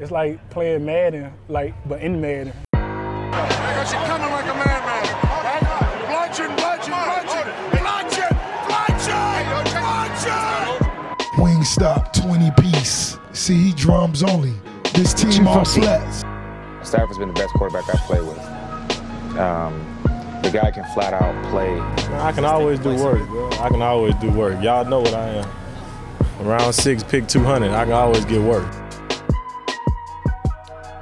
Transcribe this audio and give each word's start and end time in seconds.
It's 0.00 0.12
like 0.12 0.38
playing 0.50 0.84
Madden, 0.84 1.32
like 1.48 1.74
but 1.88 2.00
in 2.00 2.20
Madden. 2.20 2.52
Because 2.70 3.92
you're 3.92 4.02
coming 4.02 4.30
like 4.30 4.44
a 4.44 4.54
madman. 4.54 5.02
Bludgeon, 6.06 6.54
bludgeon, 6.54 6.94
bludgeon, 6.94 7.46
bludgeon, 7.82 8.30
bludgeon, 8.68 9.64
bludgeon. 9.74 10.38
Wingstop 11.36 12.12
20 12.12 12.50
piece. 12.62 13.18
See, 13.32 13.56
he 13.56 13.72
drums 13.72 14.22
only. 14.22 14.54
This 14.94 15.12
team 15.12 15.48
all 15.48 15.64
flats. 15.64 16.18
Stafford's 16.88 17.18
been 17.18 17.28
the 17.28 17.34
best 17.34 17.52
quarterback 17.54 17.92
I've 17.92 18.00
played 18.02 18.22
with. 18.22 18.38
Um, 19.36 19.84
the 20.44 20.50
guy 20.52 20.70
can 20.70 20.84
flat 20.94 21.12
out 21.12 21.44
play. 21.50 21.76
I 22.20 22.30
can 22.30 22.44
always 22.44 22.78
do 22.78 22.94
work, 22.94 23.26
bro. 23.26 23.50
I 23.50 23.68
can 23.68 23.82
always 23.82 24.14
do 24.16 24.30
work. 24.30 24.62
Y'all 24.62 24.84
know 24.84 25.00
what 25.00 25.14
I 25.14 25.28
am. 25.28 26.46
Round 26.46 26.72
six, 26.72 27.02
pick 27.02 27.26
200. 27.26 27.72
I 27.72 27.84
can 27.84 27.94
always 27.94 28.24
get 28.24 28.40
work. 28.40 28.72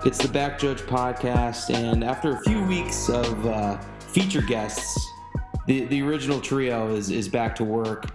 It's 0.07 0.18
the 0.18 0.29
Back 0.29 0.61
Judge 0.61 0.82
podcast, 0.82 1.75
and 1.75 2.04
after 2.04 2.36
a 2.36 2.40
few 2.43 2.62
weeks 2.62 3.08
of 3.08 3.44
uh, 3.44 3.76
feature 3.99 4.40
guests, 4.40 4.96
the, 5.67 5.81
the 5.86 6.00
original 6.00 6.40
trio 6.40 6.94
is, 6.94 7.11
is 7.11 7.29
back 7.29 7.57
to 7.57 7.64
work. 7.64 8.07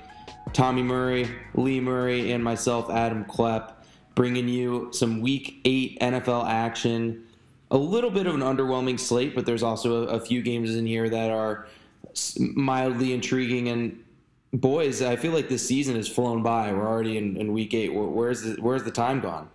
Tommy 0.54 0.84
Murray, 0.84 1.30
Lee 1.54 1.82
Murray, 1.82 2.32
and 2.32 2.42
myself, 2.42 2.90
Adam 2.90 3.26
Klepp, 3.26 3.74
bringing 4.16 4.48
you 4.48 4.88
some 4.94 5.20
Week 5.20 5.60
8 5.66 6.00
NFL 6.00 6.48
action. 6.48 7.26
A 7.72 7.78
little 7.78 8.10
bit 8.10 8.26
of 8.26 8.36
an 8.36 8.40
underwhelming 8.40 8.98
slate, 8.98 9.36
but 9.36 9.46
there's 9.46 9.62
also 9.62 10.08
a, 10.08 10.16
a 10.16 10.20
few 10.22 10.42
games 10.42 10.74
in 10.78 10.86
here 10.88 11.10
that 11.10 11.30
are 11.30 11.68
mildly 12.40 13.12
intriguing. 13.12 13.68
And 13.68 14.02
boys, 14.54 15.02
I 15.02 15.18
feel 15.18 15.34
like 15.34 15.50
this 15.50 15.68
season 15.68 15.98
has 15.98 16.08
flown 16.08 16.42
by. 16.42 16.72
We're 16.72 16.88
already 16.88 17.18
in, 17.18 17.36
in 17.36 17.52
Week 17.52 17.74
8. 17.74 17.94
Where, 17.94 18.06
where's, 18.06 18.44
the, 18.44 18.62
where's 18.62 18.84
the 18.84 18.92
time 18.92 19.20
gone? 19.20 19.50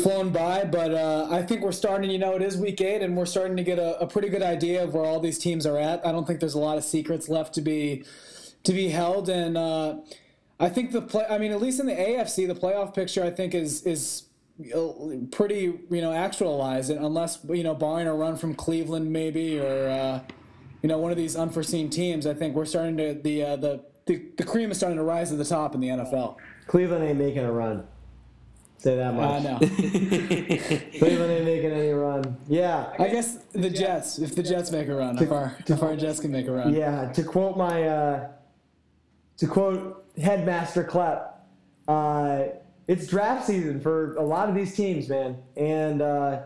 Flown 0.00 0.30
by, 0.30 0.64
but 0.64 0.92
uh, 0.92 1.28
I 1.30 1.42
think 1.42 1.62
we're 1.62 1.72
starting. 1.72 2.10
You 2.10 2.18
know, 2.18 2.34
it 2.34 2.42
is 2.42 2.56
week 2.56 2.80
eight, 2.80 3.02
and 3.02 3.16
we're 3.16 3.26
starting 3.26 3.56
to 3.56 3.62
get 3.62 3.78
a, 3.78 3.98
a, 4.00 4.06
pretty 4.06 4.28
good 4.28 4.42
idea 4.42 4.82
of 4.82 4.94
where 4.94 5.04
all 5.04 5.20
these 5.20 5.38
teams 5.38 5.66
are 5.66 5.78
at. 5.78 6.04
I 6.06 6.12
don't 6.12 6.26
think 6.26 6.40
there's 6.40 6.54
a 6.54 6.58
lot 6.58 6.78
of 6.78 6.84
secrets 6.84 7.28
left 7.28 7.54
to 7.54 7.60
be 7.60 8.04
to 8.64 8.72
be 8.72 8.88
held, 8.88 9.28
and 9.28 9.56
uh, 9.56 9.96
I 10.58 10.68
think 10.68 10.92
the 10.92 11.02
play. 11.02 11.26
I 11.28 11.38
mean, 11.38 11.52
at 11.52 11.60
least 11.60 11.80
in 11.80 11.86
the 11.86 11.94
AFC, 11.94 12.46
the 12.46 12.54
playoff 12.54 12.94
picture, 12.94 13.24
I 13.24 13.30
think 13.30 13.54
is 13.54 13.82
is 13.82 14.24
pretty 15.30 15.80
you 15.90 16.00
know 16.00 16.12
actualized, 16.12 16.90
and 16.90 17.04
unless 17.04 17.38
you 17.48 17.62
know 17.62 17.74
barring 17.74 18.06
a 18.06 18.14
run 18.14 18.36
from 18.36 18.54
Cleveland 18.54 19.12
maybe 19.12 19.58
or 19.58 19.88
uh, 19.88 20.20
you 20.82 20.88
know 20.88 20.98
one 20.98 21.10
of 21.10 21.16
these 21.16 21.36
unforeseen 21.36 21.90
teams. 21.90 22.26
I 22.26 22.34
think 22.34 22.54
we're 22.54 22.64
starting 22.64 22.96
to 22.98 23.14
the 23.14 23.44
uh, 23.44 23.56
the, 23.56 23.84
the 24.06 24.22
the 24.36 24.44
cream 24.44 24.70
is 24.70 24.76
starting 24.76 24.98
to 24.98 25.04
rise 25.04 25.30
to 25.30 25.36
the 25.36 25.44
top 25.44 25.74
in 25.74 25.80
the 25.80 25.88
NFL. 25.88 26.36
Cleveland 26.66 27.04
ain't 27.04 27.18
making 27.18 27.44
a 27.44 27.52
run. 27.52 27.86
Say 28.80 28.96
that 28.96 29.12
much. 29.14 29.30
I 29.30 29.38
know. 29.40 29.58
Cleveland 30.98 31.32
ain't 31.32 31.44
making 31.44 31.70
any 31.70 31.90
run. 31.90 32.38
Yeah. 32.48 32.90
I 32.98 33.08
guess 33.08 33.36
the 33.52 33.68
Jets, 33.68 34.18
if 34.18 34.34
the 34.34 34.42
Jets 34.42 34.72
make 34.72 34.88
a 34.88 34.94
run, 34.94 35.22
if 35.22 35.30
our, 35.30 35.54
if 35.66 35.82
our 35.82 35.94
Jets 35.96 36.18
can 36.18 36.32
make 36.32 36.46
a 36.46 36.52
run. 36.52 36.72
Yeah, 36.72 37.12
to 37.12 37.22
quote 37.22 37.58
my, 37.58 37.82
uh, 37.82 38.28
to 39.36 39.46
quote 39.46 40.06
Headmaster 40.16 40.82
Klepp, 40.84 41.28
uh, 41.88 42.44
it's 42.88 43.06
draft 43.06 43.46
season 43.46 43.82
for 43.82 44.16
a 44.16 44.22
lot 44.22 44.48
of 44.48 44.54
these 44.54 44.74
teams, 44.74 45.10
man. 45.10 45.36
And 45.58 46.00
uh, 46.00 46.44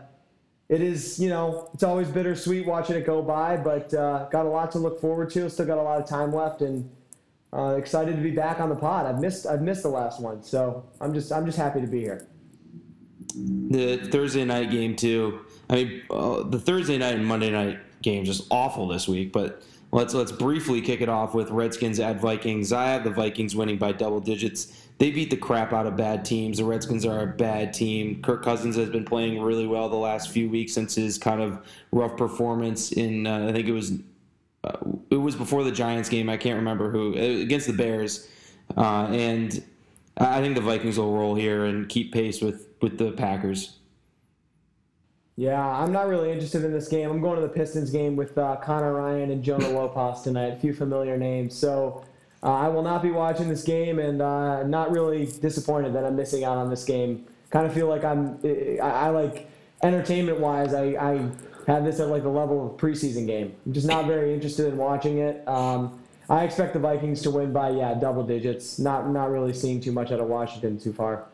it 0.67 0.81
is, 0.81 1.17
you 1.17 1.29
know, 1.29 1.69
it's 1.73 1.83
always 1.83 2.09
bittersweet 2.09 2.65
watching 2.65 2.97
it 2.97 3.05
go 3.05 3.21
by, 3.21 3.55
but 3.55 3.93
uh, 3.93 4.27
got 4.29 4.45
a 4.45 4.49
lot 4.49 4.73
to 4.73 4.79
look 4.79 4.99
forward 4.99 5.29
to. 5.31 5.49
Still 5.49 5.67
got 5.67 5.77
a 5.77 5.81
lot 5.81 6.01
of 6.01 6.07
time 6.09 6.33
left 6.33 6.61
and 6.61 6.89
uh, 7.55 7.75
excited 7.75 8.15
to 8.15 8.21
be 8.21 8.31
back 8.31 8.59
on 8.59 8.69
the 8.69 8.75
pod. 8.75 9.05
I've 9.05 9.19
missed 9.19 9.45
I've 9.45 9.61
missed 9.61 9.83
the 9.83 9.89
last 9.89 10.19
one, 10.19 10.43
so 10.43 10.85
I'm 10.99 11.13
just 11.13 11.31
I'm 11.31 11.45
just 11.45 11.57
happy 11.57 11.81
to 11.81 11.87
be 11.87 12.01
here. 12.01 12.27
The 13.35 13.97
Thursday 14.11 14.43
night 14.45 14.71
game 14.71 14.95
too. 14.95 15.41
I 15.69 15.75
mean, 15.75 16.01
uh, 16.09 16.43
the 16.43 16.59
Thursday 16.59 16.97
night 16.97 17.15
and 17.15 17.25
Monday 17.25 17.51
night 17.51 17.79
games 18.01 18.27
just 18.27 18.47
awful 18.51 18.87
this 18.87 19.07
week. 19.07 19.31
But 19.31 19.63
let's 19.91 20.13
let's 20.13 20.31
briefly 20.31 20.81
kick 20.81 21.01
it 21.01 21.09
off 21.09 21.33
with 21.33 21.49
Redskins 21.49 21.99
at 21.99 22.19
Vikings. 22.19 22.73
I 22.73 22.87
have 22.89 23.03
the 23.03 23.09
Vikings 23.09 23.55
winning 23.55 23.77
by 23.77 23.93
double 23.93 24.19
digits. 24.19 24.81
They 24.97 25.11
beat 25.11 25.29
the 25.29 25.37
crap 25.37 25.73
out 25.73 25.87
of 25.87 25.95
bad 25.97 26.23
teams. 26.25 26.57
The 26.57 26.65
Redskins 26.65 27.05
are 27.05 27.21
a 27.21 27.27
bad 27.27 27.73
team. 27.73 28.21
Kirk 28.21 28.43
Cousins 28.43 28.75
has 28.77 28.89
been 28.89 29.03
playing 29.05 29.41
really 29.41 29.67
well 29.67 29.89
the 29.89 29.95
last 29.95 30.29
few 30.29 30.49
weeks 30.49 30.73
since 30.73 30.95
his 30.95 31.17
kind 31.17 31.41
of 31.41 31.65
rough 31.91 32.17
performance 32.17 32.91
in 32.91 33.27
uh, 33.27 33.47
I 33.47 33.53
think 33.53 33.67
it 33.67 33.73
was 33.73 33.93
uh, 34.65 34.77
it 35.11 35.17
was 35.17 35.35
before 35.35 35.63
the 35.63 35.71
Giants 35.71 36.09
game. 36.09 36.29
I 36.29 36.37
can't 36.37 36.55
remember 36.55 36.89
who 36.89 37.15
uh, 37.15 37.41
against 37.41 37.67
the 37.67 37.73
Bears, 37.73 38.27
uh, 38.75 39.07
and 39.11 39.63
I 40.17 40.41
think 40.41 40.55
the 40.55 40.61
Vikings 40.61 40.97
will 40.97 41.13
roll 41.13 41.35
here 41.35 41.65
and 41.65 41.87
keep 41.87 42.11
pace 42.11 42.41
with 42.41 42.67
with 42.81 42.97
the 42.97 43.11
Packers. 43.11 43.77
Yeah, 45.37 45.61
I'm 45.61 45.91
not 45.91 46.07
really 46.07 46.31
interested 46.31 46.63
in 46.63 46.71
this 46.71 46.87
game. 46.87 47.09
I'm 47.11 47.21
going 47.21 47.35
to 47.35 47.41
the 47.41 47.53
Pistons 47.53 47.91
game 47.91 48.15
with 48.15 48.37
uh, 48.37 48.55
Connor 48.57 48.93
Ryan 48.93 49.31
and 49.31 49.43
Jonah 49.43 49.69
Lopez 49.77 50.21
tonight. 50.21 50.53
A 50.53 50.55
few 50.55 50.73
familiar 50.73 51.17
names, 51.17 51.55
so 51.55 52.05
uh, 52.41 52.53
I 52.53 52.67
will 52.69 52.83
not 52.83 53.03
be 53.03 53.11
watching 53.11 53.49
this 53.49 53.63
game, 53.63 53.99
and 53.99 54.21
uh, 54.21 54.63
not 54.63 54.91
really 54.91 55.25
disappointed 55.25 55.93
that 55.93 56.05
I'm 56.05 56.15
missing 56.15 56.43
out 56.43 56.57
on 56.57 56.69
this 56.69 56.85
game. 56.85 57.25
Kind 57.51 57.67
of 57.67 57.73
feel 57.73 57.87
like 57.87 58.03
I'm, 58.03 58.39
I, 58.43 58.79
I 58.79 59.09
like 59.09 59.49
entertainment 59.83 60.39
wise, 60.39 60.73
I, 60.73 60.83
I 60.95 61.29
had 61.67 61.85
this 61.85 61.99
at 61.99 62.07
like 62.09 62.23
the 62.23 62.29
level 62.29 62.65
of 62.65 62.77
preseason 62.79 63.25
game. 63.27 63.53
I'm 63.65 63.73
just 63.73 63.87
not 63.87 64.05
very 64.05 64.33
interested 64.33 64.67
in 64.67 64.77
watching 64.77 65.17
it. 65.19 65.47
Um, 65.47 65.99
I 66.29 66.43
expect 66.43 66.73
the 66.73 66.79
Vikings 66.79 67.21
to 67.23 67.31
win 67.31 67.53
by 67.53 67.69
yeah 67.69 67.93
double 67.93 68.23
digits. 68.23 68.79
Not 68.79 69.09
not 69.09 69.29
really 69.29 69.53
seeing 69.53 69.79
too 69.81 69.91
much 69.91 70.11
out 70.11 70.19
of 70.19 70.27
Washington 70.27 70.79
too 70.79 70.93
far. 70.93 71.25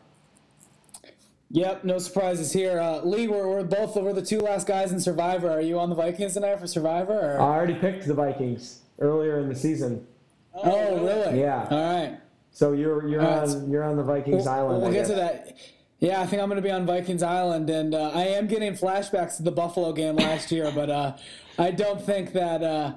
Yep, 1.54 1.84
no 1.84 1.98
surprises 1.98 2.50
here. 2.52 2.80
Uh, 2.80 3.00
Lee, 3.04 3.28
we're, 3.28 3.46
we're 3.46 3.62
both 3.62 3.94
we're 3.96 4.14
the 4.14 4.22
two 4.24 4.40
last 4.40 4.66
guys 4.66 4.90
in 4.90 4.98
Survivor. 4.98 5.50
Are 5.50 5.60
you 5.60 5.78
on 5.78 5.90
the 5.90 5.94
Vikings 5.94 6.32
tonight 6.32 6.58
for 6.58 6.66
Survivor? 6.66 7.12
Or? 7.12 7.40
I 7.40 7.44
already 7.44 7.74
picked 7.74 8.06
the 8.06 8.14
Vikings 8.14 8.80
earlier 8.98 9.38
in 9.38 9.50
the 9.50 9.54
season. 9.54 10.06
Oh, 10.54 11.04
really? 11.04 11.40
Yeah. 11.40 11.66
All 11.70 11.94
right. 12.00 12.18
So 12.52 12.72
you're 12.72 13.06
you're 13.06 13.20
All 13.22 13.40
right. 13.40 13.48
on 13.48 13.70
you're 13.70 13.84
on 13.84 13.96
the 13.96 14.02
Vikings 14.02 14.44
We'll, 14.44 14.48
island. 14.54 14.82
we'll 14.82 14.90
I 14.90 14.92
get 14.92 14.98
guess. 15.00 15.08
to 15.08 15.14
that. 15.14 15.56
Yeah, 16.02 16.20
I 16.20 16.26
think 16.26 16.42
I'm 16.42 16.48
going 16.48 16.60
to 16.60 16.66
be 16.66 16.72
on 16.72 16.84
Vikings 16.84 17.22
Island, 17.22 17.70
and 17.70 17.94
uh, 17.94 18.10
I 18.12 18.24
am 18.24 18.48
getting 18.48 18.72
flashbacks 18.72 19.36
to 19.36 19.44
the 19.44 19.52
Buffalo 19.52 19.92
game 19.92 20.16
last 20.16 20.50
year, 20.50 20.72
but 20.74 20.90
uh, 20.90 21.16
I 21.56 21.70
don't 21.70 22.04
think 22.04 22.32
that 22.32 22.60
uh, 22.60 22.94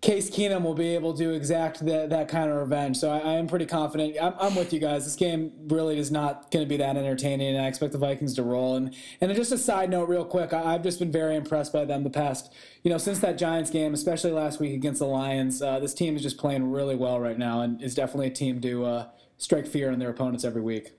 Case 0.00 0.28
Keenum 0.30 0.64
will 0.64 0.74
be 0.74 0.96
able 0.96 1.16
to 1.16 1.30
exact 1.30 1.86
that, 1.86 2.10
that 2.10 2.26
kind 2.26 2.50
of 2.50 2.56
revenge. 2.56 2.96
So 2.96 3.08
I, 3.08 3.18
I 3.18 3.32
am 3.34 3.46
pretty 3.46 3.66
confident. 3.66 4.16
I'm, 4.20 4.34
I'm 4.40 4.56
with 4.56 4.72
you 4.72 4.80
guys. 4.80 5.04
This 5.04 5.14
game 5.14 5.52
really 5.68 5.96
is 5.96 6.10
not 6.10 6.50
going 6.50 6.64
to 6.64 6.68
be 6.68 6.76
that 6.78 6.96
entertaining, 6.96 7.54
and 7.54 7.64
I 7.64 7.68
expect 7.68 7.92
the 7.92 7.98
Vikings 7.98 8.34
to 8.34 8.42
roll. 8.42 8.74
And 8.74 8.96
and 9.20 9.32
just 9.36 9.52
a 9.52 9.58
side 9.58 9.88
note, 9.88 10.08
real 10.08 10.24
quick, 10.24 10.52
I, 10.52 10.74
I've 10.74 10.82
just 10.82 10.98
been 10.98 11.12
very 11.12 11.36
impressed 11.36 11.72
by 11.72 11.84
them 11.84 12.02
the 12.02 12.10
past, 12.10 12.52
you 12.82 12.90
know, 12.90 12.98
since 12.98 13.20
that 13.20 13.38
Giants 13.38 13.70
game, 13.70 13.94
especially 13.94 14.32
last 14.32 14.58
week 14.58 14.74
against 14.74 14.98
the 14.98 15.06
Lions. 15.06 15.62
Uh, 15.62 15.78
this 15.78 15.94
team 15.94 16.16
is 16.16 16.22
just 16.22 16.36
playing 16.36 16.72
really 16.72 16.96
well 16.96 17.20
right 17.20 17.38
now, 17.38 17.60
and 17.60 17.80
is 17.80 17.94
definitely 17.94 18.26
a 18.26 18.30
team 18.30 18.60
to 18.60 18.84
uh, 18.86 19.08
strike 19.38 19.68
fear 19.68 19.92
in 19.92 20.00
their 20.00 20.10
opponents 20.10 20.44
every 20.44 20.62
week. 20.62 20.94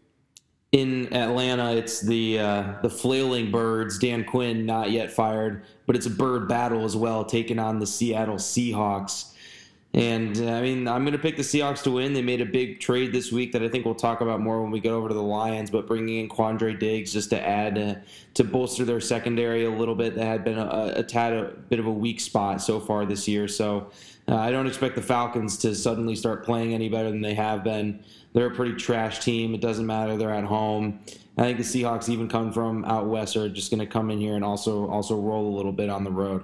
In 0.71 1.13
Atlanta, 1.13 1.75
it's 1.75 1.99
the 1.99 2.39
uh, 2.39 2.73
the 2.81 2.89
flailing 2.89 3.51
birds. 3.51 3.99
Dan 3.99 4.23
Quinn 4.23 4.65
not 4.65 4.91
yet 4.91 5.11
fired, 5.11 5.63
but 5.85 5.97
it's 5.97 6.05
a 6.05 6.11
bird 6.11 6.47
battle 6.47 6.85
as 6.85 6.95
well, 6.95 7.25
taking 7.25 7.59
on 7.59 7.79
the 7.79 7.87
Seattle 7.87 8.37
Seahawks. 8.37 9.30
And 9.93 10.37
uh, 10.37 10.53
I 10.53 10.61
mean, 10.61 10.87
I'm 10.87 11.03
going 11.03 11.13
to 11.13 11.19
pick 11.19 11.35
the 11.35 11.41
Seahawks 11.41 11.83
to 11.83 11.91
win. 11.91 12.13
They 12.13 12.21
made 12.21 12.39
a 12.39 12.45
big 12.45 12.79
trade 12.79 13.11
this 13.11 13.31
week 13.31 13.51
that 13.51 13.61
I 13.61 13.67
think 13.67 13.83
we'll 13.83 13.93
talk 13.93 14.21
about 14.21 14.39
more 14.39 14.61
when 14.61 14.71
we 14.71 14.79
get 14.79 14.93
over 14.93 15.09
to 15.09 15.13
the 15.13 15.21
Lions. 15.21 15.69
But 15.69 15.85
bringing 15.85 16.19
in 16.19 16.29
Quandre 16.29 16.79
Diggs 16.79 17.11
just 17.11 17.29
to 17.31 17.45
add 17.45 17.77
uh, 17.77 17.95
to 18.35 18.43
bolster 18.45 18.85
their 18.85 19.01
secondary 19.01 19.65
a 19.65 19.69
little 19.69 19.95
bit 19.95 20.15
that 20.15 20.25
had 20.25 20.45
been 20.45 20.57
a, 20.57 20.93
a 20.95 21.03
tad 21.03 21.33
a 21.33 21.43
bit 21.69 21.79
of 21.79 21.87
a 21.87 21.91
weak 21.91 22.21
spot 22.21 22.61
so 22.61 22.79
far 22.79 23.05
this 23.05 23.27
year. 23.27 23.49
So 23.49 23.91
uh, 24.29 24.37
I 24.37 24.49
don't 24.51 24.67
expect 24.67 24.95
the 24.95 25.01
Falcons 25.01 25.57
to 25.57 25.75
suddenly 25.75 26.15
start 26.15 26.45
playing 26.45 26.73
any 26.73 26.87
better 26.87 27.09
than 27.09 27.21
they 27.21 27.33
have 27.33 27.63
been. 27.63 28.01
They're 28.31 28.47
a 28.47 28.55
pretty 28.55 28.75
trash 28.75 29.19
team. 29.19 29.53
It 29.53 29.59
doesn't 29.59 29.85
matter. 29.85 30.15
They're 30.15 30.33
at 30.33 30.45
home. 30.45 31.01
I 31.37 31.43
think 31.43 31.57
the 31.57 31.63
Seahawks, 31.63 32.07
even 32.07 32.29
come 32.29 32.53
from 32.53 32.85
out 32.85 33.07
west, 33.07 33.35
are 33.35 33.49
just 33.49 33.71
going 33.71 33.79
to 33.79 33.85
come 33.85 34.09
in 34.09 34.19
here 34.19 34.35
and 34.35 34.43
also 34.43 34.89
also 34.89 35.19
roll 35.19 35.53
a 35.53 35.55
little 35.55 35.71
bit 35.71 35.89
on 35.89 36.03
the 36.05 36.11
road. 36.11 36.43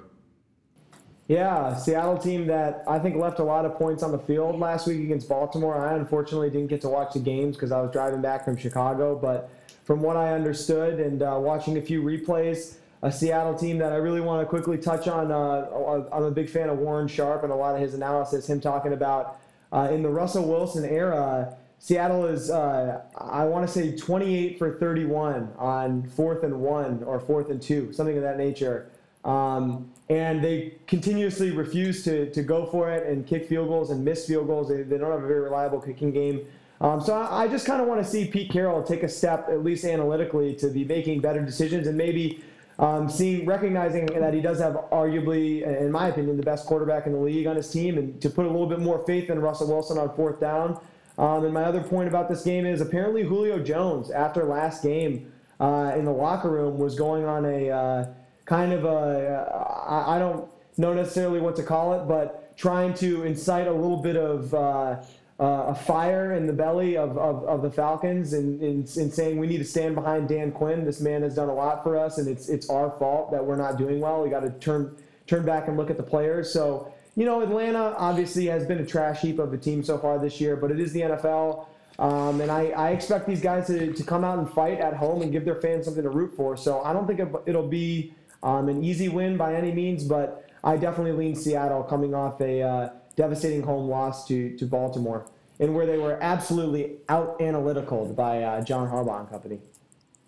Yeah, 1.28 1.76
Seattle 1.76 2.18
team 2.18 2.48
that 2.48 2.84
I 2.88 3.00
think 3.00 3.18
left 3.18 3.40
a 3.40 3.44
lot 3.44 3.66
of 3.66 3.76
points 3.76 4.02
on 4.02 4.14
the 4.14 4.20
field 4.20 4.58
last 4.60 4.88
week 4.88 5.02
against 5.02 5.28
Baltimore. 5.28 5.78
I 5.78 5.96
unfortunately 5.96 6.50
didn't 6.50 6.68
get 6.68 6.80
to 6.82 6.90
watch 6.90 7.14
the 7.14 7.20
games 7.20 7.58
because 7.58 7.74
I 7.74 7.82
was 7.82 7.92
driving 7.92 8.22
back 8.22 8.46
from 8.46 8.56
Chicago. 8.56 9.14
But 9.14 9.50
from 9.84 10.02
what 10.02 10.16
I 10.16 10.34
understood 10.34 11.02
and 11.02 11.22
uh, 11.22 11.38
watching 11.42 11.78
a 11.78 11.82
few 11.82 12.02
replays, 12.02 12.78
a 13.02 13.12
Seattle 13.12 13.56
team 13.56 13.78
that 13.80 13.92
I 13.92 13.98
really 13.98 14.22
want 14.22 14.42
to 14.42 14.46
quickly 14.46 14.78
touch 14.78 15.10
on. 15.10 15.32
Uh, 15.32 16.06
I'm 16.14 16.24
a 16.24 16.32
big 16.32 16.50
fan 16.50 16.70
of 16.70 16.78
Warren 16.80 17.10
Sharp 17.10 17.44
and 17.44 17.52
a 17.52 17.56
lot 17.56 17.76
of 17.76 17.82
his 17.82 17.94
analysis. 17.94 18.50
Him 18.50 18.62
talking 18.62 18.94
about 18.94 19.38
uh, 19.74 19.90
in 19.92 20.04
the 20.04 20.10
Russell 20.10 20.48
Wilson 20.48 20.86
era, 20.86 21.58
Seattle 21.80 22.26
is 22.26 22.50
uh, 22.50 23.02
I 23.18 23.44
want 23.44 23.68
to 23.68 23.72
say 23.72 23.96
28 23.96 24.58
for 24.58 24.80
31 24.80 25.52
on 25.58 26.08
fourth 26.08 26.44
and 26.44 26.62
one 26.62 27.04
or 27.04 27.20
fourth 27.20 27.50
and 27.50 27.62
two, 27.62 27.92
something 27.92 28.16
of 28.16 28.24
that 28.24 28.38
nature. 28.38 28.90
Um, 29.28 29.92
and 30.10 30.42
they 30.42 30.76
continuously 30.88 31.52
refuse 31.52 32.04
to, 32.06 32.32
to 32.32 32.42
go 32.42 32.66
for 32.66 32.90
it 32.90 33.06
and 33.06 33.28
kick 33.28 33.48
field 33.48 33.68
goals 33.68 33.92
and 33.92 34.04
miss 34.04 34.26
field 34.26 34.48
goals. 34.48 34.70
They, 34.70 34.84
they 34.84 34.98
don't 34.98 35.12
have 35.12 35.24
a 35.24 35.28
very 35.28 35.42
reliable 35.42 35.82
kicking 35.82 36.12
game. 36.12 36.46
Um, 36.80 37.02
so 37.02 37.14
I, 37.14 37.44
I 37.44 37.48
just 37.50 37.66
kind 37.66 37.82
of 37.82 37.88
want 37.88 38.02
to 38.04 38.10
see 38.10 38.26
Pete 38.26 38.50
Carroll 38.50 38.84
take 38.84 39.04
a 39.04 39.10
step, 39.10 39.50
at 39.50 39.64
least 39.64 39.84
analytically, 39.84 40.56
to 40.56 40.70
be 40.70 40.86
making 40.86 41.20
better 41.20 41.44
decisions 41.44 41.88
and 41.88 41.98
maybe 41.98 42.42
um, 42.80 43.10
seeing 43.10 43.46
recognizing 43.46 44.06
that 44.06 44.34
he 44.34 44.40
does 44.40 44.60
have 44.60 44.76
arguably, 44.92 45.64
in 45.82 45.92
my 45.92 46.08
opinion, 46.10 46.38
the 46.38 46.44
best 46.44 46.66
quarterback 46.68 47.08
in 47.08 47.12
the 47.12 47.20
league 47.20 47.48
on 47.48 47.56
his 47.56 47.70
team, 47.72 47.98
and 47.98 48.22
to 48.22 48.30
put 48.30 48.46
a 48.46 48.50
little 48.50 48.68
bit 48.68 48.80
more 48.80 49.04
faith 49.06 49.30
in 49.30 49.40
Russell 49.40 49.68
Wilson 49.68 49.98
on 49.98 50.16
fourth 50.16 50.40
down. 50.40 50.80
Um, 51.18 51.44
and 51.44 51.54
my 51.54 51.64
other 51.64 51.82
point 51.82 52.08
about 52.08 52.30
this 52.30 52.44
game 52.44 52.68
is 52.68 52.80
apparently 52.80 53.24
Julio 53.24 53.60
Jones, 53.60 54.12
after 54.12 54.44
last 54.44 54.84
game 54.84 55.34
uh, 55.60 55.94
in 55.98 56.06
the 56.06 56.12
locker 56.12 56.52
room, 56.52 56.78
was 56.78 56.94
going 56.94 57.26
on 57.26 57.46
a 57.46 57.72
uh, 57.72 58.06
kind 58.48 58.74
of 58.74 58.86
a 58.86 59.86
I, 59.88 60.18
don't 60.18 60.50
know 60.78 60.94
necessarily 60.94 61.40
what 61.40 61.56
to 61.58 61.64
call 61.64 61.94
it, 61.94 62.08
but 62.08 62.58
trying 62.58 62.94
to 62.96 63.24
incite 63.24 63.68
a 63.68 63.72
little 63.72 64.02
bit 64.02 64.16
of 64.16 64.54
uh, 64.54 65.04
uh, 65.40 65.44
a 65.68 65.76
fire 65.76 66.34
in 66.34 66.48
the 66.48 66.54
belly 66.54 66.98
of, 66.98 67.18
of, 67.18 67.44
of 67.44 67.62
the 67.62 67.70
Falcons 67.70 68.34
and 68.34 68.62
in, 68.62 68.88
saying 68.88 69.38
we 69.38 69.46
need 69.46 69.60
to 69.60 69.66
stand 69.66 69.94
behind 69.94 70.28
Dan 70.28 70.52
Quinn. 70.52 70.84
This 70.84 71.00
man 71.00 71.22
has 71.22 71.36
done 71.36 71.50
a 71.50 71.54
lot 71.54 71.84
for 71.84 71.98
us, 71.98 72.18
and 72.18 72.28
it's 72.28 72.50
it's 72.50 72.70
our 72.70 72.90
fault 72.98 73.32
that 73.32 73.46
we're 73.46 73.58
not 73.58 73.78
doing 73.78 74.00
well. 74.00 74.24
We 74.24 74.30
got 74.30 74.40
to 74.40 74.50
turn 74.50 74.96
turn 75.28 75.46
back 75.46 75.68
and 75.68 75.78
look 75.78 75.92
at 75.92 75.98
the 75.98 76.04
players. 76.04 76.52
So 76.52 76.92
you 77.16 77.26
know, 77.26 77.42
Atlanta 77.42 77.96
obviously 77.98 78.46
has 78.46 78.66
been 78.66 78.80
a 78.80 78.86
trash 78.86 79.22
heap 79.22 79.40
of 79.40 79.52
a 79.52 79.58
team 79.58 79.84
so 79.84 79.98
far 79.98 80.20
this 80.20 80.40
year, 80.40 80.56
but 80.56 80.72
it 80.72 80.80
is 80.80 80.94
the 80.94 81.02
NFL. 81.02 81.68
Um, 82.00 82.42
and 82.42 82.52
I, 82.52 82.68
I, 82.68 82.92
expect 82.92 83.26
these 83.26 83.42
guys 83.42 83.66
to, 83.68 83.92
to 83.92 84.04
come 84.04 84.24
out 84.24 84.38
and 84.38 84.48
fight 84.48 84.80
at 84.80 84.94
home 84.94 85.24
and 85.24 85.32
give 85.32 85.46
their 85.46 85.56
fans 85.56 85.86
something 85.86 86.04
to 86.04 86.12
root 86.12 86.32
for. 86.38 86.56
So 86.56 86.84
I 86.84 86.94
don't 86.94 87.08
think 87.08 87.20
it'll 87.48 87.68
be 87.68 88.14
um, 88.44 88.70
an 88.70 88.84
easy 88.84 89.10
win 89.10 89.38
by 89.38 89.56
any 89.56 89.72
means, 89.72 90.04
but 90.04 90.50
I 90.64 90.78
definitely 90.78 91.14
lean 91.14 91.36
Seattle 91.36 91.84
coming 91.84 92.14
off 92.14 92.40
a 92.42 92.62
uh, 92.62 92.90
devastating 93.16 93.64
home 93.64 93.90
loss 93.90 94.28
to, 94.28 94.56
to 94.58 94.66
Baltimore, 94.66 95.28
and 95.60 95.74
where 95.74 95.86
they 95.86 95.98
were 95.98 96.18
absolutely 96.22 96.98
out 97.10 97.42
analytical 97.42 98.06
by 98.14 98.44
uh, 98.44 98.62
John 98.62 98.90
Harbaugh 98.90 99.22
and 99.22 99.30
company. 99.30 99.60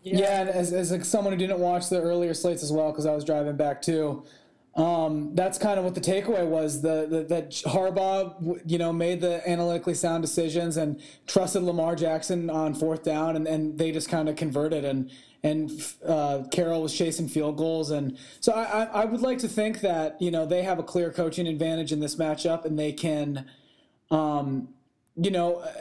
Yeah, 0.01 0.41
and 0.41 0.49
as, 0.49 0.71
as 0.71 0.91
like 0.91 1.03
someone 1.05 1.33
who 1.33 1.39
didn't 1.39 1.59
watch 1.59 1.89
the 1.89 2.01
earlier 2.01 2.33
slates 2.33 2.63
as 2.63 2.71
well, 2.71 2.91
because 2.91 3.05
I 3.05 3.13
was 3.13 3.25
driving 3.25 3.57
back 3.57 3.81
too, 3.81 4.23
um, 4.75 5.35
that's 5.35 5.57
kind 5.57 5.77
of 5.77 5.83
what 5.83 5.93
the 5.93 6.01
takeaway 6.01 6.47
was. 6.47 6.81
The, 6.81 7.05
the, 7.09 7.23
that 7.23 7.51
Harbaugh, 7.51 8.61
you 8.65 8.77
know, 8.77 8.93
made 8.93 9.19
the 9.19 9.47
analytically 9.47 9.93
sound 9.93 10.21
decisions 10.21 10.77
and 10.77 11.01
trusted 11.27 11.63
Lamar 11.63 11.95
Jackson 11.95 12.49
on 12.49 12.73
fourth 12.73 13.03
down, 13.03 13.35
and, 13.35 13.45
and 13.45 13.77
they 13.77 13.91
just 13.91 14.07
kind 14.07 14.29
of 14.29 14.35
converted. 14.37 14.85
And 14.85 15.11
and 15.43 15.71
uh, 16.05 16.43
Carroll 16.51 16.81
was 16.81 16.93
chasing 16.93 17.27
field 17.27 17.57
goals, 17.57 17.91
and 17.91 18.17
so 18.39 18.53
I, 18.53 18.83
I 18.85 19.05
would 19.05 19.21
like 19.21 19.39
to 19.39 19.47
think 19.47 19.81
that 19.81 20.21
you 20.21 20.31
know 20.31 20.45
they 20.45 20.63
have 20.63 20.79
a 20.79 20.83
clear 20.83 21.11
coaching 21.11 21.47
advantage 21.47 21.91
in 21.91 21.99
this 21.99 22.15
matchup, 22.15 22.65
and 22.65 22.77
they 22.77 22.91
can, 22.91 23.49
um, 24.11 24.69
you 25.15 25.31
know, 25.31 25.57
uh, 25.57 25.71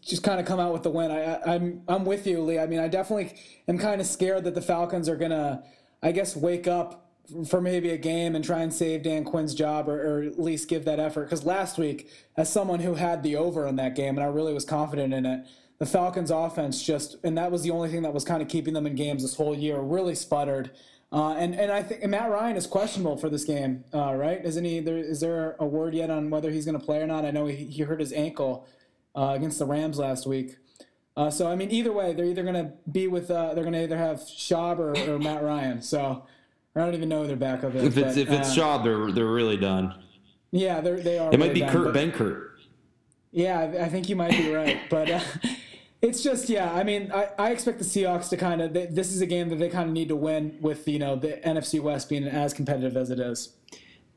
just 0.00 0.22
kind 0.22 0.40
of 0.40 0.46
come 0.46 0.58
out 0.58 0.72
with 0.72 0.82
the 0.82 0.90
win. 0.90 1.10
I, 1.10 1.40
I'm 1.54 1.82
I'm 1.88 2.04
with 2.04 2.26
you, 2.26 2.40
Lee. 2.40 2.58
I 2.58 2.66
mean, 2.66 2.80
I 2.80 2.88
definitely 2.88 3.34
am 3.68 3.78
kind 3.78 4.00
of 4.00 4.06
scared 4.06 4.44
that 4.44 4.54
the 4.54 4.62
Falcons 4.62 5.08
are 5.08 5.16
gonna, 5.16 5.62
I 6.02 6.12
guess, 6.12 6.34
wake 6.34 6.66
up 6.66 7.06
for 7.48 7.60
maybe 7.60 7.90
a 7.90 7.98
game 7.98 8.34
and 8.34 8.44
try 8.44 8.60
and 8.60 8.72
save 8.72 9.02
Dan 9.02 9.24
Quinn's 9.24 9.54
job 9.54 9.88
or, 9.88 10.00
or 10.00 10.22
at 10.22 10.38
least 10.38 10.68
give 10.68 10.84
that 10.84 11.00
effort. 11.00 11.24
Because 11.24 11.44
last 11.44 11.76
week, 11.78 12.08
as 12.36 12.50
someone 12.52 12.80
who 12.80 12.94
had 12.94 13.22
the 13.22 13.36
over 13.36 13.66
in 13.66 13.76
that 13.76 13.94
game 13.94 14.16
and 14.16 14.24
I 14.24 14.28
really 14.28 14.54
was 14.54 14.64
confident 14.64 15.12
in 15.12 15.26
it, 15.26 15.46
the 15.78 15.86
Falcons' 15.86 16.30
offense 16.30 16.82
just, 16.82 17.16
and 17.22 17.36
that 17.36 17.52
was 17.52 17.62
the 17.62 17.70
only 17.70 17.90
thing 17.90 18.02
that 18.02 18.14
was 18.14 18.24
kind 18.24 18.42
of 18.42 18.48
keeping 18.48 18.74
them 18.74 18.86
in 18.86 18.94
games 18.94 19.22
this 19.22 19.36
whole 19.36 19.54
year, 19.54 19.78
really 19.78 20.14
sputtered. 20.14 20.70
Uh, 21.12 21.34
and 21.34 21.54
and 21.54 21.70
I 21.70 21.82
think 21.82 22.04
Matt 22.04 22.30
Ryan 22.30 22.56
is 22.56 22.66
questionable 22.66 23.16
for 23.16 23.28
this 23.28 23.44
game, 23.44 23.84
uh, 23.94 24.14
right? 24.14 24.44
Isn't 24.44 24.64
he? 24.64 24.80
There 24.80 24.98
is 24.98 25.20
there 25.20 25.54
a 25.60 25.66
word 25.66 25.94
yet 25.94 26.10
on 26.10 26.30
whether 26.30 26.50
he's 26.50 26.64
going 26.64 26.78
to 26.78 26.84
play 26.84 27.00
or 27.00 27.06
not? 27.06 27.24
I 27.24 27.30
know 27.30 27.46
he, 27.46 27.64
he 27.66 27.82
hurt 27.82 28.00
his 28.00 28.12
ankle 28.12 28.66
uh, 29.14 29.32
against 29.36 29.58
the 29.58 29.66
Rams 29.66 29.98
last 29.98 30.26
week. 30.26 30.56
Uh, 31.16 31.30
so 31.30 31.48
I 31.48 31.54
mean, 31.54 31.70
either 31.70 31.92
way, 31.92 32.12
they're 32.12 32.26
either 32.26 32.42
going 32.42 32.54
to 32.54 32.72
be 32.90 33.06
with 33.06 33.30
uh, 33.30 33.54
they're 33.54 33.62
going 33.62 33.74
to 33.74 33.84
either 33.84 33.96
have 33.96 34.18
Schaub 34.18 34.78
or, 34.78 34.98
or 35.08 35.18
Matt 35.18 35.44
Ryan. 35.44 35.80
So 35.80 36.26
I 36.74 36.80
don't 36.80 36.94
even 36.94 37.08
know 37.08 37.22
who 37.22 37.28
their 37.28 37.36
backup 37.36 37.74
is. 37.74 37.84
If 37.84 37.96
it's 37.96 38.16
but, 38.16 38.22
if 38.22 38.30
it's 38.30 38.58
uh, 38.58 38.60
Schaub, 38.60 38.82
they're 38.82 39.12
they're 39.12 39.32
really 39.32 39.56
done. 39.56 40.02
Yeah, 40.50 40.80
they're 40.80 41.00
they 41.00 41.18
are. 41.18 41.32
It 41.32 41.38
might 41.38 41.50
really 41.50 41.54
be 41.54 41.60
done, 41.60 41.72
Kurt 41.72 41.94
Benkert. 41.94 42.48
Yeah, 43.30 43.60
I, 43.60 43.84
I 43.84 43.88
think 43.88 44.08
you 44.08 44.16
might 44.16 44.32
be 44.32 44.52
right, 44.52 44.80
but. 44.90 45.24
It's 46.06 46.22
just 46.22 46.48
yeah. 46.48 46.72
I 46.72 46.84
mean, 46.84 47.10
I, 47.12 47.28
I 47.38 47.50
expect 47.50 47.78
the 47.78 47.84
Seahawks 47.84 48.28
to 48.28 48.36
kind 48.36 48.60
of. 48.62 48.72
This 48.72 49.12
is 49.12 49.20
a 49.20 49.26
game 49.26 49.48
that 49.48 49.56
they 49.56 49.68
kind 49.68 49.88
of 49.88 49.92
need 49.92 50.08
to 50.08 50.16
win 50.16 50.56
with 50.60 50.86
you 50.86 50.98
know 50.98 51.16
the 51.16 51.40
NFC 51.44 51.80
West 51.80 52.08
being 52.08 52.24
as 52.24 52.54
competitive 52.54 52.96
as 52.96 53.10
it 53.10 53.18
is. 53.18 53.54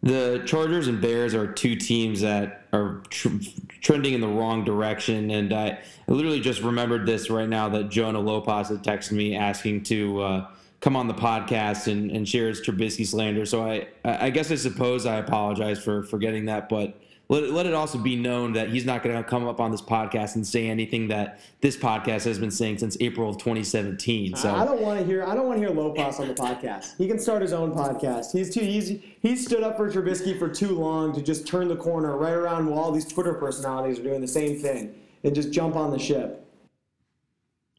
The 0.01 0.41
Chargers 0.45 0.87
and 0.87 1.01
Bears 1.01 1.33
are 1.33 1.51
two 1.51 1.75
teams 1.75 2.21
that 2.21 2.67
are 2.71 3.01
tr- 3.09 3.39
trending 3.81 4.13
in 4.13 4.21
the 4.21 4.27
wrong 4.27 4.63
direction, 4.63 5.29
and 5.31 5.51
I, 5.51 5.79
I, 6.07 6.11
literally 6.11 6.39
just 6.39 6.61
remembered 6.61 7.05
this 7.05 7.29
right 7.29 7.49
now 7.49 7.67
that 7.69 7.89
Jonah 7.89 8.19
Lopez 8.19 8.69
had 8.69 8.81
texted 8.81 9.13
me 9.13 9.35
asking 9.35 9.83
to 9.85 10.21
uh, 10.21 10.47
come 10.79 10.95
on 10.95 11.07
the 11.07 11.13
podcast 11.13 11.91
and, 11.91 12.11
and 12.11 12.29
share 12.29 12.47
his 12.47 12.61
Trubisky 12.61 13.05
slander. 13.05 13.45
So 13.45 13.65
I, 13.65 13.87
I 14.05 14.29
guess 14.29 14.51
I 14.51 14.55
suppose 14.55 15.05
I 15.05 15.17
apologize 15.17 15.83
for 15.83 16.03
forgetting 16.03 16.45
that, 16.45 16.69
but 16.69 16.97
let, 17.29 17.51
let 17.51 17.65
it 17.67 17.75
also 17.75 17.99
be 17.99 18.15
known 18.15 18.53
that 18.53 18.69
he's 18.69 18.85
not 18.85 19.03
going 19.03 19.15
to 19.15 19.23
come 19.23 19.47
up 19.47 19.59
on 19.59 19.69
this 19.69 19.83
podcast 19.83 20.35
and 20.35 20.45
say 20.45 20.67
anything 20.67 21.07
that 21.09 21.39
this 21.61 21.77
podcast 21.77 22.25
has 22.25 22.39
been 22.39 22.49
saying 22.49 22.79
since 22.79 22.97
April 22.99 23.29
of 23.29 23.37
2017. 23.37 24.35
So 24.35 24.53
I 24.53 24.65
don't 24.65 24.81
want 24.81 24.99
to 24.99 25.05
hear 25.05 25.23
I 25.23 25.35
don't 25.35 25.45
want 25.45 25.61
to 25.61 25.67
hear 25.67 25.75
Lopez 25.75 26.19
on 26.19 26.27
the 26.27 26.33
podcast. 26.33 26.97
He 26.97 27.07
can 27.07 27.19
start 27.19 27.43
his 27.43 27.53
own 27.53 27.71
podcast. 27.71 28.31
He's 28.31 28.53
too 28.53 28.61
easy. 28.61 29.15
He's 29.21 29.45
stood 29.45 29.61
up 29.61 29.77
for 29.77 29.91
Trubisky 29.91 30.37
for 30.37 30.49
too 30.49 30.69
long 30.69 31.13
to 31.13 31.21
just 31.21 31.47
turn 31.47 31.67
the 31.67 31.75
corner 31.75 32.17
right 32.17 32.33
around 32.33 32.65
while 32.65 32.79
all 32.79 32.91
these 32.91 33.05
Twitter 33.05 33.35
personalities 33.35 33.99
are 33.99 34.03
doing 34.03 34.21
the 34.21 34.27
same 34.27 34.57
thing 34.57 34.95
and 35.23 35.35
just 35.35 35.51
jump 35.51 35.75
on 35.75 35.91
the 35.91 35.99
ship. 35.99 36.45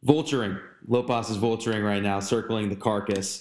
Vulturing. 0.07 0.61
Lopez 0.87 1.29
is 1.29 1.39
vulturing 1.39 1.85
right 1.85 2.03
now, 2.03 2.21
circling 2.21 2.69
the 2.69 2.77
carcass. 2.77 3.41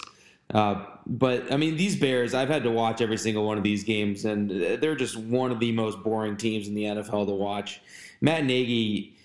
Uh, 0.52 0.84
but 1.06 1.52
I 1.52 1.56
mean, 1.56 1.76
these 1.76 1.96
Bears, 1.96 2.34
I've 2.34 2.48
had 2.48 2.62
to 2.64 2.70
watch 2.70 3.00
every 3.00 3.18
single 3.18 3.46
one 3.46 3.58
of 3.58 3.64
these 3.64 3.84
games, 3.84 4.24
and 4.24 4.50
they're 4.50 4.96
just 4.96 5.16
one 5.16 5.50
of 5.50 5.60
the 5.60 5.72
most 5.72 6.02
boring 6.02 6.36
teams 6.36 6.68
in 6.68 6.74
the 6.74 6.84
NFL 6.84 7.26
to 7.26 7.34
watch. 7.34 7.80
Matt 8.20 8.44
Nagy, 8.44 9.16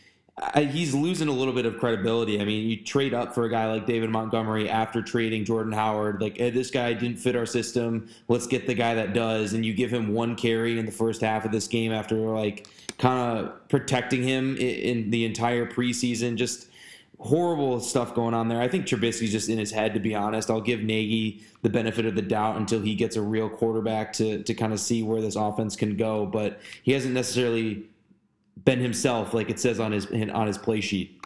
he's 0.55 0.93
losing 0.93 1.27
a 1.27 1.31
little 1.31 1.53
bit 1.53 1.65
of 1.65 1.77
credibility. 1.77 2.41
I 2.41 2.45
mean, 2.45 2.69
you 2.69 2.83
trade 2.83 3.13
up 3.13 3.33
for 3.33 3.45
a 3.45 3.49
guy 3.49 3.71
like 3.71 3.85
David 3.85 4.09
Montgomery 4.09 4.69
after 4.69 5.01
trading 5.01 5.45
Jordan 5.45 5.71
Howard. 5.71 6.21
Like, 6.21 6.37
hey, 6.37 6.49
this 6.49 6.69
guy 6.69 6.93
didn't 6.93 7.17
fit 7.17 7.35
our 7.35 7.45
system. 7.45 8.09
Let's 8.27 8.45
get 8.45 8.67
the 8.67 8.73
guy 8.73 8.95
that 8.95 9.13
does. 9.13 9.53
And 9.53 9.65
you 9.65 9.73
give 9.73 9.91
him 9.91 10.13
one 10.13 10.35
carry 10.35 10.77
in 10.77 10.85
the 10.85 10.91
first 10.91 11.21
half 11.21 11.45
of 11.45 11.51
this 11.51 11.67
game 11.67 11.91
after 11.91 12.15
like 12.15 12.67
kind 12.97 13.37
of 13.37 13.67
protecting 13.69 14.23
him 14.23 14.57
in 14.57 15.09
the 15.09 15.25
entire 15.25 15.65
preseason. 15.65 16.35
Just 16.35 16.67
horrible 17.19 17.79
stuff 17.79 18.13
going 18.13 18.33
on 18.33 18.47
there. 18.47 18.61
I 18.61 18.67
think 18.67 18.85
Trubisky's 18.85 19.31
just 19.31 19.49
in 19.49 19.57
his 19.57 19.71
head, 19.71 19.93
to 19.93 19.99
be 19.99 20.13
honest. 20.15 20.49
I'll 20.49 20.61
give 20.61 20.81
Nagy 20.81 21.43
the 21.61 21.69
benefit 21.69 22.05
of 22.05 22.15
the 22.15 22.21
doubt 22.21 22.57
until 22.57 22.81
he 22.81 22.95
gets 22.95 23.15
a 23.15 23.21
real 23.21 23.49
quarterback 23.49 24.13
to 24.13 24.43
to 24.43 24.53
kind 24.53 24.73
of 24.73 24.79
see 24.79 25.03
where 25.03 25.21
this 25.21 25.35
offense 25.35 25.75
can 25.75 25.95
go. 25.95 26.25
But 26.25 26.59
he 26.83 26.91
hasn't 26.91 27.13
necessarily 27.13 27.85
been 28.63 28.79
himself, 28.79 29.33
like 29.33 29.49
it 29.49 29.59
says 29.59 29.79
on 29.79 29.91
his 29.91 30.07
on 30.11 30.47
his 30.47 30.57
play 30.57 30.81
sheet. 30.81 31.19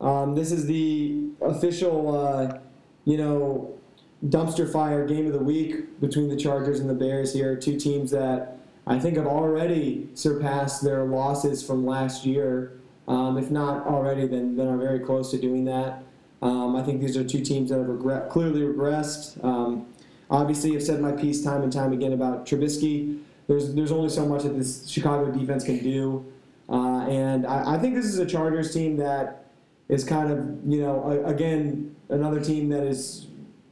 Um, 0.00 0.34
this 0.34 0.50
is 0.50 0.66
the 0.66 1.28
official, 1.40 2.16
uh, 2.16 2.58
you 3.04 3.16
know, 3.16 3.78
dumpster 4.26 4.70
fire 4.70 5.06
game 5.06 5.26
of 5.26 5.32
the 5.32 5.38
week 5.38 6.00
between 6.00 6.28
the 6.28 6.36
Chargers 6.36 6.80
and 6.80 6.90
the 6.90 6.94
Bears 6.94 7.32
here. 7.32 7.54
Two 7.54 7.78
teams 7.78 8.10
that 8.10 8.58
I 8.86 8.98
think 8.98 9.16
have 9.16 9.26
already 9.26 10.08
surpassed 10.14 10.82
their 10.82 11.04
losses 11.04 11.62
from 11.62 11.86
last 11.86 12.26
year. 12.26 12.80
Um, 13.06 13.38
if 13.38 13.50
not 13.50 13.86
already, 13.86 14.26
then, 14.26 14.56
then 14.56 14.68
are 14.68 14.76
very 14.76 15.00
close 15.00 15.30
to 15.30 15.38
doing 15.38 15.64
that. 15.66 16.02
Um, 16.40 16.74
I 16.74 16.82
think 16.82 17.00
these 17.00 17.16
are 17.16 17.22
two 17.22 17.42
teams 17.44 17.70
that 17.70 17.78
have 17.78 17.88
regret, 17.88 18.28
clearly 18.28 18.62
regressed. 18.62 19.42
Um, 19.44 19.86
obviously, 20.30 20.74
I've 20.74 20.82
said 20.82 21.00
my 21.00 21.12
piece 21.12 21.42
time 21.42 21.62
and 21.62 21.72
time 21.72 21.92
again 21.92 22.12
about 22.12 22.44
Trubisky. 22.46 23.20
There's, 23.46 23.74
there's 23.74 23.92
only 23.92 24.08
so 24.08 24.26
much 24.26 24.42
that 24.42 24.56
this 24.56 24.88
Chicago 24.88 25.30
defense 25.30 25.64
can 25.64 25.78
do. 25.78 26.24
Uh, 26.68 27.06
and 27.06 27.46
I, 27.46 27.74
I, 27.74 27.78
think 27.78 27.94
this 27.94 28.06
is 28.06 28.18
a 28.18 28.26
Chargers 28.26 28.72
team 28.72 28.96
that 28.96 29.50
is 29.88 30.04
kind 30.04 30.32
of, 30.32 30.38
you 30.66 30.80
know, 30.80 31.04
a, 31.04 31.28
again, 31.28 31.94
another 32.08 32.40
team 32.40 32.68
that 32.70 32.84
has 32.84 33.26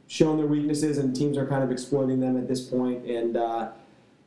shown 0.07 0.37
their 0.37 0.45
weaknesses 0.45 0.97
and 0.97 1.15
teams 1.15 1.37
are 1.37 1.47
kind 1.47 1.63
of 1.63 1.71
exploiting 1.71 2.19
them 2.19 2.37
at 2.37 2.47
this 2.47 2.61
point. 2.61 3.05
And, 3.05 3.37
uh, 3.37 3.71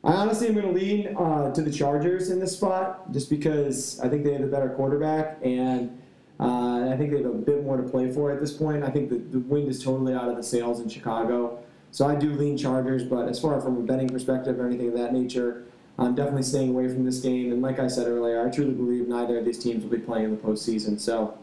I 0.05 0.13
honestly 0.13 0.47
am 0.47 0.53
going 0.53 0.67
to 0.67 0.71
lean 0.71 1.17
uh, 1.17 1.51
to 1.51 1.63
the 1.63 1.71
Chargers 1.71 2.29
in 2.29 2.39
this 2.39 2.55
spot 2.55 3.11
just 3.11 3.27
because 3.27 3.99
I 3.99 4.07
think 4.07 4.23
they 4.23 4.33
have 4.33 4.43
a 4.43 4.47
better 4.47 4.69
quarterback 4.69 5.39
and 5.43 5.99
uh, 6.39 6.89
I 6.91 6.95
think 6.95 7.09
they 7.09 7.17
have 7.17 7.25
a 7.25 7.33
bit 7.33 7.63
more 7.63 7.77
to 7.77 7.83
play 7.83 8.11
for 8.11 8.31
at 8.31 8.39
this 8.39 8.51
point. 8.51 8.83
I 8.83 8.91
think 8.91 9.09
the, 9.09 9.17
the 9.17 9.39
wind 9.39 9.67
is 9.67 9.83
totally 9.83 10.13
out 10.13 10.29
of 10.29 10.35
the 10.35 10.43
sails 10.43 10.79
in 10.79 10.89
Chicago. 10.89 11.59
So 11.89 12.05
I 12.05 12.13
do 12.13 12.33
lean 12.33 12.55
Chargers, 12.55 13.03
but 13.03 13.27
as 13.27 13.39
far 13.39 13.59
from 13.59 13.77
a 13.77 13.81
betting 13.81 14.07
perspective 14.07 14.59
or 14.59 14.67
anything 14.67 14.89
of 14.89 14.93
that 14.95 15.11
nature, 15.11 15.65
I'm 15.97 16.13
definitely 16.13 16.43
staying 16.43 16.69
away 16.69 16.87
from 16.87 17.03
this 17.03 17.21
game. 17.21 17.51
And 17.51 17.63
like 17.63 17.79
I 17.79 17.87
said 17.87 18.05
earlier, 18.05 18.47
I 18.47 18.51
truly 18.51 18.73
believe 18.73 19.07
neither 19.07 19.39
of 19.39 19.45
these 19.45 19.57
teams 19.57 19.83
will 19.83 19.91
be 19.91 19.97
playing 19.97 20.25
in 20.25 20.31
the 20.31 20.37
postseason. 20.37 20.99
So 20.99 21.35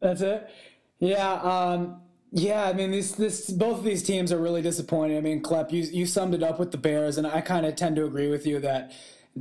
that's 0.00 0.22
it. 0.22 0.50
Yeah. 0.98 1.34
Um, 1.34 2.01
Yeah, 2.34 2.64
I 2.64 2.72
mean, 2.72 2.90
this 2.90 3.12
this 3.12 3.50
both 3.50 3.78
of 3.78 3.84
these 3.84 4.02
teams 4.02 4.32
are 4.32 4.38
really 4.38 4.62
disappointing. 4.62 5.18
I 5.18 5.20
mean, 5.20 5.42
Klepp, 5.42 5.70
you 5.70 5.82
you 5.82 6.06
summed 6.06 6.34
it 6.34 6.42
up 6.42 6.58
with 6.58 6.70
the 6.70 6.78
Bears, 6.78 7.18
and 7.18 7.26
I 7.26 7.42
kind 7.42 7.66
of 7.66 7.76
tend 7.76 7.96
to 7.96 8.06
agree 8.06 8.28
with 8.28 8.46
you 8.46 8.58
that 8.60 8.92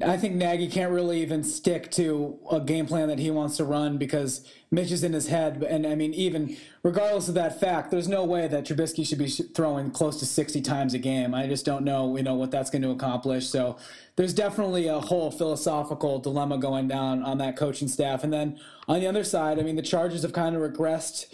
I 0.06 0.18
think 0.18 0.36
Nagy 0.36 0.68
can't 0.68 0.92
really 0.92 1.22
even 1.22 1.44
stick 1.44 1.92
to 1.92 2.40
a 2.50 2.60
game 2.62 2.86
plan 2.86 3.10
that 3.10 3.20
he 3.20 3.30
wants 3.30 3.58
to 3.58 3.66
run 3.66 3.98
because 3.98 4.46
Mitch 4.72 4.92
is 4.92 5.04
in 5.04 5.12
his 5.12 5.28
head. 5.28 5.64
And 5.64 5.86
I 5.86 5.96
mean, 5.96 6.14
even 6.14 6.56
regardless 6.82 7.28
of 7.28 7.34
that 7.36 7.60
fact, 7.60 7.92
there's 7.92 8.08
no 8.08 8.24
way 8.24 8.48
that 8.48 8.66
Trubisky 8.66 9.06
should 9.06 9.18
be 9.18 9.28
throwing 9.28 9.92
close 9.92 10.18
to 10.20 10.26
60 10.26 10.62
times 10.62 10.94
a 10.94 10.98
game. 10.98 11.34
I 11.34 11.46
just 11.48 11.66
don't 11.66 11.84
know, 11.84 12.16
you 12.16 12.24
know, 12.24 12.36
what 12.36 12.52
that's 12.52 12.70
going 12.70 12.84
to 12.84 12.92
accomplish. 12.92 13.48
So 13.48 13.78
there's 14.16 14.34
definitely 14.34 14.88
a 14.88 15.00
whole 15.00 15.30
philosophical 15.30 16.20
dilemma 16.20 16.58
going 16.58 16.88
down 16.88 17.24
on 17.24 17.38
that 17.40 17.58
coaching 17.58 17.90
staff. 17.90 18.24
And 18.24 18.32
then 18.32 18.60
on 18.88 19.02
the 19.02 19.08
other 19.08 19.26
side, 19.26 19.60
I 19.60 19.64
mean, 19.64 19.76
the 19.76 19.82
Chargers 19.82 20.22
have 20.22 20.32
kind 20.32 20.56
of 20.56 20.62
regressed 20.62 21.26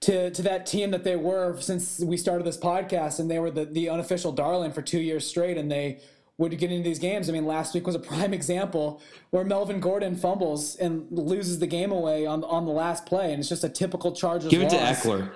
to 0.00 0.30
to 0.30 0.42
that 0.42 0.66
team 0.66 0.90
that 0.90 1.04
they 1.04 1.16
were 1.16 1.58
since 1.60 2.00
we 2.00 2.16
started 2.16 2.46
this 2.46 2.58
podcast, 2.58 3.18
and 3.18 3.30
they 3.30 3.38
were 3.38 3.50
the 3.50 3.64
the 3.64 3.88
unofficial 3.88 4.32
darling 4.32 4.72
for 4.72 4.82
two 4.82 5.00
years 5.00 5.26
straight, 5.26 5.56
and 5.56 5.70
they 5.70 6.00
would 6.38 6.56
get 6.58 6.70
into 6.70 6.86
these 6.86 6.98
games. 6.98 7.28
I 7.28 7.32
mean, 7.32 7.46
last 7.46 7.74
week 7.74 7.86
was 7.86 7.94
a 7.94 7.98
prime 8.12 8.34
example 8.34 9.00
where 9.30 9.44
Melvin 9.44 9.80
Gordon 9.80 10.16
fumbles 10.16 10.76
and 10.76 11.06
loses 11.10 11.58
the 11.58 11.66
game 11.66 11.92
away 11.92 12.26
on 12.26 12.44
on 12.44 12.66
the 12.66 12.72
last 12.72 13.06
play, 13.06 13.32
and 13.32 13.40
it's 13.40 13.48
just 13.48 13.64
a 13.64 13.68
typical 13.68 14.12
Chargers. 14.12 14.50
Give 14.50 14.62
it 14.62 14.72
loss. 14.72 15.02
to 15.02 15.08
Ekeler. 15.08 15.30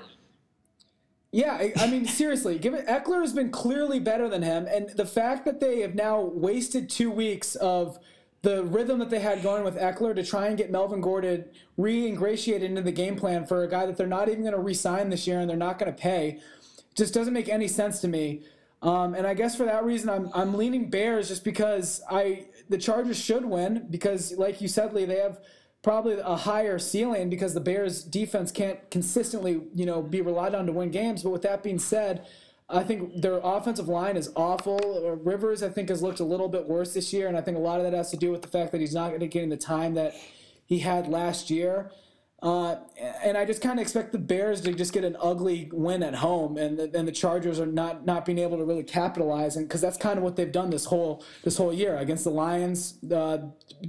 Yeah, 1.32 1.68
I 1.76 1.86
mean, 1.86 2.06
seriously, 2.06 2.58
give 2.58 2.74
it. 2.74 2.86
Ekeler 2.86 3.20
has 3.20 3.32
been 3.32 3.50
clearly 3.50 3.98
better 3.98 4.28
than 4.28 4.42
him, 4.42 4.66
and 4.66 4.90
the 4.90 5.06
fact 5.06 5.44
that 5.46 5.60
they 5.60 5.80
have 5.80 5.94
now 5.94 6.20
wasted 6.20 6.90
two 6.90 7.10
weeks 7.10 7.54
of 7.56 7.98
the 8.42 8.64
rhythm 8.64 8.98
that 9.00 9.10
they 9.10 9.20
had 9.20 9.42
going 9.42 9.64
with 9.64 9.76
Ekeler 9.76 10.14
to 10.14 10.24
try 10.24 10.46
and 10.46 10.56
get 10.56 10.70
Melvin 10.70 11.00
Gordon 11.00 11.44
re-ingratiated 11.76 12.68
into 12.68 12.82
the 12.82 12.92
game 12.92 13.16
plan 13.16 13.46
for 13.46 13.62
a 13.62 13.68
guy 13.68 13.84
that 13.86 13.96
they're 13.96 14.06
not 14.06 14.28
even 14.28 14.42
going 14.42 14.54
to 14.54 14.60
re-sign 14.60 15.10
this 15.10 15.26
year 15.26 15.40
and 15.40 15.50
they're 15.50 15.56
not 15.56 15.78
going 15.78 15.92
to 15.92 15.98
pay 15.98 16.40
just 16.96 17.14
doesn't 17.14 17.32
make 17.32 17.48
any 17.48 17.68
sense 17.68 18.00
to 18.00 18.08
me. 18.08 18.42
Um, 18.82 19.14
and 19.14 19.26
I 19.26 19.34
guess 19.34 19.56
for 19.56 19.64
that 19.64 19.84
reason, 19.84 20.08
I'm 20.08 20.30
I'm 20.34 20.54
leaning 20.54 20.88
Bears 20.90 21.28
just 21.28 21.44
because 21.44 22.02
I 22.10 22.46
the 22.68 22.78
Chargers 22.78 23.18
should 23.18 23.44
win 23.44 23.86
because, 23.90 24.32
like 24.32 24.60
you 24.60 24.68
said, 24.68 24.94
Lee, 24.94 25.04
they 25.04 25.18
have 25.18 25.40
probably 25.82 26.18
a 26.18 26.36
higher 26.36 26.78
ceiling 26.78 27.30
because 27.30 27.54
the 27.54 27.60
Bears 27.60 28.02
defense 28.02 28.50
can't 28.50 28.90
consistently 28.90 29.62
you 29.74 29.84
know 29.84 30.02
be 30.02 30.22
relied 30.22 30.54
on 30.54 30.66
to 30.66 30.72
win 30.72 30.90
games. 30.90 31.22
But 31.22 31.30
with 31.30 31.42
that 31.42 31.62
being 31.62 31.78
said, 31.78 32.26
I 32.72 32.84
think 32.84 33.20
their 33.20 33.40
offensive 33.42 33.88
line 33.88 34.16
is 34.16 34.30
awful. 34.36 34.78
Uh, 34.78 35.16
Rivers, 35.16 35.62
I 35.62 35.68
think, 35.68 35.88
has 35.88 36.02
looked 36.02 36.20
a 36.20 36.24
little 36.24 36.48
bit 36.48 36.66
worse 36.66 36.94
this 36.94 37.12
year, 37.12 37.26
and 37.26 37.36
I 37.36 37.40
think 37.40 37.56
a 37.56 37.60
lot 37.60 37.80
of 37.80 37.84
that 37.84 37.96
has 37.96 38.10
to 38.12 38.16
do 38.16 38.30
with 38.30 38.42
the 38.42 38.48
fact 38.48 38.72
that 38.72 38.80
he's 38.80 38.94
not 38.94 39.18
getting 39.18 39.48
the 39.48 39.56
time 39.56 39.94
that 39.94 40.14
he 40.64 40.78
had 40.78 41.08
last 41.08 41.50
year. 41.50 41.90
Uh, 42.42 42.76
and 43.22 43.36
I 43.36 43.44
just 43.44 43.60
kind 43.60 43.78
of 43.78 43.82
expect 43.82 44.12
the 44.12 44.18
Bears 44.18 44.62
to 44.62 44.72
just 44.72 44.94
get 44.94 45.04
an 45.04 45.14
ugly 45.20 45.68
win 45.74 46.02
at 46.02 46.14
home, 46.14 46.56
and 46.56 46.78
the, 46.78 46.90
and 46.94 47.06
the 47.06 47.12
Chargers 47.12 47.60
are 47.60 47.66
not 47.66 48.06
not 48.06 48.24
being 48.24 48.38
able 48.38 48.56
to 48.56 48.64
really 48.64 48.82
capitalize, 48.82 49.56
and 49.56 49.68
because 49.68 49.82
that's 49.82 49.98
kind 49.98 50.16
of 50.16 50.24
what 50.24 50.36
they've 50.36 50.50
done 50.50 50.70
this 50.70 50.86
whole 50.86 51.22
this 51.44 51.58
whole 51.58 51.72
year 51.72 51.98
against 51.98 52.24
the 52.24 52.30
Lions. 52.30 52.94
Uh, 53.04 53.38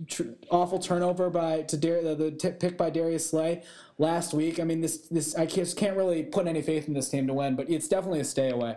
tr- 0.06 0.24
awful 0.50 0.80
turnover 0.80 1.30
by 1.30 1.62
to 1.62 1.78
Dar- 1.78 2.04
the, 2.04 2.16
the 2.16 2.32
t- 2.32 2.52
pick 2.52 2.78
by 2.78 2.90
Darius 2.90 3.30
Slay 3.30 3.64
last 3.98 4.34
week. 4.34 4.60
I 4.60 4.66
mean, 4.66 4.82
this 4.82 5.08
this 5.08 5.34
I 5.34 5.46
just 5.46 5.78
can't 5.78 5.96
really 5.96 6.24
put 6.24 6.46
any 6.46 6.62
faith 6.62 6.90
in 6.90 6.94
this 6.94 7.08
team 7.08 7.28
to 7.28 7.34
win, 7.34 7.56
but 7.56 7.70
it's 7.70 7.88
definitely 7.88 8.20
a 8.20 8.26
stay 8.26 8.50
away. 8.50 8.76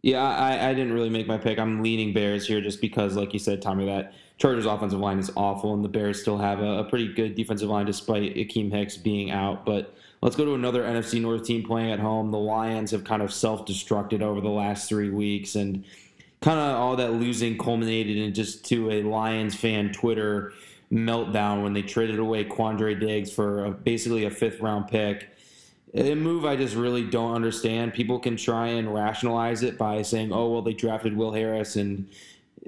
Yeah, 0.00 0.22
I, 0.22 0.70
I 0.70 0.72
didn't 0.72 0.92
really 0.92 1.10
make 1.10 1.26
my 1.26 1.36
pick. 1.36 1.58
I'm 1.58 1.82
leaning 1.82 2.14
Bears 2.14 2.46
here 2.46 2.60
just 2.60 2.80
because, 2.80 3.16
like 3.16 3.32
you 3.32 3.40
said, 3.40 3.60
Tommy, 3.60 3.86
that 3.86 4.14
Chargers 4.38 4.66
offensive 4.66 5.00
line 5.00 5.18
is 5.18 5.30
awful, 5.34 5.72
and 5.72 5.82
the 5.82 5.88
Bears 5.88 6.20
still 6.20 6.36
have 6.38 6.60
a, 6.60 6.80
a 6.80 6.84
pretty 6.84 7.12
good 7.12 7.34
defensive 7.34 7.70
line 7.70 7.86
despite 7.86 8.34
Akiem 8.34 8.70
Hicks 8.70 8.96
being 8.96 9.30
out. 9.30 9.64
But 9.64 9.94
let's 10.20 10.36
go 10.36 10.44
to 10.44 10.54
another 10.54 10.82
NFC 10.82 11.20
North 11.20 11.44
team 11.44 11.62
playing 11.62 11.90
at 11.90 12.00
home. 12.00 12.30
The 12.30 12.38
Lions 12.38 12.90
have 12.90 13.04
kind 13.04 13.22
of 13.22 13.32
self-destructed 13.32 14.20
over 14.20 14.42
the 14.42 14.50
last 14.50 14.88
three 14.88 15.08
weeks, 15.08 15.54
and 15.54 15.84
kind 16.42 16.60
of 16.60 16.76
all 16.76 16.96
that 16.96 17.14
losing 17.14 17.56
culminated 17.56 18.18
in 18.18 18.34
just 18.34 18.64
to 18.66 18.90
a 18.90 19.02
Lions 19.02 19.54
fan 19.54 19.92
Twitter 19.92 20.52
meltdown 20.92 21.62
when 21.62 21.72
they 21.72 21.82
traded 21.82 22.18
away 22.18 22.44
Quandre 22.44 22.98
Diggs 22.98 23.32
for 23.32 23.64
a, 23.64 23.70
basically 23.70 24.24
a 24.24 24.30
fifth 24.30 24.60
round 24.60 24.88
pick. 24.88 25.30
A 25.94 26.14
move 26.14 26.44
I 26.44 26.56
just 26.56 26.74
really 26.74 27.04
don't 27.04 27.34
understand. 27.34 27.94
People 27.94 28.18
can 28.18 28.36
try 28.36 28.68
and 28.68 28.92
rationalize 28.92 29.62
it 29.62 29.78
by 29.78 30.02
saying, 30.02 30.30
"Oh, 30.30 30.50
well, 30.50 30.60
they 30.60 30.74
drafted 30.74 31.16
Will 31.16 31.32
Harris 31.32 31.76
and 31.76 32.06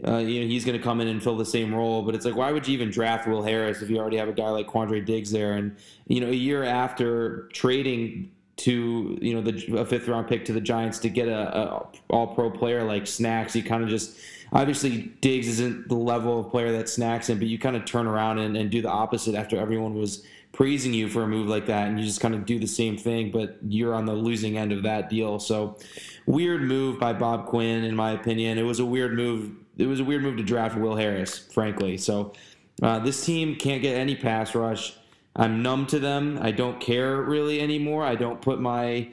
uh, 0.07 0.19
you 0.19 0.41
know 0.41 0.47
he's 0.47 0.65
going 0.65 0.77
to 0.77 0.83
come 0.83 1.01
in 1.01 1.09
and 1.09 1.23
fill 1.23 1.37
the 1.37 1.47
same 1.47 1.75
role." 1.75 2.03
But 2.03 2.15
it's 2.15 2.25
like, 2.25 2.37
why 2.37 2.53
would 2.53 2.67
you 2.67 2.75
even 2.75 2.91
draft 2.91 3.27
Will 3.27 3.43
Harris 3.43 3.83
if 3.83 3.91
you 3.91 3.99
already 3.99 4.17
have 4.17 4.29
a 4.29 4.33
guy 4.33 4.49
like 4.51 4.67
Quandre 4.67 5.05
Diggs 5.05 5.31
there? 5.31 5.53
And 5.53 5.77
you 6.07 6.21
know, 6.21 6.29
a 6.29 6.35
year 6.35 6.65
after 6.65 7.49
trading 7.53 8.31
to 8.59 9.17
you 9.23 9.35
know 9.35 9.41
the 9.41 9.79
a 9.79 9.87
fifth 9.87 10.09
round 10.09 10.29
pick 10.29 10.45
to 10.47 10.53
the 10.53 10.61
Giants 10.61 10.99
to 11.01 11.09
get 11.09 11.29
a, 11.29 11.57
a 11.57 11.87
All 12.11 12.35
Pro 12.35 12.51
player 12.51 12.85
like 12.85 13.07
Snacks, 13.07 13.55
you 13.57 13.63
kind 13.63 13.83
of 13.83 13.89
just 13.89 14.17
obviously 14.53 15.13
Diggs 15.21 15.49
isn't 15.49 15.89
the 15.89 15.95
level 15.95 16.41
of 16.41 16.51
player 16.51 16.73
that 16.73 16.89
Snacks 16.89 17.29
in, 17.29 17.39
but 17.39 17.49
you 17.49 17.59
kind 17.59 17.77
of 17.77 17.85
turn 17.85 18.07
around 18.07 18.39
and, 18.39 18.57
and 18.57 18.71
do 18.71 18.83
the 18.83 18.91
opposite 18.91 19.35
after 19.35 19.59
everyone 19.59 19.95
was 19.95 20.25
praising 20.53 20.93
you 20.93 21.09
for 21.09 21.23
a 21.23 21.29
move 21.29 21.47
like 21.47 21.67
that, 21.67 21.89
and 21.89 22.01
you 22.01 22.05
just 22.05 22.21
kind 22.21 22.35
of 22.35 22.45
do 22.45 22.59
the 22.59 22.67
same 22.67 22.97
thing, 22.97 23.31
but 23.31 23.57
you're 23.69 23.95
on 23.95 24.07
the 24.07 24.13
losing 24.13 24.59
end 24.59 24.73
of 24.73 24.83
that 24.83 25.09
deal. 25.09 25.39
So, 25.39 25.79
weird 26.27 26.63
move 26.63 26.99
by 26.99 27.13
Bob 27.13 27.47
Quinn, 27.47 27.85
in 27.85 27.95
my 27.95 28.13
opinion. 28.13 28.59
It 28.59 28.63
was 28.63 28.81
a 28.81 28.85
weird 28.85 29.15
move. 29.15 29.53
It 29.79 29.87
was 29.87 30.01
a 30.01 30.05
weird 30.05 30.23
move 30.23 30.37
to 30.37 30.43
draft 30.43 30.77
Will 30.77 30.97
Harris, 30.97 31.39
frankly. 31.39 31.97
So, 31.97 32.35
uh, 32.83 32.99
this 32.99 33.25
team 33.25 33.57
can't 33.57 33.81
get 33.81 33.97
any 33.97 34.15
pass 34.15 34.55
rush. 34.55 34.95
I'm 35.35 35.63
numb 35.63 35.87
to 35.87 35.99
them. 35.99 36.39
I 36.43 36.51
don't 36.51 36.81
care 36.81 37.23
really 37.23 37.61
anymore. 37.61 38.05
I 38.05 38.17
don't 38.17 38.43
put 38.43 38.61
my 38.61 39.09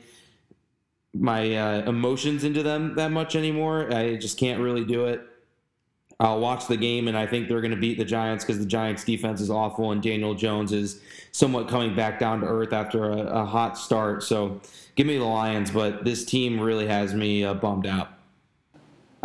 my 1.13 1.55
uh, 1.55 1.81
emotions 1.88 2.43
into 2.43 2.62
them 2.62 2.95
that 2.95 3.10
much 3.10 3.36
anymore. 3.38 3.93
I 3.93 4.17
just 4.17 4.38
can't 4.38 4.60
really 4.60 4.84
do 4.84 5.05
it. 5.05 5.25
I'll 6.19 6.39
watch 6.39 6.67
the 6.67 6.77
game, 6.77 7.07
and 7.07 7.17
I 7.17 7.25
think 7.25 7.48
they're 7.48 7.62
going 7.62 7.72
to 7.72 7.77
beat 7.79 7.98
the 7.98 8.05
Giants 8.05 8.43
because 8.43 8.60
the 8.60 8.65
Giants' 8.65 9.03
defense 9.03 9.41
is 9.41 9.50
awful, 9.50 9.91
and 9.91 10.01
Daniel 10.01 10.34
Jones 10.34 10.72
is 10.72 11.01
somewhat 11.31 11.67
coming 11.67 11.95
back 11.95 12.19
down 12.19 12.41
to 12.41 12.48
earth 12.48 12.74
after 12.74 13.12
a, 13.12 13.17
a 13.17 13.45
hot 13.45 13.77
start. 13.77 14.24
So, 14.24 14.62
give 14.95 15.07
me 15.07 15.17
the 15.17 15.25
Lions, 15.25 15.72
but 15.72 16.05
this 16.05 16.25
team 16.25 16.60
really 16.60 16.88
has 16.88 17.13
me 17.13 17.43
uh, 17.43 17.53
bummed 17.53 17.86
out. 17.86 18.14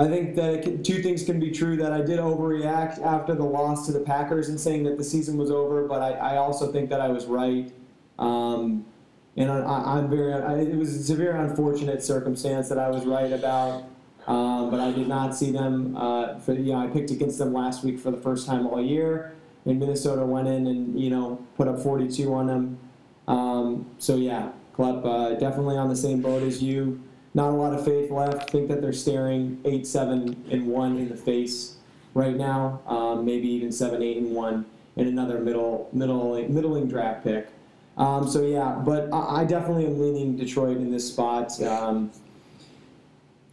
I 0.00 0.08
think 0.08 0.34
that 0.36 0.82
two 0.82 1.02
things 1.02 1.24
can 1.24 1.38
be 1.38 1.50
true. 1.50 1.76
That 1.76 1.92
I 1.92 2.00
did 2.00 2.18
overreact 2.18 3.02
after 3.02 3.34
the 3.34 3.44
loss 3.44 3.84
to 3.84 3.92
the 3.92 4.00
Packers 4.00 4.48
and 4.48 4.58
saying 4.58 4.84
that 4.84 4.96
the 4.96 5.04
season 5.04 5.36
was 5.36 5.50
over, 5.50 5.86
but 5.86 6.00
I, 6.00 6.12
I 6.12 6.36
also 6.38 6.72
think 6.72 6.88
that 6.88 7.02
I 7.02 7.08
was 7.08 7.26
right. 7.26 7.70
Um, 8.18 8.86
and 9.36 9.52
I, 9.52 9.98
am 9.98 10.08
very. 10.08 10.32
I, 10.32 10.54
it 10.60 10.76
was 10.76 11.10
a 11.10 11.14
very 11.14 11.38
unfortunate 11.38 12.02
circumstance 12.02 12.70
that 12.70 12.78
I 12.78 12.88
was 12.88 13.04
right 13.04 13.30
about. 13.30 13.84
Um, 14.26 14.70
but 14.70 14.80
I 14.80 14.90
did 14.90 15.06
not 15.06 15.36
see 15.36 15.50
them. 15.50 15.94
Uh, 15.94 16.38
for 16.38 16.54
you 16.54 16.72
know, 16.72 16.78
I 16.78 16.86
picked 16.86 17.10
against 17.10 17.36
them 17.36 17.52
last 17.52 17.84
week 17.84 17.98
for 17.98 18.10
the 18.10 18.16
first 18.16 18.46
time 18.46 18.66
all 18.66 18.82
year, 18.82 19.34
and 19.66 19.78
Minnesota 19.78 20.24
went 20.24 20.48
in 20.48 20.66
and 20.66 20.98
you 20.98 21.10
know 21.10 21.46
put 21.58 21.68
up 21.68 21.78
42 21.78 22.32
on 22.32 22.46
them. 22.46 22.78
Um, 23.28 23.90
so 23.98 24.16
yeah, 24.16 24.52
Klepp 24.74 25.04
uh, 25.04 25.38
definitely 25.38 25.76
on 25.76 25.90
the 25.90 25.96
same 25.96 26.22
boat 26.22 26.42
as 26.42 26.62
you. 26.62 27.02
Not 27.32 27.50
a 27.50 27.52
lot 27.52 27.72
of 27.72 27.84
faith 27.84 28.10
left. 28.10 28.50
Think 28.50 28.68
that 28.68 28.80
they're 28.80 28.92
staring 28.92 29.60
eight, 29.64 29.86
seven, 29.86 30.44
and 30.50 30.66
one 30.66 30.98
in 30.98 31.08
the 31.08 31.16
face 31.16 31.76
right 32.14 32.36
now. 32.36 32.80
Um, 32.86 33.24
maybe 33.24 33.48
even 33.48 33.70
seven, 33.70 34.02
eight, 34.02 34.16
and 34.16 34.32
one 34.32 34.66
in 34.96 35.06
another 35.06 35.38
middle, 35.38 35.88
middle, 35.92 36.34
middling 36.48 36.88
draft 36.88 37.24
pick. 37.24 37.48
Um, 37.96 38.28
so 38.28 38.42
yeah, 38.42 38.80
but 38.84 39.12
I, 39.12 39.42
I, 39.42 39.44
definitely 39.44 39.86
am 39.86 40.00
leaning 40.00 40.36
Detroit 40.36 40.78
in 40.78 40.90
this 40.90 41.06
spot. 41.06 41.60
Um, 41.62 42.10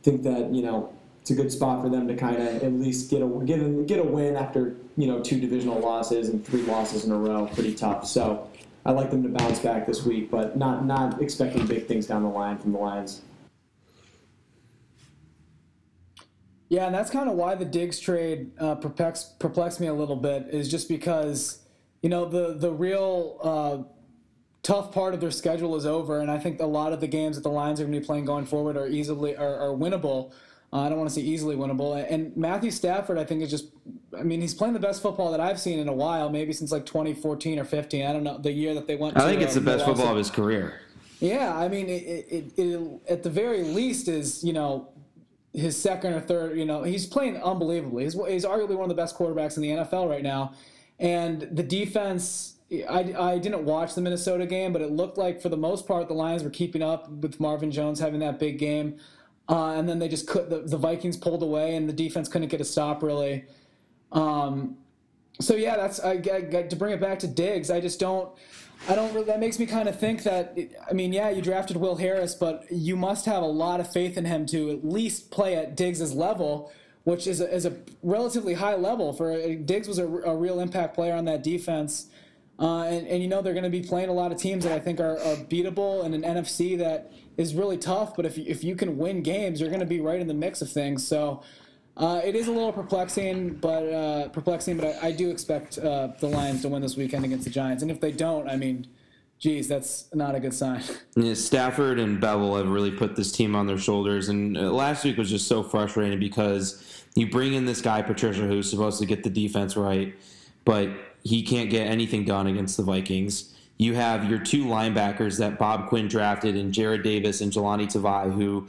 think 0.03 0.23
that 0.23 0.53
you 0.53 0.61
know 0.61 0.93
it's 1.21 1.31
a 1.31 1.35
good 1.35 1.51
spot 1.51 1.81
for 1.81 1.89
them 1.89 2.07
to 2.07 2.15
kind 2.15 2.37
of 2.37 2.63
at 2.63 2.73
least 2.73 3.09
get 3.09 3.21
a 3.21 3.27
get 3.45 3.59
a, 3.59 3.69
get 3.83 3.99
a 3.99 4.03
win 4.03 4.35
after 4.35 4.77
you 4.95 5.07
know 5.07 5.21
two 5.21 5.39
divisional 5.39 5.79
losses 5.79 6.29
and 6.29 6.45
three 6.45 6.61
losses 6.61 7.03
in 7.03 7.11
a 7.11 7.17
row. 7.17 7.47
Pretty 7.53 7.75
tough. 7.75 8.07
So 8.07 8.49
I 8.85 8.91
like 8.91 9.11
them 9.11 9.21
to 9.23 9.29
bounce 9.29 9.59
back 9.59 9.85
this 9.85 10.05
week, 10.05 10.31
but 10.31 10.57
not 10.57 10.85
not 10.85 11.21
expecting 11.21 11.65
big 11.67 11.85
things 11.85 12.07
down 12.07 12.23
the 12.23 12.29
line 12.29 12.57
from 12.57 12.71
the 12.71 12.79
Lions. 12.79 13.21
Yeah, 16.69 16.85
and 16.85 16.93
that's 16.93 17.09
kind 17.09 17.29
of 17.29 17.35
why 17.35 17.55
the 17.55 17.65
Diggs 17.65 17.99
trade 17.99 18.51
uh, 18.59 18.75
perplex, 18.75 19.23
perplexed 19.39 19.79
me 19.79 19.87
a 19.87 19.93
little 19.93 20.15
bit. 20.15 20.47
Is 20.51 20.69
just 20.69 20.89
because 20.89 21.59
you 22.01 22.09
know 22.09 22.25
the 22.25 22.53
the 22.53 22.71
real 22.71 23.39
uh, 23.41 23.93
tough 24.63 24.91
part 24.91 25.13
of 25.13 25.21
their 25.21 25.31
schedule 25.31 25.75
is 25.77 25.85
over, 25.85 26.19
and 26.19 26.29
I 26.29 26.39
think 26.39 26.59
a 26.59 26.65
lot 26.65 26.91
of 26.91 26.99
the 26.99 27.07
games 27.07 27.37
that 27.37 27.43
the 27.43 27.49
Lions 27.49 27.79
are 27.79 27.83
going 27.83 27.93
to 27.93 27.99
be 27.99 28.05
playing 28.05 28.25
going 28.25 28.45
forward 28.45 28.75
are 28.75 28.87
easily 28.87 29.35
are, 29.37 29.59
are 29.59 29.69
winnable. 29.69 30.33
Uh, 30.73 30.81
I 30.81 30.89
don't 30.89 30.97
want 30.97 31.09
to 31.09 31.15
say 31.15 31.21
easily 31.21 31.55
winnable. 31.55 32.05
And 32.09 32.35
Matthew 32.35 32.71
Stafford, 32.71 33.17
I 33.17 33.23
think, 33.23 33.41
is 33.41 33.49
just. 33.49 33.67
I 34.17 34.23
mean, 34.23 34.41
he's 34.41 34.53
playing 34.53 34.73
the 34.73 34.79
best 34.79 35.01
football 35.01 35.31
that 35.31 35.39
I've 35.39 35.59
seen 35.59 35.79
in 35.79 35.87
a 35.87 35.93
while, 35.93 36.29
maybe 36.29 36.51
since 36.51 36.71
like 36.71 36.85
2014 36.85 37.59
or 37.59 37.63
15. 37.63 38.05
I 38.05 38.11
don't 38.11 38.23
know 38.23 38.37
the 38.37 38.51
year 38.51 38.73
that 38.73 38.87
they 38.87 38.97
went. 38.97 39.15
I 39.15 39.21
think 39.21 39.41
it's 39.41 39.53
the 39.53 39.61
best 39.61 39.85
football 39.85 40.07
of 40.07 40.17
his 40.17 40.29
career. 40.29 40.81
Yeah, 41.19 41.57
I 41.57 41.67
mean, 41.67 41.87
it, 41.87 42.03
it, 42.29 42.53
it, 42.57 43.01
at 43.09 43.23
the 43.23 43.29
very 43.29 43.63
least 43.63 44.07
is 44.07 44.43
you 44.43 44.53
know 44.53 44.89
his 45.57 45.81
second 45.81 46.13
or 46.13 46.21
third. 46.21 46.57
You 46.57 46.65
know, 46.65 46.83
he's 46.83 47.05
playing 47.05 47.37
unbelievably. 47.37 48.03
He's, 48.03 48.13
he's 48.13 48.45
arguably 48.45 48.75
one 48.75 48.83
of 48.83 48.89
the 48.89 48.95
best 48.95 49.17
quarterbacks 49.17 49.57
in 49.57 49.63
the 49.63 49.69
NFL 49.69 50.09
right 50.09 50.23
now, 50.23 50.53
and 50.99 51.41
the 51.51 51.63
defense 51.63 52.57
I, 52.71 53.13
I 53.17 53.37
didn't 53.37 53.63
watch 53.63 53.95
the 53.95 54.01
Minnesota 54.01 54.45
game, 54.45 54.73
but 54.73 54.81
it 54.81 54.91
looked 54.91 55.17
like 55.17 55.41
for 55.41 55.49
the 55.49 55.57
most 55.57 55.87
part 55.87 56.07
the 56.07 56.13
Lions 56.13 56.43
were 56.43 56.49
keeping 56.49 56.83
up 56.83 57.09
with 57.09 57.39
Marvin 57.39 57.71
Jones 57.71 57.99
having 57.99 58.19
that 58.19 58.39
big 58.39 58.59
game, 58.59 58.97
uh, 59.47 59.71
and 59.71 59.87
then 59.87 59.99
they 59.99 60.09
just 60.09 60.27
could 60.27 60.49
the, 60.49 60.59
the 60.59 60.77
Vikings 60.77 61.15
pulled 61.15 61.43
away 61.43 61.75
and 61.75 61.87
the 61.87 61.93
defense 61.93 62.27
couldn't 62.27 62.49
get 62.49 62.59
a 62.59 62.65
stop 62.65 63.01
really. 63.03 63.45
Um, 64.11 64.77
so 65.39 65.55
yeah, 65.55 65.77
that's 65.77 66.01
I, 66.01 66.11
I, 66.11 66.41
to 66.63 66.75
bring 66.75 66.93
it 66.93 66.99
back 66.99 67.19
to 67.19 67.27
Diggs. 67.27 67.71
I 67.71 67.79
just 67.79 67.99
don't. 67.99 68.29
I 68.89 68.95
don't. 68.95 69.13
Really, 69.13 69.25
that 69.25 69.39
makes 69.39 69.59
me 69.59 69.65
kind 69.65 69.89
of 69.89 69.99
think 69.99 70.23
that. 70.23 70.57
I 70.89 70.93
mean, 70.93 71.13
yeah, 71.13 71.29
you 71.29 71.41
drafted 71.41 71.77
Will 71.77 71.95
Harris, 71.95 72.35
but 72.35 72.65
you 72.71 72.95
must 72.95 73.25
have 73.25 73.43
a 73.43 73.47
lot 73.47 73.79
of 73.79 73.91
faith 73.91 74.17
in 74.17 74.25
him 74.25 74.45
to 74.47 74.71
at 74.71 74.85
least 74.85 75.31
play 75.31 75.55
at 75.55 75.75
Diggs's 75.75 76.13
level, 76.13 76.71
which 77.03 77.27
is 77.27 77.41
a, 77.41 77.53
is 77.53 77.65
a 77.65 77.77
relatively 78.03 78.53
high 78.53 78.75
level 78.75 79.13
for 79.13 79.55
Diggs 79.55 79.87
was 79.87 79.99
a, 79.99 80.05
a 80.05 80.35
real 80.35 80.59
impact 80.59 80.95
player 80.95 81.13
on 81.13 81.25
that 81.25 81.43
defense. 81.43 82.07
Uh, 82.59 82.83
and, 82.83 83.07
and 83.07 83.21
you 83.21 83.29
know 83.29 83.41
they're 83.41 83.53
going 83.53 83.63
to 83.63 83.69
be 83.69 83.81
playing 83.81 84.09
a 84.09 84.13
lot 84.13 84.31
of 84.31 84.39
teams 84.39 84.63
that 84.63 84.73
I 84.73 84.79
think 84.79 84.99
are, 84.99 85.19
are 85.19 85.35
beatable 85.35 86.03
in 86.03 86.13
an 86.15 86.23
NFC 86.23 86.75
that 86.79 87.11
is 87.37 87.53
really 87.53 87.77
tough. 87.77 88.15
But 88.15 88.25
if 88.25 88.37
if 88.37 88.63
you 88.63 88.75
can 88.75 88.97
win 88.97 89.21
games, 89.21 89.59
you're 89.59 89.69
going 89.69 89.79
to 89.79 89.85
be 89.85 90.01
right 90.01 90.19
in 90.19 90.27
the 90.27 90.33
mix 90.33 90.61
of 90.61 90.71
things. 90.71 91.07
So 91.07 91.43
uh, 91.97 92.21
it 92.23 92.35
is 92.35 92.47
a 92.47 92.51
little 92.51 92.71
perplexing, 92.71 93.55
but 93.55 93.83
uh, 93.91 94.29
perplexing. 94.29 94.77
But 94.77 94.97
I, 95.01 95.07
I 95.07 95.11
do 95.11 95.29
expect 95.29 95.77
uh, 95.79 96.09
the 96.19 96.27
Lions 96.27 96.61
to 96.61 96.69
win 96.69 96.81
this 96.81 96.95
weekend 96.95 97.25
against 97.25 97.45
the 97.45 97.49
Giants. 97.49 97.81
And 97.81 97.91
if 97.91 97.99
they 97.99 98.11
don't, 98.11 98.47
I 98.47 98.55
mean, 98.55 98.87
geez, 99.39 99.67
that's 99.67 100.13
not 100.13 100.35
a 100.35 100.39
good 100.39 100.53
sign. 100.53 100.83
Yeah, 101.15 101.33
Stafford 101.33 101.99
and 101.99 102.21
Bevell 102.21 102.57
have 102.57 102.69
really 102.69 102.91
put 102.91 103.15
this 103.15 103.31
team 103.31 103.55
on 103.55 103.65
their 103.65 103.79
shoulders. 103.79 104.29
And 104.29 104.55
uh, 104.55 104.71
last 104.71 105.03
week 105.03 105.17
was 105.17 105.31
just 105.31 105.47
so 105.47 105.63
frustrating 105.63 106.19
because 106.19 107.03
you 107.15 107.27
bring 107.27 107.53
in 107.53 107.65
this 107.65 107.81
guy 107.81 108.03
Patricia 108.03 108.41
who's 108.41 108.69
supposed 108.69 108.99
to 108.99 109.07
get 109.07 109.23
the 109.23 109.29
defense 109.31 109.75
right, 109.75 110.15
but 110.63 110.89
he 111.23 111.41
can't 111.41 111.71
get 111.71 111.87
anything 111.87 112.23
done 112.23 112.45
against 112.45 112.77
the 112.77 112.83
Vikings. 112.83 113.55
You 113.77 113.95
have 113.95 114.29
your 114.29 114.37
two 114.37 114.65
linebackers 114.65 115.39
that 115.39 115.57
Bob 115.57 115.89
Quinn 115.89 116.07
drafted 116.07 116.55
in 116.55 116.71
Jarrad 116.71 117.03
Davis 117.03 117.41
and 117.41 117.51
Jahlani 117.51 117.85
Tavai, 117.87 118.31
who 118.31 118.67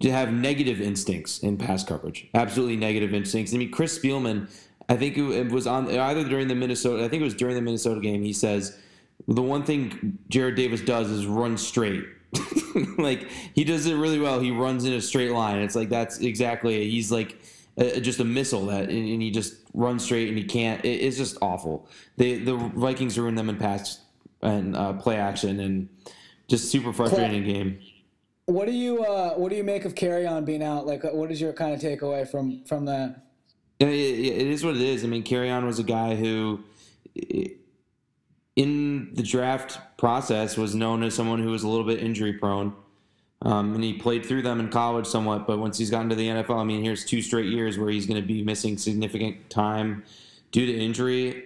to 0.00 0.10
have 0.10 0.32
negative 0.32 0.80
instincts 0.80 1.38
in 1.38 1.56
pass 1.56 1.84
coverage. 1.84 2.28
Absolutely 2.34 2.76
negative 2.76 3.14
instincts. 3.14 3.54
I 3.54 3.58
mean, 3.58 3.70
Chris 3.70 3.98
Spielman, 3.98 4.50
I 4.88 4.96
think 4.96 5.16
it 5.16 5.50
was 5.50 5.66
on 5.66 5.90
either 5.90 6.24
during 6.24 6.48
the 6.48 6.54
Minnesota. 6.54 7.04
I 7.04 7.08
think 7.08 7.20
it 7.20 7.24
was 7.24 7.34
during 7.34 7.54
the 7.54 7.62
Minnesota 7.62 8.00
game. 8.00 8.22
He 8.22 8.32
says 8.32 8.78
the 9.28 9.42
one 9.42 9.64
thing 9.64 10.18
Jarrad 10.30 10.56
Davis 10.56 10.80
does 10.80 11.10
is 11.10 11.26
run 11.26 11.56
straight. 11.56 12.04
like 12.98 13.28
he 13.54 13.64
does 13.64 13.86
it 13.86 13.94
really 13.94 14.18
well. 14.18 14.40
He 14.40 14.50
runs 14.50 14.84
in 14.84 14.92
a 14.92 15.00
straight 15.00 15.30
line. 15.30 15.60
It's 15.60 15.76
like 15.76 15.88
that's 15.88 16.18
exactly. 16.18 16.90
He's 16.90 17.12
like 17.12 17.40
a, 17.76 18.00
just 18.00 18.20
a 18.20 18.24
missile 18.24 18.66
that, 18.66 18.88
and, 18.88 19.22
he 19.22 19.30
just 19.30 19.54
runs 19.72 20.04
straight 20.04 20.28
and 20.28 20.36
he 20.36 20.44
can't. 20.44 20.84
It, 20.84 21.00
it's 21.00 21.16
just 21.16 21.38
awful. 21.40 21.88
They 22.16 22.38
the 22.38 22.56
Vikings 22.56 23.18
ruin 23.18 23.36
them 23.36 23.48
in 23.48 23.56
pass 23.56 24.00
and 24.42 24.76
uh, 24.76 24.94
play 24.94 25.16
action 25.16 25.60
and 25.60 25.88
just 26.48 26.70
super 26.70 26.92
frustrating 26.92 27.44
game. 27.44 27.78
What 28.46 28.66
do 28.66 28.72
you 28.72 29.02
uh, 29.02 29.34
what 29.34 29.50
do 29.50 29.56
you 29.56 29.64
make 29.64 29.84
of 29.84 29.94
Kerryon 29.94 30.44
being 30.44 30.62
out? 30.62 30.86
Like, 30.86 31.02
what 31.04 31.30
is 31.30 31.40
your 31.40 31.52
kind 31.52 31.72
of 31.72 31.80
takeaway 31.80 32.28
from 32.28 32.64
from 32.64 32.84
that? 32.86 33.22
it, 33.80 33.88
it 33.88 34.46
is 34.46 34.64
what 34.64 34.76
it 34.76 34.82
is. 34.82 35.04
I 35.04 35.06
mean, 35.06 35.24
Kerryon 35.24 35.64
was 35.66 35.78
a 35.78 35.82
guy 35.82 36.14
who, 36.14 36.60
in 38.56 39.14
the 39.14 39.22
draft 39.22 39.78
process, 39.96 40.56
was 40.56 40.74
known 40.74 41.02
as 41.02 41.14
someone 41.14 41.42
who 41.42 41.50
was 41.50 41.62
a 41.62 41.68
little 41.68 41.86
bit 41.86 42.00
injury 42.00 42.34
prone. 42.34 42.74
Um, 43.42 43.74
and 43.74 43.84
he 43.84 43.92
played 43.92 44.24
through 44.24 44.40
them 44.42 44.58
in 44.58 44.70
college 44.70 45.06
somewhat, 45.06 45.46
but 45.46 45.58
once 45.58 45.76
he's 45.76 45.90
gotten 45.90 46.08
to 46.08 46.14
the 46.14 46.28
NFL, 46.28 46.58
I 46.58 46.64
mean, 46.64 46.82
here's 46.82 47.04
two 47.04 47.20
straight 47.20 47.46
years 47.46 47.76
where 47.78 47.90
he's 47.90 48.06
going 48.06 48.20
to 48.20 48.26
be 48.26 48.42
missing 48.42 48.78
significant 48.78 49.50
time 49.50 50.02
due 50.50 50.64
to 50.64 50.72
injury. 50.72 51.44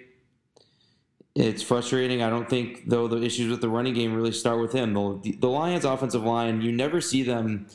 It's 1.34 1.62
frustrating. 1.62 2.22
I 2.22 2.30
don't 2.30 2.48
think, 2.48 2.88
though, 2.88 3.06
the 3.06 3.22
issues 3.22 3.50
with 3.50 3.60
the 3.60 3.68
running 3.68 3.94
game 3.94 4.14
really 4.14 4.32
start 4.32 4.60
with 4.60 4.72
him. 4.72 4.94
The, 4.94 5.36
the 5.38 5.48
Lions' 5.48 5.84
offensive 5.84 6.24
line, 6.24 6.60
you 6.60 6.72
never 6.72 7.00
see 7.00 7.22
them, 7.22 7.68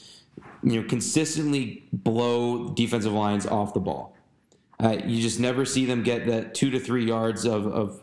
you 0.64 0.82
know, 0.82 0.88
consistently 0.88 1.86
blow 1.94 2.70
defensive 2.70 3.14
lines 3.14 3.46
off 3.46 3.74
the 3.74 3.80
ball. 3.80 4.16
Uh, 4.80 4.98
you 5.06 5.22
just 5.22 5.40
never 5.40 5.66
see 5.66 5.86
them 5.86 6.04
get 6.04 6.26
that 6.26 6.54
two 6.54 6.70
to 6.72 6.80
three 6.80 7.06
yards 7.06 7.46
of, 7.46 7.68
of 7.68 8.02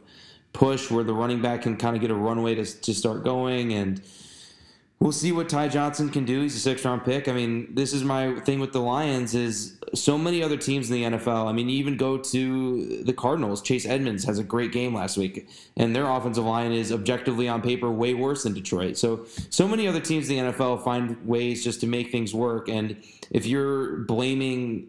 push 0.52 0.90
where 0.90 1.04
the 1.04 1.12
running 1.12 1.42
back 1.42 1.62
can 1.62 1.76
kind 1.76 1.94
of 1.94 2.00
get 2.00 2.10
a 2.10 2.14
runway 2.14 2.54
to, 2.54 2.64
to 2.64 2.94
start 2.94 3.24
going 3.24 3.72
and– 3.72 4.02
we'll 5.00 5.12
see 5.12 5.32
what 5.32 5.48
Ty 5.48 5.68
Johnson 5.68 6.10
can 6.10 6.24
do. 6.26 6.42
He's 6.42 6.54
a 6.54 6.60
six 6.60 6.84
round 6.84 7.04
pick. 7.04 7.26
I 7.26 7.32
mean, 7.32 7.74
this 7.74 7.92
is 7.92 8.04
my 8.04 8.38
thing 8.40 8.60
with 8.60 8.72
the 8.72 8.80
Lions 8.80 9.34
is 9.34 9.78
so 9.94 10.18
many 10.18 10.42
other 10.42 10.58
teams 10.58 10.90
in 10.90 10.96
the 10.96 11.18
NFL. 11.18 11.46
I 11.46 11.52
mean, 11.52 11.68
you 11.68 11.78
even 11.78 11.96
go 11.96 12.18
to 12.18 13.02
the 13.02 13.12
Cardinals. 13.12 13.62
Chase 13.62 13.86
Edmonds 13.86 14.24
has 14.24 14.38
a 14.38 14.44
great 14.44 14.72
game 14.72 14.94
last 14.94 15.16
week, 15.16 15.48
and 15.76 15.96
their 15.96 16.08
offensive 16.08 16.44
line 16.44 16.72
is 16.72 16.92
objectively 16.92 17.48
on 17.48 17.62
paper 17.62 17.90
way 17.90 18.14
worse 18.14 18.42
than 18.42 18.52
Detroit. 18.52 18.98
So, 18.98 19.26
so 19.48 19.66
many 19.66 19.88
other 19.88 20.00
teams 20.00 20.28
in 20.28 20.46
the 20.46 20.52
NFL 20.52 20.84
find 20.84 21.26
ways 21.26 21.64
just 21.64 21.80
to 21.80 21.86
make 21.86 22.12
things 22.12 22.34
work. 22.34 22.68
And 22.68 23.02
if 23.30 23.46
you're 23.46 23.98
blaming 23.98 24.88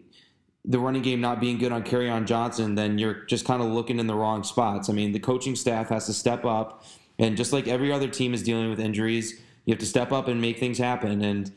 the 0.64 0.78
running 0.78 1.02
game 1.02 1.20
not 1.20 1.40
being 1.40 1.58
good 1.58 1.72
on 1.72 1.82
Kerryon 1.82 2.26
Johnson, 2.26 2.74
then 2.74 2.98
you're 2.98 3.24
just 3.24 3.46
kind 3.46 3.62
of 3.62 3.68
looking 3.68 3.98
in 3.98 4.06
the 4.06 4.14
wrong 4.14 4.44
spots. 4.44 4.90
I 4.90 4.92
mean, 4.92 5.10
the 5.12 5.18
coaching 5.18 5.56
staff 5.56 5.88
has 5.88 6.06
to 6.06 6.12
step 6.12 6.44
up, 6.44 6.84
and 7.18 7.34
just 7.34 7.52
like 7.52 7.66
every 7.66 7.90
other 7.90 8.08
team 8.08 8.34
is 8.34 8.42
dealing 8.42 8.68
with 8.68 8.78
injuries 8.78 9.40
you 9.64 9.72
have 9.72 9.80
to 9.80 9.86
step 9.86 10.12
up 10.12 10.28
and 10.28 10.40
make 10.40 10.58
things 10.58 10.78
happen. 10.78 11.22
And 11.22 11.50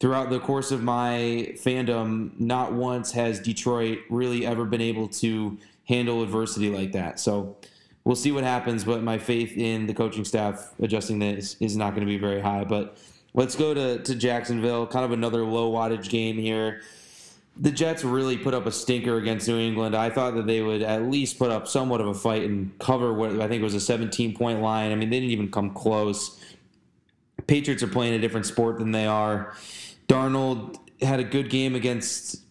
throughout 0.00 0.30
the 0.30 0.40
course 0.40 0.72
of 0.72 0.82
my 0.82 1.54
fandom, 1.54 2.38
not 2.40 2.72
once 2.72 3.12
has 3.12 3.38
Detroit 3.38 4.00
really 4.10 4.44
ever 4.46 4.64
been 4.64 4.80
able 4.80 5.08
to 5.08 5.56
handle 5.84 6.22
adversity 6.22 6.70
like 6.70 6.92
that. 6.92 7.20
So 7.20 7.56
we'll 8.04 8.16
see 8.16 8.32
what 8.32 8.44
happens, 8.44 8.84
but 8.84 9.02
my 9.02 9.18
faith 9.18 9.56
in 9.56 9.86
the 9.86 9.94
coaching 9.94 10.24
staff 10.24 10.72
adjusting 10.80 11.18
this 11.18 11.56
is 11.60 11.76
not 11.76 11.90
going 11.90 12.06
to 12.06 12.12
be 12.12 12.18
very 12.18 12.40
high. 12.40 12.64
But 12.64 12.98
let's 13.34 13.54
go 13.54 13.74
to, 13.74 14.02
to 14.02 14.14
Jacksonville, 14.14 14.86
kind 14.86 15.04
of 15.04 15.12
another 15.12 15.44
low 15.44 15.72
wattage 15.72 16.08
game 16.08 16.36
here. 16.36 16.82
The 17.58 17.70
Jets 17.70 18.02
really 18.02 18.38
put 18.38 18.54
up 18.54 18.64
a 18.64 18.72
stinker 18.72 19.18
against 19.18 19.46
New 19.46 19.58
England. 19.58 19.94
I 19.94 20.08
thought 20.08 20.34
that 20.36 20.46
they 20.46 20.62
would 20.62 20.82
at 20.82 21.02
least 21.02 21.38
put 21.38 21.50
up 21.50 21.68
somewhat 21.68 22.00
of 22.00 22.06
a 22.06 22.14
fight 22.14 22.44
and 22.44 22.76
cover 22.78 23.12
what 23.12 23.40
I 23.40 23.46
think 23.46 23.62
was 23.62 23.74
a 23.74 23.80
17 23.80 24.34
point 24.34 24.62
line. 24.62 24.90
I 24.90 24.94
mean, 24.94 25.10
they 25.10 25.20
didn't 25.20 25.32
even 25.32 25.50
come 25.50 25.70
close. 25.70 26.40
Patriots 27.46 27.82
are 27.82 27.88
playing 27.88 28.14
a 28.14 28.18
different 28.18 28.46
sport 28.46 28.78
than 28.78 28.92
they 28.92 29.06
are. 29.06 29.54
Darnold 30.08 30.78
had 31.00 31.20
a 31.20 31.24
good 31.24 31.50
game 31.50 31.74
against 31.74 32.42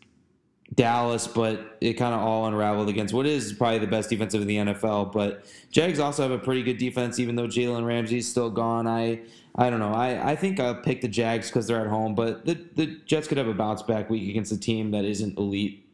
Dallas, 0.74 1.28
but 1.28 1.78
it 1.82 1.94
kind 1.94 2.14
of 2.14 2.22
all 2.22 2.46
unraveled 2.46 2.90
against 2.90 3.14
what 3.14 3.26
is 3.26 3.54
probably 3.54 3.80
the 3.80 3.88
best 3.88 4.10
defensive 4.10 4.42
in 4.42 4.48
the 4.48 4.58
NFL. 4.58 5.12
But 5.12 5.46
Jags 5.70 6.00
also 6.00 6.24
have 6.24 6.32
a 6.32 6.40
pretty 6.40 6.64
good 6.64 6.78
defense, 6.78 7.20
even 7.20 7.36
though 7.36 7.48
Jalen 7.48 7.86
Ramsey's 7.86 8.30
still 8.30 8.50
gone. 8.50 8.88
I 8.88 9.22
I 9.56 9.70
don't 9.70 9.80
know. 9.80 9.94
I, 9.94 10.32
I 10.32 10.36
think 10.36 10.60
I'll 10.60 10.76
pick 10.76 11.02
the 11.02 11.10
Jags 11.10 11.50
because 11.50 11.68
they're 11.68 11.82
at 11.82 11.88
home, 11.88 12.16
but 12.16 12.46
the, 12.46 12.54
the 12.76 12.98
Jets 13.06 13.28
could 13.28 13.38
have 13.38 13.50
a 13.50 13.54
bounce 13.54 13.82
back 13.82 14.10
week 14.10 14.30
against 14.30 14.52
a 14.54 14.60
team 14.60 14.92
that 14.92 15.04
isn't 15.04 15.38
elite. 15.38 15.86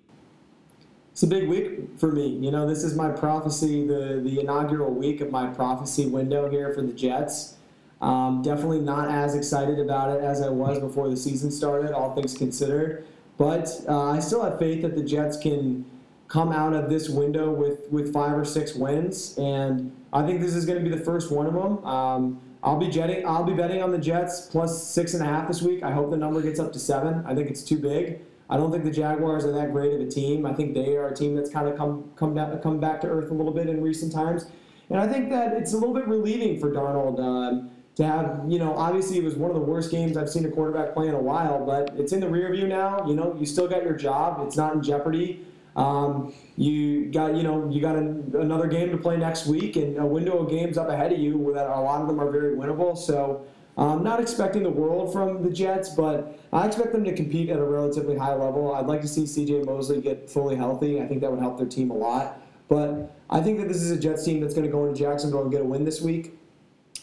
It's 1.12 1.24
a 1.24 1.28
big 1.28 1.50
week 1.50 1.98
for 1.98 2.12
me. 2.12 2.28
You 2.28 2.52
know, 2.52 2.68
this 2.68 2.84
is 2.84 2.96
my 2.96 3.10
prophecy, 3.10 3.88
the, 3.88 4.22
the 4.24 4.40
inaugural 4.40 4.94
week 4.94 5.22
of 5.22 5.32
my 5.32 5.48
prophecy 5.48 6.06
window 6.06 6.48
here 6.52 6.72
for 6.76 6.84
the 6.84 6.94
Jets. 6.94 7.57
Um, 8.02 8.42
definitely 8.44 8.80
not 8.80 9.10
as 9.10 9.36
excited 9.36 9.80
about 9.80 10.16
it 10.16 10.24
as 10.24 10.42
I 10.42 10.50
was 10.50 10.80
before 10.80 11.10
the 11.10 11.18
season 11.18 11.50
started, 11.50 11.94
all 11.94 12.14
things 12.14 12.38
considered. 12.38 13.06
But 13.38 13.70
uh, 13.88 14.12
I 14.12 14.20
still 14.20 14.44
have 14.44 14.60
faith 14.60 14.82
that 14.84 14.96
the 14.96 15.04
Jets 15.04 15.38
can 15.38 15.86
come 16.28 16.52
out 16.52 16.74
of 16.74 16.90
this 16.90 17.10
window 17.10 17.52
with, 17.52 17.90
with 17.90 18.14
five 18.14 18.38
or 18.38 18.46
six 18.46 18.76
wins, 18.76 19.38
and 19.38 19.96
I 20.12 20.26
think 20.26 20.42
this 20.42 20.56
is 20.56 20.66
going 20.66 20.84
to 20.84 20.90
be 20.90 20.96
the 20.96 21.04
first 21.04 21.32
one 21.32 21.46
of 21.46 21.54
them. 21.54 21.86
Um, 21.86 22.42
I'll 22.64 22.80
be 22.80 22.90
jetting. 22.90 23.26
I'll 23.26 23.44
be 23.44 23.54
betting 23.54 23.82
on 23.82 23.92
the 23.92 23.98
Jets 23.98 24.48
plus 24.48 24.84
six 24.88 25.14
and 25.14 25.24
a 25.24 25.26
half 25.26 25.48
this 25.48 25.62
week. 25.62 25.84
I 25.84 25.92
hope 25.92 26.10
the 26.10 26.18
number 26.18 26.42
gets 26.42 26.60
up 26.60 26.74
to 26.74 26.80
seven. 26.80 27.24
I 27.26 27.34
think 27.36 27.50
it's 27.50 27.64
too 27.64 27.78
big. 27.78 28.22
I 28.50 28.58
don't 28.58 28.72
think 28.72 28.84
the 28.84 28.92
Jaguars 28.92 29.46
are 29.46 29.52
that 29.52 29.72
great 29.72 29.94
of 29.94 30.02
a 30.02 30.10
team. 30.10 30.46
I 30.46 30.54
think 30.54 30.74
they 30.74 30.96
are 30.96 31.08
a 31.08 31.16
team 31.16 31.36
that's 31.36 31.50
kind 31.50 31.68
of 31.68 31.78
come 31.78 32.12
come 32.16 32.34
back, 32.34 32.62
come 32.62 32.80
back 32.80 33.02
to 33.02 33.08
earth 33.08 33.30
a 33.30 33.34
little 33.34 33.54
bit 33.54 33.68
in 33.68 33.82
recent 33.82 34.12
times, 34.12 34.46
and 34.90 35.00
I 35.00 35.08
think 35.08 35.30
that 35.30 35.54
it's 35.54 35.74
a 35.74 35.78
little 35.78 35.94
bit 35.94 36.08
relieving 36.08 36.60
for 36.60 36.72
Darnold. 36.72 37.20
Um, 37.20 37.70
to 37.98 38.06
have, 38.06 38.44
you 38.48 38.60
know, 38.60 38.76
obviously 38.76 39.18
it 39.18 39.24
was 39.24 39.36
one 39.36 39.50
of 39.50 39.56
the 39.56 39.62
worst 39.62 39.90
games 39.90 40.18
I've 40.18 40.30
seen 40.30 40.46
a 40.46 40.52
quarterback 40.52 40.94
play 40.94 41.08
in 41.08 41.16
a 41.16 41.20
while, 41.20 41.66
but 41.66 41.92
it's 41.98 42.14
in 42.14 42.20
the 42.20 42.30
rear 42.30 42.52
view 42.52 42.68
now. 42.68 43.06
You 43.08 43.16
know, 43.16 43.36
you 43.40 43.46
still 43.48 43.68
got 43.68 43.84
your 43.84 43.96
job. 43.96 44.46
It's 44.46 44.56
not 44.56 44.76
in 44.76 44.84
jeopardy. 44.84 45.44
Um, 45.76 46.32
you 46.58 47.08
got, 47.08 47.36
you 47.36 47.42
know, 47.42 47.68
you 47.70 47.82
got 47.82 47.96
an, 47.96 48.34
another 48.38 48.68
game 48.68 48.92
to 48.92 48.98
play 48.98 49.18
next 49.18 49.48
week, 49.48 49.76
and 49.78 49.98
a 49.98 50.06
window 50.06 50.38
of 50.38 50.50
games 50.50 50.78
up 50.78 50.90
ahead 50.90 51.12
of 51.12 51.18
you 51.18 51.52
that 51.56 51.68
a 51.68 51.82
lot 51.82 52.02
of 52.02 52.08
them 52.08 52.20
are 52.20 52.30
very 52.30 52.56
winnable. 52.56 52.96
So, 52.96 53.46
I'm 53.78 54.04
not 54.04 54.20
expecting 54.20 54.64
the 54.64 54.72
world 54.72 55.14
from 55.14 55.44
the 55.44 55.52
Jets, 55.52 55.90
but 55.90 56.40
I 56.52 56.66
expect 56.66 56.94
them 56.94 57.04
to 57.04 57.14
compete 57.14 57.50
at 57.50 57.60
a 57.60 57.64
relatively 57.64 58.18
high 58.18 58.34
level. 58.34 58.74
I'd 58.74 58.88
like 58.88 59.02
to 59.02 59.08
see 59.08 59.28
C.J. 59.28 59.62
Mosley 59.64 60.02
get 60.02 60.28
fully 60.28 60.56
healthy. 60.56 61.00
I 61.00 61.06
think 61.06 61.22
that 61.22 61.30
would 61.30 61.40
help 61.40 61.60
their 61.60 61.68
team 61.68 61.92
a 61.92 61.96
lot. 61.96 62.42
But 62.70 63.16
I 63.30 63.40
think 63.40 63.60
that 63.60 63.68
this 63.68 63.78
is 63.78 63.92
a 63.92 64.00
Jets 64.00 64.26
team 64.26 64.42
that's 64.42 64.56
going 64.56 64.66
to 64.66 64.72
go 64.72 64.88
into 64.88 65.00
Jacksonville 65.00 65.44
and 65.44 65.52
get 65.52 65.62
a 65.62 65.64
win 65.66 65.86
this 65.86 66.02
week. 66.02 66.34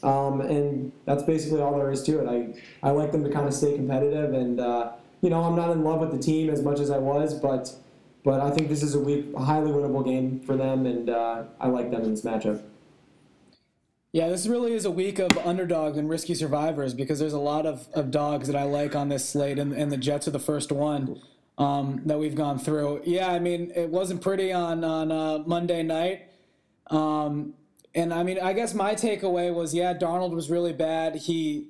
Um, 0.04 0.42
and 0.42 0.92
that's 1.06 1.22
basically 1.22 1.62
all 1.62 1.76
there 1.76 1.90
is 1.90 2.02
to 2.04 2.20
it. 2.20 2.28
I, 2.28 2.88
I 2.88 2.90
like 2.90 3.10
them 3.10 3.24
to 3.24 3.30
kind 3.30 3.48
of 3.48 3.54
stay 3.54 3.74
competitive, 3.74 4.34
and 4.34 4.60
uh, 4.60 4.92
you 5.22 5.30
know 5.30 5.42
I'm 5.42 5.56
not 5.56 5.70
in 5.70 5.82
love 5.82 6.00
with 6.00 6.12
the 6.12 6.18
team 6.18 6.50
as 6.50 6.62
much 6.62 6.78
as 6.78 6.90
I 6.90 6.98
was, 6.98 7.34
but 7.34 7.74
but 8.22 8.40
I 8.40 8.50
think 8.50 8.68
this 8.68 8.82
is 8.82 8.94
a 8.94 9.00
week, 9.00 9.26
a 9.34 9.44
highly 9.44 9.70
winnable 9.70 10.04
game 10.04 10.40
for 10.40 10.56
them, 10.56 10.86
and 10.86 11.08
uh, 11.08 11.44
I 11.58 11.68
like 11.68 11.90
them 11.90 12.02
in 12.02 12.10
this 12.10 12.22
matchup. 12.22 12.62
Yeah, 14.12 14.28
this 14.28 14.46
really 14.46 14.74
is 14.74 14.84
a 14.84 14.90
week 14.90 15.18
of 15.18 15.36
underdog 15.38 15.96
and 15.96 16.08
risky 16.08 16.34
survivors 16.34 16.94
because 16.94 17.18
there's 17.18 17.32
a 17.32 17.38
lot 17.38 17.66
of, 17.66 17.88
of 17.94 18.12
dogs 18.12 18.46
that 18.46 18.54
I 18.54 18.62
like 18.62 18.94
on 18.94 19.08
this 19.08 19.28
slate, 19.28 19.58
and, 19.58 19.72
and 19.72 19.90
the 19.90 19.96
Jets 19.96 20.28
are 20.28 20.30
the 20.30 20.38
first 20.38 20.70
one 20.70 21.20
um, 21.58 22.00
that 22.06 22.18
we've 22.18 22.34
gone 22.34 22.58
through. 22.58 23.02
Yeah, 23.04 23.30
I 23.30 23.40
mean, 23.40 23.72
it 23.74 23.88
wasn't 23.88 24.22
pretty 24.22 24.52
on, 24.52 24.84
on 24.84 25.10
uh, 25.10 25.38
Monday 25.46 25.82
night. 25.82 26.28
Um, 26.90 27.54
and 27.94 28.12
I 28.12 28.22
mean, 28.22 28.38
I 28.40 28.52
guess 28.52 28.74
my 28.74 28.94
takeaway 28.94 29.54
was, 29.54 29.74
yeah, 29.74 29.94
Darnold 29.94 30.34
was 30.34 30.50
really 30.50 30.72
bad. 30.72 31.16
He 31.16 31.68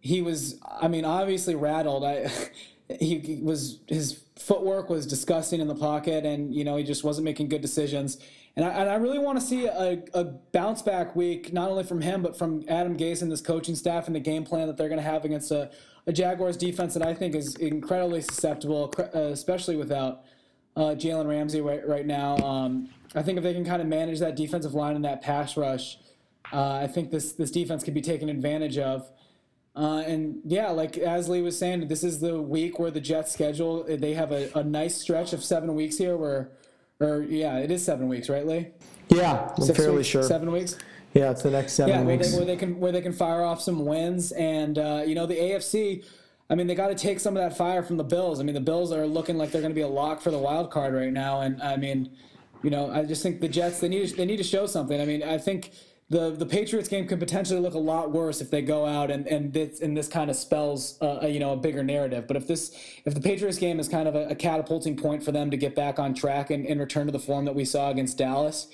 he 0.00 0.20
was, 0.20 0.58
I 0.68 0.88
mean, 0.88 1.04
obviously 1.04 1.54
rattled. 1.54 2.04
I 2.04 2.28
he, 3.00 3.40
was 3.42 3.78
his 3.86 4.20
footwork 4.36 4.90
was 4.90 5.06
disgusting 5.06 5.60
in 5.60 5.68
the 5.68 5.74
pocket, 5.74 6.26
and 6.26 6.54
you 6.54 6.64
know 6.64 6.76
he 6.76 6.84
just 6.84 7.04
wasn't 7.04 7.24
making 7.24 7.48
good 7.48 7.62
decisions. 7.62 8.18
And 8.56 8.66
I, 8.66 8.68
and 8.70 8.90
I 8.90 8.96
really 8.96 9.18
want 9.18 9.40
to 9.40 9.46
see 9.46 9.66
a, 9.66 10.02
a 10.12 10.24
bounce 10.24 10.82
back 10.82 11.16
week, 11.16 11.52
not 11.52 11.70
only 11.70 11.84
from 11.84 12.02
him, 12.02 12.22
but 12.22 12.36
from 12.36 12.64
Adam 12.68 12.98
Gase 12.98 13.22
and 13.22 13.32
this 13.32 13.40
coaching 13.40 13.74
staff 13.74 14.08
and 14.08 14.16
the 14.16 14.20
game 14.20 14.44
plan 14.44 14.66
that 14.66 14.76
they're 14.76 14.90
going 14.90 15.00
to 15.00 15.08
have 15.08 15.24
against 15.24 15.50
a, 15.50 15.70
a 16.06 16.12
Jaguars 16.12 16.58
defense 16.58 16.92
that 16.92 17.02
I 17.02 17.14
think 17.14 17.34
is 17.34 17.54
incredibly 17.56 18.20
susceptible, 18.20 18.92
especially 19.14 19.76
without 19.76 20.24
uh, 20.76 20.94
Jalen 20.96 21.28
Ramsey 21.28 21.62
right, 21.62 21.86
right 21.86 22.04
now. 22.04 22.36
Um, 22.38 22.90
I 23.14 23.22
think 23.22 23.38
if 23.38 23.44
they 23.44 23.52
can 23.52 23.64
kind 23.64 23.82
of 23.82 23.88
manage 23.88 24.20
that 24.20 24.36
defensive 24.36 24.74
line 24.74 24.96
and 24.96 25.04
that 25.04 25.22
pass 25.22 25.56
rush, 25.56 25.98
uh, 26.52 26.74
I 26.74 26.86
think 26.86 27.10
this, 27.10 27.32
this 27.32 27.50
defense 27.50 27.84
could 27.84 27.94
be 27.94 28.00
taken 28.00 28.28
advantage 28.28 28.78
of. 28.78 29.10
Uh, 29.74 30.02
and 30.06 30.40
yeah, 30.44 30.70
like 30.70 30.98
as 30.98 31.28
Lee 31.28 31.40
was 31.40 31.58
saying, 31.58 31.88
this 31.88 32.04
is 32.04 32.20
the 32.20 32.40
week 32.40 32.78
where 32.78 32.90
the 32.90 33.00
Jets 33.00 33.32
schedule. 33.32 33.84
They 33.84 34.12
have 34.14 34.30
a, 34.32 34.50
a 34.54 34.62
nice 34.62 34.94
stretch 34.94 35.32
of 35.32 35.42
seven 35.42 35.74
weeks 35.74 35.96
here 35.96 36.16
where 36.16 36.50
or 37.02 37.22
yeah, 37.22 37.58
it 37.58 37.70
is 37.70 37.84
seven 37.84 38.08
weeks, 38.08 38.28
right, 38.28 38.46
Lee? 38.46 38.68
Yeah, 39.08 39.52
I'm 39.56 39.62
Six 39.62 39.78
fairly 39.78 39.96
weeks, 39.98 40.08
sure. 40.08 40.22
Seven 40.22 40.52
weeks. 40.52 40.78
Yeah, 41.14 41.30
it's 41.30 41.42
the 41.42 41.50
next 41.50 41.74
seven 41.74 41.94
yeah, 41.94 42.02
where 42.02 42.16
weeks. 42.16 42.30
they, 42.30 42.36
where 42.36 42.46
they 42.46 42.56
can 42.56 42.80
where 42.80 42.92
they 42.92 43.02
can 43.02 43.12
fire 43.12 43.42
off 43.42 43.60
some 43.60 43.84
wins, 43.84 44.32
and 44.32 44.78
uh, 44.78 45.02
you 45.06 45.14
know 45.14 45.26
the 45.26 45.36
AFC. 45.36 46.04
I 46.48 46.54
mean, 46.54 46.66
they 46.66 46.74
got 46.74 46.88
to 46.88 46.94
take 46.94 47.18
some 47.18 47.36
of 47.36 47.42
that 47.42 47.56
fire 47.56 47.82
from 47.82 47.96
the 47.96 48.04
Bills. 48.04 48.38
I 48.38 48.42
mean, 48.42 48.54
the 48.54 48.60
Bills 48.60 48.92
are 48.92 49.06
looking 49.06 49.38
like 49.38 49.52
they're 49.52 49.62
going 49.62 49.72
to 49.72 49.74
be 49.74 49.82
a 49.82 49.88
lock 49.88 50.20
for 50.20 50.30
the 50.30 50.38
wild 50.38 50.70
card 50.70 50.94
right 50.94 51.12
now, 51.12 51.40
and 51.40 51.62
I 51.62 51.76
mean, 51.76 52.10
you 52.62 52.70
know, 52.70 52.90
I 52.90 53.04
just 53.04 53.22
think 53.22 53.40
the 53.40 53.48
Jets 53.48 53.80
they 53.80 53.88
need 53.88 54.08
they 54.16 54.24
need 54.24 54.38
to 54.38 54.44
show 54.44 54.66
something. 54.66 55.00
I 55.00 55.04
mean, 55.04 55.22
I 55.22 55.38
think 55.38 55.72
the 56.10 56.30
the 56.30 56.46
Patriots 56.46 56.88
game 56.88 57.06
could 57.08 57.18
potentially 57.18 57.60
look 57.60 57.74
a 57.74 57.78
lot 57.78 58.12
worse 58.12 58.40
if 58.40 58.50
they 58.50 58.62
go 58.62 58.86
out 58.86 59.10
and 59.10 59.26
and 59.26 59.52
this 59.52 59.80
and 59.80 59.96
this 59.96 60.08
kind 60.08 60.30
of 60.30 60.36
spells 60.36 60.98
uh, 61.00 61.20
a, 61.22 61.28
you 61.28 61.40
know 61.40 61.52
a 61.52 61.56
bigger 61.56 61.82
narrative. 61.82 62.26
But 62.26 62.36
if 62.36 62.46
this 62.46 62.76
if 63.04 63.14
the 63.14 63.20
Patriots 63.20 63.58
game 63.58 63.80
is 63.80 63.88
kind 63.88 64.06
of 64.06 64.14
a, 64.14 64.28
a 64.28 64.34
catapulting 64.34 64.96
point 64.96 65.22
for 65.22 65.32
them 65.32 65.50
to 65.50 65.56
get 65.56 65.74
back 65.74 65.98
on 65.98 66.14
track 66.14 66.50
and, 66.50 66.66
and 66.66 66.78
return 66.78 67.06
to 67.06 67.12
the 67.12 67.18
form 67.18 67.44
that 67.46 67.54
we 67.54 67.64
saw 67.64 67.90
against 67.90 68.18
Dallas. 68.18 68.68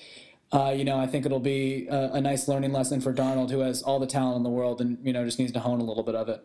Uh, 0.50 0.72
you 0.74 0.82
know, 0.82 0.98
I 0.98 1.06
think 1.06 1.26
it'll 1.26 1.40
be 1.40 1.86
a, 1.88 2.12
a 2.14 2.20
nice 2.22 2.48
learning 2.48 2.72
lesson 2.72 3.02
for 3.02 3.12
Darnold, 3.12 3.50
who 3.50 3.58
has 3.60 3.82
all 3.82 3.98
the 3.98 4.06
talent 4.06 4.38
in 4.38 4.42
the 4.44 4.48
world, 4.48 4.80
and 4.80 4.96
you 5.02 5.12
know, 5.12 5.22
just 5.26 5.38
needs 5.38 5.52
to 5.52 5.60
hone 5.60 5.78
a 5.78 5.84
little 5.84 6.02
bit 6.02 6.14
of 6.14 6.30
it 6.30 6.42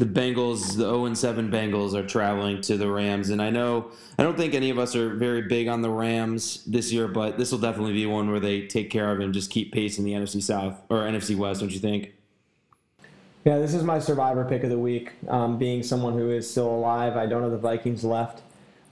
the 0.00 0.06
Bengals, 0.06 0.76
the 0.76 0.84
0 0.84 1.12
7 1.12 1.50
Bengals, 1.50 1.94
are 1.94 2.04
traveling 2.04 2.62
to 2.62 2.78
the 2.78 2.90
Rams. 2.90 3.28
And 3.28 3.40
I 3.40 3.50
know, 3.50 3.90
I 4.18 4.22
don't 4.22 4.36
think 4.36 4.54
any 4.54 4.70
of 4.70 4.78
us 4.78 4.96
are 4.96 5.14
very 5.14 5.42
big 5.42 5.68
on 5.68 5.82
the 5.82 5.90
Rams 5.90 6.64
this 6.64 6.90
year, 6.90 7.06
but 7.06 7.36
this 7.36 7.52
will 7.52 7.58
definitely 7.58 7.92
be 7.92 8.06
one 8.06 8.30
where 8.30 8.40
they 8.40 8.66
take 8.66 8.88
care 8.90 9.12
of 9.12 9.20
and 9.20 9.34
just 9.34 9.50
keep 9.50 9.72
pace 9.72 9.98
in 9.98 10.04
the 10.04 10.12
NFC 10.12 10.42
South 10.42 10.80
or 10.88 11.00
NFC 11.02 11.36
West, 11.36 11.60
don't 11.60 11.70
you 11.70 11.78
think? 11.78 12.14
Yeah, 13.44 13.58
this 13.58 13.74
is 13.74 13.82
my 13.82 13.98
survivor 13.98 14.44
pick 14.46 14.64
of 14.64 14.70
the 14.70 14.78
week. 14.78 15.12
Um, 15.28 15.58
being 15.58 15.82
someone 15.82 16.14
who 16.14 16.30
is 16.30 16.50
still 16.50 16.70
alive, 16.70 17.16
I 17.16 17.26
don't 17.26 17.42
have 17.42 17.50
the 17.50 17.58
Vikings 17.58 18.02
left. 18.02 18.42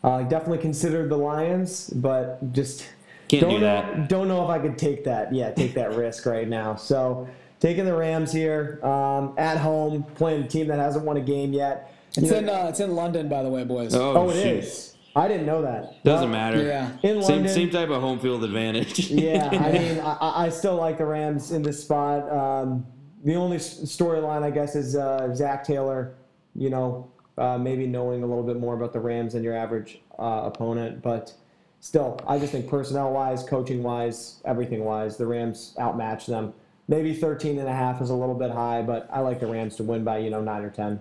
Uh, 0.04 0.22
definitely 0.22 0.58
considered 0.58 1.08
the 1.08 1.16
Lions, 1.16 1.88
but 1.90 2.52
just 2.52 2.86
Can't 3.28 3.42
don't 3.42 3.50
do 3.54 3.60
know, 3.60 3.66
that. 3.66 4.08
Don't 4.10 4.28
know 4.28 4.44
if 4.44 4.50
I 4.50 4.58
could 4.58 4.76
take 4.76 5.04
that. 5.04 5.34
Yeah, 5.34 5.52
take 5.52 5.72
that 5.74 5.94
risk 5.94 6.26
right 6.26 6.48
now. 6.48 6.76
So 6.76 7.28
taking 7.60 7.84
the 7.84 7.94
Rams 7.96 8.32
here 8.32 8.80
um, 8.84 9.34
at 9.38 9.58
home, 9.58 10.04
playing 10.14 10.44
a 10.44 10.48
team 10.48 10.68
that 10.68 10.78
hasn't 10.78 11.04
won 11.04 11.16
a 11.16 11.20
game 11.20 11.52
yet. 11.52 11.94
It's 12.16 12.30
in 12.30 12.48
uh, 12.48 12.66
it's 12.68 12.80
in 12.80 12.94
London, 12.94 13.28
by 13.28 13.42
the 13.42 13.48
way, 13.48 13.64
boys. 13.64 13.94
Oh, 13.94 14.14
oh, 14.16 14.30
it 14.30 14.34
shoot. 14.42 14.46
is. 14.64 14.96
I 15.14 15.26
didn't 15.28 15.46
know 15.46 15.62
that. 15.62 16.02
Doesn't 16.04 16.30
Well, 16.30 16.38
matter. 16.40 16.62
yeah. 16.62 16.90
In 17.02 17.22
Same, 17.22 17.36
London, 17.36 17.52
same 17.52 17.70
type 17.70 17.88
of 17.90 18.00
home 18.00 18.20
field 18.20 18.44
advantage. 18.44 18.98
yeah, 19.10 19.48
I 19.52 19.72
mean, 19.72 19.98
I, 20.00 20.44
I 20.44 20.48
still 20.48 20.76
like 20.76 20.98
the 20.98 21.06
Rams 21.06 21.50
in 21.52 21.62
this 21.62 21.82
spot. 21.82 22.30
Um, 22.30 22.86
the 23.24 23.34
only 23.34 23.56
storyline, 23.56 24.42
I 24.42 24.50
guess, 24.50 24.76
is 24.76 24.94
uh, 24.96 25.34
Zac 25.34 25.64
Taylor. 25.64 26.14
You 26.54 26.70
know, 26.70 27.10
uh, 27.36 27.58
maybe 27.58 27.86
knowing 27.86 28.22
a 28.22 28.26
little 28.26 28.42
bit 28.44 28.58
more 28.58 28.74
about 28.74 28.92
the 28.92 29.00
Rams 29.00 29.32
than 29.34 29.42
your 29.42 29.56
average 29.56 30.00
uh, 30.18 30.42
opponent, 30.44 31.02
but 31.02 31.32
still, 31.80 32.18
I 32.26 32.38
just 32.38 32.52
think 32.52 32.68
personnel-wise, 32.68 33.44
coaching-wise, 33.44 34.40
everything-wise, 34.44 35.16
the 35.16 35.26
Rams 35.26 35.74
outmatch 35.78 36.26
them. 36.26 36.52
Maybe 36.88 37.12
13 37.12 37.58
and 37.58 37.68
a 37.68 37.74
half 37.74 38.00
is 38.00 38.10
a 38.10 38.14
little 38.14 38.34
bit 38.34 38.50
high, 38.50 38.82
but 38.82 39.08
I 39.12 39.20
like 39.20 39.40
the 39.40 39.46
Rams 39.46 39.76
to 39.76 39.82
win 39.82 40.04
by 40.04 40.18
you 40.18 40.30
know 40.30 40.40
nine 40.40 40.64
or 40.64 40.70
10. 40.70 41.00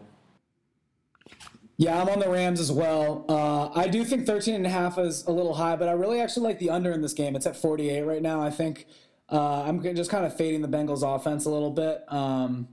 Yeah, 1.77 2.01
I'm 2.01 2.09
on 2.09 2.19
the 2.19 2.29
Rams 2.29 2.59
as 2.59 2.71
well. 2.71 3.23
Uh, 3.29 3.69
I 3.69 3.87
do 3.87 4.03
think 4.03 4.25
13 4.25 4.55
and 4.55 4.65
a 4.65 4.69
half 4.69 4.97
is 4.97 5.25
a 5.27 5.31
little 5.31 5.53
high, 5.53 5.75
but 5.75 5.87
I 5.87 5.91
really 5.91 6.19
actually 6.19 6.47
like 6.47 6.59
the 6.59 6.71
under 6.71 6.91
in 6.91 7.01
this 7.01 7.13
game. 7.13 7.35
It's 7.35 7.45
at 7.45 7.55
48 7.55 8.01
right 8.01 8.21
now. 8.21 8.41
I 8.41 8.49
think 8.49 8.87
uh, 9.29 9.61
I'm 9.61 9.81
just 9.95 10.09
kind 10.09 10.25
of 10.25 10.35
fading 10.35 10.61
the 10.61 10.67
Bengals 10.67 11.03
offense 11.03 11.45
a 11.45 11.51
little 11.51 11.69
bit. 11.69 12.03
Um, 12.07 12.67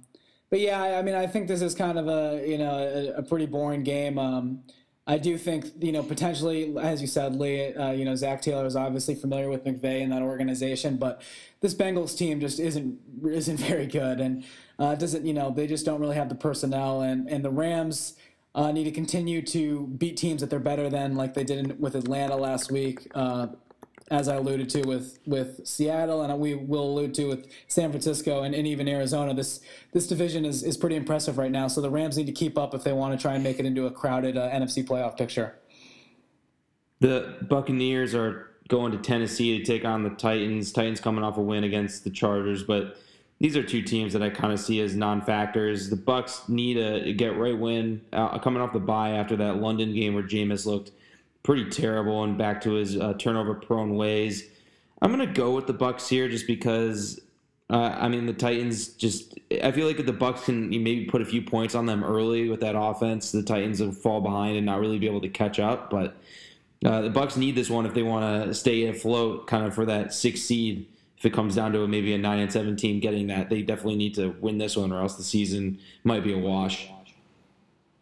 but 0.48 0.60
yeah, 0.60 0.82
I, 0.82 0.98
I 0.98 1.02
mean, 1.02 1.14
I 1.14 1.26
think 1.26 1.48
this 1.48 1.60
is 1.60 1.74
kind 1.74 1.98
of 1.98 2.08
a 2.08 2.48
you 2.48 2.58
know 2.58 2.78
a, 2.78 3.18
a 3.18 3.22
pretty 3.22 3.46
boring 3.46 3.82
game. 3.82 4.18
Um, 4.18 4.62
I 5.06 5.18
do 5.18 5.36
think 5.36 5.66
you 5.80 5.92
know 5.92 6.02
potentially, 6.02 6.74
as 6.78 7.02
you 7.02 7.06
said, 7.06 7.36
Lee. 7.36 7.74
Uh, 7.74 7.92
you 7.92 8.04
know, 8.04 8.16
Zac 8.16 8.40
Taylor 8.40 8.64
is 8.64 8.74
obviously 8.74 9.14
familiar 9.14 9.50
with 9.50 9.64
McVay 9.64 10.02
and 10.02 10.10
that 10.12 10.22
organization, 10.22 10.96
but 10.96 11.20
this 11.60 11.74
Bengals 11.74 12.16
team 12.16 12.40
just 12.40 12.58
isn't 12.58 12.98
isn't 13.28 13.56
very 13.60 13.86
good, 13.86 14.20
and 14.20 14.44
uh, 14.78 14.94
doesn't 14.94 15.26
you 15.26 15.34
know 15.34 15.50
they 15.50 15.66
just 15.66 15.84
don't 15.84 16.00
really 16.00 16.16
have 16.16 16.30
the 16.30 16.34
personnel, 16.34 17.02
and 17.02 17.28
and 17.28 17.44
the 17.44 17.50
Rams 17.50 18.14
uh, 18.54 18.72
need 18.72 18.84
to 18.84 18.92
continue 18.92 19.42
to 19.42 19.88
beat 19.88 20.16
teams 20.16 20.40
that 20.40 20.48
they're 20.48 20.58
better 20.58 20.88
than, 20.88 21.16
like 21.16 21.34
they 21.34 21.44
did 21.44 21.58
in, 21.58 21.78
with 21.78 21.94
Atlanta 21.94 22.36
last 22.36 22.70
week. 22.72 23.10
Uh, 23.14 23.48
as 24.10 24.28
I 24.28 24.36
alluded 24.36 24.68
to 24.70 24.82
with, 24.82 25.18
with 25.26 25.66
Seattle, 25.66 26.22
and 26.22 26.38
we 26.38 26.54
will 26.54 26.84
allude 26.84 27.14
to 27.14 27.26
with 27.26 27.50
San 27.68 27.90
Francisco 27.90 28.42
and, 28.42 28.54
and 28.54 28.66
even 28.66 28.86
Arizona, 28.86 29.32
this 29.32 29.60
this 29.92 30.06
division 30.06 30.44
is, 30.44 30.62
is 30.62 30.76
pretty 30.76 30.96
impressive 30.96 31.38
right 31.38 31.50
now. 31.50 31.68
So 31.68 31.80
the 31.80 31.90
Rams 31.90 32.16
need 32.16 32.26
to 32.26 32.32
keep 32.32 32.58
up 32.58 32.74
if 32.74 32.84
they 32.84 32.92
want 32.92 33.18
to 33.18 33.22
try 33.22 33.34
and 33.34 33.42
make 33.42 33.58
it 33.58 33.66
into 33.66 33.86
a 33.86 33.90
crowded 33.90 34.36
uh, 34.36 34.50
NFC 34.50 34.86
playoff 34.86 35.16
picture. 35.16 35.54
The 37.00 37.36
Buccaneers 37.48 38.14
are 38.14 38.50
going 38.68 38.92
to 38.92 38.98
Tennessee 38.98 39.58
to 39.58 39.64
take 39.64 39.84
on 39.84 40.02
the 40.02 40.10
Titans. 40.10 40.72
Titans 40.72 41.00
coming 41.00 41.24
off 41.24 41.36
a 41.36 41.42
win 41.42 41.64
against 41.64 42.04
the 42.04 42.10
Chargers, 42.10 42.62
but 42.62 42.96
these 43.40 43.56
are 43.56 43.62
two 43.62 43.82
teams 43.82 44.12
that 44.12 44.22
I 44.22 44.30
kind 44.30 44.52
of 44.52 44.60
see 44.60 44.80
as 44.80 44.94
non-factors. 44.94 45.90
The 45.90 45.96
Bucks 45.96 46.48
need 46.48 46.76
a 46.76 47.12
get 47.12 47.36
right 47.36 47.58
win 47.58 48.00
uh, 48.12 48.38
coming 48.38 48.62
off 48.62 48.72
the 48.72 48.80
bye 48.80 49.10
after 49.10 49.36
that 49.36 49.56
London 49.56 49.94
game 49.94 50.14
where 50.14 50.22
Jameis 50.22 50.66
looked 50.66 50.92
pretty 51.44 51.70
terrible 51.70 52.24
and 52.24 52.36
back 52.36 52.60
to 52.62 52.72
his 52.72 52.96
uh, 52.96 53.14
turnover-prone 53.14 53.94
ways. 53.94 54.48
I'm 55.00 55.10
gonna 55.10 55.26
go 55.26 55.54
with 55.54 55.68
the 55.68 55.72
Bucks 55.72 56.08
here 56.08 56.28
just 56.28 56.48
because. 56.48 57.20
Uh, 57.70 57.96
I 57.98 58.08
mean, 58.08 58.26
the 58.26 58.34
Titans 58.34 58.88
just. 58.88 59.38
I 59.62 59.72
feel 59.72 59.86
like 59.86 59.98
if 59.98 60.06
the 60.06 60.12
Bucks 60.12 60.44
can 60.44 60.68
maybe 60.70 61.04
put 61.06 61.22
a 61.22 61.24
few 61.24 61.42
points 61.42 61.74
on 61.74 61.86
them 61.86 62.02
early 62.02 62.48
with 62.48 62.60
that 62.60 62.76
offense, 62.76 63.32
the 63.32 63.42
Titans 63.42 63.80
will 63.80 63.92
fall 63.92 64.20
behind 64.20 64.56
and 64.56 64.66
not 64.66 64.80
really 64.80 64.98
be 64.98 65.06
able 65.06 65.20
to 65.22 65.28
catch 65.28 65.58
up. 65.58 65.90
But 65.90 66.16
uh, 66.84 67.02
the 67.02 67.10
Bucks 67.10 67.36
need 67.36 67.54
this 67.54 67.70
one 67.70 67.86
if 67.86 67.94
they 67.94 68.02
want 68.02 68.46
to 68.46 68.54
stay 68.54 68.86
afloat, 68.86 69.46
kind 69.46 69.64
of 69.64 69.74
for 69.74 69.86
that 69.86 70.12
six 70.12 70.42
seed. 70.42 70.86
If 71.16 71.24
it 71.24 71.32
comes 71.32 71.54
down 71.54 71.72
to 71.72 71.86
maybe 71.88 72.12
a 72.12 72.18
nine 72.18 72.38
and 72.40 72.52
seven 72.52 72.76
team 72.76 73.00
getting 73.00 73.28
that, 73.28 73.48
they 73.48 73.62
definitely 73.62 73.96
need 73.96 74.14
to 74.16 74.36
win 74.40 74.58
this 74.58 74.76
one, 74.76 74.92
or 74.92 75.00
else 75.00 75.16
the 75.16 75.22
season 75.22 75.78
might 76.02 76.22
be 76.22 76.34
a 76.34 76.38
wash. 76.38 76.88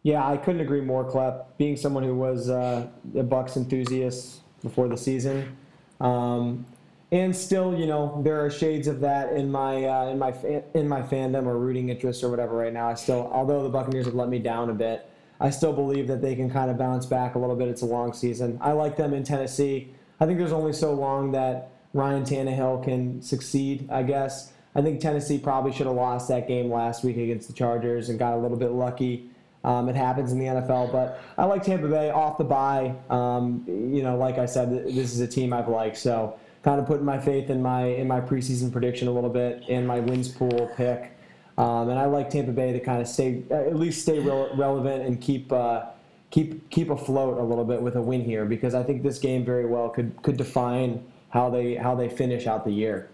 Yeah, 0.03 0.27
I 0.27 0.35
couldn't 0.35 0.59
agree 0.61 0.81
more, 0.81 1.09
Klepp. 1.09 1.45
Being 1.57 1.77
someone 1.77 2.03
who 2.03 2.15
was 2.15 2.49
uh, 2.49 2.87
a 3.15 3.23
Bucks 3.23 3.55
enthusiast 3.55 4.41
before 4.61 4.89
the 4.89 4.97
season, 4.97 5.55
um, 6.01 6.65
and 7.11 7.33
still, 7.33 7.77
you 7.77 7.85
know, 7.85 8.21
there 8.23 8.43
are 8.43 8.49
shades 8.49 8.87
of 8.87 8.99
that 8.99 9.31
in 9.31 9.49
my 9.49 9.85
uh, 9.85 10.09
in 10.09 10.19
my 10.19 10.33
fa- 10.33 10.63
in 10.73 10.89
my 10.89 11.01
fandom 11.01 11.45
or 11.45 11.57
rooting 11.57 11.87
interest 11.87 12.21
or 12.21 12.29
whatever. 12.29 12.57
Right 12.57 12.73
now, 12.73 12.89
I 12.89 12.95
still, 12.95 13.29
although 13.31 13.63
the 13.63 13.69
Buccaneers 13.69 14.05
have 14.05 14.15
let 14.15 14.27
me 14.27 14.39
down 14.39 14.69
a 14.69 14.73
bit, 14.73 15.09
I 15.39 15.49
still 15.49 15.71
believe 15.71 16.07
that 16.07 16.21
they 16.21 16.35
can 16.35 16.49
kind 16.51 16.69
of 16.69 16.77
bounce 16.77 17.05
back 17.05 17.35
a 17.35 17.39
little 17.39 17.55
bit. 17.55 17.69
It's 17.69 17.81
a 17.81 17.85
long 17.85 18.11
season. 18.11 18.57
I 18.59 18.73
like 18.73 18.97
them 18.97 19.13
in 19.13 19.23
Tennessee. 19.23 19.93
I 20.19 20.25
think 20.25 20.37
there's 20.37 20.51
only 20.51 20.73
so 20.73 20.93
long 20.93 21.31
that 21.31 21.71
Ryan 21.93 22.23
Tannehill 22.23 22.83
can 22.83 23.21
succeed. 23.21 23.87
I 23.89 24.03
guess. 24.03 24.51
I 24.75 24.81
think 24.81 24.99
Tennessee 24.99 25.37
probably 25.37 25.71
should 25.71 25.85
have 25.85 25.95
lost 25.95 26.27
that 26.27 26.47
game 26.47 26.71
last 26.73 27.05
week 27.05 27.15
against 27.15 27.47
the 27.47 27.53
Chargers 27.53 28.09
and 28.09 28.19
got 28.19 28.33
a 28.33 28.37
little 28.37 28.57
bit 28.57 28.71
lucky. 28.71 29.29
Um, 29.63 29.87
it 29.87 29.95
happens 29.95 30.31
in 30.31 30.39
the 30.39 30.45
NFL, 30.45 30.91
but 30.91 31.21
I 31.37 31.45
like 31.45 31.63
Tampa 31.63 31.87
Bay 31.87 32.09
off 32.09 32.37
the 32.37 32.43
bye. 32.43 32.95
Um, 33.09 33.63
you 33.67 34.03
know, 34.03 34.17
like 34.17 34.37
I 34.37 34.45
said, 34.45 34.71
this 34.71 35.13
is 35.13 35.21
a 35.21 35.27
team 35.27 35.53
I've 35.53 35.69
liked, 35.69 35.97
so 35.97 36.37
kind 36.63 36.79
of 36.79 36.87
putting 36.87 37.05
my 37.05 37.19
faith 37.19 37.49
in 37.49 37.61
my 37.61 37.85
in 37.85 38.07
my 38.07 38.19
preseason 38.19 38.71
prediction 38.71 39.07
a 39.07 39.11
little 39.11 39.29
bit 39.29 39.63
in 39.69 39.87
my 39.87 39.99
wins 39.99 40.27
pool 40.27 40.69
pick, 40.75 41.11
um, 41.57 41.89
and 41.89 41.97
I 41.97 42.05
like 42.05 42.29
Tampa 42.29 42.51
Bay 42.51 42.73
to 42.73 42.79
kind 42.79 43.01
of 43.01 43.07
stay 43.07 43.43
at 43.51 43.75
least 43.75 44.01
stay 44.01 44.19
rel- 44.19 44.53
relevant 44.55 45.05
and 45.05 45.21
keep 45.21 45.51
uh, 45.53 45.85
keep 46.29 46.69
keep 46.69 46.89
afloat 46.89 47.37
a 47.37 47.43
little 47.43 47.65
bit 47.65 47.81
with 47.81 47.95
a 47.95 48.01
win 48.01 48.25
here 48.25 48.43
because 48.43 48.73
I 48.73 48.83
think 48.83 49.01
this 49.01 49.19
game 49.19 49.45
very 49.45 49.65
well 49.65 49.89
could 49.89 50.21
could 50.23 50.35
define 50.35 51.05
how 51.29 51.49
they 51.49 51.75
how 51.75 51.95
they 51.95 52.09
finish 52.09 52.47
out 52.47 52.65
the 52.65 52.71
year. 52.71 53.09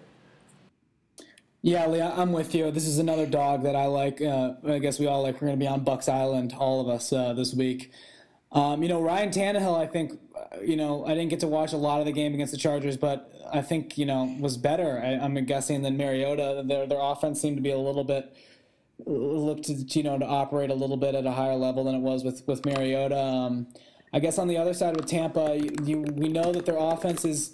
Yeah, 1.61 1.87
Lee, 1.87 2.01
I'm 2.01 2.31
with 2.31 2.55
you. 2.55 2.71
This 2.71 2.87
is 2.87 2.99
another 2.99 3.25
dog 3.25 3.63
that 3.63 3.75
I 3.75 3.85
like. 3.87 4.21
Uh, 4.21 4.53
I 4.65 4.79
guess 4.79 4.97
we 4.97 5.07
all 5.07 5.21
like. 5.21 5.35
We're 5.35 5.47
going 5.47 5.59
to 5.59 5.63
be 5.63 5.67
on 5.67 5.83
Bucks 5.83 6.07
Island, 6.07 6.55
all 6.57 6.79
of 6.79 6.87
us, 6.87 7.11
uh, 7.11 7.33
this 7.33 7.53
week. 7.53 7.91
Um, 8.53 8.81
you 8.81 8.87
know, 8.87 9.01
Ryan 9.01 9.29
Tannehill, 9.29 9.77
I 9.77 9.85
think, 9.85 10.13
uh, 10.35 10.61
you 10.61 10.77
know, 10.77 11.05
I 11.05 11.09
didn't 11.09 11.27
get 11.27 11.41
to 11.41 11.47
watch 11.47 11.73
a 11.73 11.77
lot 11.77 11.99
of 11.99 12.05
the 12.05 12.13
game 12.13 12.33
against 12.33 12.53
the 12.53 12.57
Chargers, 12.57 12.95
but 12.95 13.29
I 13.53 13.61
think, 13.61 13.97
you 13.97 14.05
know, 14.05 14.37
was 14.39 14.55
better, 14.55 15.01
I, 15.03 15.25
am 15.25 15.35
guessing, 15.43 15.81
than 15.81 15.97
Mariota. 15.97 16.63
Their, 16.65 16.87
their 16.87 16.99
offense 17.01 17.41
seemed 17.41 17.57
to 17.57 17.61
be 17.61 17.71
a 17.71 17.77
little 17.77 18.05
bit, 18.05 18.33
looked 19.05 19.65
to, 19.65 19.73
you 19.73 20.03
know, 20.03 20.17
to 20.17 20.25
operate 20.25 20.69
a 20.69 20.75
little 20.75 20.97
bit 20.97 21.13
at 21.13 21.25
a 21.25 21.31
higher 21.31 21.55
level 21.55 21.83
than 21.83 21.95
it 21.95 22.01
was 22.01 22.23
with, 22.23 22.41
with 22.47 22.65
Mariota. 22.65 23.19
Um, 23.19 23.67
I 24.13 24.19
guess 24.19 24.39
on 24.39 24.47
the 24.47 24.55
other 24.57 24.73
side 24.73 24.95
with 24.95 25.07
Tampa, 25.07 25.57
you, 25.57 25.75
you, 25.83 26.01
we 26.13 26.29
know 26.29 26.53
that 26.53 26.65
their 26.65 26.77
offense 26.77 27.25
is 27.25 27.53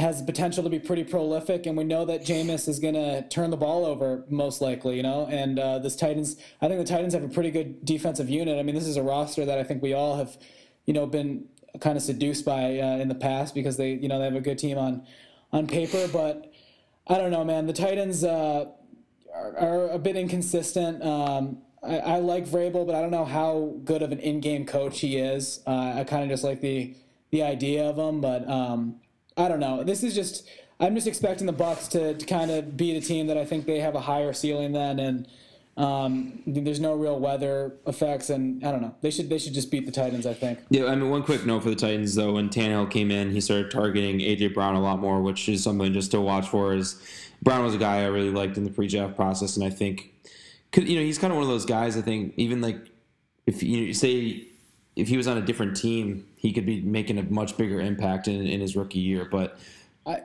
has 0.00 0.18
the 0.18 0.24
potential 0.24 0.64
to 0.64 0.70
be 0.70 0.78
pretty 0.78 1.04
prolific, 1.04 1.66
and 1.66 1.76
we 1.76 1.84
know 1.84 2.04
that 2.04 2.24
Jameis 2.24 2.68
is 2.68 2.78
going 2.78 2.94
to 2.94 3.26
turn 3.28 3.50
the 3.50 3.56
ball 3.56 3.84
over 3.84 4.24
most 4.28 4.60
likely, 4.60 4.96
you 4.96 5.02
know. 5.02 5.26
And 5.30 5.58
uh, 5.58 5.78
this 5.78 5.94
Titans, 5.94 6.36
I 6.60 6.68
think 6.68 6.80
the 6.80 6.92
Titans 6.92 7.14
have 7.14 7.22
a 7.22 7.28
pretty 7.28 7.50
good 7.50 7.84
defensive 7.84 8.28
unit. 8.28 8.58
I 8.58 8.62
mean, 8.62 8.74
this 8.74 8.86
is 8.86 8.96
a 8.96 9.02
roster 9.02 9.44
that 9.44 9.58
I 9.58 9.62
think 9.62 9.82
we 9.82 9.92
all 9.92 10.16
have, 10.16 10.36
you 10.86 10.94
know, 10.94 11.06
been 11.06 11.46
kind 11.80 11.96
of 11.96 12.02
seduced 12.02 12.44
by 12.44 12.78
uh, 12.78 12.96
in 12.96 13.08
the 13.08 13.14
past 13.14 13.54
because 13.54 13.76
they, 13.76 13.92
you 13.92 14.08
know, 14.08 14.18
they 14.18 14.24
have 14.24 14.34
a 14.34 14.40
good 14.40 14.58
team 14.58 14.78
on 14.78 15.06
on 15.52 15.66
paper. 15.66 16.08
But 16.12 16.52
I 17.06 17.18
don't 17.18 17.30
know, 17.30 17.44
man. 17.44 17.66
The 17.66 17.72
Titans 17.72 18.24
uh, 18.24 18.66
are, 19.34 19.56
are, 19.56 19.88
a 19.90 19.98
bit 19.98 20.16
inconsistent. 20.16 21.02
Um, 21.02 21.58
I, 21.82 21.98
I, 21.98 22.18
like 22.18 22.46
Vrabel, 22.46 22.86
but 22.86 22.94
I 22.94 23.00
don't 23.00 23.10
know 23.10 23.24
how 23.24 23.74
good 23.84 24.02
of 24.02 24.12
an 24.12 24.18
in-game 24.18 24.66
coach 24.66 25.00
he 25.00 25.16
is. 25.16 25.60
Uh, 25.66 25.94
I 25.96 26.04
kind 26.04 26.24
of 26.24 26.28
just 26.28 26.44
like 26.44 26.60
the 26.60 26.94
the 27.30 27.42
idea 27.42 27.84
of 27.84 27.98
him, 27.98 28.20
but. 28.20 28.48
Um, 28.48 29.00
I 29.40 29.48
don't 29.48 29.60
know. 29.60 29.82
This 29.82 30.02
is 30.02 30.14
just 30.14 30.48
I'm 30.78 30.94
just 30.94 31.06
expecting 31.06 31.46
the 31.46 31.52
Bucks 31.52 31.88
to, 31.88 32.14
to 32.14 32.26
kind 32.26 32.50
of 32.50 32.76
beat 32.76 32.96
a 32.96 33.06
team 33.06 33.26
that 33.26 33.36
I 33.36 33.44
think 33.44 33.66
they 33.66 33.80
have 33.80 33.94
a 33.94 34.00
higher 34.00 34.32
ceiling 34.32 34.72
than, 34.72 34.98
and 34.98 35.28
um, 35.76 36.42
there's 36.46 36.80
no 36.80 36.94
real 36.94 37.18
weather 37.18 37.76
effects, 37.86 38.30
and 38.30 38.64
I 38.64 38.70
don't 38.70 38.82
know. 38.82 38.94
They 39.00 39.10
should 39.10 39.28
they 39.28 39.38
should 39.38 39.54
just 39.54 39.70
beat 39.70 39.86
the 39.86 39.92
Titans. 39.92 40.26
I 40.26 40.34
think. 40.34 40.58
Yeah, 40.70 40.86
I 40.86 40.94
mean, 40.94 41.10
one 41.10 41.22
quick 41.22 41.46
note 41.46 41.62
for 41.62 41.70
the 41.70 41.76
Titans 41.76 42.14
though. 42.14 42.32
When 42.32 42.48
Tannehill 42.48 42.90
came 42.90 43.10
in, 43.10 43.30
he 43.30 43.40
started 43.40 43.70
targeting 43.70 44.18
AJ 44.18 44.54
Brown 44.54 44.74
a 44.74 44.80
lot 44.80 45.00
more, 45.00 45.22
which 45.22 45.48
is 45.48 45.62
something 45.62 45.92
just 45.92 46.10
to 46.10 46.20
watch 46.20 46.48
for. 46.48 46.74
Is 46.74 47.00
Brown 47.42 47.64
was 47.64 47.74
a 47.74 47.78
guy 47.78 48.02
I 48.02 48.06
really 48.06 48.30
liked 48.30 48.56
in 48.56 48.64
the 48.64 48.70
pre-draft 48.70 49.16
process, 49.16 49.56
and 49.56 49.64
I 49.64 49.70
think, 49.70 50.12
you 50.76 50.96
know, 50.96 51.02
he's 51.02 51.18
kind 51.18 51.32
of 51.32 51.36
one 51.36 51.44
of 51.44 51.50
those 51.50 51.64
guys. 51.64 51.96
I 51.96 52.02
think 52.02 52.34
even 52.36 52.60
like 52.60 52.76
if 53.46 53.62
you 53.62 53.94
say 53.94 54.46
if 54.96 55.08
he 55.08 55.16
was 55.16 55.26
on 55.26 55.38
a 55.38 55.42
different 55.42 55.76
team, 55.76 56.26
he 56.36 56.52
could 56.52 56.66
be 56.66 56.80
making 56.80 57.18
a 57.18 57.22
much 57.22 57.56
bigger 57.56 57.80
impact 57.80 58.28
in, 58.28 58.46
in 58.46 58.60
his 58.60 58.76
rookie 58.76 58.98
year. 58.98 59.24
But 59.24 59.58
I, 60.06 60.22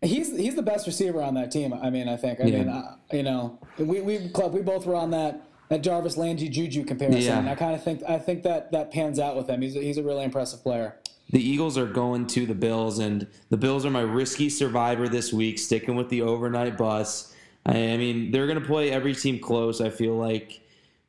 he's 0.00 0.36
he's 0.36 0.54
the 0.54 0.62
best 0.62 0.86
receiver 0.86 1.22
on 1.22 1.34
that 1.34 1.50
team. 1.50 1.72
I 1.72 1.90
mean, 1.90 2.08
I 2.08 2.16
think. 2.16 2.40
I 2.40 2.44
yeah. 2.44 2.58
mean, 2.58 2.68
uh, 2.68 2.96
you 3.12 3.22
know, 3.22 3.58
we 3.78 4.00
we 4.00 4.28
club 4.28 4.52
we 4.52 4.62
both 4.62 4.86
were 4.86 4.94
on 4.94 5.10
that 5.10 5.42
that 5.68 5.82
Jarvis 5.82 6.16
Landry 6.16 6.48
Juju 6.48 6.84
comparison. 6.84 7.44
Yeah. 7.44 7.50
I 7.50 7.54
kind 7.54 7.74
of 7.74 7.82
think 7.82 8.02
I 8.08 8.18
think 8.18 8.42
that 8.42 8.72
that 8.72 8.92
pans 8.92 9.18
out 9.18 9.36
with 9.36 9.48
him. 9.48 9.62
He's 9.62 9.76
a, 9.76 9.80
he's 9.80 9.96
a 9.96 10.02
really 10.02 10.24
impressive 10.24 10.62
player. 10.62 10.96
The 11.30 11.40
Eagles 11.40 11.78
are 11.78 11.86
going 11.86 12.26
to 12.28 12.44
the 12.44 12.54
Bills, 12.54 12.98
and 12.98 13.26
the 13.48 13.56
Bills 13.56 13.86
are 13.86 13.90
my 13.90 14.02
risky 14.02 14.50
survivor 14.50 15.08
this 15.08 15.32
week, 15.32 15.58
sticking 15.58 15.94
with 15.94 16.10
the 16.10 16.20
overnight 16.20 16.76
bus. 16.76 17.34
I 17.64 17.96
mean, 17.96 18.32
they're 18.32 18.46
going 18.46 18.60
to 18.60 18.66
play 18.66 18.90
every 18.90 19.14
team 19.14 19.38
close. 19.38 19.80
I 19.80 19.88
feel 19.88 20.14
like 20.14 20.60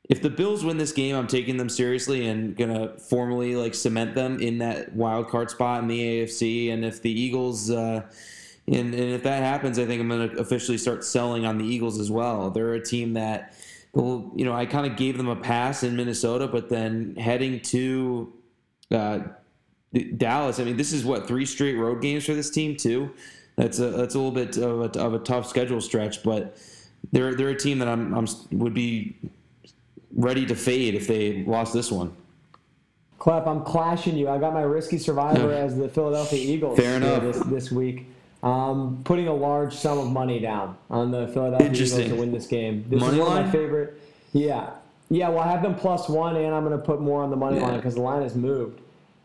if 0.10 0.22
the 0.22 0.30
Bills 0.30 0.66
win 0.66 0.78
this 0.78 0.92
game, 0.92 1.16
I'm 1.16 1.28
taking 1.28 1.58
them 1.58 1.70
seriously 1.70 2.28
and 2.28 2.56
gonna 2.56 2.98
formally 2.98 3.56
like 3.56 3.74
cement 3.74 4.16
them 4.16 4.40
in 4.40 4.58
that 4.58 4.94
wild 4.94 5.30
card 5.30 5.50
spot 5.50 5.82
in 5.82 5.88
the 5.88 6.00
AFC. 6.00 6.74
And 6.74 6.84
if 6.84 7.02
the 7.02 7.12
Eagles, 7.12 7.70
uh, 7.70 8.04
and, 8.68 8.94
and 8.94 8.96
if 8.96 9.24
that 9.24 9.44
happens, 9.44 9.80
I 9.80 9.86
think 9.86 10.02
I'm 10.02 10.10
gonna 10.10 10.36
officially 10.38 10.78
start 10.78 11.06
selling 11.06 11.46
on 11.46 11.58
the 11.58 11.66
Eagles 11.66 12.00
as 12.00 12.12
well. 12.12 12.50
They're 12.50 12.74
a 12.74 12.84
team 12.84 13.14
that, 13.14 13.54
well, 13.94 14.30
you 14.36 14.44
know, 14.44 14.54
I 14.54 14.66
kind 14.66 14.86
of 14.86 14.98
gave 14.98 15.18
them 15.18 15.30
a 15.30 15.38
pass 15.38 15.84
in 15.84 15.96
Minnesota, 15.96 16.48
but 16.48 16.70
then 16.70 17.16
heading 17.16 17.62
to 17.62 18.34
uh, 18.92 19.20
Dallas, 20.18 20.60
I 20.60 20.66
mean, 20.66 20.76
this 20.76 20.92
is 20.92 21.06
what 21.06 21.28
three 21.28 21.46
straight 21.46 21.76
road 21.76 22.02
games 22.02 22.26
for 22.26 22.34
this 22.34 22.50
team 22.50 22.76
too. 22.76 23.12
That's 23.56 23.80
a 23.80 23.92
that's 23.92 24.16
a 24.16 24.20
little 24.20 24.32
bit 24.32 24.58
of 24.58 24.82
a, 24.82 25.00
of 25.00 25.14
a 25.14 25.20
tough 25.20 25.48
schedule 25.48 25.80
stretch, 25.80 26.24
but 26.24 26.58
they're 27.12 27.36
they're 27.36 27.50
a 27.50 27.56
team 27.56 27.80
that 27.80 27.88
I'm, 27.88 28.14
I'm 28.14 28.28
would 28.52 28.74
be 28.74 29.16
ready 30.16 30.46
to 30.46 30.56
fade 30.56 30.96
if 30.96 31.08
they 31.08 31.44
lost 31.44 31.74
this 31.74 31.92
one. 31.92 32.16
Klepp, 33.20 33.48
I'm 33.48 33.64
clashing 33.64 34.18
you. 34.18 34.28
I 34.28 34.38
got 34.38 34.54
my 34.54 34.62
risky 34.62 34.98
survivor 34.98 35.52
as 35.54 35.78
the 35.78 35.88
Philadelphia 35.88 36.40
Eagles 36.40 36.78
Fair 36.78 36.98
enough. 36.98 37.24
This, 37.24 37.40
this 37.44 37.72
week. 37.72 38.08
Um, 38.44 39.02
putting 39.06 39.30
a 39.30 39.34
large 39.34 39.74
sum 39.74 39.98
of 39.98 40.12
money 40.12 40.42
down 40.42 40.78
on 40.90 41.12
the 41.12 41.28
Philadelphia 41.30 41.72
Eagles 41.72 41.94
to 41.94 42.16
win 42.16 42.34
this 42.34 42.48
game. 42.48 42.86
This 42.90 43.00
money 43.00 43.14
is 43.14 43.20
one 43.20 43.30
line? 43.30 43.40
of 43.40 43.46
my 43.46 43.52
favorite. 43.52 44.02
Yeah, 44.34 44.72
yeah. 45.10 45.30
Well, 45.30 45.40
I 45.40 45.48
have 45.50 45.64
them 45.64 45.76
plus 45.76 46.10
one, 46.10 46.36
and 46.36 46.54
I'm 46.54 46.66
going 46.66 46.78
to 46.78 46.84
put 46.84 47.00
more 47.00 47.24
on 47.24 47.30
the 47.30 47.38
money 47.38 47.58
yeah. 47.58 47.68
line 47.68 47.76
because 47.78 47.96
the 47.96 48.02
line 48.02 48.22
has 48.22 48.36
moved. 48.36 48.82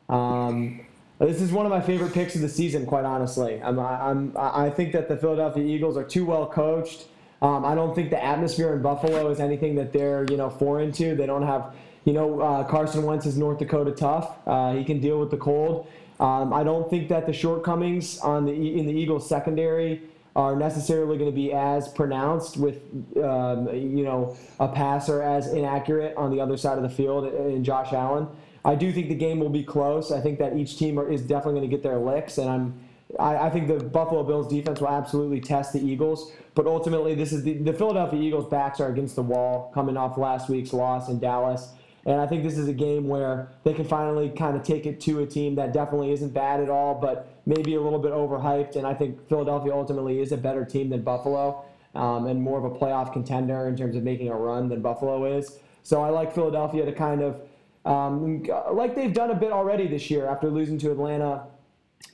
Um, 0.08 0.86
this 1.18 1.42
is 1.42 1.50
one 1.50 1.66
of 1.66 1.70
my 1.70 1.80
favorite 1.80 2.14
picks 2.14 2.36
of 2.36 2.42
the 2.42 2.48
season, 2.48 2.86
quite 2.86 3.04
honestly. 3.04 3.60
I'm, 3.60 3.80
I'm, 3.80 4.32
I 4.36 4.70
think 4.70 4.92
that 4.92 5.08
the 5.08 5.16
Philadelphia 5.16 5.64
Eagles 5.64 5.96
are 5.96 6.04
too 6.04 6.24
well 6.24 6.46
coached. 6.46 7.06
Um, 7.40 7.64
I 7.64 7.74
don't 7.74 7.94
think 7.94 8.10
the 8.10 8.22
atmosphere 8.22 8.72
in 8.74 8.82
Buffalo 8.82 9.30
is 9.30 9.38
anything 9.38 9.76
that 9.76 9.92
they're 9.92 10.24
you 10.30 10.36
know 10.36 10.50
foreign 10.50 10.92
to. 10.92 11.14
They 11.14 11.26
don't 11.26 11.46
have 11.46 11.74
you 12.04 12.12
know 12.12 12.40
uh, 12.40 12.64
Carson 12.64 13.04
Wentz 13.04 13.26
is 13.26 13.38
North 13.38 13.58
Dakota 13.58 13.92
tough. 13.92 14.36
Uh, 14.46 14.74
he 14.74 14.84
can 14.84 15.00
deal 15.00 15.20
with 15.20 15.30
the 15.30 15.36
cold. 15.36 15.88
Um, 16.20 16.52
I 16.52 16.64
don't 16.64 16.90
think 16.90 17.08
that 17.10 17.26
the 17.26 17.32
shortcomings 17.32 18.18
on 18.18 18.44
the 18.44 18.52
in 18.52 18.86
the 18.86 18.92
Eagles 18.92 19.28
secondary 19.28 20.02
are 20.34 20.54
necessarily 20.56 21.16
going 21.16 21.30
to 21.30 21.34
be 21.34 21.52
as 21.52 21.88
pronounced 21.88 22.56
with 22.56 22.82
um, 23.16 23.68
you 23.72 24.04
know 24.04 24.36
a 24.58 24.68
passer 24.68 25.22
as 25.22 25.52
inaccurate 25.52 26.16
on 26.16 26.30
the 26.30 26.40
other 26.40 26.56
side 26.56 26.76
of 26.76 26.82
the 26.82 26.90
field 26.90 27.32
in 27.32 27.62
Josh 27.62 27.92
Allen. 27.92 28.26
I 28.64 28.74
do 28.74 28.92
think 28.92 29.08
the 29.08 29.14
game 29.14 29.38
will 29.38 29.48
be 29.48 29.62
close. 29.62 30.10
I 30.10 30.20
think 30.20 30.40
that 30.40 30.56
each 30.56 30.76
team 30.76 30.98
is 30.98 31.22
definitely 31.22 31.60
going 31.60 31.70
to 31.70 31.76
get 31.76 31.82
their 31.84 31.98
licks, 31.98 32.38
and 32.38 32.50
I'm 32.50 32.87
I, 33.18 33.36
I, 33.36 33.50
think 33.50 33.68
the 33.68 33.82
Buffalo 33.82 34.22
Bills 34.22 34.48
defense 34.48 34.80
will 34.80 34.88
absolutely 34.88 35.40
test 35.40 35.72
the 35.72 35.80
Eagles. 35.80 36.32
But 36.54 36.66
ultimately, 36.66 37.14
this 37.14 37.32
is 37.32 37.42
the, 37.42 37.54
the 37.54 37.72
Philadelphia 37.72 38.20
Eagles' 38.20 38.46
backs 38.46 38.80
are 38.80 38.88
against 38.88 39.16
the 39.16 39.22
wall 39.22 39.70
coming 39.72 39.96
off 39.96 40.18
last 40.18 40.48
week's 40.48 40.72
loss 40.72 41.08
in 41.08 41.18
Dallas. 41.18 41.70
And 42.04 42.20
I 42.20 42.26
think 42.26 42.42
this 42.42 42.56
is 42.56 42.68
a 42.68 42.72
game 42.72 43.08
where 43.08 43.50
they 43.64 43.74
can 43.74 43.84
finally 43.84 44.30
kind 44.30 44.56
of 44.56 44.62
take 44.62 44.86
it 44.86 45.00
to 45.02 45.20
a 45.20 45.26
team 45.26 45.54
that 45.56 45.72
definitely 45.72 46.12
isn't 46.12 46.32
bad 46.32 46.60
at 46.60 46.70
all, 46.70 46.94
but 46.94 47.28
maybe 47.46 47.74
a 47.74 47.80
little 47.80 47.98
bit 47.98 48.12
overhyped. 48.12 48.76
And 48.76 48.86
I 48.86 48.94
think 48.94 49.28
Philadelphia 49.28 49.72
ultimately 49.72 50.20
is 50.20 50.32
a 50.32 50.36
better 50.36 50.64
team 50.64 50.90
than 50.90 51.02
Buffalo 51.02 51.64
um, 51.94 52.26
and 52.26 52.40
more 52.40 52.58
of 52.58 52.64
a 52.64 52.70
playoff 52.70 53.12
contender 53.12 53.68
in 53.68 53.76
terms 53.76 53.96
of 53.96 54.04
making 54.04 54.28
a 54.28 54.34
run 54.34 54.68
than 54.68 54.80
Buffalo 54.80 55.24
is. 55.36 55.58
So 55.82 56.02
I 56.02 56.10
like 56.10 56.34
Philadelphia 56.34 56.84
to 56.84 56.92
kind 56.92 57.22
of, 57.22 57.40
um, 57.84 58.42
like 58.72 58.94
they've 58.94 59.12
done 59.12 59.30
a 59.30 59.34
bit 59.34 59.52
already 59.52 59.86
this 59.86 60.10
year 60.10 60.26
after 60.26 60.50
losing 60.50 60.78
to 60.78 60.90
Atlanta 60.90 61.44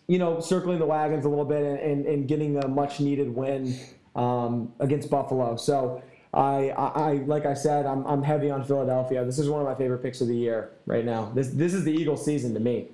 you 0.07 0.19
know, 0.19 0.41
circling 0.41 0.79
the 0.79 0.87
wagons 0.87 1.25
a 1.25 1.29
little 1.29 1.45
bit 1.45 1.81
and, 1.81 2.07
and, 2.07 2.29
getting 2.29 2.63
a 2.63 2.69
much 2.69 3.01
needed 3.01 3.35
win 3.35 3.79
um, 4.15 4.73
against 4.81 5.09
Buffalo. 5.09 5.57
So 5.57 6.03
I, 6.33 6.71
I, 6.71 7.13
like 7.27 7.47
I 7.47 7.55
said, 7.55 7.87
I'm, 7.87 8.07
I'm 8.07 8.23
heavy 8.23 8.51
on 8.51 8.65
Philadelphia. 8.65 9.25
This 9.25 9.39
is 9.39 9.49
one 9.49 9.61
of 9.61 9.67
my 9.67 9.75
favorite 9.75 10.03
picks 10.03 10.21
of 10.21 10.29
the 10.29 10.37
year 10.37 10.73
right 10.87 11.05
now. 11.05 11.33
This, 11.35 11.49
this 11.51 11.73
is 11.73 11.85
the 11.85 11.93
Eagles 11.93 12.25
season 12.25 12.53
to 12.55 12.61
me. 12.61 12.89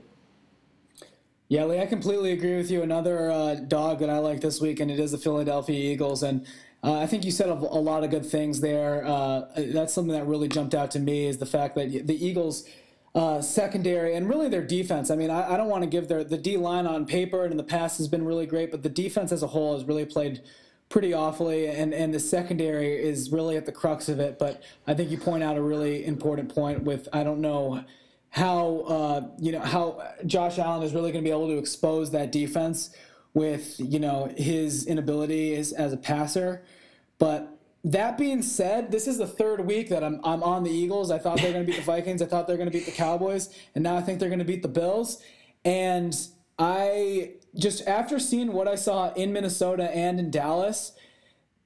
Yeah, 1.48 1.64
Lee, 1.64 1.80
I 1.80 1.86
completely 1.86 2.30
agree 2.30 2.56
with 2.56 2.70
you. 2.70 2.82
Another 2.82 3.28
uh, 3.28 3.54
dog 3.56 3.98
that 4.00 4.10
I 4.10 4.18
like 4.18 4.40
this 4.40 4.60
week, 4.60 4.78
and 4.78 4.88
it 4.88 5.00
is 5.00 5.10
the 5.10 5.18
Philadelphia 5.18 5.92
Eagles. 5.92 6.22
And 6.22 6.46
uh, 6.84 7.00
I 7.00 7.08
think 7.08 7.24
you 7.24 7.32
said 7.32 7.48
a, 7.48 7.54
a, 7.54 7.82
lot 7.82 8.04
of 8.04 8.10
good 8.10 8.24
things 8.24 8.60
there. 8.60 9.04
Uh, 9.04 9.46
that's 9.56 9.92
something 9.92 10.14
that 10.14 10.26
really 10.26 10.46
jumped 10.46 10.74
out 10.76 10.92
to 10.92 11.00
me 11.00 11.26
is 11.26 11.38
the 11.38 11.46
fact 11.46 11.74
that 11.74 12.06
the 12.06 12.24
Eagles– 12.24 12.68
uh, 13.14 13.42
secondary 13.42 14.14
and 14.14 14.28
really 14.28 14.48
their 14.48 14.64
defense. 14.64 15.10
I 15.10 15.16
mean, 15.16 15.30
I, 15.30 15.54
I 15.54 15.56
don't 15.56 15.68
want 15.68 15.82
to 15.82 15.90
give 15.90 16.08
their 16.08 16.22
the 16.22 16.38
D 16.38 16.56
line 16.56 16.86
on 16.86 17.06
paper 17.06 17.42
and 17.42 17.50
in 17.50 17.56
the 17.56 17.64
past 17.64 17.98
has 17.98 18.08
been 18.08 18.24
really 18.24 18.46
great, 18.46 18.70
but 18.70 18.82
the 18.82 18.88
defense 18.88 19.32
as 19.32 19.42
a 19.42 19.48
whole 19.48 19.74
has 19.74 19.84
really 19.84 20.04
played 20.04 20.42
pretty 20.88 21.12
awfully, 21.12 21.66
and 21.66 21.92
and 21.92 22.14
the 22.14 22.20
secondary 22.20 23.02
is 23.02 23.30
really 23.32 23.56
at 23.56 23.66
the 23.66 23.72
crux 23.72 24.08
of 24.08 24.20
it. 24.20 24.38
But 24.38 24.62
I 24.86 24.94
think 24.94 25.10
you 25.10 25.18
point 25.18 25.42
out 25.42 25.56
a 25.56 25.62
really 25.62 26.04
important 26.04 26.54
point 26.54 26.82
with 26.82 27.08
I 27.12 27.24
don't 27.24 27.40
know 27.40 27.84
how 28.30 28.80
uh, 28.80 29.28
you 29.38 29.52
know 29.52 29.60
how 29.60 30.02
Josh 30.26 30.58
Allen 30.58 30.82
is 30.82 30.94
really 30.94 31.10
going 31.10 31.24
to 31.24 31.28
be 31.28 31.32
able 31.32 31.48
to 31.48 31.58
expose 31.58 32.12
that 32.12 32.30
defense 32.30 32.94
with 33.34 33.76
you 33.80 33.98
know 33.98 34.32
his 34.36 34.86
inability 34.86 35.56
as, 35.56 35.72
as 35.72 35.92
a 35.92 35.96
passer, 35.96 36.62
but 37.18 37.59
that 37.84 38.18
being 38.18 38.42
said, 38.42 38.90
this 38.90 39.06
is 39.06 39.18
the 39.18 39.26
third 39.26 39.66
week 39.66 39.88
that 39.88 40.04
I'm 40.04 40.20
I'm 40.22 40.42
on 40.42 40.64
the 40.64 40.70
Eagles. 40.70 41.10
I 41.10 41.18
thought 41.18 41.38
they 41.38 41.46
were 41.46 41.52
going 41.52 41.66
to 41.66 41.72
beat 41.72 41.78
the 41.78 41.84
Vikings. 41.84 42.20
I 42.20 42.26
thought 42.26 42.46
they 42.46 42.52
were 42.52 42.58
going 42.58 42.70
to 42.70 42.76
beat 42.76 42.86
the 42.86 42.92
Cowboys, 42.92 43.48
and 43.74 43.82
now 43.82 43.96
I 43.96 44.02
think 44.02 44.20
they're 44.20 44.28
going 44.28 44.40
to 44.40 44.44
beat 44.44 44.62
the 44.62 44.68
Bills. 44.68 45.22
And 45.64 46.14
I 46.58 47.32
just 47.56 47.86
after 47.86 48.18
seeing 48.18 48.52
what 48.52 48.68
I 48.68 48.74
saw 48.74 49.12
in 49.14 49.32
Minnesota 49.32 49.90
and 49.90 50.20
in 50.20 50.30
Dallas, 50.30 50.92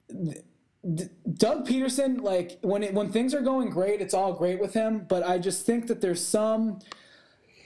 Doug 0.09 1.67
Pederson, 1.67 2.21
like 2.21 2.59
when 2.61 2.83
it, 2.83 2.93
when 2.93 3.11
things 3.11 3.33
are 3.33 3.41
going 3.41 3.69
great, 3.69 4.01
it's 4.01 4.13
all 4.13 4.33
great 4.33 4.61
with 4.61 4.73
him. 4.73 5.05
But 5.09 5.25
I 5.25 5.37
just 5.37 5.65
think 5.65 5.87
that 5.87 5.99
there's 5.99 6.25
some 6.25 6.79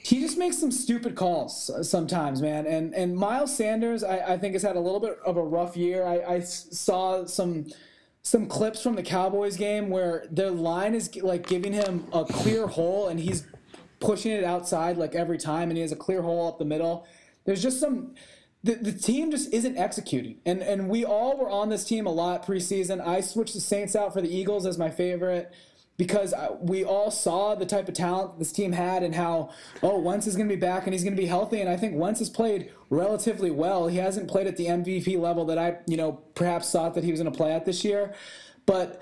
he 0.01 0.21
just 0.21 0.37
makes 0.37 0.57
some 0.57 0.71
stupid 0.71 1.15
calls 1.15 1.69
sometimes, 1.87 2.41
man. 2.41 2.65
And 2.65 2.95
and 2.95 3.15
Miles 3.15 3.55
Sanders, 3.55 4.03
I, 4.03 4.33
I 4.33 4.37
think 4.37 4.53
has 4.53 4.63
had 4.63 4.75
a 4.75 4.79
little 4.79 4.99
bit 4.99 5.19
of 5.23 5.37
a 5.37 5.43
rough 5.43 5.77
year. 5.77 6.03
I, 6.03 6.35
I 6.35 6.39
saw 6.39 7.25
some 7.25 7.67
some 8.29 8.45
clips 8.45 8.83
from 8.83 8.95
the 8.95 9.01
Cowboys 9.01 9.57
game 9.57 9.89
where 9.89 10.27
their 10.29 10.51
line 10.51 10.93
is 10.93 11.15
like 11.23 11.47
giving 11.47 11.73
him 11.73 12.05
a 12.13 12.23
clear 12.23 12.67
hole 12.67 13.07
and 13.07 13.19
he's 13.19 13.43
pushing 13.99 14.31
it 14.31 14.43
outside 14.43 14.97
like 14.97 15.15
every 15.15 15.39
time 15.39 15.69
and 15.69 15.77
he 15.77 15.81
has 15.81 15.91
a 15.91 15.95
clear 15.95 16.21
hole 16.21 16.47
up 16.47 16.59
the 16.59 16.65
middle. 16.65 17.07
There's 17.45 17.59
just 17.59 17.79
some 17.79 18.13
the, 18.63 18.75
the 18.75 18.91
team 18.91 19.31
just 19.31 19.51
isn't 19.51 19.79
executing. 19.79 20.37
And 20.45 20.61
and 20.61 20.89
we 20.89 21.03
all 21.03 21.39
were 21.39 21.49
on 21.49 21.69
this 21.69 21.83
team 21.83 22.05
a 22.05 22.11
lot 22.11 22.45
preseason. 22.45 23.03
I 23.03 23.21
switched 23.21 23.55
the 23.55 23.61
Saints 23.61 23.95
out 23.95 24.13
for 24.13 24.21
the 24.21 24.29
Eagles 24.29 24.67
as 24.67 24.77
my 24.77 24.91
favorite 24.91 25.51
because 25.99 26.31
uh, 26.31 26.55
we 26.61 26.85
all 26.85 27.11
saw 27.11 27.55
the 27.55 27.65
type 27.65 27.89
of 27.89 27.93
talent 27.93 28.39
this 28.39 28.53
team 28.53 28.71
had 28.71 29.03
and 29.03 29.13
how 29.13 29.49
oh 29.83 29.99
Wentz 29.99 30.27
is 30.27 30.37
going 30.37 30.47
to 30.47 30.55
be 30.55 30.59
back 30.59 30.85
and 30.85 30.93
he's 30.93 31.03
going 31.03 31.15
to 31.15 31.21
be 31.21 31.27
healthy. 31.27 31.59
And 31.59 31.69
I 31.69 31.75
think 31.75 31.97
Wentz 31.97 32.19
has 32.19 32.29
played 32.29 32.71
relatively 32.89 33.51
well. 33.51 33.89
He 33.89 33.97
hasn't 33.97 34.29
played 34.29 34.47
at 34.47 34.55
the 34.55 34.67
MVP 34.67 35.19
level 35.19 35.43
that 35.45 35.57
I 35.57 35.75
you 35.87 35.97
know 35.97 36.13
perhaps 36.35 36.71
thought 36.71 36.95
that 36.95 37.03
he 37.03 37.11
was 37.11 37.19
going 37.19 37.31
to 37.31 37.37
play 37.37 37.51
at 37.51 37.65
this 37.65 37.83
year, 37.83 38.15
but 38.65 39.01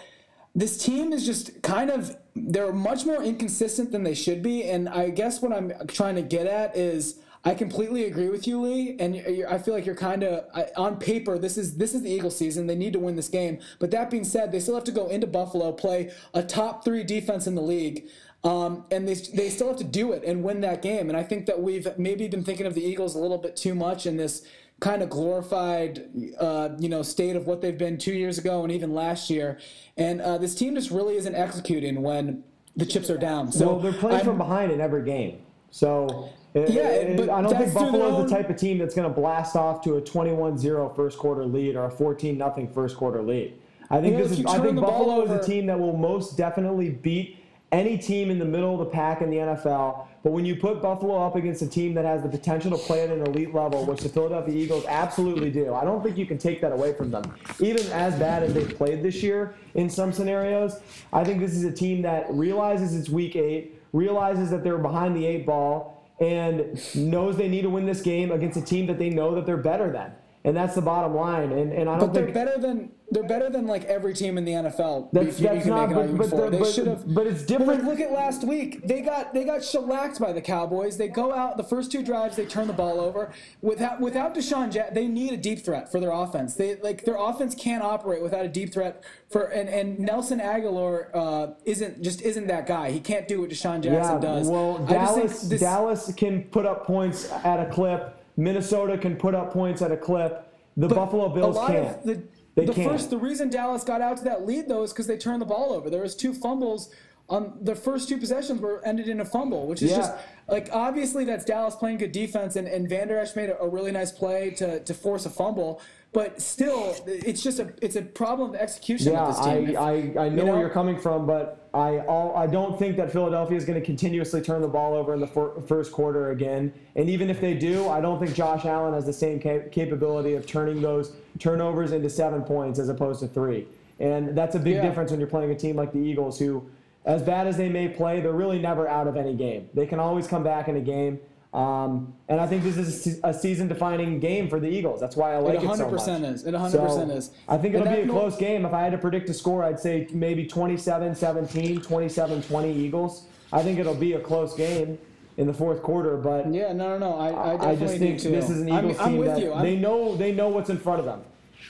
this 0.55 0.83
team 0.83 1.13
is 1.13 1.23
just 1.23 1.61
kind 1.61 1.91
of 1.91 2.17
they're 2.35 2.73
much 2.73 3.05
more 3.05 3.21
inconsistent 3.21 3.91
than 3.91 4.01
they 4.01 4.15
should 4.15 4.41
be. 4.41 4.63
And 4.63 4.89
I 4.89 5.11
guess 5.11 5.39
what 5.39 5.53
I'm 5.53 5.71
trying 5.87 6.15
to 6.15 6.23
get 6.23 6.47
at 6.47 6.75
is 6.75 7.19
I 7.47 7.55
completely 7.55 8.03
agree 8.03 8.27
with 8.27 8.45
you, 8.45 8.59
Lee, 8.59 8.97
and 8.99 9.15
I 9.47 9.57
feel 9.57 9.73
like 9.73 9.85
you're 9.85 9.95
kind 9.95 10.21
of 10.21 10.45
on 10.75 10.97
paper. 10.97 11.39
This 11.39 11.57
is 11.57 11.77
this 11.77 11.93
is 11.93 12.01
the 12.01 12.09
Eagles' 12.09 12.37
season. 12.37 12.67
They 12.67 12.75
need 12.75 12.91
to 12.91 12.99
win 12.99 13.15
this 13.15 13.29
game. 13.29 13.59
But 13.79 13.89
that 13.91 14.11
being 14.11 14.25
said, 14.25 14.51
they 14.51 14.59
still 14.59 14.75
have 14.75 14.83
to 14.83 14.91
go 14.91 15.07
into 15.07 15.27
Buffalo, 15.27 15.71
play 15.71 16.11
a 16.33 16.43
top 16.43 16.83
three 16.83 17.05
defense 17.05 17.47
in 17.47 17.55
the 17.55 17.61
league, 17.61 18.05
um, 18.43 18.83
and 18.91 19.07
they 19.07 19.13
they 19.13 19.49
still 19.49 19.69
have 19.69 19.77
to 19.77 19.85
do 19.85 20.11
it 20.11 20.25
and 20.25 20.43
win 20.43 20.59
that 20.59 20.81
game. 20.81 21.07
And 21.07 21.17
I 21.17 21.23
think 21.23 21.45
that 21.45 21.61
we've 21.61 21.87
maybe 21.97 22.27
been 22.27 22.43
thinking 22.43 22.65
of 22.65 22.73
the 22.73 22.83
Eagles 22.83 23.15
a 23.15 23.19
little 23.19 23.37
bit 23.37 23.55
too 23.55 23.73
much 23.73 24.05
in 24.05 24.17
this 24.17 24.45
kind 24.81 25.01
of 25.01 25.09
glorified, 25.09 26.03
uh, 26.41 26.69
you 26.79 26.89
know, 26.89 27.01
state 27.01 27.37
of 27.37 27.47
what 27.47 27.61
they've 27.61 27.77
been 27.77 27.97
two 27.97 28.13
years 28.13 28.37
ago 28.37 28.63
and 28.63 28.73
even 28.73 28.93
last 28.93 29.29
year. 29.29 29.57
And 29.95 30.19
uh, 30.19 30.37
this 30.37 30.53
team 30.53 30.75
just 30.75 30.91
really 30.91 31.15
isn't 31.15 31.33
executing 31.33 32.01
when 32.01 32.43
the 32.75 32.85
chips 32.85 33.09
are 33.09 33.17
down. 33.17 33.53
So 33.53 33.67
well, 33.67 33.79
they're 33.79 33.93
playing 33.93 34.19
I'm, 34.19 34.25
from 34.25 34.37
behind 34.37 34.73
in 34.73 34.81
every 34.81 35.05
game. 35.05 35.39
So 35.71 36.29
yeah, 36.53 37.15
but 37.15 37.29
I 37.29 37.41
don't 37.41 37.57
think 37.57 37.73
Buffalo 37.73 38.21
is 38.21 38.29
the 38.29 38.35
type 38.35 38.49
of 38.49 38.57
team 38.57 38.77
that's 38.77 38.95
going 38.95 39.07
to 39.07 39.13
blast 39.13 39.55
off 39.55 39.81
to 39.83 39.95
a 39.95 40.01
21-0 40.01 40.95
first 40.95 41.17
quarter 41.17 41.45
lead 41.45 41.75
or 41.75 41.85
a 41.85 41.91
14 41.91 42.37
nothing 42.37 42.71
first 42.71 42.97
quarter 42.97 43.21
lead. 43.21 43.59
I 43.89 44.01
think 44.01 44.17
this 44.17 44.31
is. 44.31 44.45
I 44.45 44.59
think 44.59 44.79
Buffalo 44.79 45.23
is 45.23 45.31
a 45.31 45.45
team 45.45 45.65
that 45.67 45.79
will 45.79 45.95
most 45.95 46.37
definitely 46.37 46.89
beat 46.89 47.37
any 47.71 47.97
team 47.97 48.29
in 48.29 48.39
the 48.39 48.45
middle 48.45 48.73
of 48.73 48.79
the 48.79 48.85
pack 48.85 49.21
in 49.21 49.29
the 49.29 49.37
NFL. 49.37 50.07
But 50.23 50.31
when 50.31 50.45
you 50.45 50.55
put 50.55 50.81
Buffalo 50.81 51.25
up 51.25 51.35
against 51.35 51.61
a 51.61 51.67
team 51.67 51.93
that 51.93 52.05
has 52.05 52.21
the 52.21 52.29
potential 52.29 52.71
to 52.71 52.77
play 52.77 53.03
at 53.03 53.09
an 53.09 53.21
elite 53.21 53.53
level, 53.53 53.85
which 53.85 54.01
the 54.01 54.09
Philadelphia 54.09 54.55
Eagles 54.55 54.85
absolutely 54.87 55.49
do, 55.49 55.73
I 55.73 55.83
don't 55.83 56.03
think 56.03 56.17
you 56.17 56.25
can 56.25 56.37
take 56.37 56.59
that 56.61 56.71
away 56.71 56.93
from 56.93 57.11
them. 57.11 57.23
Even 57.59 57.85
as 57.91 58.17
bad 58.17 58.43
as 58.43 58.53
they've 58.53 58.75
played 58.75 59.03
this 59.03 59.21
year 59.21 59.55
in 59.75 59.89
some 59.89 60.11
scenarios, 60.11 60.79
I 61.13 61.23
think 61.23 61.39
this 61.39 61.53
is 61.53 61.63
a 61.63 61.71
team 61.71 62.01
that 62.01 62.25
realizes 62.29 62.95
it's 62.95 63.09
week 63.09 63.35
eight, 63.35 63.81
realizes 63.93 64.49
that 64.49 64.63
they're 64.63 64.77
behind 64.77 65.15
the 65.15 65.25
eight 65.25 65.45
ball, 65.45 65.96
and 66.19 66.95
knows 66.95 67.37
they 67.37 67.47
need 67.47 67.61
to 67.61 67.69
win 67.69 67.85
this 67.85 68.01
game 68.01 68.31
against 68.31 68.57
a 68.57 68.61
team 68.61 68.87
that 68.87 68.97
they 68.97 69.09
know 69.09 69.35
that 69.35 69.45
they're 69.45 69.57
better 69.57 69.91
than. 69.91 70.13
And 70.43 70.55
that's 70.55 70.75
the 70.75 70.81
bottom 70.81 71.15
line. 71.15 71.51
And, 71.51 71.73
and 71.73 71.89
I 71.89 71.97
don't 71.97 72.07
but 72.07 72.13
they're 72.13 72.23
think 72.23 72.33
better 72.33 72.57
than 72.57 72.91
they're 73.09 73.23
better 73.23 73.49
than 73.49 73.67
like 73.67 73.85
every 73.85 74.13
team 74.13 74.37
in 74.37 74.43
the 74.43 74.51
NFL. 74.51 75.09
That's, 75.13 75.39
you, 75.39 75.47
that's 75.47 75.65
you 75.65 75.71
not. 75.71 75.89
But, 75.93 76.17
but, 76.17 76.51
they 76.51 76.59
but. 76.59 77.13
But 77.13 77.27
it's 77.27 77.43
different. 77.43 77.83
But 77.83 77.89
look 77.89 77.99
at 78.01 78.11
last 78.11 78.43
week. 78.43 78.85
They 78.85 79.01
got 79.01 79.33
they 79.33 79.45
got 79.45 79.63
shellacked 79.63 80.19
by 80.19 80.33
the 80.33 80.41
Cowboys. 80.41 80.97
They 80.97 81.07
go 81.07 81.33
out 81.33 81.55
the 81.55 81.63
first 81.63 81.89
two 81.89 82.03
drives. 82.03 82.35
They 82.35 82.45
turn 82.45 82.67
the 82.67 82.73
ball 82.73 82.99
over 82.99 83.31
without 83.61 84.01
without 84.01 84.35
DeSean. 84.35 84.71
Jack, 84.71 84.93
they 84.93 85.07
need 85.07 85.31
a 85.31 85.37
deep 85.37 85.63
threat 85.63 85.89
for 85.89 86.01
their 86.01 86.11
offense. 86.11 86.55
They 86.55 86.75
like 86.75 87.05
their 87.05 87.15
offense 87.15 87.55
can't 87.55 87.81
operate 87.81 88.21
without 88.21 88.43
a 88.43 88.49
deep 88.49 88.73
threat 88.73 89.03
for 89.29 89.43
and, 89.43 89.69
and 89.69 89.99
Nelson 89.99 90.39
Agholor 90.39 91.09
uh, 91.13 91.53
isn't 91.63 92.01
just 92.01 92.21
isn't 92.21 92.47
that 92.47 92.67
guy. 92.67 92.91
He 92.91 92.99
can't 92.99 93.27
do 93.27 93.39
what 93.39 93.49
DeSean 93.49 93.81
Jackson 93.81 94.15
yeah, 94.15 94.19
does. 94.19 94.49
Well, 94.49 94.79
Dallas 94.79 95.43
this, 95.43 95.61
Dallas 95.61 96.13
can 96.15 96.43
put 96.43 96.65
up 96.65 96.85
points 96.85 97.31
at 97.31 97.61
a 97.61 97.71
clip. 97.71 98.21
Minnesota 98.35 98.97
can 98.97 99.15
put 99.15 99.33
up 99.33 99.53
points 99.53 99.81
at 99.81 99.93
a 99.93 99.97
clip. 99.97 100.43
The 100.75 100.87
Buffalo 100.89 101.29
Bills 101.29 101.57
can't. 101.67 102.05
The, 102.05 102.23
they 102.57 102.65
the 102.65 102.73
can't. 102.73 102.91
first, 102.91 103.09
the 103.09 103.17
reason 103.17 103.49
Dallas 103.49 103.83
got 103.83 104.01
out 104.01 104.17
to 104.17 104.23
that 104.25 104.45
lead 104.45 104.67
though 104.67 104.83
is 104.83 104.91
because 104.91 105.07
they 105.07 105.17
turned 105.17 105.41
the 105.41 105.45
ball 105.45 105.71
over. 105.73 105.89
There 105.89 106.01
was 106.01 106.15
two 106.15 106.33
fumbles 106.33 106.89
on 107.29 107.57
the 107.61 107.75
first 107.75 108.07
two 108.07 108.17
possessions 108.17 108.61
were 108.61 108.81
ended 108.85 109.09
in 109.09 109.19
a 109.19 109.25
fumble, 109.25 109.67
which 109.67 109.81
is 109.81 109.91
Yeah. 109.91 109.97
just 109.97 110.13
like 110.47 110.69
obviously 110.71 111.25
that's 111.25 111.43
Dallas 111.45 111.75
playing 111.75 111.97
good 111.97 112.11
defense, 112.13 112.55
and, 112.55 112.67
and 112.67 112.87
Van 112.87 113.09
Der 113.09 113.17
Esch 113.17 113.35
made 113.35 113.49
a, 113.49 113.59
a 113.61 113.67
really 113.67 113.91
nice 113.91 114.11
play 114.11 114.51
to, 114.51 114.79
to 114.81 114.93
force 114.93 115.25
a 115.25 115.29
fumble. 115.29 115.81
But 116.13 116.41
still, 116.41 116.95
it's 117.05 117.43
just 117.43 117.59
a 117.59 117.73
it's 117.81 117.97
a 117.97 118.01
problem 118.01 118.51
of 118.51 118.55
execution 118.55 119.11
Yeah, 119.11 119.27
with 119.27 119.35
this 119.35 119.45
team. 119.45 119.77
I, 119.77 119.81
I, 119.81 119.91
I 119.91 119.93
know, 119.93 120.23
you 120.25 120.31
know? 120.37 120.45
where 120.53 120.59
you're 120.61 120.69
coming 120.69 120.97
from, 120.97 121.27
but 121.27 121.66
I 121.77 121.99
all, 122.07 122.35
I 122.35 122.47
don't 122.47 122.77
think 122.79 122.97
that 122.97 123.11
Philadelphia 123.11 123.55
is 123.55 123.63
going 123.63 123.79
to 123.79 123.85
continuously 123.85 124.41
turn 124.41 124.61
the 124.61 124.67
ball 124.67 124.95
over 124.95 125.13
in 125.13 125.19
the 125.19 125.27
fir- 125.27 125.61
first 125.61 125.91
quarter 125.91 126.31
again. 126.31 126.73
And 126.95 127.07
even 127.07 127.29
if 127.29 127.39
they 127.39 127.53
do, 127.53 127.87
I 127.87 128.01
don't 128.01 128.17
think 128.19 128.33
Josh 128.33 128.65
Allen 128.65 128.93
has 128.95 129.05
the 129.05 129.13
same 129.13 129.39
cap- 129.39 129.71
capability 129.71 130.33
of 130.33 130.47
turning 130.47 130.81
those 130.81 131.13
turnovers 131.37 131.91
into 131.91 132.09
seven 132.09 132.41
points 132.41 132.79
as 132.79 132.89
opposed 132.89 133.19
to 133.19 133.27
three. 133.27 133.67
And 133.99 134.35
that's 134.35 134.55
a 134.55 134.59
big 134.59 134.75
Yeah. 134.75 134.81
difference 134.81 135.11
when 135.11 135.19
you're 135.19 135.29
playing 135.29 135.51
a 135.51 135.55
team 135.55 135.75
like 135.75 135.91
the 135.91 135.99
Eagles, 135.99 136.39
who, 136.39 136.63
as 137.05 137.21
bad 137.21 137.45
as 137.45 137.57
they 137.57 137.69
may 137.69 137.87
play, 137.87 138.21
they're 138.21 138.31
really 138.31 138.59
never 138.59 138.87
out 138.87 139.07
of 139.07 139.15
any 139.15 139.35
game. 139.35 139.69
They 139.75 139.85
can 139.85 139.99
always 139.99 140.27
come 140.27 140.43
back 140.43 140.67
in 140.67 140.77
a 140.77 140.81
game. 140.81 141.19
Um, 141.53 142.13
and 142.27 142.39
I 142.41 142.45
think 142.47 142.63
this 142.63 142.77
is 142.77 143.19
a 143.23 143.33
season-defining 143.33 144.19
game 144.19 144.49
for 144.49 144.59
the 144.59 144.67
Eagles. 144.67 144.99
That's 144.99 145.15
why 145.15 145.33
I 145.33 145.37
like 145.37 145.55
it 145.55 145.63
it, 145.63 145.75
so 145.77 145.85
100% 145.85 146.21
much. 146.21 146.29
is. 146.33 146.45
It 146.45 146.53
100% 146.53 146.71
So, 146.71 147.09
is. 147.09 147.31
I 147.47 147.57
think 147.57 147.73
it'll 147.73 147.87
be 147.87 148.01
a 148.01 148.05
no- 148.05 148.13
close 148.13 148.35
game. 148.37 148.65
If 148.65 148.73
I 148.73 148.81
had 148.83 148.91
to 148.91 148.97
predict 148.97 149.29
a 149.29 149.33
score, 149.33 149.63
I'd 149.63 149.79
say 149.79 150.07
maybe 150.11 150.45
27-17, 150.45 151.79
27-20 151.85 152.75
Eagles. 152.75 153.25
I 153.51 153.63
think 153.63 153.79
it'll 153.79 153.95
be 153.95 154.13
a 154.13 154.19
close 154.19 154.55
game 154.55 154.97
in 155.37 155.47
the 155.47 155.53
fourth 155.53 155.81
quarter, 155.81 156.17
but 156.17 156.51
Yeah, 156.53 156.73
no, 156.73 156.97
no, 156.97 157.11
no. 157.11 157.17
I, 157.17 157.29
I 157.29 157.69
I 157.71 157.75
just 157.75 157.97
think 157.97 158.21
this 158.21 158.49
is 158.49 158.61
an 158.61 158.71
I'm- 158.71 158.85
Eagles 158.85 158.99
I'm, 158.99 159.09
team 159.11 159.17
with 159.19 159.27
that 159.29 159.39
you. 159.39 159.53
I'm, 159.53 159.63
they 159.63 159.75
know 159.77 160.15
they 160.15 160.31
know 160.33 160.49
what's 160.49 160.69
in 160.69 160.77
front 160.77 160.99
of 160.99 161.05
them. 161.05 161.21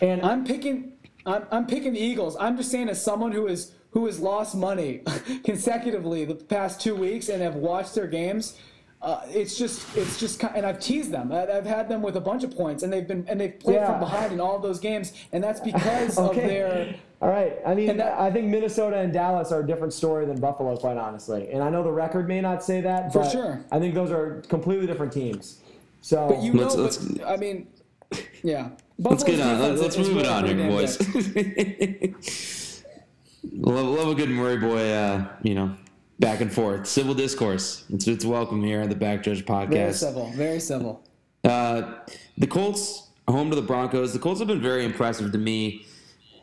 And 0.01 0.21
I'm 0.23 0.43
picking. 0.45 0.93
I'm, 1.25 1.45
I'm 1.51 1.67
picking 1.67 1.93
the 1.93 1.99
Eagles. 1.99 2.35
I'm 2.39 2.55
just 2.57 2.71
saying, 2.71 2.87
as 2.89 3.03
someone 3.03 3.31
who 3.33 3.47
is 3.47 3.73
who 3.91 4.05
has 4.05 4.19
lost 4.19 4.55
money 4.55 5.01
consecutively 5.43 6.23
the 6.25 6.35
past 6.35 6.79
two 6.81 6.95
weeks 6.95 7.29
and 7.29 7.41
have 7.41 7.55
watched 7.55 7.93
their 7.95 8.07
games, 8.07 8.57
uh, 9.01 9.21
it's 9.29 9.57
just 9.57 9.85
it's 9.95 10.19
just 10.19 10.39
ki- 10.39 10.47
and 10.55 10.65
I've 10.65 10.79
teased 10.79 11.11
them. 11.11 11.31
I- 11.31 11.51
I've 11.57 11.65
had 11.65 11.87
them 11.89 12.01
with 12.01 12.15
a 12.17 12.21
bunch 12.21 12.43
of 12.43 12.55
points, 12.55 12.83
and 12.83 12.91
they've 12.91 13.07
been 13.07 13.25
and 13.27 13.39
they've 13.39 13.57
played 13.59 13.75
Yeah. 13.75 13.91
from 13.91 13.99
behind 13.99 14.31
in 14.33 14.39
all 14.39 14.55
of 14.55 14.61
those 14.63 14.79
games, 14.79 15.13
and 15.31 15.43
that's 15.43 15.59
because 15.71 16.17
of 16.17 16.29
Okay. 16.31 16.47
their. 16.47 16.95
All 17.21 17.29
right. 17.29 17.57
I 17.65 17.73
mean, 17.73 17.97
that- 17.97 18.19
I 18.19 18.31
think 18.31 18.47
Minnesota 18.47 18.97
and 18.97 19.11
Dallas 19.11 19.51
are 19.51 19.61
a 19.61 19.67
different 19.67 19.91
story 19.93 20.25
than 20.27 20.39
Buffalo, 20.39 20.75
quite 20.77 20.97
honestly. 20.97 21.49
And 21.51 21.63
I 21.63 21.69
know 21.71 21.81
the 21.83 21.91
record 21.91 22.27
may 22.27 22.41
not 22.41 22.63
say 22.63 22.81
that, 22.81 23.11
For 23.11 23.19
but 23.23 23.31
sure. 23.31 23.65
I 23.71 23.79
think 23.79 23.95
those 23.95 24.11
are 24.11 24.43
completely 24.49 24.85
different 24.85 25.13
teams. 25.13 25.59
So 26.01 26.27
But 26.29 26.41
you 26.43 26.53
know, 26.53 26.67
Let's- 26.67 26.97
but, 26.97 27.27
I 27.27 27.37
mean, 27.37 27.67
yeah. 28.43 28.69
Let's 28.99 29.23
get 29.23 29.37
Buffalo's 29.39 29.61
on. 29.61 29.75
defense 29.75 29.81
Let's 29.97 29.97
move 30.09 30.17
it 30.17 30.27
on 30.27 30.45
here, 30.45 30.55
damn 30.57 30.69
boys. 30.69 30.97
good. 30.97 32.15
love, 33.53 33.85
love 33.85 34.07
a 34.09 34.15
good 34.15 34.29
Murray 34.29 34.57
boy. 34.57 34.89
Uh, 34.91 35.25
you 35.43 35.55
know, 35.55 35.75
back 36.19 36.41
and 36.41 36.51
forth, 36.51 36.87
civil 36.87 37.13
discourse. 37.13 37.83
It's 37.89 38.07
it's 38.07 38.25
welcome 38.25 38.63
here 38.63 38.81
on 38.81 38.89
the 38.89 38.95
Back 38.95 39.23
Judge 39.23 39.45
podcast. 39.45 39.69
Very 39.69 39.93
civil. 39.93 40.31
Very 40.31 40.59
civil. 40.59 41.03
Uh, 41.43 41.99
the 42.37 42.47
Colts 42.47 43.09
home 43.27 43.49
to 43.49 43.55
the 43.55 43.61
Broncos. 43.61 44.13
The 44.13 44.19
Colts 44.19 44.39
have 44.39 44.47
been 44.47 44.61
very 44.61 44.85
impressive 44.85 45.31
to 45.31 45.37
me. 45.37 45.85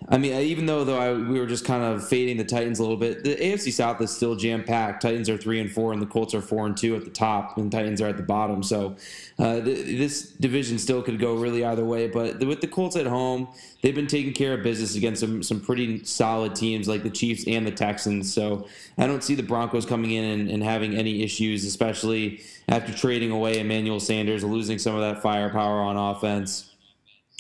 I 0.06 0.18
mean, 0.18 0.32
even 0.32 0.66
though 0.66 0.84
though 0.84 0.98
I, 0.98 1.14
we 1.14 1.40
were 1.40 1.46
just 1.46 1.64
kind 1.64 1.82
of 1.82 2.06
fading 2.06 2.36
the 2.36 2.44
Titans 2.44 2.78
a 2.78 2.82
little 2.82 2.98
bit, 2.98 3.24
the 3.24 3.36
AFC 3.36 3.72
South 3.72 4.02
is 4.02 4.14
still 4.14 4.36
jam 4.36 4.62
packed. 4.62 5.00
Titans 5.00 5.30
are 5.30 5.38
three 5.38 5.60
and 5.60 5.72
four, 5.72 5.94
and 5.94 6.02
the 6.02 6.06
Colts 6.06 6.34
are 6.34 6.42
four 6.42 6.66
and 6.66 6.76
two 6.76 6.94
at 6.94 7.04
the 7.04 7.10
top, 7.10 7.56
and 7.56 7.72
Titans 7.72 8.02
are 8.02 8.08
at 8.08 8.18
the 8.18 8.22
bottom. 8.22 8.62
So 8.62 8.96
uh, 9.38 9.60
th- 9.62 9.98
this 9.98 10.28
division 10.32 10.78
still 10.78 11.00
could 11.00 11.18
go 11.18 11.36
really 11.36 11.64
either 11.64 11.86
way. 11.86 12.08
But 12.08 12.40
with 12.40 12.60
the 12.60 12.66
Colts 12.66 12.96
at 12.96 13.06
home, 13.06 13.48
they've 13.80 13.94
been 13.94 14.06
taking 14.06 14.34
care 14.34 14.52
of 14.52 14.62
business 14.62 14.94
against 14.94 15.20
some 15.20 15.42
some 15.42 15.60
pretty 15.60 16.04
solid 16.04 16.54
teams 16.54 16.86
like 16.86 17.02
the 17.02 17.10
Chiefs 17.10 17.44
and 17.46 17.66
the 17.66 17.72
Texans. 17.72 18.32
So 18.32 18.68
I 18.98 19.06
don't 19.06 19.24
see 19.24 19.34
the 19.34 19.42
Broncos 19.42 19.86
coming 19.86 20.10
in 20.10 20.24
and, 20.24 20.50
and 20.50 20.62
having 20.62 20.94
any 20.94 21.22
issues, 21.22 21.64
especially 21.64 22.42
after 22.68 22.92
trading 22.92 23.30
away 23.30 23.58
Emmanuel 23.58 24.00
Sanders, 24.00 24.44
losing 24.44 24.78
some 24.78 24.94
of 24.94 25.00
that 25.00 25.22
firepower 25.22 25.80
on 25.80 25.96
offense. 25.96 26.70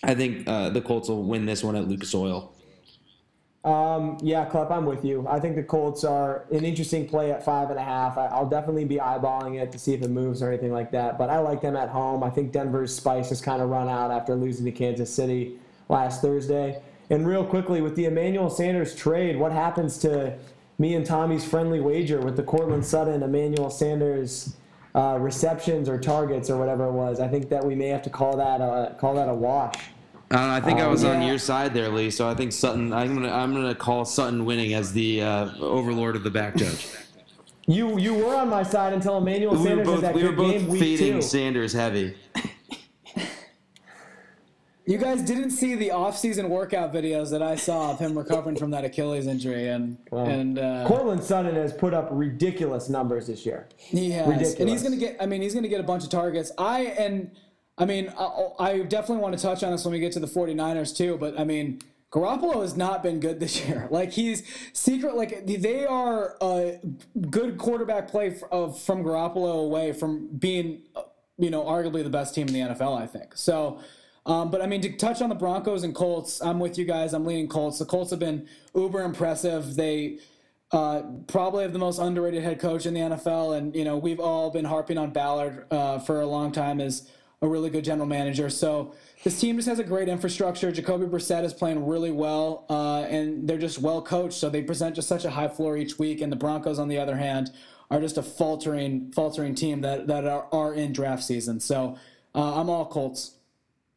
I 0.02 0.14
think 0.14 0.48
uh, 0.48 0.70
the 0.70 0.80
Colts 0.80 1.10
will 1.10 1.24
win 1.24 1.44
this 1.44 1.62
one 1.62 1.76
at 1.76 1.88
Lucas 1.88 2.14
Oil. 2.14 2.53
Um, 3.64 4.18
yeah, 4.20 4.44
Klepp, 4.46 4.70
I'm 4.70 4.84
with 4.84 5.06
you. 5.06 5.26
I 5.26 5.40
think 5.40 5.56
the 5.56 5.62
Colts 5.62 6.04
are 6.04 6.44
an 6.52 6.66
interesting 6.66 7.08
play 7.08 7.30
at 7.30 7.42
five 7.42 7.70
and 7.70 7.78
a 7.78 7.82
half. 7.82 8.18
I, 8.18 8.26
I'll 8.26 8.48
definitely 8.48 8.84
be 8.84 8.96
eyeballing 8.96 9.58
it 9.58 9.72
to 9.72 9.78
see 9.78 9.94
if 9.94 10.02
it 10.02 10.10
moves 10.10 10.42
or 10.42 10.48
anything 10.48 10.70
like 10.70 10.90
that. 10.90 11.16
But 11.16 11.30
I 11.30 11.38
like 11.38 11.62
them 11.62 11.74
at 11.74 11.88
home. 11.88 12.22
I 12.22 12.28
think 12.28 12.52
Denver's 12.52 12.94
spice 12.94 13.30
has 13.30 13.40
kind 13.40 13.62
of 13.62 13.70
run 13.70 13.88
out 13.88 14.10
after 14.10 14.34
losing 14.34 14.66
to 14.66 14.72
Kansas 14.72 15.12
City 15.12 15.58
last 15.88 16.20
Thursday. 16.20 16.82
And 17.08 17.26
real 17.26 17.44
quickly, 17.44 17.80
with 17.80 17.96
the 17.96 18.04
Emmanuel 18.04 18.50
Sanders 18.50 18.94
trade, 18.94 19.38
what 19.38 19.52
happens 19.52 19.96
to 19.98 20.36
me 20.78 20.94
and 20.94 21.06
Tommy's 21.06 21.44
friendly 21.44 21.80
wager 21.80 22.20
with 22.20 22.36
the 22.36 22.42
Courtland 22.42 22.84
Sutton 22.84 23.22
Emmanuel 23.22 23.70
Sanders 23.70 24.56
uh, 24.94 25.16
receptions 25.18 25.88
or 25.88 25.98
targets 25.98 26.50
or 26.50 26.58
whatever 26.58 26.86
it 26.86 26.92
was. 26.92 27.18
I 27.18 27.28
think 27.28 27.48
that 27.48 27.64
we 27.64 27.74
may 27.74 27.88
have 27.88 28.02
to 28.02 28.10
call 28.10 28.36
that 28.36 28.60
a, 28.60 28.94
call 28.98 29.14
that 29.14 29.28
a 29.28 29.34
wash. 29.34 29.74
Uh, 30.34 30.48
I 30.50 30.60
think 30.60 30.80
I 30.80 30.88
was 30.88 31.04
on 31.04 31.22
your 31.22 31.38
side 31.38 31.74
there, 31.74 31.88
Lee. 31.88 32.10
So 32.10 32.28
I 32.28 32.34
think 32.34 32.52
Sutton. 32.52 32.92
I'm 32.92 33.14
gonna 33.14 33.30
I'm 33.30 33.54
gonna 33.54 33.74
call 33.74 34.04
Sutton 34.04 34.44
winning 34.44 34.74
as 34.74 34.92
the 34.92 35.22
uh, 35.22 35.56
overlord 35.60 36.16
of 36.16 36.24
the 36.24 36.30
back 36.30 36.56
judge. 36.56 36.88
You 37.66 37.98
you 37.98 38.14
were 38.14 38.34
on 38.34 38.48
my 38.48 38.62
side 38.62 38.92
until 38.92 39.18
Emmanuel 39.18 39.52
we 39.52 39.58
were 39.58 39.64
Sanders 39.64 39.86
both 39.86 40.02
had 40.02 40.14
that 40.14 40.14
we 40.14 40.24
were 40.24 40.32
both 40.32 40.52
game 40.52 40.78
fading 40.78 41.12
two. 41.14 41.22
Sanders 41.22 41.72
heavy. 41.72 42.16
You 44.86 44.98
guys 44.98 45.22
didn't 45.22 45.52
see 45.52 45.74
the 45.76 45.92
off-season 45.92 46.50
workout 46.50 46.92
videos 46.92 47.30
that 47.30 47.40
I 47.40 47.56
saw 47.56 47.92
of 47.92 47.98
him 47.98 48.18
recovering 48.18 48.54
from 48.54 48.70
that 48.72 48.84
Achilles 48.84 49.26
injury, 49.26 49.68
and 49.68 49.96
Well, 50.10 50.26
and 50.26 50.58
uh, 50.58 50.84
Courtland 50.86 51.24
Sutton 51.24 51.54
has 51.54 51.72
put 51.72 51.94
up 51.94 52.08
ridiculous 52.10 52.90
numbers 52.90 53.26
this 53.26 53.46
year. 53.46 53.66
He 53.78 54.10
has, 54.10 54.54
and 54.56 54.68
he's 54.68 54.82
going 54.82 54.92
to 54.92 55.00
get. 55.00 55.16
I 55.18 55.24
mean, 55.24 55.40
he's 55.40 55.54
going 55.54 55.62
to 55.62 55.70
get 55.70 55.80
a 55.80 55.84
bunch 55.84 56.04
of 56.04 56.10
targets. 56.10 56.52
I 56.58 56.82
and 56.98 57.30
I 57.76 57.84
mean, 57.84 58.12
I, 58.18 58.48
I 58.58 58.78
definitely 58.80 59.22
want 59.22 59.36
to 59.36 59.42
touch 59.42 59.62
on 59.62 59.72
this 59.72 59.84
when 59.84 59.92
we 59.92 60.00
get 60.00 60.12
to 60.12 60.20
the 60.20 60.26
49ers 60.26 60.96
too. 60.96 61.16
But 61.18 61.38
I 61.38 61.44
mean, 61.44 61.80
Garoppolo 62.12 62.62
has 62.62 62.76
not 62.76 63.02
been 63.02 63.18
good 63.18 63.40
this 63.40 63.66
year. 63.66 63.88
Like 63.90 64.12
he's 64.12 64.44
secret. 64.72 65.16
Like 65.16 65.46
they 65.46 65.84
are 65.84 66.36
a 66.40 66.80
good 67.30 67.58
quarterback 67.58 68.08
play 68.08 68.36
of 68.50 68.80
from 68.80 69.02
Garoppolo 69.02 69.64
away 69.64 69.92
from 69.92 70.28
being, 70.28 70.82
uh, 70.94 71.02
you 71.36 71.50
know, 71.50 71.64
arguably 71.64 72.04
the 72.04 72.10
best 72.10 72.34
team 72.34 72.46
in 72.48 72.54
the 72.54 72.60
NFL. 72.60 73.00
I 73.00 73.06
think 73.06 73.36
so. 73.36 73.80
Um, 74.26 74.50
but 74.50 74.62
I 74.62 74.66
mean, 74.66 74.80
to 74.82 74.96
touch 74.96 75.20
on 75.20 75.28
the 75.28 75.34
Broncos 75.34 75.82
and 75.82 75.94
Colts, 75.94 76.40
I'm 76.40 76.58
with 76.58 76.78
you 76.78 76.84
guys. 76.84 77.12
I'm 77.12 77.26
leaning 77.26 77.48
Colts. 77.48 77.78
The 77.78 77.84
Colts 77.84 78.10
have 78.10 78.20
been 78.20 78.48
uber 78.74 79.02
impressive. 79.02 79.76
They 79.76 80.18
uh, 80.72 81.02
probably 81.26 81.62
have 81.62 81.72
the 81.72 81.78
most 81.78 81.98
underrated 81.98 82.42
head 82.42 82.58
coach 82.58 82.86
in 82.86 82.94
the 82.94 83.00
NFL, 83.00 83.56
and 83.56 83.76
you 83.76 83.84
know 83.84 83.98
we've 83.98 84.20
all 84.20 84.50
been 84.50 84.64
harping 84.64 84.98
on 84.98 85.10
Ballard 85.10 85.66
uh, 85.70 85.98
for 85.98 86.20
a 86.20 86.26
long 86.26 86.52
time 86.52 86.80
as 86.80 87.08
a 87.42 87.48
really 87.48 87.70
good 87.70 87.84
general 87.84 88.06
manager. 88.06 88.48
So 88.48 88.94
this 89.22 89.40
team 89.40 89.56
just 89.56 89.68
has 89.68 89.78
a 89.78 89.84
great 89.84 90.08
infrastructure. 90.08 90.70
Jacoby 90.72 91.06
Brissett 91.06 91.44
is 91.44 91.52
playing 91.52 91.86
really 91.86 92.10
well, 92.10 92.66
uh, 92.70 93.00
and 93.02 93.48
they're 93.48 93.58
just 93.58 93.78
well 93.78 94.02
coached. 94.02 94.34
So 94.34 94.48
they 94.48 94.62
present 94.62 94.94
just 94.94 95.08
such 95.08 95.24
a 95.24 95.30
high 95.30 95.48
floor 95.48 95.76
each 95.76 95.98
week. 95.98 96.20
And 96.20 96.32
the 96.32 96.36
Broncos, 96.36 96.78
on 96.78 96.88
the 96.88 96.98
other 96.98 97.16
hand, 97.16 97.50
are 97.90 98.00
just 98.00 98.18
a 98.18 98.22
faltering, 98.22 99.12
faltering 99.12 99.54
team 99.54 99.80
that 99.82 100.06
that 100.06 100.26
are, 100.26 100.46
are 100.52 100.74
in 100.74 100.92
draft 100.92 101.22
season. 101.22 101.60
So 101.60 101.98
uh, 102.34 102.60
I'm 102.60 102.68
all 102.68 102.86
Colts. 102.86 103.32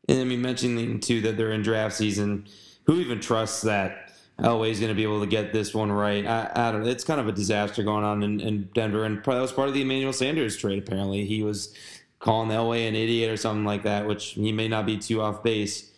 And 0.08 0.20
I 0.20 0.24
mean, 0.24 0.42
mentioning 0.42 1.00
too 1.00 1.22
that 1.22 1.38
they're 1.38 1.52
in 1.52 1.62
draft 1.62 1.96
season. 1.96 2.48
Who 2.86 3.00
even 3.02 3.20
trusts 3.20 3.64
that 3.64 4.14
Elway's 4.40 4.80
going 4.80 4.92
to 4.92 4.96
be 4.96 5.04
able 5.04 5.20
to 5.20 5.28
get 5.28 5.52
this 5.52 5.74
one 5.74 5.92
right? 5.92 6.26
I, 6.26 6.52
I 6.56 6.72
don't. 6.72 6.88
It's 6.88 7.04
kind 7.04 7.20
of 7.20 7.28
a 7.28 7.32
disaster 7.32 7.84
going 7.84 8.06
on 8.06 8.24
in, 8.24 8.40
in 8.40 8.70
Denver, 8.74 9.04
and 9.04 9.18
that 9.18 9.28
was 9.28 9.52
part 9.52 9.68
of 9.68 9.74
the 9.74 9.82
Emmanuel 9.82 10.14
Sanders 10.14 10.56
trade. 10.56 10.80
Apparently, 10.80 11.26
he 11.26 11.44
was 11.44 11.74
calling 12.20 12.50
Elway 12.50 12.88
an 12.88 12.96
idiot 12.96 13.32
or 13.32 13.38
something 13.38 13.66
like 13.66 13.84
that, 13.84 14.08
which 14.08 14.32
he 14.32 14.52
may 14.52 14.68
not 14.68 14.86
be 14.86 14.98
too 14.98 15.22
off 15.22 15.44
base. 15.44 15.92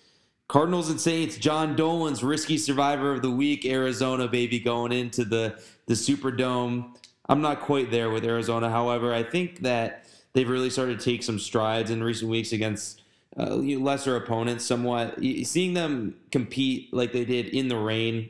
Cardinals 0.47 0.89
and 0.89 0.99
Saints. 0.99 1.37
John 1.37 1.75
Dolan's 1.75 2.23
risky 2.23 2.57
survivor 2.57 3.11
of 3.11 3.21
the 3.21 3.29
week. 3.29 3.65
Arizona 3.65 4.27
baby 4.27 4.59
going 4.59 4.91
into 4.91 5.23
the 5.23 5.61
the 5.85 5.93
Superdome. 5.93 6.95
I'm 7.27 7.41
not 7.41 7.61
quite 7.61 7.91
there 7.91 8.09
with 8.09 8.25
Arizona. 8.25 8.69
However, 8.69 9.13
I 9.13 9.23
think 9.23 9.61
that 9.61 10.05
they've 10.33 10.49
really 10.49 10.69
started 10.69 10.99
to 10.99 11.05
take 11.05 11.23
some 11.23 11.39
strides 11.39 11.91
in 11.91 12.03
recent 12.03 12.31
weeks 12.31 12.51
against 12.51 13.03
uh, 13.37 13.55
lesser 13.55 14.15
opponents. 14.15 14.65
Somewhat 14.65 15.19
seeing 15.43 15.73
them 15.73 16.15
compete 16.31 16.91
like 16.93 17.13
they 17.13 17.25
did 17.25 17.47
in 17.47 17.67
the 17.67 17.77
rain 17.77 18.29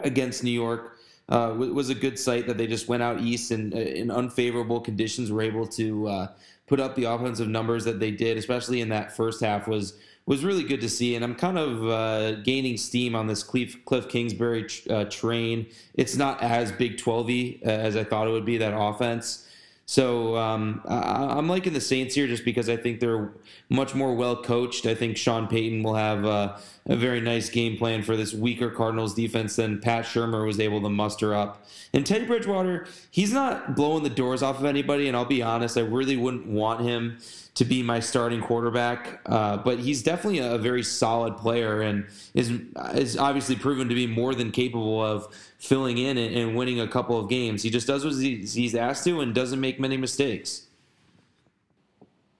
against 0.00 0.44
New 0.44 0.50
York 0.50 0.98
uh, 1.28 1.54
wa- 1.56 1.66
was 1.66 1.90
a 1.90 1.94
good 1.94 2.18
sight 2.18 2.46
that 2.46 2.56
they 2.56 2.66
just 2.66 2.88
went 2.88 3.02
out 3.02 3.20
east 3.20 3.50
and 3.50 3.74
uh, 3.74 3.78
in 3.78 4.10
unfavorable 4.10 4.80
conditions 4.80 5.30
were 5.30 5.42
able 5.42 5.66
to 5.66 6.08
uh, 6.08 6.26
put 6.68 6.80
up 6.80 6.94
the 6.94 7.04
offensive 7.04 7.48
numbers 7.48 7.84
that 7.84 7.98
they 7.98 8.10
did, 8.10 8.36
especially 8.36 8.80
in 8.80 8.90
that 8.90 9.16
first 9.16 9.40
half 9.40 9.66
was 9.66 9.94
was 10.26 10.44
really 10.44 10.62
good 10.62 10.82
to 10.82 10.90
see. 10.90 11.14
And 11.14 11.24
I'm 11.24 11.34
kind 11.34 11.56
of 11.56 11.88
uh, 11.88 12.32
gaining 12.42 12.76
steam 12.76 13.14
on 13.14 13.26
this 13.26 13.42
Cliff, 13.42 13.82
Cliff 13.86 14.10
Kingsbury 14.10 14.66
uh, 14.90 15.04
train. 15.04 15.66
It's 15.94 16.16
not 16.16 16.42
as 16.42 16.70
Big 16.70 16.98
12y 16.98 17.66
uh, 17.66 17.70
as 17.70 17.96
I 17.96 18.04
thought 18.04 18.28
it 18.28 18.30
would 18.32 18.44
be 18.44 18.58
that 18.58 18.78
offense. 18.78 19.48
So 19.86 20.36
um, 20.36 20.82
I, 20.86 21.38
I'm 21.38 21.48
liking 21.48 21.72
the 21.72 21.80
Saints 21.80 22.14
here 22.14 22.26
just 22.26 22.44
because 22.44 22.68
I 22.68 22.76
think 22.76 23.00
they're 23.00 23.32
much 23.70 23.94
more 23.94 24.14
well 24.14 24.42
coached. 24.42 24.84
I 24.84 24.94
think 24.94 25.16
Sean 25.16 25.48
Payton 25.48 25.82
will 25.82 25.94
have 25.94 26.26
uh, 26.26 26.58
a 26.88 26.96
very 26.96 27.20
nice 27.20 27.50
game 27.50 27.76
plan 27.76 28.02
for 28.02 28.16
this 28.16 28.32
weaker 28.32 28.70
Cardinals 28.70 29.14
defense 29.14 29.56
than 29.56 29.78
Pat 29.80 30.04
Shermer 30.04 30.46
was 30.46 30.58
able 30.58 30.80
to 30.80 30.88
muster 30.88 31.34
up. 31.34 31.66
And 31.92 32.04
Teddy 32.04 32.26
Bridgewater, 32.26 32.86
he's 33.10 33.32
not 33.32 33.76
blowing 33.76 34.02
the 34.02 34.10
doors 34.10 34.42
off 34.42 34.58
of 34.58 34.64
anybody. 34.64 35.08
And 35.08 35.16
I'll 35.16 35.24
be 35.24 35.42
honest, 35.42 35.76
I 35.76 35.82
really 35.82 36.16
wouldn't 36.16 36.46
want 36.46 36.80
him 36.80 37.18
to 37.54 37.64
be 37.64 37.82
my 37.82 38.00
starting 38.00 38.40
quarterback. 38.40 39.20
Uh, 39.26 39.58
but 39.58 39.78
he's 39.78 40.02
definitely 40.02 40.38
a 40.38 40.58
very 40.58 40.82
solid 40.82 41.36
player 41.36 41.82
and 41.82 42.06
is 42.34 42.52
is 42.94 43.18
obviously 43.18 43.56
proven 43.56 43.88
to 43.88 43.94
be 43.94 44.06
more 44.06 44.34
than 44.34 44.50
capable 44.50 45.02
of 45.02 45.34
filling 45.58 45.98
in 45.98 46.16
and, 46.16 46.34
and 46.34 46.56
winning 46.56 46.80
a 46.80 46.88
couple 46.88 47.18
of 47.18 47.28
games. 47.28 47.62
He 47.62 47.70
just 47.70 47.86
does 47.86 48.04
what 48.04 48.14
he's 48.14 48.54
he's 48.54 48.74
asked 48.74 49.04
to 49.04 49.20
and 49.20 49.34
doesn't 49.34 49.60
make 49.60 49.80
many 49.80 49.96
mistakes. 49.96 50.66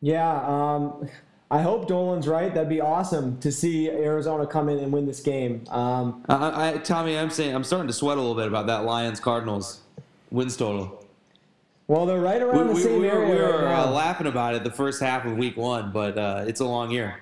Yeah, 0.01 0.41
um, 0.47 1.09
I 1.51 1.63
hope 1.63 1.89
Dolan's 1.89 2.29
right. 2.29 2.53
That'd 2.53 2.69
be 2.69 2.81
awesome 2.83 3.39
to 3.41 3.51
see 3.51 3.89
Arizona 3.89 4.47
come 4.47 4.69
in 4.69 4.79
and 4.81 4.93
win 4.93 5.07
this 5.07 5.21
game. 5.21 5.65
Um, 5.71 6.23
I, 6.29 6.73
I, 6.75 6.79
Tommy, 6.79 7.17
I'm 7.17 7.31
saying 7.31 7.55
I'm 7.55 7.65
starting 7.65 7.87
to 7.87 7.93
sweat 7.95 8.19
a 8.19 8.21
little 8.21 8.37
bit 8.37 8.47
about 8.49 8.67
that 8.67 8.85
Lions 8.85 9.19
Cardinals 9.19 9.81
wins 10.31 10.57
total. 10.59 11.07
well, 11.87 12.05
they're 12.05 12.21
right 12.21 12.41
We, 12.41 12.45
around 12.47 12.69
the 12.69 12.77
same 12.77 13.01
we 13.01 13.09
area 13.09 13.35
we 13.35 13.41
right 13.41 13.53
were 13.55 13.63
now. 13.63 13.85
uh, 13.87 13.91
laughing 13.91 14.27
about 14.27 14.55
it 14.55 14.63
the 14.65 14.71
first 14.71 15.01
half 15.01 15.25
of 15.25 15.39
Week 15.39 15.57
One, 15.57 15.91
but 15.91 16.19
uh, 16.19 16.45
it's 16.47 16.61
a 16.61 16.67
long 16.67 16.91
year. 16.91 17.19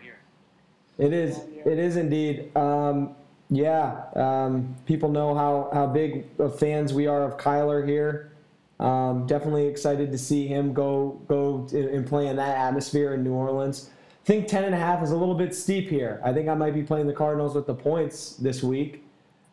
It 0.98 1.12
is. 1.12 1.38
It 1.64 1.78
is 1.78 1.96
indeed. 1.96 2.56
Um, 2.56 3.14
yeah. 3.48 4.06
Um, 4.16 4.74
people 4.86 5.08
know 5.10 5.34
how, 5.36 5.70
how 5.72 5.86
big 5.86 6.26
of 6.40 6.58
fans 6.58 6.92
we 6.92 7.06
are 7.06 7.22
of 7.22 7.36
Kyler 7.36 7.86
here. 7.86 8.32
Um, 8.80 9.26
definitely 9.26 9.66
excited 9.66 10.10
to 10.10 10.18
see 10.18 10.46
him 10.48 10.72
go 10.74 11.20
go 11.28 11.66
and 11.72 12.06
play 12.06 12.26
in 12.26 12.36
that 12.36 12.56
atmosphere 12.58 13.14
in 13.14 13.22
New 13.22 13.32
Orleans. 13.32 13.90
Think 14.26 14.48
ten 14.48 14.64
and 14.64 14.74
a 14.74 14.78
half 14.78 15.04
is 15.04 15.12
a 15.12 15.16
little 15.16 15.36
bit 15.36 15.54
steep 15.54 15.88
here. 15.88 16.20
I 16.24 16.32
think 16.32 16.48
I 16.48 16.54
might 16.54 16.74
be 16.74 16.82
playing 16.82 17.06
the 17.06 17.12
Cardinals 17.12 17.54
with 17.54 17.68
the 17.68 17.74
points 17.74 18.32
this 18.32 18.60
week. 18.60 19.04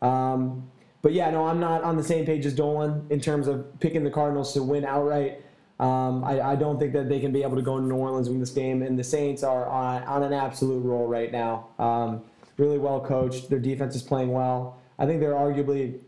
Um, 0.01 0.67
but 1.03 1.13
yeah, 1.13 1.29
no, 1.29 1.45
I'm 1.45 1.59
not 1.59 1.83
on 1.83 1.95
the 1.95 2.03
same 2.03 2.25
page 2.25 2.43
as 2.47 2.55
Dolan 2.55 3.05
in 3.11 3.21
terms 3.21 3.47
of 3.47 3.79
picking 3.79 4.03
the 4.03 4.09
Cardinals 4.09 4.51
to 4.55 4.63
win 4.63 4.83
outright. 4.83 5.43
Um, 5.79 6.23
I, 6.23 6.41
I 6.41 6.55
don't 6.55 6.79
think 6.79 6.91
that 6.93 7.07
they 7.07 7.19
can 7.19 7.31
be 7.31 7.43
able 7.43 7.55
to 7.55 7.61
go 7.61 7.77
to 7.77 7.85
New 7.85 7.95
Orleans 7.95 8.29
win 8.29 8.39
this 8.39 8.49
game, 8.49 8.81
and 8.81 8.97
the 8.97 9.03
Saints 9.03 9.43
are 9.43 9.67
on, 9.67 10.01
on 10.03 10.23
an 10.23 10.33
absolute 10.33 10.79
roll 10.79 11.05
right 11.05 11.31
now. 11.31 11.67
Um, 11.77 12.23
really 12.57 12.79
well 12.79 12.99
coached. 12.99 13.51
Their 13.51 13.59
defense 13.59 13.95
is 13.95 14.01
playing 14.01 14.31
well. 14.31 14.79
I 14.97 15.05
think 15.05 15.19
they're 15.19 15.33
arguably, 15.33 15.99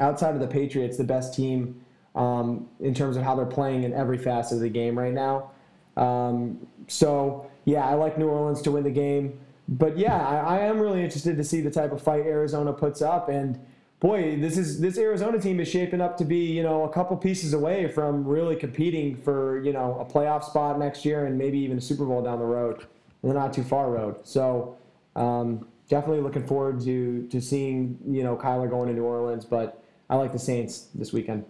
outside 0.00 0.32
of 0.32 0.40
the 0.40 0.46
Patriots, 0.46 0.96
the 0.96 1.04
best 1.04 1.34
team 1.34 1.84
um, 2.14 2.68
in 2.80 2.94
terms 2.94 3.18
of 3.18 3.22
how 3.22 3.34
they're 3.34 3.44
playing 3.44 3.82
in 3.82 3.92
every 3.92 4.16
facet 4.16 4.56
of 4.56 4.60
the 4.62 4.70
game 4.70 4.98
right 4.98 5.12
now. 5.12 5.50
Um, 5.96 6.66
so, 6.86 7.50
yeah, 7.68 7.86
I 7.86 7.94
like 7.94 8.16
New 8.16 8.28
Orleans 8.28 8.62
to 8.62 8.70
win 8.70 8.82
the 8.82 8.90
game. 8.90 9.38
But 9.68 9.98
yeah, 9.98 10.26
I, 10.26 10.56
I 10.56 10.58
am 10.60 10.80
really 10.80 11.04
interested 11.04 11.36
to 11.36 11.44
see 11.44 11.60
the 11.60 11.70
type 11.70 11.92
of 11.92 12.00
fight 12.00 12.24
Arizona 12.24 12.72
puts 12.72 13.02
up. 13.02 13.28
And 13.28 13.60
boy, 14.00 14.40
this 14.40 14.56
is 14.56 14.80
this 14.80 14.96
Arizona 14.96 15.38
team 15.38 15.60
is 15.60 15.68
shaping 15.68 16.00
up 16.00 16.16
to 16.16 16.24
be 16.24 16.46
you 16.46 16.62
know 16.62 16.84
a 16.84 16.88
couple 16.88 17.14
pieces 17.18 17.52
away 17.52 17.86
from 17.88 18.24
really 18.26 18.56
competing 18.56 19.16
for 19.16 19.62
you 19.62 19.74
know 19.74 19.98
a 20.00 20.04
playoff 20.10 20.44
spot 20.44 20.78
next 20.78 21.04
year 21.04 21.26
and 21.26 21.36
maybe 21.36 21.58
even 21.58 21.76
a 21.76 21.80
Super 21.80 22.06
Bowl 22.06 22.22
down 22.22 22.38
the 22.38 22.46
road, 22.46 22.86
the 23.22 23.34
not 23.34 23.52
too 23.52 23.64
far 23.64 23.90
road. 23.90 24.26
So 24.26 24.78
um, 25.14 25.68
definitely 25.90 26.22
looking 26.22 26.46
forward 26.46 26.80
to 26.84 27.28
to 27.28 27.38
seeing 27.38 27.98
you 28.08 28.22
know 28.22 28.34
Kyler 28.34 28.70
going 28.70 28.88
to 28.88 28.94
New 28.94 29.04
Orleans. 29.04 29.44
But 29.44 29.84
I 30.08 30.16
like 30.16 30.32
the 30.32 30.38
Saints 30.38 30.88
this 30.94 31.12
weekend. 31.12 31.44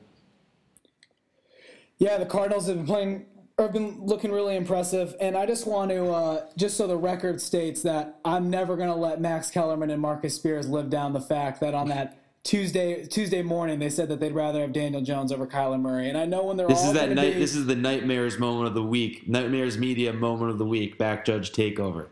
Yeah, 1.98 2.18
the 2.18 2.26
Cardinals 2.26 2.66
have 2.66 2.76
been 2.76 2.86
playing 2.86 3.26
have 3.64 3.72
been 3.72 3.98
looking 4.04 4.30
really 4.30 4.54
impressive, 4.56 5.16
and 5.20 5.36
I 5.36 5.44
just 5.46 5.66
want 5.66 5.90
to 5.90 6.11
uh, 6.11 6.46
just 6.56 6.76
so 6.76 6.86
the 6.86 6.96
record 6.96 7.40
states 7.40 7.82
that 7.82 8.18
I'm 8.24 8.50
never 8.50 8.76
going 8.76 8.88
to 8.88 8.94
let 8.94 9.20
Max 9.20 9.50
Kellerman 9.50 9.90
and 9.90 10.00
Marcus 10.00 10.34
Spears 10.36 10.68
live 10.68 10.90
down 10.90 11.12
the 11.12 11.20
fact 11.20 11.61
that 11.61 11.74
on 11.74 11.88
that 11.88 12.18
Tuesday 12.44 13.04
Tuesday 13.06 13.42
morning 13.42 13.78
they 13.80 13.90
said 13.90 14.09
that 14.11 14.20
they'd 14.20 14.32
rather 14.32 14.61
have 14.61 14.72
Daniel 14.72 15.02
Jones 15.02 15.32
over 15.32 15.46
Kyler 15.46 15.80
Murray, 15.80 16.09
and 16.09 16.16
I 16.16 16.24
know 16.24 16.44
when 16.44 16.56
they're 16.56 16.68
This 16.68 16.78
all 16.78 16.88
is 16.88 16.92
that 16.94 17.11
night. 17.11 17.34
be- 17.34 17.40
This 17.40 17.56
is 17.56 17.66
the 17.66 17.74
nightmares 17.74 18.38
moment 18.38 18.68
of 18.68 18.74
the 18.74 18.82
week. 18.82 19.28
Nightmares 19.28 19.76
media 19.76 20.12
moment 20.12 20.50
of 20.52 20.59
the 20.59 20.64
week. 20.66 20.96
Back 20.96 21.24
judge 21.24 21.50
takeover. 21.52 22.06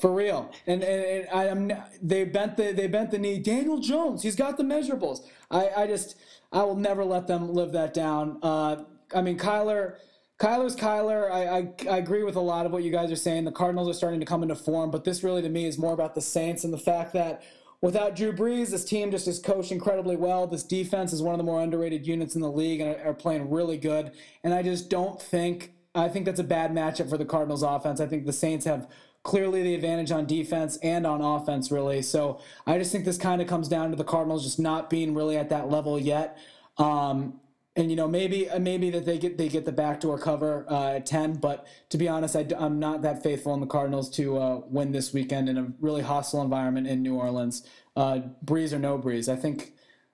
For 0.00 0.12
real, 0.12 0.50
and 0.66 0.82
and, 0.82 1.04
and 1.04 1.28
I 1.32 1.44
am 1.46 1.70
they 2.02 2.24
bent 2.24 2.56
the 2.56 2.72
they 2.72 2.88
bent 2.88 3.12
the 3.12 3.18
knee. 3.18 3.38
Daniel 3.38 3.78
Jones, 3.78 4.22
he's 4.22 4.36
got 4.36 4.56
the 4.56 4.64
measurables. 4.64 5.20
I 5.50 5.68
I 5.76 5.86
just 5.86 6.16
I 6.50 6.64
will 6.64 6.76
never 6.76 7.04
let 7.04 7.28
them 7.28 7.52
live 7.54 7.70
that 7.72 7.94
down. 7.94 8.38
Uh, 8.42 8.82
I 9.14 9.20
mean 9.22 9.38
Kyler, 9.38 9.96
Kyler's 10.42 10.74
Kyler. 10.74 11.30
I, 11.30 11.58
I 11.58 11.94
I 11.94 11.98
agree 11.98 12.24
with 12.24 12.34
a 12.34 12.40
lot 12.40 12.66
of 12.66 12.72
what 12.72 12.82
you 12.82 12.90
guys 12.90 13.12
are 13.12 13.16
saying. 13.16 13.44
The 13.44 13.52
Cardinals 13.52 13.88
are 13.88 13.92
starting 13.92 14.18
to 14.18 14.26
come 14.26 14.42
into 14.42 14.56
form, 14.56 14.90
but 14.90 15.04
this 15.04 15.22
really 15.22 15.40
to 15.40 15.48
me 15.48 15.66
is 15.66 15.78
more 15.78 15.92
about 15.92 16.16
the 16.16 16.20
Saints 16.20 16.64
and 16.64 16.74
the 16.74 16.78
fact 16.78 17.12
that 17.12 17.44
without 17.80 18.16
Drew 18.16 18.32
Brees, 18.32 18.70
this 18.70 18.84
team 18.84 19.12
just 19.12 19.28
is 19.28 19.38
coached 19.38 19.70
incredibly 19.70 20.16
well. 20.16 20.48
This 20.48 20.64
defense 20.64 21.12
is 21.12 21.22
one 21.22 21.32
of 21.32 21.38
the 21.38 21.44
more 21.44 21.62
underrated 21.62 22.08
units 22.08 22.34
in 22.34 22.40
the 22.40 22.50
league 22.50 22.80
and 22.80 23.00
are, 23.06 23.14
playing 23.14 23.50
really 23.50 23.78
good. 23.78 24.10
And 24.42 24.52
I 24.52 24.64
just 24.64 24.90
don't 24.90 25.22
think 25.22 25.74
I 25.94 26.08
think 26.08 26.26
that's 26.26 26.40
a 26.40 26.44
bad 26.44 26.72
matchup 26.72 27.08
for 27.08 27.18
the 27.18 27.24
Cardinals 27.24 27.62
offense. 27.62 28.00
I 28.00 28.06
think 28.06 28.26
the 28.26 28.32
Saints 28.32 28.64
have 28.64 28.88
clearly 29.22 29.62
the 29.62 29.76
advantage 29.76 30.10
on 30.10 30.26
defense 30.26 30.76
and 30.78 31.06
on 31.06 31.20
offense, 31.20 31.70
really. 31.70 32.02
So 32.02 32.40
I 32.66 32.78
just 32.78 32.90
think 32.90 33.04
this 33.04 33.16
kind 33.16 33.40
of 33.40 33.46
comes 33.46 33.68
down 33.68 33.90
to 33.90 33.96
the 33.96 34.02
Cardinals 34.02 34.42
just 34.42 34.58
not 34.58 34.90
being 34.90 35.14
really 35.14 35.36
at 35.36 35.50
that 35.50 35.70
level 35.70 36.00
yet. 36.00 36.36
Um, 36.78 37.38
and 37.76 37.90
you 37.90 37.96
know 37.96 38.06
maybe 38.06 38.50
uh, 38.50 38.58
maybe 38.58 38.90
that 38.90 39.04
they 39.06 39.18
get 39.18 39.38
they 39.38 39.48
get 39.48 39.64
the 39.64 39.72
backdoor 39.72 40.18
cover 40.18 40.66
uh, 40.70 40.92
at 40.92 41.06
ten, 41.06 41.34
but 41.34 41.66
to 41.88 41.98
be 41.98 42.08
honest, 42.08 42.36
I, 42.36 42.46
am 42.58 42.78
not 42.78 43.02
that 43.02 43.22
faithful 43.22 43.54
in 43.54 43.60
the 43.60 43.66
Cardinals 43.66 44.10
to 44.16 44.38
uh, 44.38 44.60
win 44.66 44.92
this 44.92 45.12
weekend 45.12 45.48
in 45.48 45.58
a 45.58 45.72
really 45.80 46.02
hostile 46.02 46.42
environment 46.42 46.86
in 46.86 47.02
New 47.02 47.14
Orleans. 47.14 47.66
Uh, 47.96 48.20
Brees 48.44 48.72
or 48.72 48.78
no 48.78 48.98
Brees. 48.98 49.30
I 49.32 49.36
think 49.36 49.72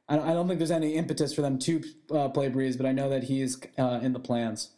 I 0.09 0.17
don't 0.17 0.47
think 0.49 0.59
there's 0.59 0.71
any 0.71 0.95
impetus 0.95 1.35
for 1.35 1.43
them 1.43 1.59
to 1.61 1.83
uh, 2.15 2.29
play 2.29 2.49
Brees, 2.49 2.77
but 2.77 2.87
I 2.87 2.93
know 2.93 3.11
that 3.11 3.25
he's 3.25 3.61
uh, 3.77 4.01
in 4.03 4.13
the 4.13 4.21
plans. 4.21 4.71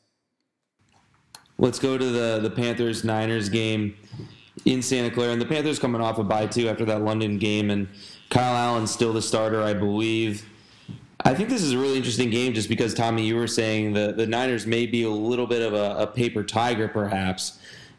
Let's 1.59 1.79
go 1.79 1.99
to 1.99 2.05
the 2.05 2.41
the 2.41 2.51
Panthers 2.51 3.05
Niners 3.05 3.51
game 3.51 3.95
in 4.65 4.83
Santa 4.83 5.11
Clara, 5.11 5.33
and 5.33 5.41
the 5.41 5.47
Panthers 5.47 5.79
coming 5.79 6.01
off 6.01 6.19
a 6.19 6.25
bye 6.25 6.47
too 6.47 6.69
after 6.69 6.87
that 6.87 7.03
London 7.03 7.39
game, 7.39 7.71
and 7.71 7.89
Kyle 8.31 8.57
Allen's 8.57 8.91
still 8.91 9.13
the 9.13 9.23
starter, 9.23 9.63
I 9.63 9.75
believe. 9.75 10.47
I 11.25 11.35
think 11.35 11.49
this 11.49 11.63
is 11.63 11.73
a 11.73 11.79
really 11.79 11.97
interesting 11.97 12.31
game 12.31 12.55
just 12.55 12.69
because, 12.69 12.95
Tommy, 12.95 13.27
you 13.27 13.37
were 13.37 13.47
saying 13.47 13.93
the, 13.93 14.13
the 14.13 14.27
Niners 14.27 14.67
may 14.67 14.87
be 14.87 15.03
a 15.03 15.11
little 15.11 15.47
bit 15.47 15.63
of 15.63 15.75
a, 15.75 16.03
a 16.03 16.07
paper 16.07 16.43
tiger, 16.43 16.89
perhaps. 16.89 17.59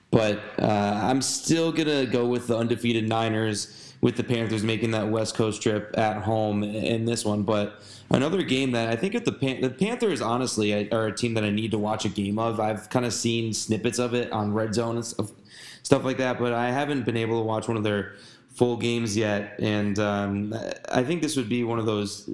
But 0.09 0.39
uh, 0.59 0.99
I'm 1.03 1.21
still 1.21 1.71
going 1.71 1.87
to 1.87 2.05
go 2.05 2.25
with 2.25 2.47
the 2.47 2.57
undefeated 2.57 3.07
Niners 3.07 3.93
with 4.01 4.17
the 4.17 4.23
Panthers 4.23 4.63
making 4.63 4.91
that 4.91 5.07
West 5.07 5.35
Coast 5.35 5.61
trip 5.61 5.93
at 5.97 6.23
home 6.23 6.63
in 6.63 7.05
this 7.05 7.23
one. 7.23 7.43
But 7.43 7.81
another 8.09 8.41
game 8.41 8.71
that 8.71 8.89
I 8.89 8.95
think 8.95 9.13
if 9.13 9.23
the, 9.23 9.31
Pan- 9.31 9.61
the 9.61 9.69
Panthers, 9.69 10.21
honestly, 10.21 10.91
are 10.91 11.07
a 11.07 11.15
team 11.15 11.35
that 11.35 11.43
I 11.43 11.51
need 11.51 11.71
to 11.71 11.77
watch 11.77 12.05
a 12.05 12.09
game 12.09 12.39
of. 12.39 12.59
I've 12.59 12.89
kind 12.89 13.05
of 13.05 13.13
seen 13.13 13.53
snippets 13.53 13.99
of 13.99 14.13
it 14.15 14.31
on 14.31 14.53
Red 14.53 14.73
Zone 14.73 14.95
and 14.95 15.05
stuff, 15.05 15.31
stuff 15.83 16.03
like 16.03 16.17
that, 16.17 16.39
but 16.39 16.53
I 16.53 16.71
haven't 16.71 17.05
been 17.05 17.17
able 17.17 17.39
to 17.39 17.45
watch 17.45 17.67
one 17.67 17.77
of 17.77 17.83
their 17.83 18.15
full 18.49 18.77
games 18.77 19.15
yet. 19.15 19.59
And 19.59 19.99
um, 19.99 20.55
I 20.91 21.03
think 21.03 21.21
this 21.21 21.37
would 21.37 21.47
be 21.47 21.63
one 21.63 21.77
of 21.77 21.85
those 21.85 22.29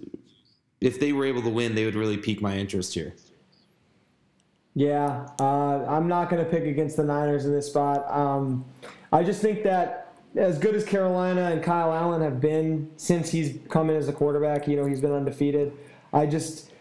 if 0.81 0.99
they 0.99 1.13
were 1.13 1.25
able 1.25 1.41
to 1.41 1.49
win, 1.49 1.75
they 1.75 1.85
would 1.85 1.95
really 1.95 2.17
pique 2.17 2.41
my 2.41 2.57
interest 2.57 2.93
here. 2.93 3.13
Yeah, 4.75 5.27
uh, 5.39 5.85
I'm 5.87 6.07
not 6.07 6.29
going 6.29 6.43
to 6.43 6.49
pick 6.49 6.65
against 6.65 6.97
the 6.97 7.03
Niners 7.03 7.45
in 7.45 7.51
this 7.51 7.65
spot. 7.65 8.05
Um, 8.11 8.63
I 9.11 9.23
just 9.23 9.41
think 9.41 9.63
that 9.63 10.13
as 10.35 10.59
good 10.59 10.75
as 10.75 10.83
Carolina 10.83 11.49
and 11.51 11.63
Kyle 11.63 11.91
Allen 11.91 12.21
have 12.21 12.39
been 12.39 12.91
since 12.95 13.31
he's 13.31 13.57
come 13.69 13.89
in 13.89 13.95
as 13.95 14.07
a 14.07 14.13
quarterback, 14.13 14.67
you 14.67 14.75
know, 14.75 14.85
he's 14.85 15.01
been 15.01 15.13
undefeated. 15.13 15.73
I 16.13 16.27
just, 16.27 16.71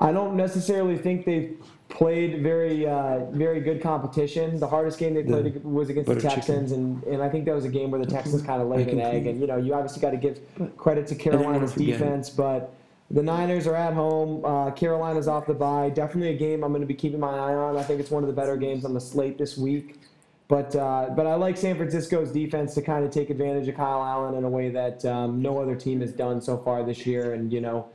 I 0.00 0.10
don't 0.10 0.36
necessarily 0.36 0.98
think 0.98 1.24
they've 1.24 1.56
played 1.88 2.42
very, 2.42 2.88
uh, 2.88 3.26
very 3.30 3.60
good 3.60 3.80
competition. 3.80 4.58
The 4.58 4.66
hardest 4.66 4.98
game 4.98 5.14
they 5.14 5.22
played 5.22 5.54
the 5.54 5.60
was 5.60 5.90
against 5.90 6.08
the 6.08 6.20
Texans, 6.20 6.72
and, 6.72 7.04
and 7.04 7.22
I 7.22 7.28
think 7.28 7.44
that 7.44 7.54
was 7.54 7.64
a 7.64 7.68
game 7.68 7.92
where 7.92 8.04
the 8.04 8.10
Texans 8.10 8.42
kind 8.42 8.60
of 8.60 8.66
laid 8.66 8.88
an 8.88 9.00
egg. 9.00 9.28
And 9.28 9.40
you 9.40 9.46
know, 9.46 9.58
you 9.58 9.74
obviously 9.74 10.00
got 10.00 10.10
to 10.10 10.16
give 10.16 10.40
credit 10.76 11.06
to 11.08 11.14
Carolina's 11.14 11.72
defense, 11.72 12.30
but 12.30 12.74
the 13.14 13.22
Niners 13.22 13.68
are 13.68 13.76
at 13.76 13.94
home. 13.94 14.44
Uh, 14.44 14.72
Carolina's 14.72 15.28
off 15.28 15.46
the 15.46 15.54
bye. 15.54 15.88
Definitely 15.88 16.34
a 16.34 16.36
game 16.36 16.64
I'm 16.64 16.72
going 16.72 16.82
to 16.82 16.86
be 16.86 16.94
keeping 16.94 17.20
my 17.20 17.30
eye 17.30 17.54
on. 17.54 17.76
I 17.76 17.82
think 17.84 18.00
it's 18.00 18.10
one 18.10 18.24
of 18.24 18.26
the 18.26 18.34
better 18.34 18.56
games 18.56 18.84
on 18.84 18.92
the 18.92 19.00
slate 19.00 19.38
this 19.38 19.56
week. 19.56 20.00
But 20.48 20.74
uh, 20.74 21.10
but 21.16 21.24
I 21.26 21.36
like 21.36 21.56
San 21.56 21.76
Francisco's 21.76 22.32
defense 22.32 22.74
to 22.74 22.82
kind 22.82 23.04
of 23.04 23.12
take 23.12 23.30
advantage 23.30 23.68
of 23.68 23.76
Kyle 23.76 24.02
Allen 24.02 24.34
in 24.34 24.42
a 24.42 24.48
way 24.48 24.68
that 24.68 25.04
um, 25.04 25.40
no 25.40 25.58
other 25.62 25.76
team 25.76 26.00
has 26.00 26.12
done 26.12 26.42
so 26.42 26.58
far 26.58 26.82
this 26.82 27.06
year, 27.06 27.34
and 27.34 27.52
you 27.52 27.60
know 27.60 27.88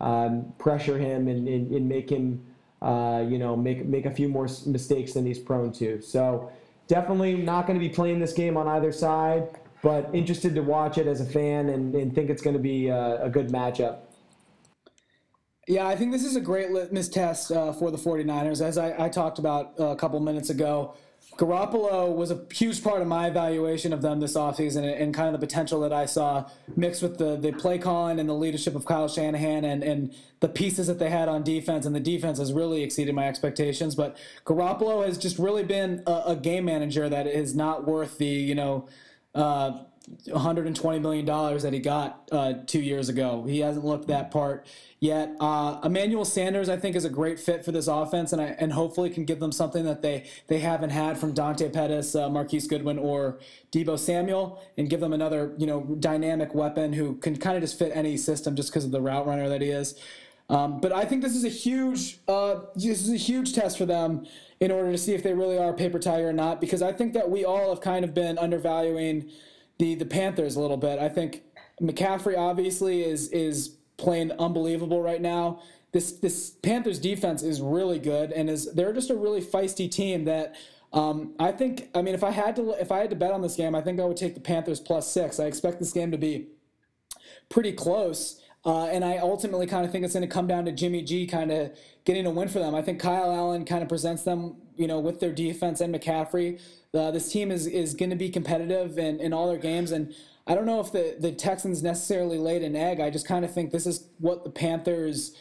um, 0.00 0.52
pressure 0.58 0.98
him 0.98 1.26
and, 1.26 1.48
and, 1.48 1.72
and 1.72 1.88
make 1.88 2.10
him 2.10 2.44
uh, 2.82 3.24
you 3.26 3.38
know 3.38 3.56
make 3.56 3.86
make 3.86 4.04
a 4.04 4.10
few 4.10 4.28
more 4.28 4.46
mistakes 4.66 5.14
than 5.14 5.24
he's 5.24 5.38
prone 5.38 5.72
to. 5.72 6.02
So 6.02 6.52
definitely 6.86 7.34
not 7.38 7.66
going 7.66 7.78
to 7.78 7.84
be 7.84 7.92
playing 7.92 8.20
this 8.20 8.34
game 8.34 8.56
on 8.58 8.68
either 8.68 8.92
side, 8.92 9.48
but 9.82 10.08
interested 10.12 10.54
to 10.54 10.60
watch 10.60 10.98
it 10.98 11.06
as 11.06 11.20
a 11.22 11.26
fan 11.26 11.70
and, 11.70 11.94
and 11.94 12.14
think 12.14 12.30
it's 12.30 12.42
going 12.42 12.56
to 12.56 12.62
be 12.62 12.88
a, 12.88 13.24
a 13.24 13.30
good 13.30 13.48
matchup. 13.48 14.00
Yeah, 15.66 15.88
I 15.88 15.96
think 15.96 16.12
this 16.12 16.24
is 16.24 16.36
a 16.36 16.40
great 16.40 16.70
litmus 16.70 17.08
test 17.08 17.50
uh, 17.50 17.72
for 17.72 17.90
the 17.90 17.98
49ers. 17.98 18.64
As 18.64 18.78
I, 18.78 19.06
I 19.06 19.08
talked 19.08 19.40
about 19.40 19.74
uh, 19.80 19.86
a 19.86 19.96
couple 19.96 20.20
minutes 20.20 20.48
ago, 20.48 20.94
Garoppolo 21.36 22.14
was 22.14 22.30
a 22.30 22.46
huge 22.52 22.84
part 22.84 23.02
of 23.02 23.08
my 23.08 23.26
evaluation 23.26 23.92
of 23.92 24.00
them 24.00 24.20
this 24.20 24.36
offseason 24.36 24.78
and, 24.78 24.90
and 24.90 25.14
kind 25.14 25.34
of 25.34 25.38
the 25.38 25.44
potential 25.44 25.80
that 25.80 25.92
I 25.92 26.06
saw 26.06 26.48
mixed 26.76 27.02
with 27.02 27.18
the, 27.18 27.36
the 27.36 27.52
play 27.52 27.78
calling 27.78 28.20
and 28.20 28.28
the 28.28 28.34
leadership 28.34 28.76
of 28.76 28.86
Kyle 28.86 29.08
Shanahan 29.08 29.64
and, 29.64 29.82
and 29.82 30.14
the 30.38 30.48
pieces 30.48 30.86
that 30.86 31.00
they 31.00 31.10
had 31.10 31.28
on 31.28 31.42
defense. 31.42 31.84
And 31.84 31.94
the 31.94 32.00
defense 32.00 32.38
has 32.38 32.52
really 32.52 32.84
exceeded 32.84 33.14
my 33.14 33.26
expectations. 33.26 33.96
But 33.96 34.16
Garoppolo 34.44 35.04
has 35.04 35.18
just 35.18 35.36
really 35.36 35.64
been 35.64 36.04
a, 36.06 36.22
a 36.28 36.36
game 36.36 36.64
manager 36.64 37.08
that 37.08 37.26
is 37.26 37.56
not 37.56 37.86
worth 37.86 38.18
the, 38.18 38.26
you 38.26 38.54
know, 38.54 38.88
uh, 39.34 39.80
120 40.26 40.98
million 41.00 41.24
dollars 41.24 41.62
that 41.64 41.72
he 41.72 41.80
got 41.80 42.28
uh, 42.30 42.54
two 42.66 42.80
years 42.80 43.08
ago. 43.08 43.44
He 43.44 43.60
hasn't 43.60 43.84
looked 43.84 44.06
that 44.08 44.30
part 44.30 44.66
yet. 45.00 45.34
Uh, 45.40 45.80
Emmanuel 45.82 46.24
Sanders, 46.24 46.68
I 46.68 46.76
think, 46.76 46.94
is 46.94 47.04
a 47.04 47.10
great 47.10 47.40
fit 47.40 47.64
for 47.64 47.72
this 47.72 47.88
offense, 47.88 48.32
and 48.32 48.40
I, 48.40 48.56
and 48.58 48.72
hopefully 48.72 49.10
can 49.10 49.24
give 49.24 49.40
them 49.40 49.50
something 49.50 49.84
that 49.84 50.02
they 50.02 50.28
they 50.46 50.60
haven't 50.60 50.90
had 50.90 51.18
from 51.18 51.32
Dante 51.32 51.70
Pettis, 51.70 52.14
uh, 52.14 52.28
Marquise 52.28 52.68
Goodwin, 52.68 52.98
or 52.98 53.40
Deebo 53.72 53.98
Samuel, 53.98 54.62
and 54.76 54.88
give 54.88 55.00
them 55.00 55.12
another 55.12 55.54
you 55.58 55.66
know 55.66 55.82
dynamic 55.98 56.54
weapon 56.54 56.92
who 56.92 57.16
can 57.16 57.36
kind 57.36 57.56
of 57.56 57.62
just 57.62 57.78
fit 57.78 57.90
any 57.94 58.16
system 58.16 58.54
just 58.54 58.70
because 58.70 58.84
of 58.84 58.92
the 58.92 59.00
route 59.00 59.26
runner 59.26 59.48
that 59.48 59.60
he 59.60 59.70
is. 59.70 60.00
Um, 60.48 60.80
but 60.80 60.92
I 60.92 61.04
think 61.04 61.22
this 61.22 61.34
is 61.34 61.44
a 61.44 61.48
huge 61.48 62.20
uh, 62.28 62.60
this 62.74 63.02
is 63.02 63.12
a 63.12 63.16
huge 63.16 63.54
test 63.54 63.76
for 63.76 63.86
them 63.86 64.26
in 64.60 64.70
order 64.70 64.92
to 64.92 64.98
see 64.98 65.14
if 65.14 65.22
they 65.22 65.34
really 65.34 65.58
are 65.58 65.70
a 65.70 65.74
paper 65.74 65.98
tiger 65.98 66.28
or 66.28 66.32
not. 66.32 66.60
Because 66.60 66.82
I 66.82 66.92
think 66.92 67.14
that 67.14 67.28
we 67.28 67.44
all 67.44 67.70
have 67.70 67.80
kind 67.80 68.04
of 68.04 68.14
been 68.14 68.38
undervaluing 68.38 69.30
the 69.78 69.94
the 69.94 70.06
Panthers 70.06 70.56
a 70.56 70.60
little 70.60 70.76
bit. 70.76 70.98
I 70.98 71.08
think 71.08 71.42
McCaffrey 71.80 72.36
obviously 72.36 73.04
is 73.04 73.28
is 73.28 73.76
playing 73.96 74.32
unbelievable 74.32 75.02
right 75.02 75.20
now. 75.20 75.60
This 75.92 76.12
this 76.12 76.50
Panthers 76.50 76.98
defense 76.98 77.42
is 77.42 77.60
really 77.60 77.98
good 77.98 78.32
and 78.32 78.50
is 78.50 78.72
they're 78.74 78.92
just 78.92 79.10
a 79.10 79.16
really 79.16 79.40
feisty 79.40 79.90
team 79.90 80.24
that 80.24 80.56
um, 80.92 81.34
I 81.38 81.52
think 81.52 81.90
I 81.94 82.02
mean 82.02 82.14
if 82.14 82.24
I 82.24 82.30
had 82.30 82.56
to 82.56 82.70
if 82.80 82.90
I 82.90 82.98
had 82.98 83.10
to 83.10 83.16
bet 83.16 83.32
on 83.32 83.42
this 83.42 83.56
game, 83.56 83.74
I 83.74 83.80
think 83.80 84.00
I 84.00 84.04
would 84.04 84.16
take 84.16 84.34
the 84.34 84.40
Panthers 84.40 84.80
plus 84.80 85.10
six. 85.10 85.40
I 85.40 85.44
expect 85.44 85.78
this 85.78 85.92
game 85.92 86.10
to 86.10 86.18
be 86.18 86.48
pretty 87.48 87.72
close. 87.72 88.40
Uh, 88.64 88.86
and 88.86 89.04
I 89.04 89.18
ultimately 89.18 89.66
kind 89.68 89.86
of 89.86 89.92
think 89.92 90.04
it's 90.04 90.14
going 90.14 90.28
to 90.28 90.32
come 90.34 90.48
down 90.48 90.64
to 90.64 90.72
Jimmy 90.72 91.00
G 91.00 91.24
kind 91.28 91.52
of 91.52 91.70
getting 92.04 92.26
a 92.26 92.30
win 92.30 92.48
for 92.48 92.58
them. 92.58 92.74
I 92.74 92.82
think 92.82 93.00
Kyle 93.00 93.30
Allen 93.30 93.64
kind 93.64 93.80
of 93.80 93.88
presents 93.88 94.24
them, 94.24 94.56
you 94.76 94.86
know, 94.86 95.00
with 95.00 95.20
their 95.20 95.32
defense 95.32 95.80
and 95.80 95.94
McCaffrey 95.94 96.60
uh, 96.96 97.10
this 97.10 97.30
team 97.30 97.50
is, 97.50 97.66
is 97.66 97.94
going 97.94 98.10
to 98.10 98.16
be 98.16 98.30
competitive 98.30 98.98
in, 98.98 99.20
in 99.20 99.32
all 99.32 99.48
their 99.48 99.58
games. 99.58 99.92
And 99.92 100.14
I 100.46 100.54
don't 100.54 100.66
know 100.66 100.80
if 100.80 100.92
the, 100.92 101.16
the 101.18 101.32
Texans 101.32 101.82
necessarily 101.82 102.38
laid 102.38 102.62
an 102.62 102.74
egg. 102.74 103.00
I 103.00 103.10
just 103.10 103.26
kind 103.26 103.44
of 103.44 103.52
think 103.52 103.70
this 103.70 103.86
is 103.86 104.06
what 104.18 104.44
the 104.44 104.50
Panthers 104.50 105.36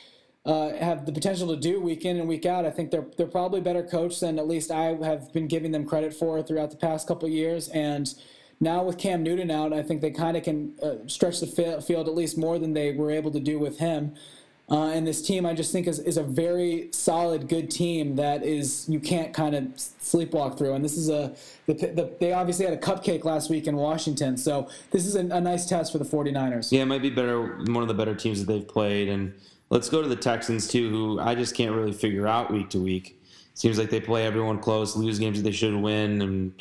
uh, 0.45 0.73
have 0.73 1.05
the 1.05 1.11
potential 1.11 1.47
to 1.47 1.55
do 1.55 1.79
week 1.79 2.05
in 2.05 2.17
and 2.17 2.27
week 2.27 2.45
out. 2.45 2.65
I 2.65 2.71
think 2.71 2.91
they're 2.91 3.07
they're 3.17 3.25
probably 3.25 3.61
better 3.61 3.81
coached 3.81 4.19
than 4.19 4.37
at 4.37 4.47
least 4.47 4.69
I 4.69 4.95
have 5.03 5.33
been 5.33 5.47
giving 5.47 5.71
them 5.71 5.87
credit 5.87 6.13
for 6.13 6.41
throughout 6.43 6.69
the 6.69 6.77
past 6.77 7.07
couple 7.07 7.27
years. 7.27 7.67
And 7.69 8.13
now 8.59 8.83
with 8.83 8.99
Cam 8.99 9.23
Newton 9.23 9.49
out, 9.49 9.73
I 9.73 9.81
think 9.81 10.01
they 10.01 10.11
kind 10.11 10.37
of 10.37 10.43
can 10.43 10.75
uh, 10.83 11.07
stretch 11.07 11.39
the 11.39 11.81
field 11.85 12.07
at 12.07 12.13
least 12.13 12.37
more 12.37 12.59
than 12.59 12.73
they 12.73 12.91
were 12.91 13.09
able 13.09 13.31
to 13.31 13.39
do 13.39 13.57
with 13.57 13.79
him. 13.79 14.15
Uh, 14.69 14.87
and 14.87 15.05
this 15.05 15.21
team, 15.21 15.45
I 15.45 15.53
just 15.53 15.71
think, 15.71 15.85
is, 15.85 15.99
is 15.99 16.17
a 16.17 16.23
very 16.23 16.89
solid, 16.91 17.47
good 17.47 17.69
team 17.69 18.15
that 18.15 18.43
is 18.43 18.89
you 18.89 18.99
can't 18.99 19.31
kind 19.31 19.53
of 19.53 19.63
sleepwalk 19.75 20.57
through. 20.57 20.73
And 20.73 20.83
this 20.83 20.97
is 20.97 21.09
a 21.09 21.35
the, 21.67 21.73
the, 21.73 22.11
they 22.19 22.33
obviously 22.33 22.65
had 22.65 22.73
a 22.73 22.77
cupcake 22.77 23.25
last 23.25 23.49
week 23.49 23.67
in 23.67 23.75
Washington, 23.75 24.37
so 24.37 24.67
this 24.89 25.05
is 25.05 25.15
a, 25.15 25.19
a, 25.19 25.41
nice 25.41 25.67
test 25.67 25.91
for 25.91 25.99
the 25.99 26.05
49ers. 26.05 26.71
Yeah, 26.71 26.81
it 26.81 26.85
might 26.85 27.03
be 27.03 27.11
better 27.11 27.57
one 27.65 27.83
of 27.83 27.87
the 27.87 27.93
better 27.93 28.15
teams 28.15 28.43
that 28.43 28.51
they've 28.51 28.67
played. 28.67 29.07
And 29.07 29.33
let's 29.69 29.87
go 29.87 30.01
to 30.01 30.07
the 30.07 30.15
Texans 30.15 30.67
too, 30.67 30.89
who 30.89 31.19
I 31.19 31.35
just 31.35 31.55
can't 31.55 31.75
really 31.75 31.93
figure 31.93 32.27
out 32.27 32.51
week 32.51 32.69
to 32.71 32.79
week. 32.79 33.21
Seems 33.53 33.77
like 33.77 33.91
they 33.91 34.01
play 34.01 34.25
everyone 34.25 34.59
close, 34.59 34.95
lose 34.95 35.19
games 35.19 35.37
that 35.37 35.43
they 35.43 35.51
should 35.51 35.75
win, 35.75 36.21
and 36.21 36.53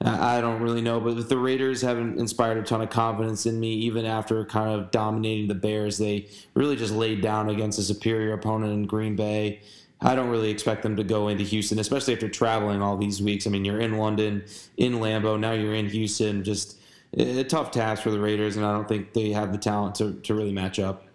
I 0.00 0.40
don't 0.40 0.62
really 0.62 0.80
know, 0.80 1.00
but 1.00 1.28
the 1.28 1.36
Raiders 1.36 1.82
haven't 1.82 2.18
inspired 2.20 2.56
a 2.58 2.62
ton 2.62 2.80
of 2.80 2.88
confidence 2.88 3.46
in 3.46 3.58
me, 3.58 3.72
even 3.74 4.06
after 4.06 4.44
kind 4.44 4.70
of 4.70 4.92
dominating 4.92 5.48
the 5.48 5.56
Bears. 5.56 5.98
They 5.98 6.28
really 6.54 6.76
just 6.76 6.94
laid 6.94 7.20
down 7.20 7.48
against 7.48 7.80
a 7.80 7.82
superior 7.82 8.32
opponent 8.32 8.72
in 8.72 8.86
Green 8.86 9.16
Bay. 9.16 9.60
I 10.00 10.14
don't 10.14 10.28
really 10.28 10.50
expect 10.50 10.84
them 10.84 10.94
to 10.96 11.02
go 11.02 11.26
into 11.26 11.42
Houston, 11.42 11.80
especially 11.80 12.14
after 12.14 12.28
traveling 12.28 12.80
all 12.80 12.96
these 12.96 13.20
weeks. 13.20 13.48
I 13.48 13.50
mean, 13.50 13.64
you're 13.64 13.80
in 13.80 13.98
London, 13.98 14.44
in 14.76 14.94
Lambeau, 14.94 15.38
now 15.38 15.50
you're 15.50 15.74
in 15.74 15.88
Houston. 15.88 16.44
Just 16.44 16.78
a 17.14 17.42
tough 17.42 17.72
task 17.72 18.04
for 18.04 18.12
the 18.12 18.20
Raiders, 18.20 18.56
and 18.56 18.64
I 18.64 18.72
don't 18.72 18.86
think 18.86 19.14
they 19.14 19.30
have 19.30 19.50
the 19.50 19.58
talent 19.58 19.96
to, 19.96 20.14
to 20.14 20.34
really 20.34 20.52
match 20.52 20.78
up. 20.78 21.06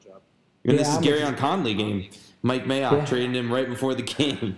And 0.65 0.73
yeah, 0.73 0.79
this 0.79 0.89
is 0.89 0.97
I'm 0.97 1.03
Gareon 1.03 1.37
Conley 1.37 1.73
game. 1.73 2.09
Mike 2.41 2.65
Mayock 2.65 2.91
yeah. 2.91 3.05
trading 3.05 3.35
him 3.35 3.51
right 3.51 3.69
before 3.69 3.95
the 3.95 4.01
game. 4.03 4.57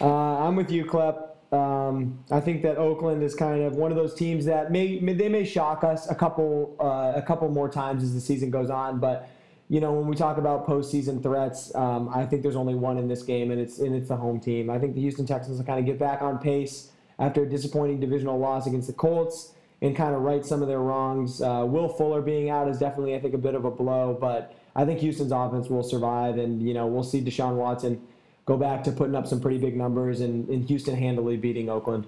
Uh, 0.00 0.08
I'm 0.08 0.56
with 0.56 0.72
you, 0.72 0.84
Klepp. 0.84 1.33
Um, 1.54 2.18
I 2.32 2.40
think 2.40 2.62
that 2.62 2.78
Oakland 2.78 3.22
is 3.22 3.34
kind 3.34 3.62
of 3.62 3.76
one 3.76 3.92
of 3.92 3.96
those 3.96 4.12
teams 4.14 4.44
that 4.46 4.72
may, 4.72 4.98
may 4.98 5.14
they 5.14 5.28
may 5.28 5.44
shock 5.44 5.84
us 5.84 6.10
a 6.10 6.14
couple 6.14 6.74
uh, 6.80 7.12
a 7.14 7.22
couple 7.22 7.48
more 7.48 7.68
times 7.68 8.02
as 8.02 8.12
the 8.12 8.20
season 8.20 8.50
goes 8.50 8.70
on, 8.70 8.98
but 8.98 9.28
you 9.68 9.80
know 9.80 9.92
when 9.92 10.08
we 10.08 10.16
talk 10.16 10.36
about 10.36 10.66
postseason 10.66 11.22
threats, 11.22 11.72
um, 11.76 12.08
I 12.12 12.26
think 12.26 12.42
there's 12.42 12.56
only 12.56 12.74
one 12.74 12.98
in 12.98 13.06
this 13.06 13.22
game, 13.22 13.52
and 13.52 13.60
it's 13.60 13.78
and 13.78 13.94
it's 13.94 14.08
the 14.08 14.16
home 14.16 14.40
team. 14.40 14.68
I 14.68 14.80
think 14.80 14.96
the 14.96 15.00
Houston 15.00 15.26
Texans 15.26 15.58
will 15.58 15.64
kind 15.64 15.78
of 15.78 15.86
get 15.86 15.96
back 15.96 16.22
on 16.22 16.38
pace 16.38 16.90
after 17.20 17.44
a 17.44 17.48
disappointing 17.48 18.00
divisional 18.00 18.36
loss 18.36 18.66
against 18.66 18.88
the 18.88 18.92
Colts 18.92 19.54
and 19.80 19.94
kind 19.94 20.12
of 20.14 20.22
right 20.22 20.44
some 20.44 20.60
of 20.60 20.66
their 20.66 20.80
wrongs. 20.80 21.40
Uh, 21.40 21.64
Will 21.64 21.88
Fuller 21.88 22.20
being 22.20 22.50
out 22.50 22.68
is 22.68 22.78
definitely 22.78 23.14
I 23.14 23.20
think 23.20 23.34
a 23.34 23.38
bit 23.38 23.54
of 23.54 23.64
a 23.64 23.70
blow, 23.70 24.18
but 24.20 24.56
I 24.74 24.84
think 24.84 24.98
Houston's 25.00 25.30
offense 25.30 25.68
will 25.68 25.84
survive, 25.84 26.36
and 26.36 26.60
you 26.60 26.74
know 26.74 26.88
we'll 26.88 27.04
see 27.04 27.22
Deshaun 27.22 27.54
Watson 27.54 28.02
go 28.46 28.56
back 28.56 28.84
to 28.84 28.92
putting 28.92 29.14
up 29.14 29.26
some 29.26 29.40
pretty 29.40 29.58
big 29.58 29.76
numbers 29.76 30.20
and, 30.20 30.48
and 30.48 30.66
Houston 30.66 30.96
handily 30.96 31.36
beating 31.36 31.68
Oakland. 31.68 32.06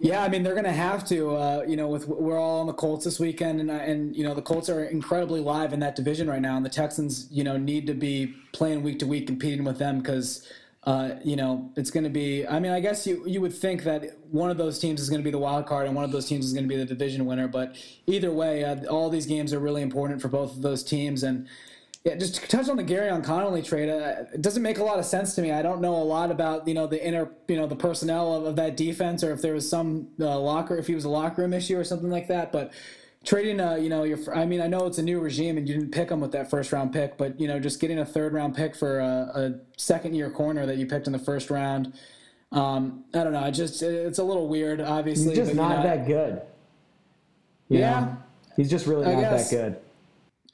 Yeah, 0.00 0.22
I 0.22 0.28
mean 0.28 0.44
they're 0.44 0.54
going 0.54 0.64
to 0.64 0.70
have 0.70 1.04
to. 1.08 1.34
Uh, 1.34 1.64
you 1.66 1.76
know, 1.76 1.88
with 1.88 2.06
we're 2.06 2.38
all 2.38 2.60
on 2.60 2.68
the 2.68 2.72
Colts 2.72 3.04
this 3.04 3.18
weekend, 3.18 3.60
and 3.60 3.70
and 3.70 4.14
you 4.14 4.22
know 4.22 4.32
the 4.32 4.42
Colts 4.42 4.68
are 4.68 4.84
incredibly 4.84 5.40
live 5.40 5.72
in 5.72 5.80
that 5.80 5.96
division 5.96 6.30
right 6.30 6.40
now, 6.40 6.56
and 6.56 6.64
the 6.64 6.70
Texans, 6.70 7.26
you 7.32 7.42
know, 7.42 7.56
need 7.56 7.88
to 7.88 7.94
be 7.94 8.34
playing 8.52 8.84
week 8.84 9.00
to 9.00 9.06
week, 9.06 9.26
competing 9.26 9.64
with 9.64 9.78
them 9.78 9.98
because. 9.98 10.46
Uh, 10.84 11.18
you 11.22 11.36
know, 11.36 11.70
it's 11.76 11.90
going 11.90 12.04
to 12.04 12.08
be. 12.08 12.46
I 12.46 12.60
mean, 12.60 12.72
I 12.72 12.80
guess 12.80 13.06
you 13.06 13.22
you 13.26 13.42
would 13.42 13.52
think 13.52 13.82
that 13.82 14.16
one 14.30 14.48
of 14.48 14.56
those 14.56 14.78
teams 14.78 15.02
is 15.02 15.10
going 15.10 15.20
to 15.20 15.24
be 15.24 15.30
the 15.30 15.36
wild 15.36 15.66
card, 15.66 15.86
and 15.86 15.94
one 15.94 16.04
of 16.04 16.12
those 16.12 16.26
teams 16.26 16.46
is 16.46 16.54
going 16.54 16.64
to 16.64 16.68
be 16.68 16.76
the 16.76 16.86
division 16.86 17.26
winner. 17.26 17.46
But 17.46 17.76
either 18.06 18.30
way, 18.30 18.64
uh, 18.64 18.86
all 18.86 19.10
these 19.10 19.26
games 19.26 19.52
are 19.52 19.58
really 19.58 19.82
important 19.82 20.22
for 20.22 20.28
both 20.28 20.52
of 20.56 20.62
those 20.62 20.82
teams. 20.82 21.24
And 21.24 21.46
yeah, 22.04 22.14
just 22.14 22.36
to 22.36 22.48
touch 22.48 22.68
on 22.68 22.76
the 22.76 22.84
Gareon 22.84 23.24
Conley 23.24 23.62
trade, 23.62 23.88
uh, 23.88 24.24
it 24.32 24.40
doesn't 24.40 24.62
make 24.62 24.78
a 24.78 24.84
lot 24.84 24.98
of 24.98 25.04
sense 25.04 25.34
to 25.34 25.42
me. 25.42 25.50
I 25.52 25.62
don't 25.62 25.80
know 25.80 25.96
a 25.96 26.04
lot 26.04 26.30
about 26.30 26.66
you 26.68 26.74
know 26.74 26.86
the 26.86 27.04
inner 27.04 27.30
you 27.48 27.56
know 27.56 27.66
the 27.66 27.76
personnel 27.76 28.34
of, 28.34 28.44
of 28.46 28.56
that 28.56 28.76
defense, 28.76 29.22
or 29.24 29.32
if 29.32 29.42
there 29.42 29.52
was 29.52 29.68
some 29.68 30.08
uh, 30.20 30.38
locker, 30.38 30.76
if 30.76 30.86
he 30.86 30.94
was 30.94 31.04
a 31.04 31.08
locker 31.10 31.42
room 31.42 31.52
issue 31.52 31.78
or 31.78 31.84
something 31.84 32.10
like 32.10 32.28
that. 32.28 32.52
But 32.52 32.72
trading, 33.24 33.60
uh, 33.60 33.74
you 33.74 33.88
know, 33.88 34.04
your 34.04 34.18
I 34.34 34.46
mean, 34.46 34.60
I 34.60 34.68
know 34.68 34.86
it's 34.86 34.98
a 34.98 35.02
new 35.02 35.20
regime 35.20 35.58
and 35.58 35.68
you 35.68 35.74
didn't 35.74 35.90
pick 35.90 36.10
him 36.10 36.20
with 36.20 36.32
that 36.32 36.48
first 36.48 36.72
round 36.72 36.92
pick, 36.92 37.18
but 37.18 37.38
you 37.40 37.48
know, 37.48 37.58
just 37.58 37.80
getting 37.80 37.98
a 37.98 38.06
third 38.06 38.32
round 38.32 38.54
pick 38.54 38.76
for 38.76 39.00
a, 39.00 39.30
a 39.34 39.54
second 39.76 40.14
year 40.14 40.30
corner 40.30 40.66
that 40.66 40.76
you 40.76 40.86
picked 40.86 41.06
in 41.06 41.12
the 41.12 41.18
first 41.18 41.50
round. 41.50 41.92
Um, 42.52 43.04
I 43.12 43.24
don't 43.24 43.32
know. 43.32 43.42
I 43.42 43.50
just 43.50 43.82
it's 43.82 44.18
a 44.18 44.24
little 44.24 44.48
weird, 44.48 44.80
obviously. 44.80 45.30
He's 45.30 45.38
just 45.38 45.56
but, 45.56 45.62
not 45.62 45.76
know, 45.78 45.82
that 45.82 46.06
good. 46.06 46.42
You 47.68 47.80
Yeah. 47.80 48.00
know? 48.00 48.16
he's 48.56 48.70
just 48.70 48.86
really 48.86 49.04
I 49.04 49.14
not 49.14 49.20
guess. 49.20 49.50
that 49.50 49.56
good. 49.56 49.80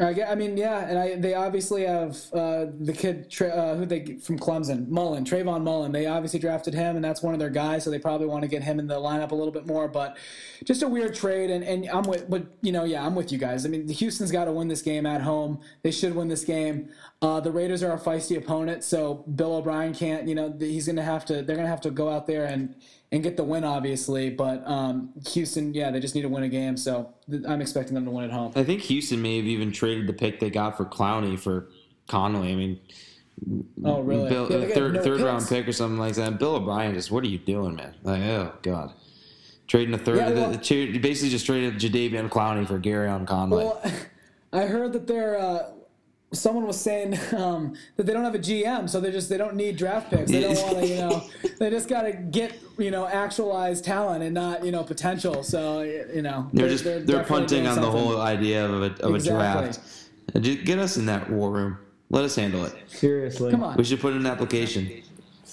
I, 0.01 0.35
mean, 0.35 0.57
yeah, 0.57 0.89
and 0.89 0.99
I, 0.99 1.15
they 1.15 1.35
obviously 1.35 1.85
have 1.85 2.19
uh, 2.33 2.67
the 2.81 2.93
kid 2.93 3.33
uh, 3.41 3.77
who 3.77 3.87
they 3.87 4.17
from 4.17 4.41
Clemson, 4.41 4.89
Mullen, 4.89 5.25
Trayvon 5.25 5.63
Mullen. 5.63 5.93
They 5.93 6.07
obviously 6.07 6.41
drafted 6.41 6.75
him, 6.75 6.97
and 6.97 7.05
that's 7.05 7.23
one 7.23 7.33
of 7.33 7.39
their 7.39 7.49
guys, 7.49 7.85
so 7.85 7.91
they 7.91 8.01
probably 8.01 8.27
want 8.27 8.43
to 8.43 8.49
get 8.49 8.65
him 8.65 8.81
in 8.81 8.89
the 8.89 8.97
lineup 8.97 9.31
a 9.31 9.37
little 9.37 9.53
bit 9.53 9.69
more. 9.69 9.87
But 9.87 10.17
just 10.65 10.83
a 10.83 10.89
weird 10.89 11.15
trade, 11.15 11.49
and, 11.49 11.63
and 11.63 11.89
I'm 11.89 12.03
with, 12.03 12.29
but 12.29 12.45
you 12.61 12.73
know, 12.73 12.83
yeah, 12.83 13.07
I'm 13.07 13.15
with 13.15 13.31
you 13.31 13.39
guys. 13.39 13.65
I 13.65 13.69
mean, 13.69 13.87
the 13.87 13.95
Houston's 13.95 14.33
got 14.33 14.47
to 14.47 14.53
win 14.53 14.67
this 14.67 14.83
game 14.83 15.07
at 15.07 15.21
home. 15.21 15.61
They 15.83 15.93
should 15.93 16.17
win 16.17 16.27
this 16.27 16.45
game. 16.45 16.89
Uh, 17.23 17.39
the 17.39 17.53
Raiders 17.53 17.85
are 17.85 17.93
a 17.93 17.99
feisty 17.99 18.37
opponent, 18.37 18.83
so 18.83 19.25
Bill 19.37 19.55
O'Brien 19.55 19.95
can't. 19.95 20.27
You 20.27 20.35
know, 20.35 20.57
he's 20.59 20.87
going 20.87 20.97
to 20.97 21.03
have 21.03 21.25
to. 21.27 21.35
They're 21.35 21.55
going 21.55 21.67
to 21.67 21.71
have 21.71 21.83
to 21.83 21.91
go 21.93 22.09
out 22.11 22.27
there 22.27 22.47
and 22.47 22.75
and 23.15 23.23
get 23.23 23.37
the 23.37 23.45
win, 23.45 23.63
obviously. 23.65 24.29
But 24.31 24.67
um, 24.67 25.11
Houston, 25.29 25.73
yeah, 25.73 25.91
they 25.93 26.01
just 26.01 26.15
need 26.17 26.23
to 26.23 26.29
win 26.29 26.43
a 26.43 26.49
game. 26.49 26.77
So 26.77 27.15
th- 27.31 27.45
I'm 27.49 27.61
expecting 27.63 27.95
them 27.95 28.05
to 28.05 28.11
win 28.11 28.25
at 28.25 28.33
home. 28.33 28.53
I 28.57 28.65
think 28.65 28.83
Houston 28.83 29.23
may 29.23 29.37
have 29.37 29.47
even 29.47 29.71
traded 29.71 30.07
the 30.09 30.13
pick 30.13 30.41
they 30.41 30.51
got 30.51 30.77
for 30.77 30.85
Clowney 30.85 31.39
for 31.39 31.69
Conley. 32.09 32.53
I 32.53 32.57
mean, 32.57 32.81
Oh, 33.85 34.01
really? 34.01 34.29
Bill, 34.29 34.51
Yeah, 34.51 34.59
they 34.59 34.73
third 34.73 34.95
no 34.95 35.03
third 35.03 35.21
round 35.21 35.47
pick 35.49 35.67
or 35.69 35.73
something 35.73 35.99
like 35.99 36.15
that. 36.15 36.39
Bill 36.39 36.57
O'Brien 36.57 36.95
just, 36.95 37.11
what 37.11 37.25
are 37.25 37.29
you 37.29 37.39
doing, 37.39 37.75
man? 37.77 37.95
Like, 38.03 38.23
oh 38.23 38.53
god, 38.63 38.93
trading 39.67 39.93
a 39.95 39.99
third. 39.99 40.17
Yeah, 40.19 40.31
well- 40.31 40.51
the, 40.53 40.59
the, 40.93 40.99
basically 40.99 41.31
just 41.31 41.47
traded 41.47 41.75
Jadeveon 41.75 42.29
Clowney 42.29 42.67
for 42.67 42.79
Gareon 42.79 43.27
Conley. 43.27 43.65
Well, 43.65 43.83
I 44.53 44.67
heard 44.67 44.93
that 44.93 45.07
they're. 45.07 45.39
Uh, 45.39 45.71
someone 46.35 46.67
was 46.67 46.81
saying 46.81 47.19
um, 47.37 47.75
that 47.97 48.07
they 48.07 48.13
don't 48.13 48.25
have 48.25 48.35
a 48.35 48.39
GM, 48.39 48.89
so 48.89 49.01
they 49.01 49.11
just 49.11 49.29
they 49.29 49.39
don't 49.39 49.55
need 49.55 49.77
draft 49.77 50.11
picks. 50.11 50.31
They 50.31 50.41
don't 50.41 50.57
want 50.63 50.79
to, 50.79 50.87
you 50.87 50.97
know, 50.97 51.25
they 51.59 51.71
just 51.71 51.89
got 51.89 52.03
to 52.03 52.13
get 52.13 52.59
you 52.79 52.91
know 52.91 53.07
actualized 53.07 53.85
talent 53.85 54.23
and 54.23 54.35
not 54.35 54.65
you 54.65 54.73
know 54.73 54.83
potential. 54.83 55.43
So 55.43 55.83
you 55.83 56.23
know 56.23 56.49
they're, 56.53 56.69
just 56.69 56.85
they're, 56.85 57.01
definitely 57.01 57.25
punting 57.29 57.65
doing 57.65 57.67
on 57.67 57.81
the 57.81 57.91
whole 57.91 58.21
idea 58.21 58.67
of 58.67 58.83
a, 58.83 59.05
of 59.05 59.15
Exactly. 59.15 59.69
a 60.35 60.41
draft. 60.41 60.65
Get 60.65 60.79
us 60.79 60.97
in 60.97 61.07
that 61.07 61.31
war 61.31 61.51
room. 61.51 61.79
Let 62.11 62.25
us 62.25 62.37
handle 62.37 62.65
it. 62.65 62.75
Seriously. 62.87 63.51
Come 63.51 63.65
on, 63.65 63.77
We 63.77 63.85
should 63.85 64.01
put 64.01 64.13
in 64.13 64.21
an 64.21 64.27
application. 64.27 65.03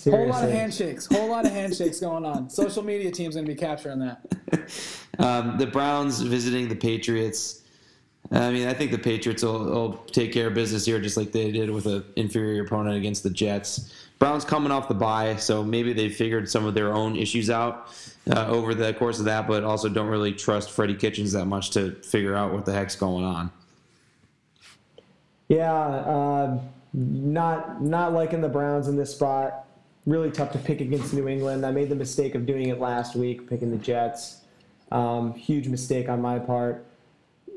whole 0.04 0.28
lot 0.28 0.44
of 0.44 0.52
handshakes, 0.52 1.06
whole 1.06 1.30
lot 1.30 1.46
of 1.46 1.52
handshakes 1.52 2.00
going 2.00 2.26
on. 2.26 2.50
Social 2.50 2.84
media 2.84 3.12
team's 3.12 3.36
gonna 3.36 3.48
be 3.48 3.56
capturing 3.56 4.00
that. 4.00 4.22
Um, 5.20 5.58
the 5.60 5.68
Browns 5.68 6.22
visiting 6.22 6.68
the 6.68 6.76
Patriots. 6.76 7.61
I 8.30 8.52
mean, 8.52 8.68
I 8.68 8.74
think 8.74 8.92
the 8.92 8.98
Patriots 8.98 9.44
will, 9.44 9.60
will 9.66 9.94
take 10.12 10.32
care 10.32 10.48
of 10.48 10.54
business 10.54 10.86
here, 10.86 11.00
just 11.00 11.18
like 11.18 11.32
they 11.32 11.52
did 11.52 11.70
with 11.70 11.86
an 11.86 12.06
inferior 12.16 12.64
opponent 12.64 12.96
against 12.96 13.24
the 13.24 13.30
Jets. 13.30 13.94
Browns 14.20 14.46
coming 14.46 14.72
off 14.72 14.88
the 14.88 14.94
bye, 14.94 15.36
so 15.36 15.64
maybe 15.64 15.94
they 15.94 16.08
figured 16.08 16.50
some 16.50 16.66
of 16.66 16.74
their 16.74 16.94
own 16.94 17.16
issues 17.16 17.50
out 17.50 17.90
uh, 18.30 18.48
over 18.48 18.76
the 18.76 18.94
course 18.94 19.20
of 19.20 19.26
that, 19.26 19.48
but 19.48 19.64
also 19.64 19.90
don't 19.90 20.08
really 20.08 20.32
trust 20.32 20.72
Freddie 20.72 20.96
Kitchens 20.96 21.34
that 21.34 21.46
much 21.46 21.72
to 21.72 21.92
figure 22.04 22.36
out 22.36 22.54
what 22.54 22.66
the 22.66 22.72
heck's 22.72 22.96
going 22.96 23.26
on. 23.26 23.52
Yeah, 25.48 25.74
uh, 25.74 26.60
not 26.94 27.82
not 27.82 28.14
liking 28.14 28.42
the 28.42 28.48
Browns 28.48 28.88
in 28.88 28.96
this 28.96 29.12
spot. 29.12 29.66
Really 30.06 30.32
tough 30.32 30.52
to 30.54 30.58
pick 30.60 30.82
against 30.82 31.14
New 31.14 31.28
England. 31.28 31.66
I 31.66 31.72
made 31.72 31.90
the 31.90 31.96
mistake 31.96 32.36
of 32.36 32.46
doing 32.46 32.70
it 32.70 32.80
last 32.80 33.16
week, 33.16 33.50
picking 33.50 33.72
the 33.72 33.78
Jets. 33.78 34.42
Um, 34.92 35.34
huge 35.34 35.68
mistake 35.68 36.08
on 36.10 36.22
my 36.22 36.40
part. 36.40 36.86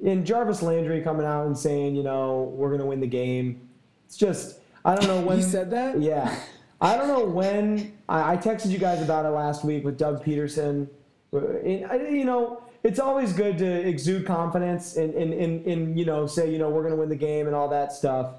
And 0.04 0.26
Jarvis 0.26 0.62
Landry 0.62 1.00
coming 1.00 1.26
out 1.26 1.46
and 1.46 1.56
saying, 1.56 1.96
you 1.96 2.02
know, 2.02 2.52
we're 2.54 2.68
going 2.68 2.80
to 2.80 2.86
win 2.86 3.00
the 3.00 3.06
game. 3.06 3.68
It's 4.06 4.16
just, 4.16 4.60
I 4.84 4.94
don't 4.94 5.06
know 5.06 5.20
when. 5.26 5.38
He 5.38 5.42
said 5.42 5.70
that? 5.70 6.00
Yeah. 6.00 6.34
I 6.80 6.96
don't 6.96 7.08
know 7.08 7.24
when. 7.24 7.96
I, 8.08 8.34
I 8.34 8.36
texted 8.36 8.70
you 8.70 8.78
guys 8.78 9.00
about 9.00 9.24
it 9.24 9.30
last 9.30 9.64
week 9.64 9.84
with 9.84 9.96
Doug 9.96 10.22
Pederson. 10.24 10.88
And, 11.32 12.16
you 12.16 12.24
know, 12.24 12.62
it's 12.82 13.00
always 13.00 13.32
good 13.32 13.56
to 13.58 13.88
exude 13.88 14.26
confidence 14.26 14.96
and, 14.96 15.14
and, 15.14 15.32
and, 15.32 15.66
and 15.66 15.98
you 15.98 16.04
know, 16.04 16.26
say, 16.26 16.52
you 16.52 16.58
know, 16.58 16.68
we're 16.68 16.82
going 16.82 16.92
to 16.92 17.00
win 17.00 17.08
the 17.08 17.16
game 17.16 17.46
and 17.46 17.56
all 17.56 17.68
that 17.68 17.92
stuff. 17.92 18.34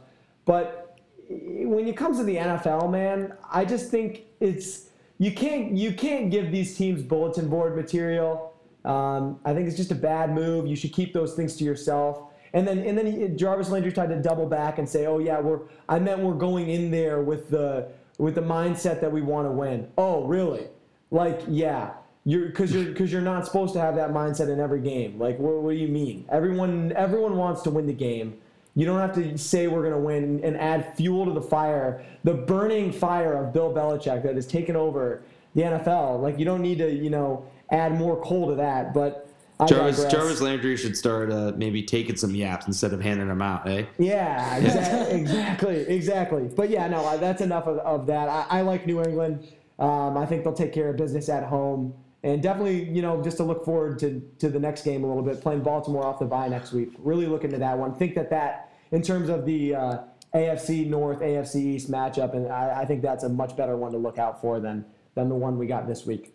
But 0.45 0.99
when 1.27 1.87
it 1.87 1.97
comes 1.97 2.17
to 2.17 2.23
the 2.23 2.35
NFL, 2.35 2.91
man, 2.91 3.33
I 3.51 3.65
just 3.65 3.89
think 3.89 4.25
it's 4.39 4.89
you 5.17 5.31
can't 5.31 5.71
you 5.71 5.93
can't 5.93 6.29
give 6.29 6.51
these 6.51 6.77
teams 6.77 7.01
bulletin 7.01 7.49
board 7.49 7.75
material. 7.75 8.53
Um, 8.85 9.39
I 9.43 9.53
think 9.53 9.67
it's 9.67 9.77
just 9.77 9.91
a 9.91 9.95
bad 9.95 10.33
move. 10.33 10.67
You 10.67 10.75
should 10.75 10.93
keep 10.93 11.11
those 11.11 11.33
things 11.33 11.55
to 11.57 11.63
yourself. 11.63 12.31
And 12.53 12.65
then 12.67 12.79
and 12.79 12.97
then 12.97 13.05
he, 13.05 13.27
Jarvis 13.29 13.69
Landry 13.69 13.91
tried 13.91 14.09
to 14.09 14.21
double 14.21 14.45
back 14.45 14.77
and 14.77 14.87
say, 14.87 15.07
"Oh 15.07 15.19
yeah, 15.19 15.39
we're 15.39 15.59
I 15.89 15.99
meant 15.99 16.21
we're 16.21 16.33
going 16.33 16.69
in 16.69 16.91
there 16.91 17.21
with 17.21 17.49
the 17.49 17.89
with 18.17 18.35
the 18.35 18.41
mindset 18.41 19.01
that 19.01 19.11
we 19.11 19.21
want 19.21 19.47
to 19.47 19.51
win." 19.51 19.89
Oh 19.97 20.23
really? 20.23 20.67
Like 21.11 21.41
yeah, 21.49 21.93
you're 22.23 22.45
because 22.47 22.73
you're 22.73 22.85
because 22.85 23.11
you're 23.11 23.21
not 23.21 23.45
supposed 23.45 23.73
to 23.73 23.81
have 23.81 23.95
that 23.95 24.11
mindset 24.11 24.49
in 24.49 24.59
every 24.59 24.79
game. 24.79 25.19
Like 25.19 25.37
what, 25.37 25.63
what 25.63 25.71
do 25.71 25.77
you 25.77 25.89
mean? 25.89 26.25
Everyone 26.29 26.93
everyone 26.95 27.35
wants 27.35 27.61
to 27.63 27.71
win 27.71 27.87
the 27.87 27.93
game. 27.93 28.37
You 28.75 28.85
don't 28.85 28.99
have 28.99 29.15
to 29.15 29.37
say 29.37 29.67
we're 29.67 29.81
going 29.81 29.93
to 29.93 29.99
win 29.99 30.41
and 30.43 30.57
add 30.57 30.97
fuel 30.97 31.25
to 31.25 31.31
the 31.31 31.41
fire, 31.41 32.05
the 32.25 32.33
burning 32.33 32.91
fire 32.91 33.33
of 33.33 33.53
Bill 33.53 33.73
Belichick 33.73 34.21
that 34.23 34.35
has 34.35 34.45
taken 34.45 34.75
over 34.75 35.23
the 35.55 35.61
NFL. 35.61 36.21
Like 36.21 36.37
you 36.37 36.43
don't 36.43 36.61
need 36.61 36.79
to, 36.79 36.91
you 36.91 37.09
know, 37.09 37.45
add 37.69 37.97
more 37.97 38.21
coal 38.21 38.49
to 38.49 38.55
that. 38.55 38.93
But 38.93 39.29
I 39.59 39.65
Jarvis, 39.65 39.97
digress. 39.97 40.13
Jarvis 40.13 40.41
Landry 40.41 40.75
should 40.75 40.97
start 40.97 41.31
uh, 41.31 41.53
maybe 41.55 41.81
taking 41.81 42.17
some 42.17 42.35
yaps 42.35 42.67
instead 42.67 42.91
of 42.93 43.01
handing 43.01 43.27
them 43.27 43.41
out, 43.41 43.67
eh? 43.67 43.85
Yeah, 43.97 44.57
exactly, 44.57 45.19
exactly, 45.19 45.75
exactly. 45.87 46.49
But 46.53 46.69
yeah, 46.69 46.87
no, 46.87 47.17
that's 47.17 47.41
enough 47.41 47.67
of, 47.67 47.77
of 47.79 48.05
that. 48.07 48.27
I, 48.27 48.45
I 48.49 48.61
like 48.61 48.85
New 48.85 49.01
England. 49.01 49.47
Um, 49.79 50.17
I 50.17 50.25
think 50.25 50.43
they'll 50.43 50.53
take 50.53 50.73
care 50.73 50.89
of 50.89 50.97
business 50.97 51.29
at 51.29 51.43
home, 51.43 51.93
and 52.23 52.41
definitely, 52.41 52.83
you 52.89 53.01
know, 53.01 53.21
just 53.21 53.37
to 53.37 53.43
look 53.43 53.63
forward 53.63 53.99
to 53.99 54.21
to 54.39 54.49
the 54.49 54.59
next 54.59 54.83
game 54.83 55.03
a 55.03 55.07
little 55.07 55.23
bit, 55.23 55.41
playing 55.41 55.61
Baltimore 55.61 56.05
off 56.05 56.19
the 56.19 56.25
bye 56.25 56.47
next 56.47 56.73
week. 56.73 56.93
Really 56.97 57.25
look 57.25 57.43
into 57.43 57.57
that 57.57 57.77
one. 57.77 57.93
Think 57.95 58.15
that 58.15 58.29
that 58.31 58.73
in 58.91 59.01
terms 59.01 59.29
of 59.29 59.45
the 59.45 59.75
uh, 59.75 59.97
AFC 60.33 60.87
North, 60.87 61.19
AFC 61.19 61.55
East 61.55 61.89
matchup, 61.89 62.35
and 62.35 62.47
I, 62.51 62.81
I 62.81 62.85
think 62.85 63.01
that's 63.01 63.23
a 63.23 63.29
much 63.29 63.55
better 63.55 63.77
one 63.77 63.93
to 63.93 63.97
look 63.97 64.17
out 64.17 64.41
for 64.41 64.59
than 64.59 64.85
than 65.13 65.29
the 65.29 65.35
one 65.35 65.57
we 65.57 65.65
got 65.65 65.87
this 65.87 66.05
week. 66.05 66.34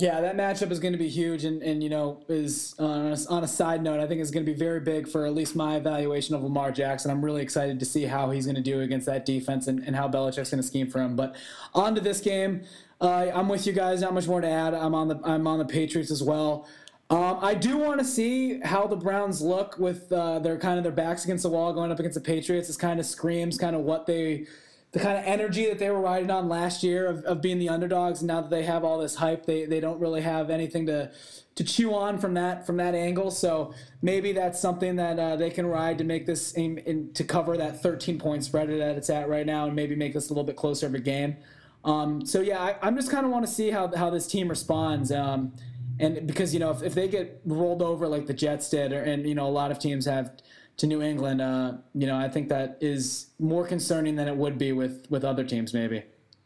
Yeah, 0.00 0.20
that 0.20 0.36
matchup 0.36 0.70
is 0.70 0.78
going 0.78 0.92
to 0.92 0.98
be 0.98 1.08
huge, 1.08 1.44
and, 1.44 1.60
and 1.60 1.82
you 1.82 1.88
know 1.88 2.22
is 2.28 2.72
on 2.78 3.12
a, 3.12 3.18
on 3.28 3.42
a 3.42 3.48
side 3.48 3.82
note, 3.82 3.98
I 3.98 4.06
think 4.06 4.20
it's 4.20 4.30
going 4.30 4.46
to 4.46 4.52
be 4.52 4.56
very 4.56 4.78
big 4.78 5.08
for 5.08 5.26
at 5.26 5.34
least 5.34 5.56
my 5.56 5.76
evaluation 5.76 6.36
of 6.36 6.42
Lamar 6.44 6.70
Jackson. 6.70 7.10
I'm 7.10 7.24
really 7.24 7.42
excited 7.42 7.80
to 7.80 7.84
see 7.84 8.04
how 8.04 8.30
he's 8.30 8.46
going 8.46 8.54
to 8.54 8.62
do 8.62 8.80
against 8.80 9.06
that 9.06 9.26
defense 9.26 9.66
and, 9.66 9.82
and 9.82 9.96
how 9.96 10.08
Belichick's 10.08 10.50
going 10.50 10.62
to 10.62 10.66
scheme 10.66 10.88
for 10.88 11.00
him. 11.00 11.16
But 11.16 11.34
on 11.74 11.96
to 11.96 12.00
this 12.00 12.20
game, 12.20 12.62
uh, 13.00 13.26
I'm 13.34 13.48
with 13.48 13.66
you 13.66 13.72
guys. 13.72 14.00
Not 14.00 14.14
much 14.14 14.28
more 14.28 14.40
to 14.40 14.48
add. 14.48 14.72
I'm 14.72 14.94
on 14.94 15.08
the 15.08 15.20
I'm 15.24 15.48
on 15.48 15.58
the 15.58 15.64
Patriots 15.64 16.12
as 16.12 16.22
well. 16.22 16.68
Um, 17.10 17.38
I 17.40 17.54
do 17.54 17.76
want 17.76 17.98
to 17.98 18.04
see 18.04 18.60
how 18.60 18.86
the 18.86 18.96
Browns 18.96 19.42
look 19.42 19.78
with 19.78 20.12
uh, 20.12 20.38
their 20.38 20.58
kind 20.58 20.78
of 20.78 20.84
their 20.84 20.92
backs 20.92 21.24
against 21.24 21.42
the 21.42 21.48
wall 21.48 21.72
going 21.72 21.90
up 21.90 21.98
against 21.98 22.14
the 22.14 22.20
Patriots. 22.20 22.68
This 22.68 22.76
kind 22.76 23.00
of 23.00 23.06
screams 23.06 23.58
kind 23.58 23.74
of 23.74 23.82
what 23.82 24.06
they 24.06 24.46
the 24.92 24.98
kind 24.98 25.18
of 25.18 25.24
energy 25.24 25.66
that 25.66 25.78
they 25.78 25.90
were 25.90 26.00
riding 26.00 26.30
on 26.30 26.48
last 26.48 26.82
year 26.82 27.06
of, 27.06 27.22
of 27.24 27.42
being 27.42 27.58
the 27.58 27.68
underdogs. 27.68 28.20
And 28.20 28.28
now 28.28 28.40
that 28.40 28.50
they 28.50 28.62
have 28.62 28.84
all 28.84 28.98
this 28.98 29.16
hype, 29.16 29.44
they, 29.44 29.66
they 29.66 29.80
don't 29.80 30.00
really 30.00 30.22
have 30.22 30.50
anything 30.50 30.86
to 30.86 31.10
to 31.56 31.64
chew 31.64 31.92
on 31.92 32.18
from 32.18 32.34
that 32.34 32.64
from 32.64 32.76
that 32.76 32.94
angle. 32.94 33.32
So 33.32 33.74
maybe 34.00 34.32
that's 34.32 34.60
something 34.60 34.94
that 34.96 35.18
uh, 35.18 35.34
they 35.34 35.50
can 35.50 35.66
ride 35.66 35.98
to 35.98 36.04
make 36.04 36.24
this 36.24 36.56
aim 36.56 36.78
in, 36.78 37.12
to 37.14 37.24
cover 37.24 37.56
that 37.56 37.82
13 37.82 38.18
point 38.18 38.44
spread 38.44 38.68
that 38.68 38.96
it's 38.96 39.10
at 39.10 39.28
right 39.28 39.44
now, 39.44 39.66
and 39.66 39.74
maybe 39.74 39.96
make 39.96 40.14
this 40.14 40.26
a 40.26 40.32
little 40.32 40.44
bit 40.44 40.56
closer 40.56 40.86
of 40.86 40.94
a 40.94 41.00
game. 41.00 41.36
Um, 41.84 42.24
so 42.24 42.40
yeah, 42.40 42.62
I, 42.62 42.76
I'm 42.80 42.94
just 42.96 43.10
kind 43.10 43.26
of 43.26 43.32
want 43.32 43.44
to 43.44 43.52
see 43.52 43.70
how 43.70 43.94
how 43.94 44.08
this 44.08 44.26
team 44.26 44.48
responds. 44.48 45.10
Um, 45.10 45.52
and 45.98 46.28
because 46.28 46.54
you 46.54 46.60
know 46.60 46.70
if, 46.70 46.82
if 46.82 46.94
they 46.94 47.08
get 47.08 47.40
rolled 47.44 47.82
over 47.82 48.06
like 48.06 48.26
the 48.26 48.34
Jets 48.34 48.70
did, 48.70 48.92
or, 48.92 49.02
and 49.02 49.26
you 49.26 49.34
know 49.34 49.48
a 49.48 49.50
lot 49.50 49.70
of 49.70 49.80
teams 49.80 50.06
have 50.06 50.32
to 50.78 50.86
New 50.86 51.02
England, 51.02 51.40
uh, 51.40 51.74
you 51.94 52.06
know 52.06 52.16
I 52.16 52.28
think 52.28 52.48
that 52.48 52.78
is 52.80 53.26
more 53.38 53.66
concerning 53.66 54.16
than 54.16 54.28
it 54.28 54.36
would 54.36 54.58
be 54.58 54.72
with 54.72 55.06
with 55.10 55.24
other 55.24 55.44
teams 55.44 55.74
maybe. 55.74 56.02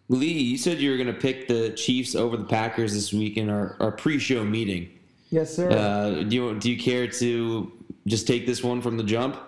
Lee, 0.09 0.27
you 0.27 0.59
said 0.59 0.81
you 0.81 0.91
were 0.91 0.97
going 0.97 1.07
to 1.07 1.19
pick 1.19 1.49
the 1.49 1.71
Chiefs 1.71 2.15
over 2.15 2.37
the 2.37 2.45
Packers 2.45 2.93
this 2.93 3.13
week 3.13 3.37
in 3.37 3.49
our, 3.49 3.77
our 3.81 3.93
pre-show 3.93 4.45
meeting. 4.45 4.91
Yes, 5.31 5.55
sir. 5.55 5.71
Uh, 5.71 6.23
do 6.25 6.37
you 6.37 6.59
do 6.59 6.71
you 6.71 6.79
care 6.79 7.07
to 7.07 7.73
just 8.07 8.27
take 8.27 8.47
this 8.47 8.63
one 8.63 8.83
from 8.83 8.97
the 8.97 9.05
jump? 9.05 9.39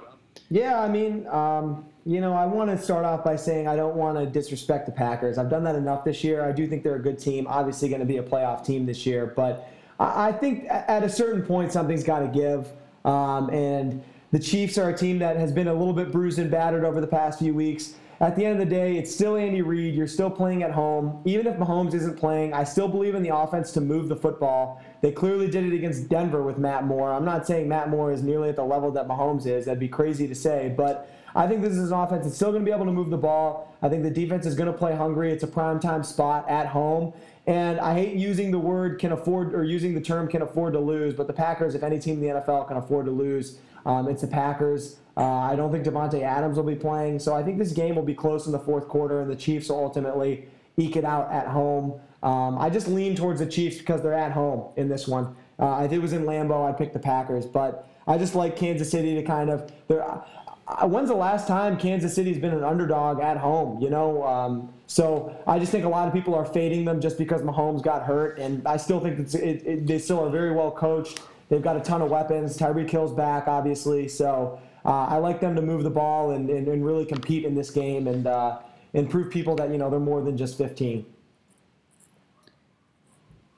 Yeah, 0.50 0.80
I 0.80 0.88
mean, 0.88 1.26
um, 1.28 1.86
you 2.06 2.20
know, 2.20 2.34
I 2.34 2.46
want 2.46 2.70
to 2.70 2.78
start 2.78 3.04
off 3.04 3.24
by 3.24 3.36
saying 3.36 3.66
I 3.66 3.76
don't 3.76 3.96
want 3.96 4.18
to 4.18 4.26
disrespect 4.26 4.86
the 4.86 4.92
Packers. 4.92 5.38
I've 5.38 5.50
done 5.50 5.64
that 5.64 5.74
enough 5.74 6.04
this 6.04 6.22
year. 6.22 6.44
I 6.44 6.52
do 6.52 6.66
think 6.66 6.82
they're 6.82 6.96
a 6.96 7.02
good 7.02 7.18
team. 7.18 7.46
Obviously, 7.46 7.88
going 7.88 8.00
to 8.00 8.06
be 8.06 8.18
a 8.18 8.22
playoff 8.22 8.64
team 8.64 8.86
this 8.86 9.04
year, 9.04 9.26
but 9.26 9.68
I 9.98 10.32
think 10.32 10.66
at 10.68 11.02
a 11.02 11.08
certain 11.08 11.42
point 11.42 11.72
something's 11.72 12.04
got 12.04 12.20
to 12.20 12.28
give. 12.28 12.68
Um, 13.04 13.50
and 13.50 14.02
the 14.34 14.40
Chiefs 14.40 14.78
are 14.78 14.88
a 14.88 14.98
team 14.98 15.20
that 15.20 15.36
has 15.36 15.52
been 15.52 15.68
a 15.68 15.72
little 15.72 15.92
bit 15.92 16.10
bruised 16.10 16.40
and 16.40 16.50
battered 16.50 16.84
over 16.84 17.00
the 17.00 17.06
past 17.06 17.38
few 17.38 17.54
weeks. 17.54 17.94
At 18.18 18.34
the 18.34 18.44
end 18.44 18.60
of 18.60 18.68
the 18.68 18.74
day, 18.74 18.96
it's 18.96 19.14
still 19.14 19.36
Andy 19.36 19.62
Reid. 19.62 19.94
You're 19.94 20.08
still 20.08 20.28
playing 20.28 20.64
at 20.64 20.72
home. 20.72 21.22
Even 21.24 21.46
if 21.46 21.56
Mahomes 21.56 21.94
isn't 21.94 22.18
playing, 22.18 22.52
I 22.52 22.64
still 22.64 22.88
believe 22.88 23.14
in 23.14 23.22
the 23.22 23.32
offense 23.32 23.70
to 23.74 23.80
move 23.80 24.08
the 24.08 24.16
football. 24.16 24.82
They 25.02 25.12
clearly 25.12 25.48
did 25.48 25.64
it 25.64 25.72
against 25.72 26.08
Denver 26.08 26.42
with 26.42 26.58
Matt 26.58 26.84
Moore. 26.84 27.12
I'm 27.12 27.24
not 27.24 27.46
saying 27.46 27.68
Matt 27.68 27.90
Moore 27.90 28.10
is 28.10 28.24
nearly 28.24 28.48
at 28.48 28.56
the 28.56 28.64
level 28.64 28.90
that 28.90 29.06
Mahomes 29.06 29.46
is. 29.46 29.66
That'd 29.66 29.78
be 29.78 29.86
crazy 29.86 30.26
to 30.26 30.34
say, 30.34 30.74
but 30.76 31.08
I 31.36 31.46
think 31.46 31.62
this 31.62 31.74
is 31.74 31.92
an 31.92 31.98
offense 31.98 32.24
that's 32.24 32.34
still 32.34 32.50
going 32.50 32.64
to 32.64 32.68
be 32.68 32.74
able 32.74 32.86
to 32.86 32.92
move 32.92 33.10
the 33.10 33.16
ball. 33.16 33.72
I 33.82 33.88
think 33.88 34.02
the 34.02 34.10
defense 34.10 34.46
is 34.46 34.56
going 34.56 34.66
to 34.66 34.76
play 34.76 34.96
hungry. 34.96 35.30
It's 35.30 35.44
a 35.44 35.48
prime 35.48 35.78
time 35.78 36.02
spot 36.02 36.48
at 36.48 36.66
home. 36.66 37.12
And 37.46 37.78
I 37.78 37.94
hate 37.94 38.16
using 38.16 38.50
the 38.50 38.58
word 38.58 38.98
can 38.98 39.12
afford 39.12 39.54
or 39.54 39.62
using 39.62 39.94
the 39.94 40.00
term 40.00 40.26
can 40.26 40.42
afford 40.42 40.72
to 40.72 40.80
lose, 40.80 41.14
but 41.14 41.28
the 41.28 41.32
Packers, 41.32 41.76
if 41.76 41.84
any 41.84 42.00
team 42.00 42.20
in 42.20 42.34
the 42.34 42.40
NFL 42.40 42.66
can 42.66 42.78
afford 42.78 43.04
to 43.06 43.12
lose, 43.12 43.58
um, 43.84 44.08
it's 44.08 44.22
the 44.22 44.28
Packers. 44.28 44.98
Uh, 45.16 45.22
I 45.22 45.54
don't 45.54 45.70
think 45.70 45.84
Davante 45.84 46.22
Adams 46.22 46.56
will 46.56 46.64
be 46.64 46.74
playing, 46.74 47.18
so 47.20 47.34
I 47.34 47.42
think 47.42 47.58
this 47.58 47.72
game 47.72 47.94
will 47.94 48.02
be 48.02 48.14
close 48.14 48.46
in 48.46 48.52
the 48.52 48.58
fourth 48.58 48.88
quarter, 48.88 49.20
and 49.20 49.30
the 49.30 49.36
Chiefs 49.36 49.68
will 49.68 49.78
ultimately 49.78 50.48
eke 50.76 50.96
it 50.96 51.04
out 51.04 51.30
at 51.30 51.46
home. 51.46 52.00
Um, 52.22 52.58
I 52.58 52.70
just 52.70 52.88
lean 52.88 53.14
towards 53.14 53.38
the 53.40 53.46
Chiefs 53.46 53.78
because 53.78 54.02
they're 54.02 54.14
at 54.14 54.32
home 54.32 54.72
in 54.76 54.88
this 54.88 55.06
one. 55.06 55.36
Uh, 55.58 55.82
if 55.84 55.92
it 55.92 55.98
was 55.98 56.12
in 56.12 56.24
Lambeau, 56.24 56.68
I'd 56.68 56.78
pick 56.78 56.92
the 56.92 56.98
Packers, 56.98 57.46
but 57.46 57.88
I 58.06 58.18
just 58.18 58.34
like 58.34 58.56
Kansas 58.56 58.90
City 58.90 59.14
to 59.14 59.22
kind 59.22 59.50
of. 59.50 59.70
Uh, 59.88 60.88
when's 60.88 61.10
the 61.10 61.14
last 61.14 61.46
time 61.46 61.76
Kansas 61.76 62.14
City's 62.14 62.38
been 62.38 62.54
an 62.54 62.64
underdog 62.64 63.20
at 63.20 63.36
home? 63.36 63.80
You 63.80 63.90
know, 63.90 64.24
um, 64.24 64.72
so 64.86 65.36
I 65.46 65.58
just 65.58 65.70
think 65.70 65.84
a 65.84 65.88
lot 65.88 66.08
of 66.08 66.14
people 66.14 66.34
are 66.34 66.44
fading 66.44 66.84
them 66.84 67.00
just 67.00 67.18
because 67.18 67.42
Mahomes 67.42 67.82
got 67.82 68.02
hurt, 68.02 68.38
and 68.38 68.66
I 68.66 68.78
still 68.78 68.98
think 68.98 69.34
it, 69.34 69.34
it, 69.34 69.86
they 69.86 69.98
still 69.98 70.24
are 70.24 70.30
very 70.30 70.52
well 70.52 70.70
coached. 70.70 71.20
They've 71.54 71.62
got 71.62 71.76
a 71.76 71.80
ton 71.80 72.02
of 72.02 72.10
weapons. 72.10 72.58
Tyreek 72.58 72.90
Hill's 72.90 73.12
back, 73.12 73.46
obviously, 73.46 74.08
so 74.08 74.58
uh, 74.84 75.06
I 75.06 75.18
like 75.18 75.40
them 75.40 75.54
to 75.54 75.62
move 75.62 75.84
the 75.84 75.90
ball 75.90 76.32
and, 76.32 76.50
and, 76.50 76.66
and 76.66 76.84
really 76.84 77.04
compete 77.04 77.44
in 77.44 77.54
this 77.54 77.70
game 77.70 78.08
and 78.08 78.26
uh, 78.26 78.58
and 78.92 79.08
prove 79.08 79.30
people 79.30 79.54
that 79.54 79.70
you 79.70 79.78
know 79.78 79.88
they're 79.88 80.00
more 80.00 80.20
than 80.20 80.36
just 80.36 80.58
15. 80.58 81.06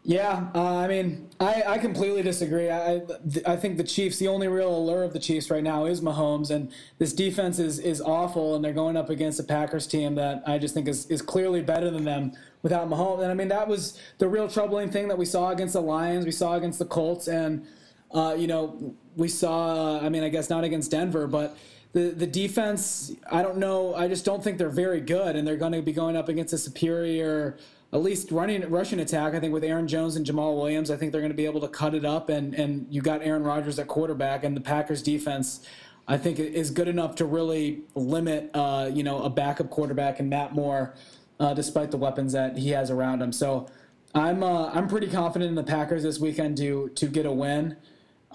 Yeah, 0.04 0.48
uh, 0.54 0.76
I 0.76 0.88
mean, 0.88 1.30
I, 1.40 1.62
I 1.66 1.78
completely 1.78 2.22
disagree. 2.22 2.68
I 2.68 3.00
I 3.46 3.56
think 3.56 3.78
the 3.78 3.84
Chiefs, 3.84 4.18
the 4.18 4.28
only 4.28 4.46
real 4.46 4.76
allure 4.76 5.02
of 5.02 5.14
the 5.14 5.18
Chiefs 5.18 5.50
right 5.50 5.64
now 5.64 5.86
is 5.86 6.02
Mahomes, 6.02 6.50
and 6.50 6.70
this 6.98 7.14
defense 7.14 7.58
is 7.58 7.78
is 7.78 8.02
awful, 8.02 8.54
and 8.54 8.62
they're 8.62 8.74
going 8.74 8.98
up 8.98 9.08
against 9.08 9.40
a 9.40 9.42
Packers 9.42 9.86
team 9.86 10.16
that 10.16 10.42
I 10.46 10.58
just 10.58 10.74
think 10.74 10.86
is 10.86 11.06
is 11.06 11.22
clearly 11.22 11.62
better 11.62 11.90
than 11.90 12.04
them 12.04 12.32
without 12.60 12.90
Mahomes. 12.90 13.22
And 13.22 13.30
I 13.30 13.34
mean, 13.34 13.48
that 13.48 13.66
was 13.66 13.98
the 14.18 14.28
real 14.28 14.48
troubling 14.48 14.90
thing 14.90 15.08
that 15.08 15.16
we 15.16 15.24
saw 15.24 15.48
against 15.48 15.72
the 15.72 15.80
Lions, 15.80 16.26
we 16.26 16.30
saw 16.30 16.56
against 16.56 16.78
the 16.78 16.84
Colts, 16.84 17.26
and 17.26 17.66
uh, 18.12 18.34
you 18.38 18.46
know, 18.46 18.94
we 19.16 19.28
saw. 19.28 20.00
I 20.00 20.08
mean, 20.08 20.22
I 20.22 20.28
guess 20.28 20.50
not 20.50 20.64
against 20.64 20.90
Denver, 20.90 21.26
but. 21.26 21.56
The, 21.92 22.10
the 22.10 22.26
defense, 22.26 23.12
I 23.32 23.40
don't 23.40 23.56
know. 23.56 23.94
I 23.94 24.06
just 24.06 24.26
don't 24.26 24.44
think 24.44 24.58
they're 24.58 24.68
very 24.68 25.00
good, 25.00 25.34
and 25.34 25.48
they're 25.48 25.56
going 25.56 25.72
to 25.72 25.80
be 25.80 25.94
going 25.94 26.14
up 26.14 26.28
against 26.28 26.52
a 26.52 26.58
superior 26.58 27.56
at 27.92 28.02
least 28.02 28.30
running 28.30 28.68
rushing 28.68 29.00
attack. 29.00 29.34
I 29.34 29.40
think 29.40 29.52
with 29.52 29.64
Aaron 29.64 29.88
Jones 29.88 30.16
and 30.16 30.26
Jamaal 30.26 30.56
Williams, 30.56 30.90
I 30.90 30.96
think 30.96 31.12
they're 31.12 31.20
going 31.20 31.32
to 31.32 31.36
be 31.36 31.46
able 31.46 31.60
to 31.60 31.68
cut 31.68 31.94
it 31.94 32.04
up. 32.04 32.28
And 32.28 32.54
and 32.54 32.86
you 32.90 33.00
got 33.00 33.22
Aaron 33.22 33.42
Rodgers 33.42 33.78
at 33.78 33.86
quarterback, 33.88 34.44
and 34.44 34.56
the 34.56 34.60
Packers 34.60 35.02
defense, 35.02 35.66
I 36.06 36.18
think, 36.18 36.38
is 36.38 36.70
good 36.70 36.88
enough 36.88 37.14
to 37.16 37.24
really 37.24 37.82
limit 37.94 38.50
uh, 38.54 38.90
you 38.92 39.02
know 39.02 39.22
a 39.22 39.30
backup 39.30 39.70
quarterback 39.70 40.20
and 40.20 40.28
Matt 40.28 40.52
Moore, 40.52 40.94
uh, 41.40 41.54
despite 41.54 41.90
the 41.90 41.96
weapons 41.96 42.32
that 42.32 42.58
he 42.58 42.70
has 42.70 42.90
around 42.90 43.22
him. 43.22 43.32
So 43.32 43.68
I'm 44.14 44.42
uh, 44.42 44.70
I'm 44.70 44.88
pretty 44.88 45.08
confident 45.08 45.48
in 45.48 45.54
the 45.54 45.64
Packers 45.64 46.02
this 46.02 46.18
weekend 46.18 46.56
to 46.58 46.90
to 46.96 47.06
get 47.06 47.24
a 47.24 47.32
win. 47.32 47.76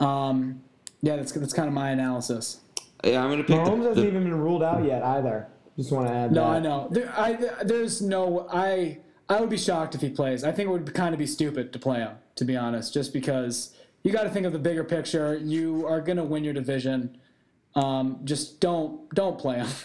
Um, 0.02 0.62
yeah, 1.02 1.16
that's 1.16 1.32
that's 1.32 1.54
kind 1.54 1.68
of 1.68 1.74
my 1.74 1.91
analysis. 1.91 2.62
Yeah, 3.04 3.24
I'm 3.24 3.30
going 3.30 3.39
to 3.39 3.43
pick. 3.43 3.56
Mahomes 3.56 3.84
the, 3.84 3.89
hasn't 3.89 3.95
the, 3.95 4.08
even 4.08 4.24
been 4.24 4.39
ruled 4.39 4.64
out 4.64 4.84
yet 4.84 5.04
either. 5.04 5.47
Just 5.78 5.91
want 5.91 6.08
to 6.08 6.14
add. 6.14 6.32
No, 6.32 6.41
that. 6.41 6.58
I 6.58 6.60
know. 6.60 6.88
There, 6.91 7.14
I, 7.18 7.64
there's 7.64 8.02
no. 8.02 8.47
I 8.52 8.99
I 9.30 9.39
would 9.39 9.49
be 9.49 9.58
shocked 9.58 9.95
if 9.95 10.02
he 10.02 10.10
plays. 10.10 10.43
I 10.43 10.52
think 10.52 10.68
it 10.68 10.72
would 10.72 10.93
kind 10.93 11.14
of 11.14 11.20
be 11.20 11.26
stupid 11.26 11.72
to 11.74 11.80
play 11.80 11.99
him, 11.99 12.16
to 12.36 12.45
be 12.45 12.58
honest, 12.58 12.93
just 12.93 13.14
because 13.14 13.76
you 14.04 14.12
got 14.12 14.24
to 14.24 14.30
think 14.30 14.45
of 14.45 14.54
the 14.54 14.60
bigger 14.60 14.84
picture. 14.84 15.38
You 15.38 15.88
are 15.88 16.02
going 16.02 16.18
to 16.18 16.24
win 16.24 16.43
your 16.43 16.54
division. 16.54 17.18
Um, 17.76 18.20
just 18.26 18.60
don't 18.60 19.10
don't 19.16 19.38
play 19.39 19.58
him. 19.58 19.70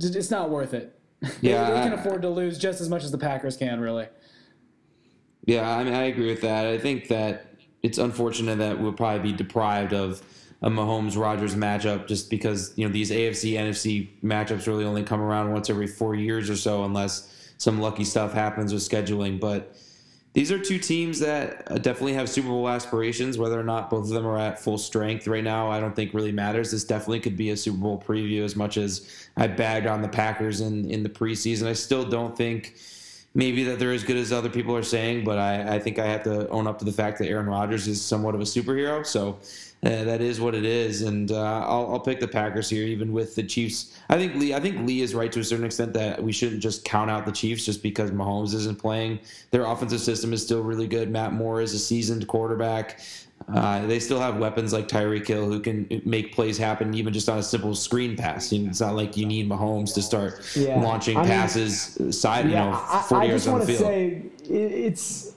It's 0.00 0.30
not 0.30 0.48
worth 0.48 0.74
it. 0.74 0.96
Yeah, 1.40 1.64
they, 1.70 1.74
they 1.74 1.82
can 1.82 1.92
I- 1.92 2.00
afford 2.00 2.22
to 2.22 2.28
lose 2.28 2.56
just 2.56 2.80
as 2.80 2.88
much 2.88 3.02
as 3.02 3.10
the 3.10 3.18
Packers 3.18 3.56
can, 3.56 3.80
really. 3.80 4.06
Yeah, 5.44 5.68
I 5.68 5.82
mean, 5.82 5.92
I 5.92 6.04
agree 6.04 6.28
with 6.28 6.42
that. 6.42 6.66
I 6.66 6.78
think 6.78 7.08
that 7.08 7.47
it's 7.88 7.96
unfortunate 7.96 8.58
that 8.58 8.78
we'll 8.78 8.92
probably 8.92 9.32
be 9.32 9.36
deprived 9.36 9.94
of 9.94 10.22
a 10.60 10.68
Mahomes 10.68 11.16
Rodgers 11.16 11.54
matchup 11.54 12.06
just 12.06 12.28
because 12.28 12.74
you 12.76 12.86
know 12.86 12.92
these 12.92 13.10
AFC 13.10 13.54
NFC 13.54 14.08
matchups 14.22 14.66
really 14.66 14.84
only 14.84 15.02
come 15.02 15.22
around 15.22 15.52
once 15.52 15.70
every 15.70 15.86
four 15.86 16.14
years 16.14 16.50
or 16.50 16.56
so, 16.56 16.84
unless 16.84 17.52
some 17.56 17.80
lucky 17.80 18.04
stuff 18.04 18.34
happens 18.34 18.74
with 18.74 18.82
scheduling. 18.82 19.40
But 19.40 19.74
these 20.34 20.52
are 20.52 20.58
two 20.58 20.78
teams 20.78 21.18
that 21.20 21.62
uh, 21.70 21.78
definitely 21.78 22.12
have 22.12 22.28
Super 22.28 22.48
Bowl 22.48 22.68
aspirations. 22.68 23.38
Whether 23.38 23.58
or 23.58 23.64
not 23.64 23.88
both 23.88 24.04
of 24.04 24.10
them 24.10 24.26
are 24.26 24.38
at 24.38 24.60
full 24.60 24.76
strength 24.76 25.26
right 25.26 25.42
now, 25.42 25.70
I 25.70 25.80
don't 25.80 25.96
think 25.96 26.12
really 26.12 26.32
matters. 26.32 26.72
This 26.72 26.84
definitely 26.84 27.20
could 27.20 27.38
be 27.38 27.50
a 27.50 27.56
Super 27.56 27.78
Bowl 27.78 28.04
preview. 28.06 28.44
As 28.44 28.54
much 28.54 28.76
as 28.76 29.28
I 29.38 29.46
bagged 29.46 29.86
on 29.86 30.02
the 30.02 30.08
Packers 30.08 30.60
in 30.60 30.90
in 30.90 31.02
the 31.02 31.08
preseason, 31.08 31.66
I 31.66 31.72
still 31.72 32.04
don't 32.04 32.36
think 32.36 32.74
maybe 33.38 33.62
that 33.62 33.78
they're 33.78 33.92
as 33.92 34.02
good 34.02 34.16
as 34.16 34.32
other 34.32 34.48
people 34.48 34.74
are 34.74 34.82
saying, 34.82 35.22
but 35.22 35.38
I, 35.38 35.76
I 35.76 35.78
think 35.78 36.00
I 36.00 36.06
have 36.06 36.24
to 36.24 36.48
own 36.48 36.66
up 36.66 36.80
to 36.80 36.84
the 36.84 36.92
fact 36.92 37.18
that 37.20 37.28
Aaron 37.28 37.46
Rodgers 37.46 37.86
is 37.86 38.04
somewhat 38.04 38.34
of 38.34 38.40
a 38.40 38.44
superhero. 38.44 39.06
So 39.06 39.38
uh, 39.84 40.02
that 40.02 40.20
is 40.20 40.40
what 40.40 40.56
it 40.56 40.64
is, 40.64 41.02
and 41.02 41.30
uh, 41.30 41.64
I'll, 41.64 41.92
I'll 41.92 42.00
pick 42.00 42.18
the 42.18 42.26
Packers 42.26 42.68
here, 42.68 42.84
even 42.84 43.12
with 43.12 43.36
the 43.36 43.44
Chiefs. 43.44 43.96
I 44.08 44.16
think 44.16 44.34
Lee. 44.34 44.54
I 44.54 44.58
think 44.58 44.84
Lee 44.84 45.02
is 45.02 45.14
right 45.14 45.30
to 45.30 45.38
a 45.38 45.44
certain 45.44 45.64
extent 45.64 45.92
that 45.94 46.20
we 46.20 46.32
shouldn't 46.32 46.60
just 46.60 46.84
count 46.84 47.12
out 47.12 47.26
the 47.26 47.32
Chiefs 47.32 47.64
just 47.64 47.80
because 47.80 48.10
Mahomes 48.10 48.54
isn't 48.54 48.80
playing. 48.80 49.20
Their 49.52 49.64
offensive 49.66 50.00
system 50.00 50.32
is 50.32 50.42
still 50.42 50.64
really 50.64 50.88
good. 50.88 51.08
Matt 51.08 51.32
Moore 51.32 51.60
is 51.60 51.74
a 51.74 51.78
seasoned 51.78 52.26
quarterback. 52.26 53.00
Uh, 53.54 53.86
they 53.86 53.98
still 53.98 54.20
have 54.20 54.36
weapons 54.38 54.72
like 54.72 54.88
Tyreek 54.88 55.26
Hill 55.26 55.46
who 55.46 55.60
can 55.60 56.02
make 56.04 56.34
plays 56.34 56.58
happen 56.58 56.92
even 56.94 57.12
just 57.12 57.28
on 57.28 57.38
a 57.38 57.42
simple 57.42 57.74
screen 57.74 58.16
pass. 58.16 58.52
You 58.52 58.60
know, 58.64 58.70
It's 58.70 58.80
not 58.80 58.94
like 58.94 59.16
you 59.16 59.24
need 59.26 59.48
Mahomes 59.48 59.94
to 59.94 60.02
start 60.02 60.40
Yeah. 60.54 60.80
launching 60.80 61.16
I 61.16 61.20
mean- 61.22 61.30
passes 61.30 61.98
side, 62.20 62.44
you 62.46 62.52
know, 62.52 62.70
I, 62.72 63.04
40 63.08 63.14
I 63.24 63.28
yards 63.28 63.44
just 63.44 63.48
on 63.48 63.54
want 63.54 63.66
the 63.66 63.72
to 63.72 63.78
field. 63.78 63.90
say 63.90 64.22
it's 64.54 65.32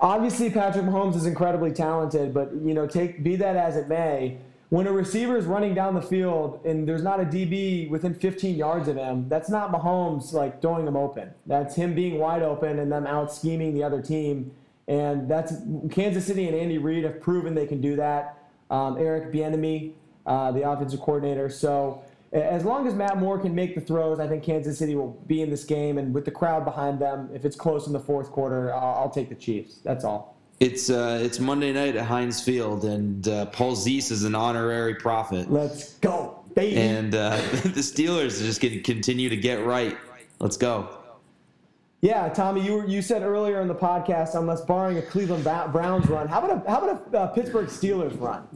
obviously 0.00 0.50
Patrick 0.50 0.84
Mahomes 0.84 1.14
is 1.16 1.26
incredibly 1.26 1.70
talented, 1.70 2.34
but 2.34 2.52
you 2.64 2.74
know, 2.74 2.86
take 2.86 3.22
be 3.22 3.36
that 3.36 3.56
as 3.56 3.76
it 3.76 3.88
may, 3.88 4.38
when 4.70 4.88
a 4.88 4.92
receiver 4.92 5.36
is 5.36 5.44
running 5.44 5.74
down 5.74 5.94
the 5.94 6.02
field 6.02 6.58
and 6.64 6.88
there's 6.88 7.04
not 7.04 7.20
a 7.20 7.24
DB 7.24 7.88
within 7.88 8.14
15 8.14 8.56
yards 8.56 8.88
of 8.88 8.96
him, 8.96 9.26
that's 9.28 9.48
not 9.48 9.70
Mahomes 9.72 10.32
like 10.32 10.60
throwing 10.60 10.86
him 10.88 10.96
open. 10.96 11.30
That's 11.46 11.76
him 11.76 11.94
being 11.94 12.18
wide 12.18 12.42
open 12.42 12.80
and 12.80 12.90
them 12.90 13.06
out 13.06 13.32
scheming 13.32 13.74
the 13.74 13.84
other 13.84 14.02
team. 14.02 14.50
And 14.88 15.28
that's 15.28 15.54
Kansas 15.90 16.26
City 16.26 16.46
and 16.46 16.56
Andy 16.56 16.78
Reid 16.78 17.04
have 17.04 17.20
proven 17.20 17.54
they 17.54 17.66
can 17.66 17.80
do 17.80 17.96
that. 17.96 18.38
Um, 18.70 18.98
Eric 18.98 19.32
Bieniemy, 19.32 19.92
uh, 20.26 20.52
the 20.52 20.68
offensive 20.68 21.00
coordinator. 21.00 21.48
So 21.48 22.02
as 22.32 22.64
long 22.64 22.86
as 22.86 22.94
Matt 22.94 23.18
Moore 23.18 23.38
can 23.38 23.54
make 23.54 23.74
the 23.74 23.80
throws, 23.80 24.20
I 24.20 24.26
think 24.26 24.42
Kansas 24.42 24.78
City 24.78 24.94
will 24.94 25.18
be 25.26 25.42
in 25.42 25.50
this 25.50 25.64
game. 25.64 25.98
And 25.98 26.12
with 26.12 26.24
the 26.24 26.30
crowd 26.30 26.64
behind 26.64 26.98
them, 26.98 27.30
if 27.32 27.44
it's 27.44 27.56
close 27.56 27.86
in 27.86 27.92
the 27.92 28.00
fourth 28.00 28.30
quarter, 28.30 28.74
I'll, 28.74 29.02
I'll 29.04 29.10
take 29.10 29.28
the 29.28 29.34
Chiefs. 29.34 29.78
That's 29.84 30.04
all. 30.04 30.36
It's 30.60 30.88
uh, 30.88 31.20
it's 31.20 31.40
Monday 31.40 31.72
night 31.72 31.96
at 31.96 32.06
Heinz 32.06 32.40
Field, 32.40 32.84
and 32.84 33.26
uh, 33.26 33.46
Paul 33.46 33.74
Zeese 33.74 34.12
is 34.12 34.22
an 34.22 34.36
honorary 34.36 34.94
prophet. 34.94 35.50
Let's 35.50 35.94
go, 35.94 36.44
baby. 36.54 36.76
And 36.76 37.12
uh, 37.12 37.30
the 37.64 37.80
Steelers 37.80 38.40
are 38.40 38.44
just 38.44 38.60
going 38.60 38.74
to 38.74 38.80
continue 38.80 39.28
to 39.28 39.36
get 39.36 39.66
right 39.66 39.96
Let's 40.40 40.56
go. 40.56 41.03
Yeah, 42.04 42.28
Tommy, 42.28 42.60
you 42.60 42.74
were, 42.74 42.86
you 42.86 43.00
said 43.00 43.22
earlier 43.22 43.62
in 43.62 43.66
the 43.66 43.74
podcast, 43.74 44.34
unless 44.34 44.60
barring 44.60 44.98
a 44.98 45.02
Cleveland 45.02 45.42
Browns 45.42 46.06
run, 46.06 46.28
how 46.28 46.44
about 46.44 46.66
a 46.66 46.70
how 46.70 46.82
about 46.82 47.14
a 47.14 47.18
uh, 47.18 47.26
Pittsburgh 47.28 47.68
Steelers 47.68 48.20
run? 48.20 48.46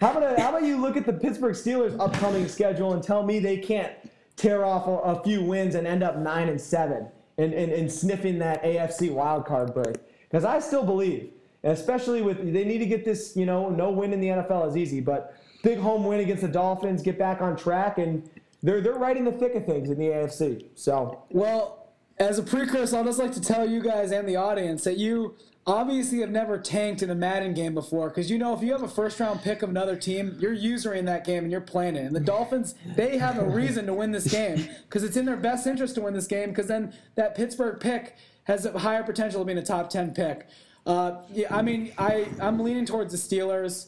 How 0.00 0.12
about 0.12 0.22
a, 0.22 0.40
how 0.40 0.50
about 0.50 0.62
you 0.62 0.80
look 0.80 0.96
at 0.96 1.04
the 1.04 1.12
Pittsburgh 1.12 1.56
Steelers' 1.56 1.98
upcoming 1.98 2.46
schedule 2.46 2.92
and 2.92 3.02
tell 3.02 3.24
me 3.24 3.40
they 3.40 3.56
can't 3.56 3.92
tear 4.36 4.64
off 4.64 4.86
a, 4.86 5.18
a 5.18 5.22
few 5.24 5.42
wins 5.42 5.74
and 5.74 5.84
end 5.84 6.04
up 6.04 6.16
nine 6.16 6.48
and 6.48 6.60
seven 6.60 7.08
and, 7.38 7.52
and, 7.52 7.72
and 7.72 7.90
sniffing 7.90 8.38
that 8.38 8.62
AFC 8.62 9.10
wildcard 9.10 9.74
berth? 9.74 9.98
Because 10.30 10.44
I 10.44 10.60
still 10.60 10.84
believe, 10.84 11.32
especially 11.64 12.22
with 12.22 12.38
they 12.52 12.64
need 12.64 12.78
to 12.78 12.86
get 12.86 13.04
this, 13.04 13.36
you 13.36 13.46
know, 13.46 13.68
no 13.68 13.90
win 13.90 14.12
in 14.12 14.20
the 14.20 14.28
NFL 14.28 14.68
is 14.68 14.76
easy, 14.76 15.00
but 15.00 15.34
big 15.64 15.80
home 15.80 16.04
win 16.04 16.20
against 16.20 16.42
the 16.42 16.48
Dolphins, 16.48 17.02
get 17.02 17.18
back 17.18 17.42
on 17.42 17.56
track, 17.56 17.98
and 17.98 18.30
they're 18.62 18.80
they're 18.80 18.94
right 18.94 19.16
in 19.16 19.24
the 19.24 19.32
thick 19.32 19.56
of 19.56 19.66
things 19.66 19.90
in 19.90 19.98
the 19.98 20.06
AFC. 20.06 20.66
So 20.76 21.24
Well, 21.30 21.81
as 22.22 22.38
a 22.38 22.42
precursor, 22.42 22.98
I'd 22.98 23.06
just 23.06 23.18
like 23.18 23.32
to 23.32 23.40
tell 23.40 23.68
you 23.68 23.82
guys 23.82 24.12
and 24.12 24.28
the 24.28 24.36
audience 24.36 24.84
that 24.84 24.96
you 24.96 25.36
obviously 25.66 26.20
have 26.20 26.30
never 26.30 26.58
tanked 26.58 27.02
in 27.02 27.10
a 27.10 27.14
Madden 27.14 27.54
game 27.54 27.74
before 27.74 28.08
because 28.08 28.30
you 28.30 28.38
know 28.38 28.52
if 28.54 28.62
you 28.62 28.72
have 28.72 28.82
a 28.82 28.88
first 28.88 29.20
round 29.20 29.42
pick 29.42 29.62
of 29.62 29.70
another 29.70 29.96
team, 29.96 30.36
you're 30.40 30.52
usering 30.52 31.04
that 31.06 31.24
game 31.24 31.44
and 31.44 31.52
you're 31.52 31.60
playing 31.60 31.96
it. 31.96 32.04
And 32.04 32.14
the 32.14 32.20
Dolphins, 32.20 32.74
they 32.96 33.18
have 33.18 33.38
a 33.38 33.44
reason 33.44 33.86
to 33.86 33.94
win 33.94 34.12
this 34.12 34.30
game 34.30 34.68
because 34.88 35.04
it's 35.04 35.16
in 35.16 35.24
their 35.24 35.36
best 35.36 35.66
interest 35.66 35.94
to 35.96 36.00
win 36.00 36.14
this 36.14 36.26
game 36.26 36.50
because 36.50 36.66
then 36.66 36.92
that 37.16 37.34
Pittsburgh 37.34 37.80
pick 37.80 38.16
has 38.44 38.66
a 38.66 38.78
higher 38.78 39.02
potential 39.02 39.40
of 39.40 39.46
being 39.46 39.58
a 39.58 39.62
top 39.64 39.90
10 39.90 40.14
pick. 40.14 40.48
Uh, 40.84 41.22
yeah, 41.32 41.54
I 41.54 41.62
mean, 41.62 41.92
I, 41.96 42.26
I'm 42.40 42.58
leaning 42.60 42.86
towards 42.86 43.12
the 43.12 43.36
Steelers. 43.36 43.86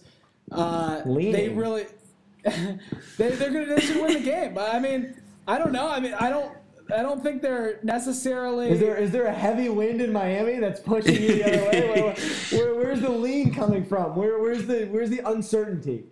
Uh, 0.53 1.03
They 1.33 1.49
really. 1.49 1.87
they, 2.45 2.79
they're 3.31 3.51
gonna 3.51 3.65
they 3.67 3.81
should 3.81 4.03
win 4.03 4.13
the 4.13 4.21
game. 4.21 4.59
I 4.59 4.79
mean, 4.79 5.15
I 5.49 5.59
don't 5.59 5.73
know. 5.73 5.89
I 5.89 5.99
mean, 5.99 6.13
I 6.15 6.29
don't 6.29 6.53
I 6.93 7.03
don't 7.03 7.23
think 7.23 7.43
they're 7.43 7.79
necessarily. 7.83 8.71
Is 8.71 8.81
there 8.81 8.97
is 8.97 9.11
there 9.11 9.27
a 9.27 9.33
heavy 9.33 9.69
wind 9.69 10.01
in 10.01 10.13
Miami 10.13 10.59
that's 10.59 10.81
pushing 10.81 11.15
you 11.15 11.37
the 11.37 11.45
other 11.45 11.63
way? 11.93 12.03
Where, 12.03 12.15
where, 12.51 12.75
where's 12.75 13.01
the 13.01 13.11
lean 13.11 13.55
coming 13.55 13.85
from? 13.85 14.15
Where, 14.17 14.39
where's 14.41 14.67
the 14.67 14.87
where's 14.87 15.11
the 15.11 15.21
uncertainty? 15.29 16.05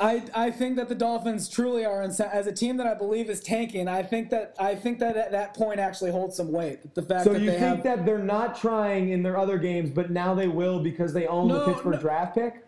I, 0.00 0.22
I 0.34 0.50
think 0.50 0.76
that 0.76 0.88
the 0.90 0.94
Dolphins 0.94 1.48
truly 1.48 1.84
are 1.84 2.02
as 2.02 2.20
a 2.20 2.52
team 2.52 2.76
that 2.76 2.86
I 2.86 2.94
believe 2.94 3.30
is 3.30 3.40
tanking. 3.40 3.88
I 3.88 4.02
think 4.02 4.30
that 4.30 4.54
I 4.58 4.74
think 4.74 4.98
that 4.98 5.16
at 5.16 5.32
that 5.32 5.54
point 5.54 5.80
actually 5.80 6.10
holds 6.10 6.36
some 6.36 6.52
weight. 6.52 6.94
The 6.94 7.02
fact 7.02 7.24
So 7.24 7.32
you 7.32 7.50
think 7.50 7.58
have 7.60 7.82
that 7.84 8.04
they're 8.04 8.18
not 8.18 8.58
trying 8.58 9.10
in 9.10 9.22
their 9.22 9.38
other 9.38 9.58
games, 9.58 9.90
but 9.90 10.10
now 10.10 10.34
they 10.34 10.48
will 10.48 10.80
because 10.80 11.12
they 11.12 11.26
own 11.26 11.48
No, 11.48 11.60
the 11.60 11.72
Pittsburgh 11.72 11.94
no. 11.94 12.00
draft 12.00 12.34
pick? 12.34 12.66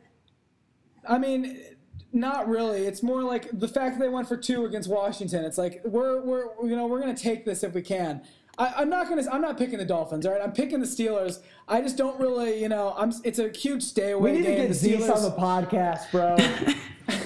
I 1.07 1.19
mean, 1.19 1.61
not 2.13 2.49
really. 2.49 2.87
It's 2.87 3.03
more 3.03 3.23
like 3.23 3.49
the 3.53 3.69
fact 3.69 3.99
that 3.99 4.05
they 4.05 4.09
went 4.09 4.29
for 4.29 4.37
two 4.37 4.65
against 4.65 4.89
Washington. 4.89 5.45
It's 5.45 5.59
like 5.59 5.81
we're 5.85 6.21
we're 6.21 6.45
you 6.67 6.77
know 6.77 6.87
we're 6.87 7.01
gonna 7.01 7.17
take 7.17 7.45
this 7.45 7.63
if 7.63 7.75
we 7.75 7.83
can. 7.83 8.23
I, 8.57 8.73
I'm 8.79 8.89
not 8.89 9.09
gonna. 9.09 9.25
I'm 9.33 9.41
not 9.41 9.59
picking 9.59 9.79
the 9.79 9.85
Dolphins. 9.85 10.25
All 10.27 10.33
right, 10.33 10.41
I'm 10.41 10.53
picking 10.53 10.79
the 10.81 10.87
Steelers. 10.87 11.41
I 11.67 11.81
just 11.81 11.97
don't 11.97 12.19
really, 12.21 12.61
you 12.63 12.69
know. 12.69 12.95
I'm. 12.97 13.13
It's 13.25 13.41
a 13.41 13.49
huge 13.49 13.83
stay 13.83 14.13
away. 14.13 14.33
We 14.33 14.39
away 14.39 14.49
need 14.49 14.55
to 14.55 14.63
get 14.63 14.69
The 14.69 14.75
Zeus 14.75 15.05
Steelers- 15.09 15.17
on 15.17 15.23
the 15.23 15.31
podcast, 15.37 16.11
bro. 16.13 16.37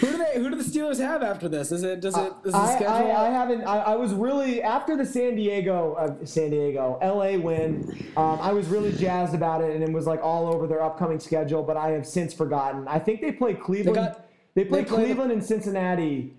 Who 0.00 0.06
do 0.06 0.18
they? 0.18 0.32
Who 0.40 0.50
do 0.50 0.56
the 0.56 0.64
Steelers 0.64 0.98
have 0.98 1.22
after 1.22 1.48
this? 1.48 1.72
Is 1.72 1.82
it? 1.82 2.00
Does 2.00 2.16
it? 2.16 2.32
Does 2.42 2.52
the 2.52 2.58
I, 2.58 2.74
schedule? 2.76 3.10
I, 3.12 3.26
I 3.26 3.30
haven't. 3.30 3.62
I, 3.64 3.78
I 3.78 3.96
was 3.96 4.12
really 4.12 4.62
after 4.62 4.96
the 4.96 5.04
San 5.04 5.34
Diego, 5.36 5.94
uh, 5.94 6.24
San 6.24 6.50
Diego, 6.50 6.98
LA 7.02 7.36
win. 7.38 8.12
Um, 8.16 8.38
I 8.40 8.52
was 8.52 8.66
really 8.68 8.92
jazzed 8.92 9.34
about 9.34 9.62
it, 9.62 9.74
and 9.74 9.82
it 9.82 9.92
was 9.92 10.06
like 10.06 10.20
all 10.22 10.46
over 10.52 10.66
their 10.66 10.82
upcoming 10.82 11.20
schedule. 11.20 11.62
But 11.62 11.76
I 11.76 11.90
have 11.90 12.06
since 12.06 12.32
forgotten. 12.32 12.86
I 12.88 12.98
think 12.98 13.20
they 13.20 13.32
play 13.32 13.54
Cleveland. 13.54 13.96
got- 13.96 14.28
They, 14.54 14.64
play 14.64 14.82
they 14.82 14.88
play 14.88 14.98
the- 15.00 15.04
Cleveland 15.06 15.32
and 15.32 15.44
Cincinnati. 15.44 16.34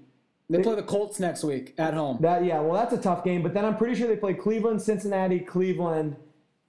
they 0.49 0.61
play 0.63 0.75
the 0.75 0.83
Colts 0.83 1.19
next 1.19 1.43
week 1.43 1.73
at 1.77 1.93
home. 1.93 2.17
That 2.21 2.43
yeah, 2.43 2.59
well 2.59 2.73
that's 2.73 2.93
a 2.93 2.97
tough 3.01 3.23
game. 3.23 3.43
But 3.43 3.53
then 3.53 3.65
I'm 3.65 3.77
pretty 3.77 3.95
sure 3.95 4.07
they 4.07 4.15
play 4.17 4.33
Cleveland, 4.33 4.81
Cincinnati, 4.81 5.39
Cleveland, 5.39 6.15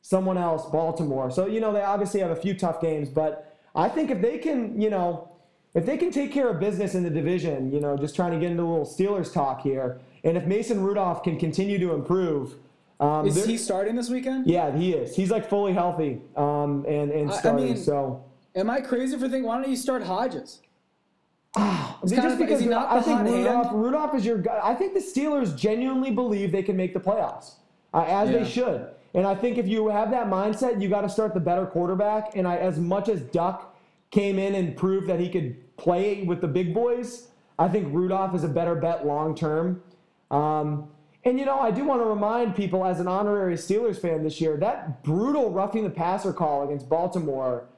someone 0.02 0.36
else, 0.36 0.66
Baltimore. 0.70 1.30
So 1.30 1.46
you 1.46 1.60
know 1.60 1.72
they 1.72 1.82
obviously 1.82 2.20
have 2.20 2.30
a 2.30 2.36
few 2.36 2.54
tough 2.54 2.80
games. 2.80 3.08
But 3.08 3.56
I 3.74 3.88
think 3.88 4.10
if 4.10 4.20
they 4.20 4.38
can, 4.38 4.80
you 4.80 4.90
know, 4.90 5.29
if 5.74 5.86
they 5.86 5.96
can 5.96 6.10
take 6.10 6.32
care 6.32 6.48
of 6.48 6.58
business 6.60 6.94
in 6.94 7.02
the 7.02 7.10
division, 7.10 7.72
you 7.72 7.80
know, 7.80 7.96
just 7.96 8.16
trying 8.16 8.32
to 8.32 8.38
get 8.38 8.50
into 8.50 8.62
a 8.62 8.68
little 8.68 8.84
Steelers 8.86 9.32
talk 9.32 9.62
here, 9.62 10.00
and 10.24 10.36
if 10.36 10.44
Mason 10.46 10.80
Rudolph 10.82 11.22
can 11.22 11.38
continue 11.38 11.78
to 11.78 11.92
improve, 11.94 12.54
um, 12.98 13.26
Is 13.26 13.44
he 13.46 13.56
starting 13.56 13.96
this 13.96 14.10
weekend? 14.10 14.46
yeah, 14.46 14.76
he 14.76 14.92
is. 14.92 15.14
He's 15.16 15.30
like 15.30 15.48
fully 15.48 15.72
healthy 15.72 16.20
um, 16.36 16.84
and 16.86 17.10
and 17.10 17.30
I- 17.30 17.34
I 17.34 17.38
starting. 17.38 17.64
mean, 17.66 17.76
so. 17.76 18.24
Am 18.54 18.68
I 18.68 18.80
crazy 18.80 19.14
for 19.16 19.22
thinking? 19.28 19.44
Why 19.44 19.60
don't 19.60 19.70
you 19.70 19.76
start 19.76 20.02
Hodges? 20.02 20.60
It's 22.02 22.12
Just 22.12 22.26
of- 22.34 22.38
because 22.38 22.58
is 22.58 22.64
he 22.64 22.66
not 22.68 22.90
I 22.92 23.00
think 23.00 23.20
Rudolph, 23.22 23.66
hand? 23.68 23.82
Rudolph 23.82 24.14
is 24.14 24.24
your 24.26 24.38
guy. 24.38 24.60
I 24.62 24.74
think 24.74 24.94
the 24.94 25.00
Steelers 25.00 25.56
genuinely 25.56 26.10
believe 26.10 26.52
they 26.52 26.62
can 26.62 26.76
make 26.76 26.92
the 26.94 27.00
playoffs, 27.00 27.54
uh, 27.94 28.04
as 28.06 28.30
Yeah. 28.30 28.38
they 28.38 28.44
should. 28.44 28.88
And 29.14 29.26
I 29.26 29.34
think 29.34 29.58
if 29.58 29.66
you 29.66 29.88
have 29.88 30.10
that 30.12 30.28
mindset, 30.28 30.80
you 30.80 30.88
got 30.88 31.00
to 31.00 31.08
start 31.08 31.34
the 31.34 31.40
better 31.40 31.66
quarterback. 31.66 32.36
And 32.36 32.46
I, 32.46 32.56
as 32.56 32.78
much 32.78 33.08
as 33.08 33.20
Duck 33.22 33.69
came 34.10 34.38
in 34.38 34.54
and 34.54 34.76
proved 34.76 35.08
that 35.08 35.20
he 35.20 35.28
could 35.28 35.76
play 35.76 36.22
with 36.22 36.40
the 36.40 36.48
big 36.48 36.74
boys, 36.74 37.28
I 37.58 37.68
think 37.68 37.94
Rudolph 37.94 38.34
is 38.34 38.44
a 38.44 38.48
better 38.48 38.74
bet 38.74 39.06
long 39.06 39.34
term. 39.34 39.82
Um, 40.30 40.88
and 41.24 41.38
you 41.38 41.44
know, 41.44 41.60
I 41.60 41.70
do 41.70 41.84
want 41.84 42.00
to 42.00 42.06
remind 42.06 42.56
people, 42.56 42.84
as 42.84 42.98
an 42.98 43.06
honorary 43.06 43.54
Steelers 43.54 44.00
fan 44.00 44.22
this 44.22 44.40
year, 44.40 44.56
that 44.56 45.02
brutal 45.02 45.50
roughing 45.50 45.84
the 45.84 45.90
passer 45.90 46.32
call 46.32 46.64
against 46.64 46.88
Baltimore 46.88 47.68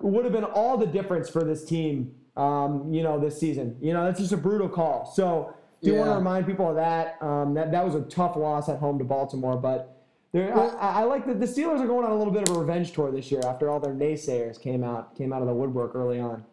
would 0.00 0.24
have 0.24 0.32
been 0.32 0.44
all 0.44 0.76
the 0.76 0.86
difference 0.86 1.30
for 1.30 1.42
this 1.44 1.64
team, 1.64 2.14
um, 2.36 2.92
you 2.92 3.02
know, 3.02 3.18
this 3.18 3.38
season. 3.38 3.76
You 3.80 3.94
know, 3.94 4.04
that's 4.04 4.20
just 4.20 4.32
a 4.32 4.36
brutal 4.36 4.68
call. 4.68 5.06
So, 5.06 5.54
do 5.82 5.94
want 5.94 6.10
to 6.10 6.16
remind 6.16 6.46
people 6.46 6.68
of 6.68 6.76
that. 6.76 7.16
Um, 7.20 7.54
that 7.54 7.72
that 7.72 7.84
was 7.84 7.94
a 7.94 8.02
tough 8.02 8.36
loss 8.36 8.68
at 8.68 8.78
home 8.78 8.98
to 8.98 9.04
Baltimore, 9.04 9.56
but 9.56 9.91
there, 10.32 10.56
I, 10.56 11.00
I 11.00 11.02
like 11.04 11.26
that 11.26 11.40
the 11.40 11.46
Steelers 11.46 11.80
are 11.80 11.86
going 11.86 12.06
on 12.06 12.12
a 12.12 12.16
little 12.16 12.32
bit 12.32 12.48
of 12.48 12.56
a 12.56 12.58
revenge 12.58 12.92
tour 12.92 13.10
this 13.10 13.30
year 13.30 13.42
after 13.44 13.70
all 13.70 13.78
their 13.78 13.92
naysayers 13.92 14.60
came 14.60 14.82
out 14.82 15.14
came 15.14 15.32
out 15.32 15.42
of 15.42 15.48
the 15.48 15.54
woodwork 15.54 15.94
early 15.94 16.18
on. 16.18 16.44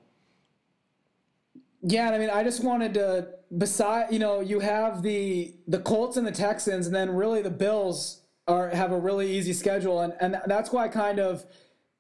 Yeah, 1.81 2.09
I 2.09 2.17
mean, 2.17 2.29
I 2.29 2.43
just 2.43 2.63
wanted 2.63 2.93
to. 2.95 3.29
Beside, 3.57 4.11
you 4.11 4.19
know, 4.19 4.41
you 4.41 4.59
have 4.59 5.01
the 5.01 5.55
the 5.67 5.79
Colts 5.79 6.17
and 6.17 6.27
the 6.27 6.31
Texans, 6.31 6.85
and 6.85 6.95
then 6.95 7.09
really 7.09 7.41
the 7.41 7.49
Bills 7.49 8.21
are 8.47 8.69
have 8.69 8.91
a 8.91 8.99
really 8.99 9.31
easy 9.31 9.53
schedule, 9.53 10.01
and 10.01 10.13
and 10.19 10.37
that's 10.45 10.71
why 10.71 10.85
I 10.85 10.87
kind 10.89 11.19
of. 11.19 11.45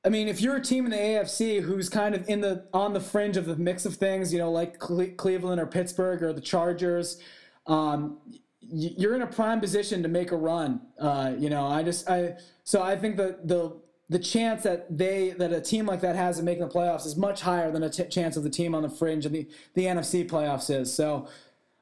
I 0.03 0.09
mean, 0.09 0.27
if 0.27 0.41
you're 0.41 0.57
a 0.57 0.61
team 0.61 0.85
in 0.85 0.91
the 0.91 0.97
AFC 0.97 1.61
who's 1.61 1.89
kind 1.89 2.13
of 2.13 2.27
in 2.29 2.41
the 2.41 2.65
on 2.73 2.93
the 2.93 2.99
fringe 2.99 3.37
of 3.37 3.45
the 3.45 3.55
mix 3.55 3.85
of 3.85 3.95
things, 3.95 4.31
you 4.33 4.39
know, 4.39 4.51
like 4.51 4.79
Cle- 4.79 5.13
Cleveland 5.17 5.59
or 5.59 5.65
Pittsburgh 5.65 6.23
or 6.23 6.33
the 6.33 6.41
Chargers, 6.41 7.19
um, 7.65 8.19
you're 8.61 9.15
in 9.15 9.21
a 9.21 9.27
prime 9.27 9.59
position 9.59 10.03
to 10.03 10.09
make 10.09 10.31
a 10.31 10.35
run. 10.35 10.81
Uh, 10.99 11.33
you 11.37 11.49
know, 11.49 11.65
I 11.65 11.83
just 11.83 12.09
I 12.09 12.35
so 12.63 12.81
I 12.81 12.95
think 12.95 13.17
that 13.17 13.47
the 13.47 13.77
the 14.09 14.19
chance 14.19 14.63
that 14.63 14.85
they 14.95 15.31
that 15.31 15.51
a 15.53 15.61
team 15.61 15.85
like 15.85 16.01
that 16.01 16.15
has 16.15 16.39
of 16.39 16.45
making 16.45 16.67
the 16.67 16.73
playoffs 16.73 17.05
is 17.05 17.15
much 17.15 17.41
higher 17.41 17.71
than 17.71 17.83
a 17.83 17.89
t- 17.89 18.05
chance 18.05 18.35
of 18.35 18.43
the 18.43 18.49
team 18.49 18.73
on 18.75 18.83
the 18.83 18.89
fringe 18.89 19.25
of 19.25 19.31
the 19.31 19.47
the 19.75 19.85
NFC 19.85 20.27
playoffs 20.27 20.69
is. 20.69 20.93
So 20.93 21.27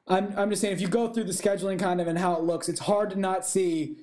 I'm 0.06 0.32
I'm 0.36 0.50
just 0.50 0.62
saying 0.62 0.74
if 0.74 0.80
you 0.80 0.88
go 0.88 1.12
through 1.12 1.24
the 1.24 1.32
scheduling 1.32 1.78
kind 1.78 2.00
of 2.00 2.06
and 2.06 2.18
how 2.18 2.34
it 2.34 2.42
looks, 2.42 2.68
it's 2.68 2.80
hard 2.80 3.10
to 3.10 3.18
not 3.18 3.44
see, 3.44 3.96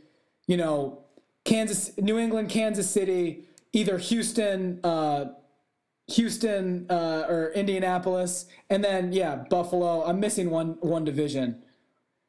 you 0.48 0.58
know, 0.58 1.04
Kansas, 1.46 1.96
New 1.98 2.18
England, 2.18 2.50
Kansas 2.50 2.90
City, 2.90 3.46
either 3.74 3.98
Houston. 3.98 4.80
Uh, 4.84 5.26
Houston 6.08 6.86
uh, 6.88 7.26
or 7.28 7.52
Indianapolis, 7.56 8.46
and 8.70 8.84
then 8.84 9.12
yeah, 9.12 9.38
Buffalo. 9.50 10.06
I'm 10.06 10.20
missing 10.20 10.52
one 10.52 10.78
one 10.82 11.04
division. 11.04 11.64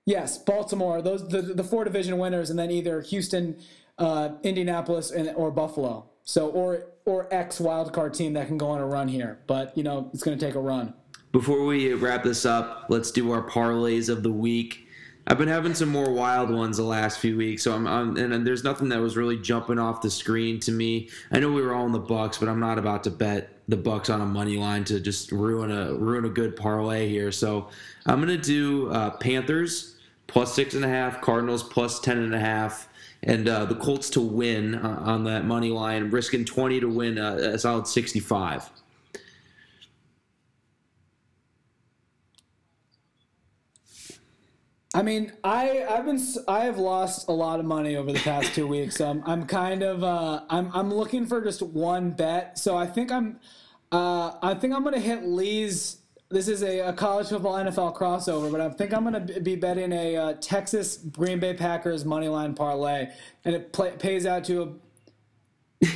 Yes, 0.07 0.39
Baltimore. 0.39 1.03
Those 1.03 1.27
the 1.29 1.43
the 1.43 1.65
four 1.65 1.85
division 1.85 2.17
winners, 2.17 2.49
and 2.49 2.59
then 2.59 2.71
either 2.71 3.01
Houston, 3.03 3.57
uh, 3.99 4.31
Indianapolis, 4.45 5.11
and 5.11 5.31
or 5.37 5.51
Buffalo. 5.51 6.09
So 6.23 6.49
or 6.49 6.87
or 7.05 7.33
X 7.35 7.61
wild 7.61 7.93
card 7.93 8.15
team 8.15 8.33
that 8.35 8.47
can 8.47 8.57
go 8.57 8.69
on 8.69 8.81
a 8.81 8.87
run 8.87 9.09
here, 9.09 9.41
but 9.49 9.77
you 9.77 9.83
know 9.83 10.09
it's 10.15 10.23
going 10.23 10.39
to 10.39 10.45
take 10.45 10.55
a 10.55 10.61
run. 10.61 10.95
Before 11.33 11.65
we 11.65 11.93
wrap 11.93 12.23
this 12.23 12.47
up, 12.47 12.87
let's 12.89 13.11
do 13.11 13.33
our 13.33 13.43
parlays 13.49 14.09
of 14.09 14.23
the 14.23 14.33
week. 14.33 14.87
I've 15.27 15.39
been 15.39 15.49
having 15.49 15.75
some 15.75 15.89
more 15.89 16.13
wild 16.13 16.51
ones 16.51 16.77
the 16.77 16.85
last 16.85 17.19
few 17.19 17.37
weeks, 17.37 17.65
so 17.65 17.75
I'm, 17.75 17.89
I'm 17.89 18.17
and 18.17 18.47
there's 18.47 18.63
nothing 18.63 18.89
that 18.91 19.01
was 19.01 19.17
really 19.17 19.37
jumping 19.37 19.81
off 19.81 20.03
the 20.03 20.11
screen 20.11 20.61
to 20.61 20.71
me. 20.71 21.11
I 21.33 21.41
know 21.41 21.51
we 21.51 21.63
were 21.63 21.75
all 21.75 21.85
in 21.85 21.91
the 21.91 21.99
Bucks, 21.99 22.39
but 22.39 22.49
I'm 22.49 22.61
not 22.61 22.79
about 22.79 23.03
to 23.05 23.11
bet 23.11 23.59
the 23.67 23.77
Bucks 23.77 24.09
on 24.09 24.21
a 24.21 24.27
money 24.27 24.57
line 24.57 24.85
to 24.85 25.01
just 25.01 25.33
ruin 25.33 25.73
a 25.73 25.95
ruin 25.95 26.25
a 26.27 26.29
good 26.29 26.55
parlay 26.55 27.09
here. 27.09 27.33
So 27.33 27.71
I'm 28.07 28.21
gonna 28.21 28.37
do 28.37 28.89
uh, 28.91 29.11
Panthers 29.19 29.96
plus 30.27 30.55
six 30.55 30.75
and 30.75 30.85
a 30.85 30.89
half, 30.89 31.21
Cardinals 31.21 31.63
plus 31.63 32.01
ten 32.01 32.19
and 32.19 32.35
a 32.35 32.41
half, 32.41 32.89
and 33.23 33.49
uh, 33.49 33.65
the 33.65 33.75
Colts 33.75 34.11
to 34.11 34.21
win 34.21 34.75
uh, 34.75 35.03
on 35.05 35.25
that 35.25 35.45
money 35.45 35.71
line, 35.71 36.11
risking 36.11 36.45
20 36.45 36.81
to 36.81 36.89
win 36.89 37.19
uh, 37.19 37.35
a 37.35 37.59
solid 37.59 37.87
65. 37.87 38.71
I 44.97 45.03
mean, 45.03 45.31
I 45.45 45.85
I've 45.85 46.07
been 46.07 46.19
I 46.49 46.61
have 46.61 46.79
lost 46.79 47.29
a 47.29 47.33
lot 47.33 47.61
of 47.61 47.67
money 47.67 47.97
over 47.97 48.13
the 48.13 48.19
past 48.19 48.55
two 48.55 48.67
weeks. 48.67 48.99
Um, 48.99 49.23
I'm 49.27 49.45
kind 49.45 49.83
of 49.83 50.03
uh, 50.03 50.41
I'm 50.49 50.71
I'm 50.73 50.93
looking 50.93 51.27
for 51.27 51.43
just 51.43 51.61
one 51.61 52.13
bet. 52.13 52.59
So 52.59 52.79
I 52.79 52.87
think 52.87 53.13
I'm 53.13 53.39
uh, 53.93 54.33
I 54.43 54.55
think 54.55 54.73
I'm 54.73 54.83
gonna 54.85 54.99
hit 54.99 55.23
Lee's 55.27 55.99
this 56.29 56.49
is 56.49 56.63
a, 56.63 56.81
a 56.81 56.93
college 56.93 57.29
football 57.29 57.55
NFL 57.55 57.97
crossover, 57.97 58.51
but 58.51 58.61
I 58.61 58.69
think 58.71 58.93
I'm 58.93 59.09
going 59.09 59.27
to 59.27 59.41
be 59.41 59.55
betting 59.57 59.93
a 59.93 60.17
uh, 60.17 60.35
Texas 60.41 60.97
Green 60.97 61.39
Bay 61.39 61.55
Packers 61.55 62.05
money 62.05 62.29
line 62.29 62.55
parlay, 62.55 63.09
and 63.45 63.55
it 63.55 63.73
play, 63.73 63.93
pays 63.93 64.27
out 64.27 64.45
to 64.45 64.63
a. 64.63 65.87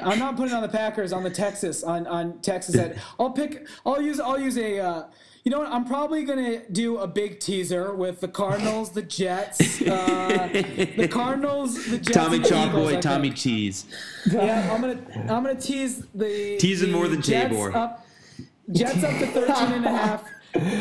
I'm 0.00 0.18
not 0.18 0.36
putting 0.36 0.54
on 0.54 0.62
the 0.62 0.68
Packers 0.68 1.12
on 1.12 1.24
the 1.24 1.30
Texas 1.30 1.82
on 1.82 2.06
on 2.06 2.40
Texas. 2.40 2.76
At, 2.76 2.96
I'll 3.18 3.30
pick. 3.30 3.66
I'll 3.84 4.00
use. 4.00 4.20
I'll 4.20 4.38
use 4.38 4.56
a. 4.56 4.78
Uh, 4.78 5.04
you 5.42 5.50
know 5.50 5.60
what? 5.60 5.68
I'm 5.68 5.84
probably 5.84 6.24
gonna 6.24 6.68
do 6.70 6.98
a 6.98 7.06
big 7.06 7.40
teaser 7.40 7.94
with 7.94 8.20
the 8.20 8.28
Cardinals, 8.28 8.90
the 8.90 9.02
Jets, 9.02 9.80
uh, 9.82 10.48
the 10.96 11.08
Cardinals, 11.10 11.86
the 11.86 11.98
Jets. 11.98 12.16
Tommy 12.16 12.36
and 12.36 12.44
the 12.44 12.48
Chalk 12.48 12.72
Boy, 12.72 13.00
Tommy. 13.00 13.30
Cheese. 13.30 13.86
Yeah, 14.30 14.72
I'm 14.72 14.80
gonna 14.80 14.98
I'm 15.32 15.44
gonna 15.44 15.54
tease 15.54 16.04
the 16.14 16.56
Teasing 16.58 16.90
the 16.90 16.96
more 16.96 17.08
than 17.08 17.22
Jets 17.22 17.54
Tabor. 17.54 17.76
Up, 17.76 18.05
Jets 18.72 19.02
up 19.04 19.18
to 19.18 19.26
13 19.26 19.72
and 19.72 19.86
a 19.86 19.90
half. 19.96 20.24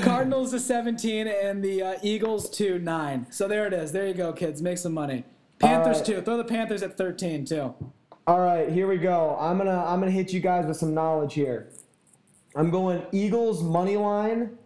Cardinals 0.04 0.52
to 0.52 0.60
17 0.60 1.28
and 1.28 1.64
the 1.64 1.82
uh, 1.82 1.96
Eagles 2.02 2.50
to 2.52 2.80
9. 2.80 3.28
So 3.30 3.48
there 3.48 3.68
it 3.68 3.74
is. 3.74 3.92
There 3.92 4.08
you 4.08 4.14
go, 4.14 4.32
kids. 4.34 4.62
Make 4.62 4.78
some 4.78 4.94
money. 4.94 5.26
Panthers 5.60 5.98
right. 5.98 6.06
too. 6.06 6.22
Throw 6.22 6.38
the 6.38 6.44
Panthers 6.44 6.84
at 6.84 6.98
13 6.98 7.46
too. 7.46 7.74
All 8.28 8.40
right, 8.40 8.70
here 8.70 8.88
we 8.88 8.98
go. 8.98 9.38
I'm 9.40 9.58
gonna 9.60 9.86
I'm 9.86 10.00
gonna 10.00 10.10
hit 10.10 10.34
you 10.34 10.40
guys 10.40 10.66
with 10.66 10.78
some 10.78 10.96
knowledge 10.96 11.36
here. 11.36 11.70
I'm 12.56 12.72
going 12.72 13.04
Eagles 13.12 13.62
money 13.62 13.98
line, 13.98 14.58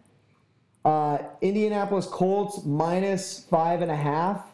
uh, 0.86 1.18
Indianapolis 1.42 2.06
Colts 2.06 2.64
minus 2.64 3.46
five 3.50 3.82
and 3.82 3.92
a 3.92 3.96
half, 3.96 4.46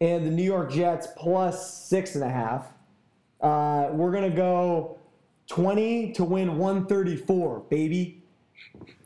and 0.00 0.26
the 0.26 0.30
New 0.30 0.42
York 0.42 0.72
Jets 0.72 1.06
plus 1.16 1.84
six 1.88 2.16
and 2.16 2.24
a 2.24 2.28
half. 2.28 2.66
Uh, 3.40 3.90
we're 3.92 4.10
gonna 4.10 4.28
go 4.28 4.98
20 5.52 6.12
to 6.12 6.24
win 6.24 6.56
134, 6.56 7.60
baby. 7.68 8.22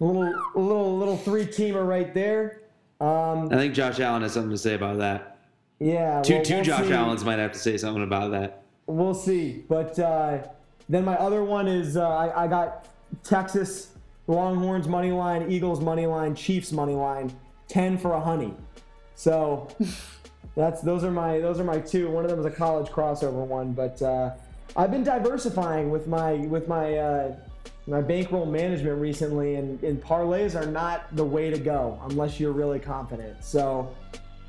A 0.01 0.05
little 0.05 0.23
a 0.55 0.61
little 0.61 0.97
little 0.97 1.17
three 1.17 1.45
teamer 1.45 1.85
right 1.85 2.15
there. 2.15 2.63
Um, 3.01 3.49
I 3.53 3.57
think 3.57 3.75
Josh 3.75 3.99
Allen 3.99 4.23
has 4.23 4.35
something 4.35 4.53
to 4.53 4.59
say 4.59 4.75
about 4.75 4.99
that. 4.99 5.39
yeah, 5.81 6.23
Two 6.23 6.35
well, 6.37 6.45
two 6.45 6.55
we'll 6.55 6.65
Josh 6.65 6.87
see. 6.87 6.93
Allens 6.93 7.25
might 7.25 7.41
have 7.41 7.51
to 7.51 7.59
say 7.59 7.77
something 7.77 8.05
about 8.05 8.31
that. 8.31 8.63
We'll 8.87 9.13
see. 9.13 9.65
But 9.69 9.99
uh, 9.99 10.47
then 10.89 11.05
my 11.05 11.17
other 11.17 11.43
one 11.43 11.67
is 11.67 11.97
uh, 11.97 12.09
I, 12.09 12.45
I 12.45 12.47
got 12.47 12.87
Texas 13.25 13.89
Longhorns 14.29 14.87
money 14.87 15.11
line, 15.11 15.51
Eagles 15.51 15.81
money 15.81 16.07
line, 16.07 16.37
Chiefs 16.37 16.71
money 16.71 16.95
line, 16.95 17.35
ten 17.67 17.99
for 17.99 18.13
a 18.13 18.21
honey. 18.21 18.55
So 19.17 19.67
that's 20.55 20.81
those 20.81 21.03
are 21.03 21.11
my 21.11 21.41
those 21.41 21.59
are 21.59 21.65
my 21.65 21.81
two. 21.81 22.09
One 22.09 22.25
of 22.25 22.31
them 22.31 22.39
is 22.39 22.47
a 22.47 22.53
college 22.53 22.87
crossover 22.93 23.45
one, 23.45 23.73
but 23.73 24.01
uh, 24.01 24.35
I've 24.75 24.91
been 24.91 25.05
diversifying 25.05 25.91
with 25.91 26.07
my 26.07 26.33
with 26.35 26.69
my 26.69 26.97
uh, 26.97 27.37
my 27.87 28.01
bankroll 28.01 28.47
management 28.47 29.01
recently, 29.01 29.55
and, 29.57 29.83
and 29.83 30.03
parlays 30.03 30.61
are 30.61 30.67
not 30.67 31.15
the 31.15 31.25
way 31.25 31.51
to 31.51 31.59
go 31.59 32.01
unless 32.09 32.41
you're 32.41 32.53
really 32.53 32.81
confident. 32.81 33.43
So. 33.45 33.95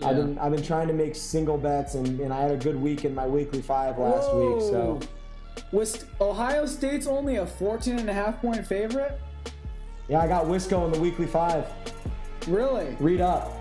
I've 0.05 0.15
been 0.15 0.37
I've 0.37 0.51
been 0.51 0.61
trying 0.61 0.87
to 0.89 0.93
make 0.93 1.15
single 1.15 1.57
bets 1.57 1.95
and, 1.95 2.19
and 2.19 2.31
I 2.31 2.41
had 2.41 2.51
a 2.51 2.57
good 2.57 2.79
week 2.79 3.03
in 3.03 3.15
my 3.15 3.25
weekly 3.25 3.63
five 3.63 3.97
last 3.97 4.31
week. 4.31 4.61
So 4.61 4.99
Was 5.71 6.05
Ohio 6.21 6.67
State's 6.67 7.07
only 7.07 7.37
a 7.37 7.47
14 7.47 7.97
and 7.97 8.07
a 8.07 8.13
half 8.13 8.39
point 8.39 8.63
favorite? 8.67 9.19
yeah, 10.07 10.21
I 10.21 10.27
got 10.27 10.45
Wisco 10.45 10.85
in 10.85 10.91
the 10.91 10.99
weekly 10.99 11.25
five. 11.25 11.65
Really? 12.47 12.95
Read 12.99 13.21
up. 13.21 13.51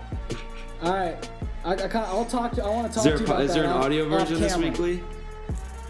All 0.83 0.93
right. 0.93 1.29
I, 1.65 1.73
I 1.73 1.75
kinda, 1.75 2.05
I'll 2.07 2.25
talk 2.25 2.51
to. 2.53 2.63
I 2.63 2.69
want 2.69 2.87
to 2.87 2.93
talk 2.93 3.03
there, 3.03 3.17
to 3.17 3.23
you 3.23 3.27
a, 3.27 3.33
about 3.33 3.41
is 3.43 3.53
there 3.53 3.63
an 3.63 3.71
audio 3.71 4.07
version 4.07 4.39
this 4.39 4.53
camera. 4.53 4.69
weekly? 4.69 5.03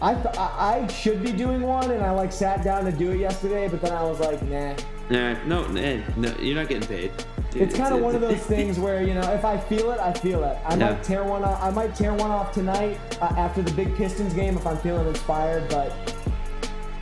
I, 0.00 0.14
th- 0.14 0.36
I 0.36 0.82
I 0.82 0.86
should 0.88 1.22
be 1.22 1.32
doing 1.32 1.62
one 1.62 1.90
and 1.90 2.04
I 2.04 2.10
like 2.12 2.32
sat 2.32 2.62
down 2.62 2.84
to 2.84 2.92
do 2.92 3.10
it 3.10 3.18
yesterday, 3.18 3.66
but 3.68 3.80
then 3.80 3.92
I 3.92 4.02
was 4.04 4.20
like, 4.20 4.40
nah. 4.42 4.74
Nah, 5.10 5.42
no, 5.44 5.64
eh, 5.76 6.02
no, 6.16 6.32
you're 6.38 6.54
not 6.54 6.68
getting 6.68 6.86
paid. 6.88 7.10
It's 7.54 7.74
kind 7.74 7.94
of 7.94 8.00
one 8.00 8.14
of 8.14 8.20
those 8.20 8.38
things 8.54 8.78
where 8.78 9.02
you 9.02 9.14
know 9.14 9.32
if 9.32 9.44
I 9.44 9.56
feel 9.58 9.90
it, 9.90 9.98
I 9.98 10.12
feel 10.12 10.44
it. 10.44 10.56
I 10.64 10.76
Yeah. 10.76 10.90
might 10.90 11.02
tear 11.02 11.24
one 11.24 11.42
off. 11.44 11.62
I 11.62 11.70
might 11.70 11.94
tear 11.94 12.12
one 12.14 12.30
off 12.30 12.52
tonight 12.52 12.98
uh, 13.20 13.24
after 13.36 13.62
the 13.62 13.72
big 13.72 13.96
Pistons 13.96 14.34
game 14.34 14.56
if 14.56 14.66
I'm 14.66 14.76
feeling 14.78 15.08
inspired. 15.08 15.68
But 15.68 15.92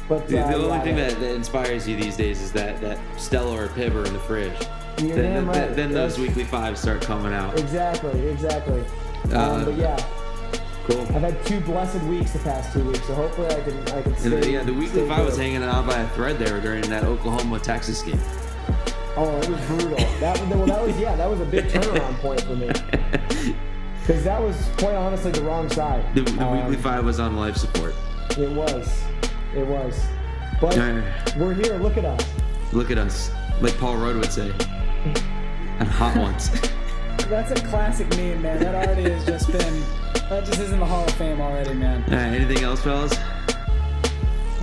but 0.09 0.29
The, 0.29 0.39
uh, 0.41 0.49
the 0.49 0.55
only 0.55 0.69
yeah, 0.69 0.83
thing 0.83 0.97
that, 0.97 1.21
that 1.21 1.35
inspires 1.35 1.87
you 1.89 1.97
these 1.97 2.17
days 2.17 2.41
is 2.41 2.53
that, 2.53 2.81
that 2.81 2.97
Stella 3.19 3.61
or 3.65 3.69
Pibber 3.69 4.05
in 4.05 4.13
the 4.13 4.21
fridge. 4.21 4.53
You're 4.99 5.17
then 5.17 5.35
then, 5.35 5.47
right. 5.49 5.75
then 5.77 5.93
those 5.93 6.17
weekly 6.17 6.45
fives 6.45 6.81
start 6.81 7.03
coming 7.03 7.33
out. 7.33 7.59
Exactly, 7.59 8.29
exactly. 8.29 8.85
Uh, 9.33 9.53
um, 9.57 9.65
but 9.65 9.75
yeah, 9.75 9.97
Cool. 10.87 11.01
I've 11.03 11.23
had 11.23 11.45
two 11.45 11.61
blessed 11.61 12.01
weeks 12.05 12.33
the 12.33 12.39
past 12.41 12.73
two 12.73 12.85
weeks, 12.85 13.05
so 13.07 13.15
hopefully 13.15 13.49
I 13.49 13.61
can 13.61 13.79
I 13.89 14.03
can 14.03 14.13
And 14.13 14.19
stay. 14.21 14.29
the, 14.41 14.51
yeah, 14.51 14.63
the 14.63 14.73
weekly 14.73 15.01
stay 15.01 15.09
five 15.09 15.25
was 15.27 15.37
hanging 15.37 15.63
out 15.65 15.87
by 15.87 15.99
a 15.99 16.09
thread 16.11 16.39
there 16.39 16.61
during 16.61 16.83
that 16.91 17.03
Oklahoma 17.05 17.59
Texas 17.59 18.03
game. 18.03 18.21
Oh, 19.17 19.37
it 19.43 19.49
was 19.49 19.61
brutal. 19.67 19.97
That 20.21 20.39
was 20.41 20.49
well, 20.51 20.67
that 20.67 20.83
was 20.87 20.97
yeah, 20.99 21.17
that 21.17 21.29
was 21.29 21.41
a 21.41 21.45
big 21.45 21.65
turnaround 21.67 22.15
point 22.21 22.41
for 22.43 22.55
me. 22.57 22.71
Because 24.07 24.23
that 24.23 24.41
was 24.41 24.55
quite 24.79 24.95
honestly 24.95 25.33
the 25.33 25.43
wrong 25.43 25.69
side. 25.69 26.05
The, 26.15 26.21
the 26.21 26.41
Um, 26.47 26.57
weekly 26.57 26.77
five 26.81 27.05
was 27.05 27.19
on 27.19 27.37
life 27.37 27.57
support. 27.57 27.93
It 28.39 28.49
was, 28.53 29.03
it 29.53 29.67
was. 29.67 30.01
But 30.61 30.77
we're 31.37 31.55
here. 31.55 31.77
Look 31.79 31.97
at 31.97 32.05
us. 32.05 32.25
Look 32.73 32.93
at 32.93 32.99
us, 32.99 33.33
like 33.61 33.77
Paul 33.79 33.97
Rudd 33.97 34.15
would 34.15 34.31
say. 34.31 34.53
I'm 35.81 35.87
hot 35.89 36.17
ones. 36.17 36.51
That's 37.29 37.51
a 37.51 37.65
classic 37.67 38.09
meme, 38.11 38.43
man. 38.43 38.61
That 38.61 38.77
already 38.77 39.11
has 39.11 39.27
just 39.27 39.51
been. 39.51 39.83
That 40.29 40.45
just 40.45 40.61
isn't 40.61 40.81
the 40.81 40.85
Hall 40.85 41.05
of 41.05 41.15
Fame 41.15 41.41
already, 41.41 41.73
man. 41.73 42.03
All 42.09 42.11
right, 42.11 42.35
anything 42.35 42.65
else, 42.65 42.81
fellas? 42.83 43.15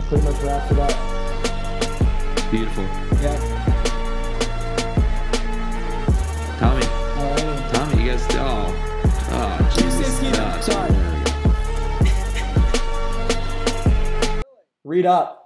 Pretty 0.09 0.23
much 0.25 0.41
wrapped 0.43 0.69
it 0.73 0.77
up. 0.77 0.91
Beautiful. 2.51 2.83
Yeah. 3.21 3.37
Tommy, 6.59 6.81
Alrighty. 6.83 7.73
Tommy, 7.73 8.03
you 8.03 8.11
guys. 8.11 8.27
Oh, 8.31 8.75
oh, 9.31 9.71
Tuesday 9.73 10.03
Jesus. 10.03 10.37
Oh, 10.37 10.59
Sorry. 10.61 10.91
Read 14.83 15.05
up. 15.05 15.42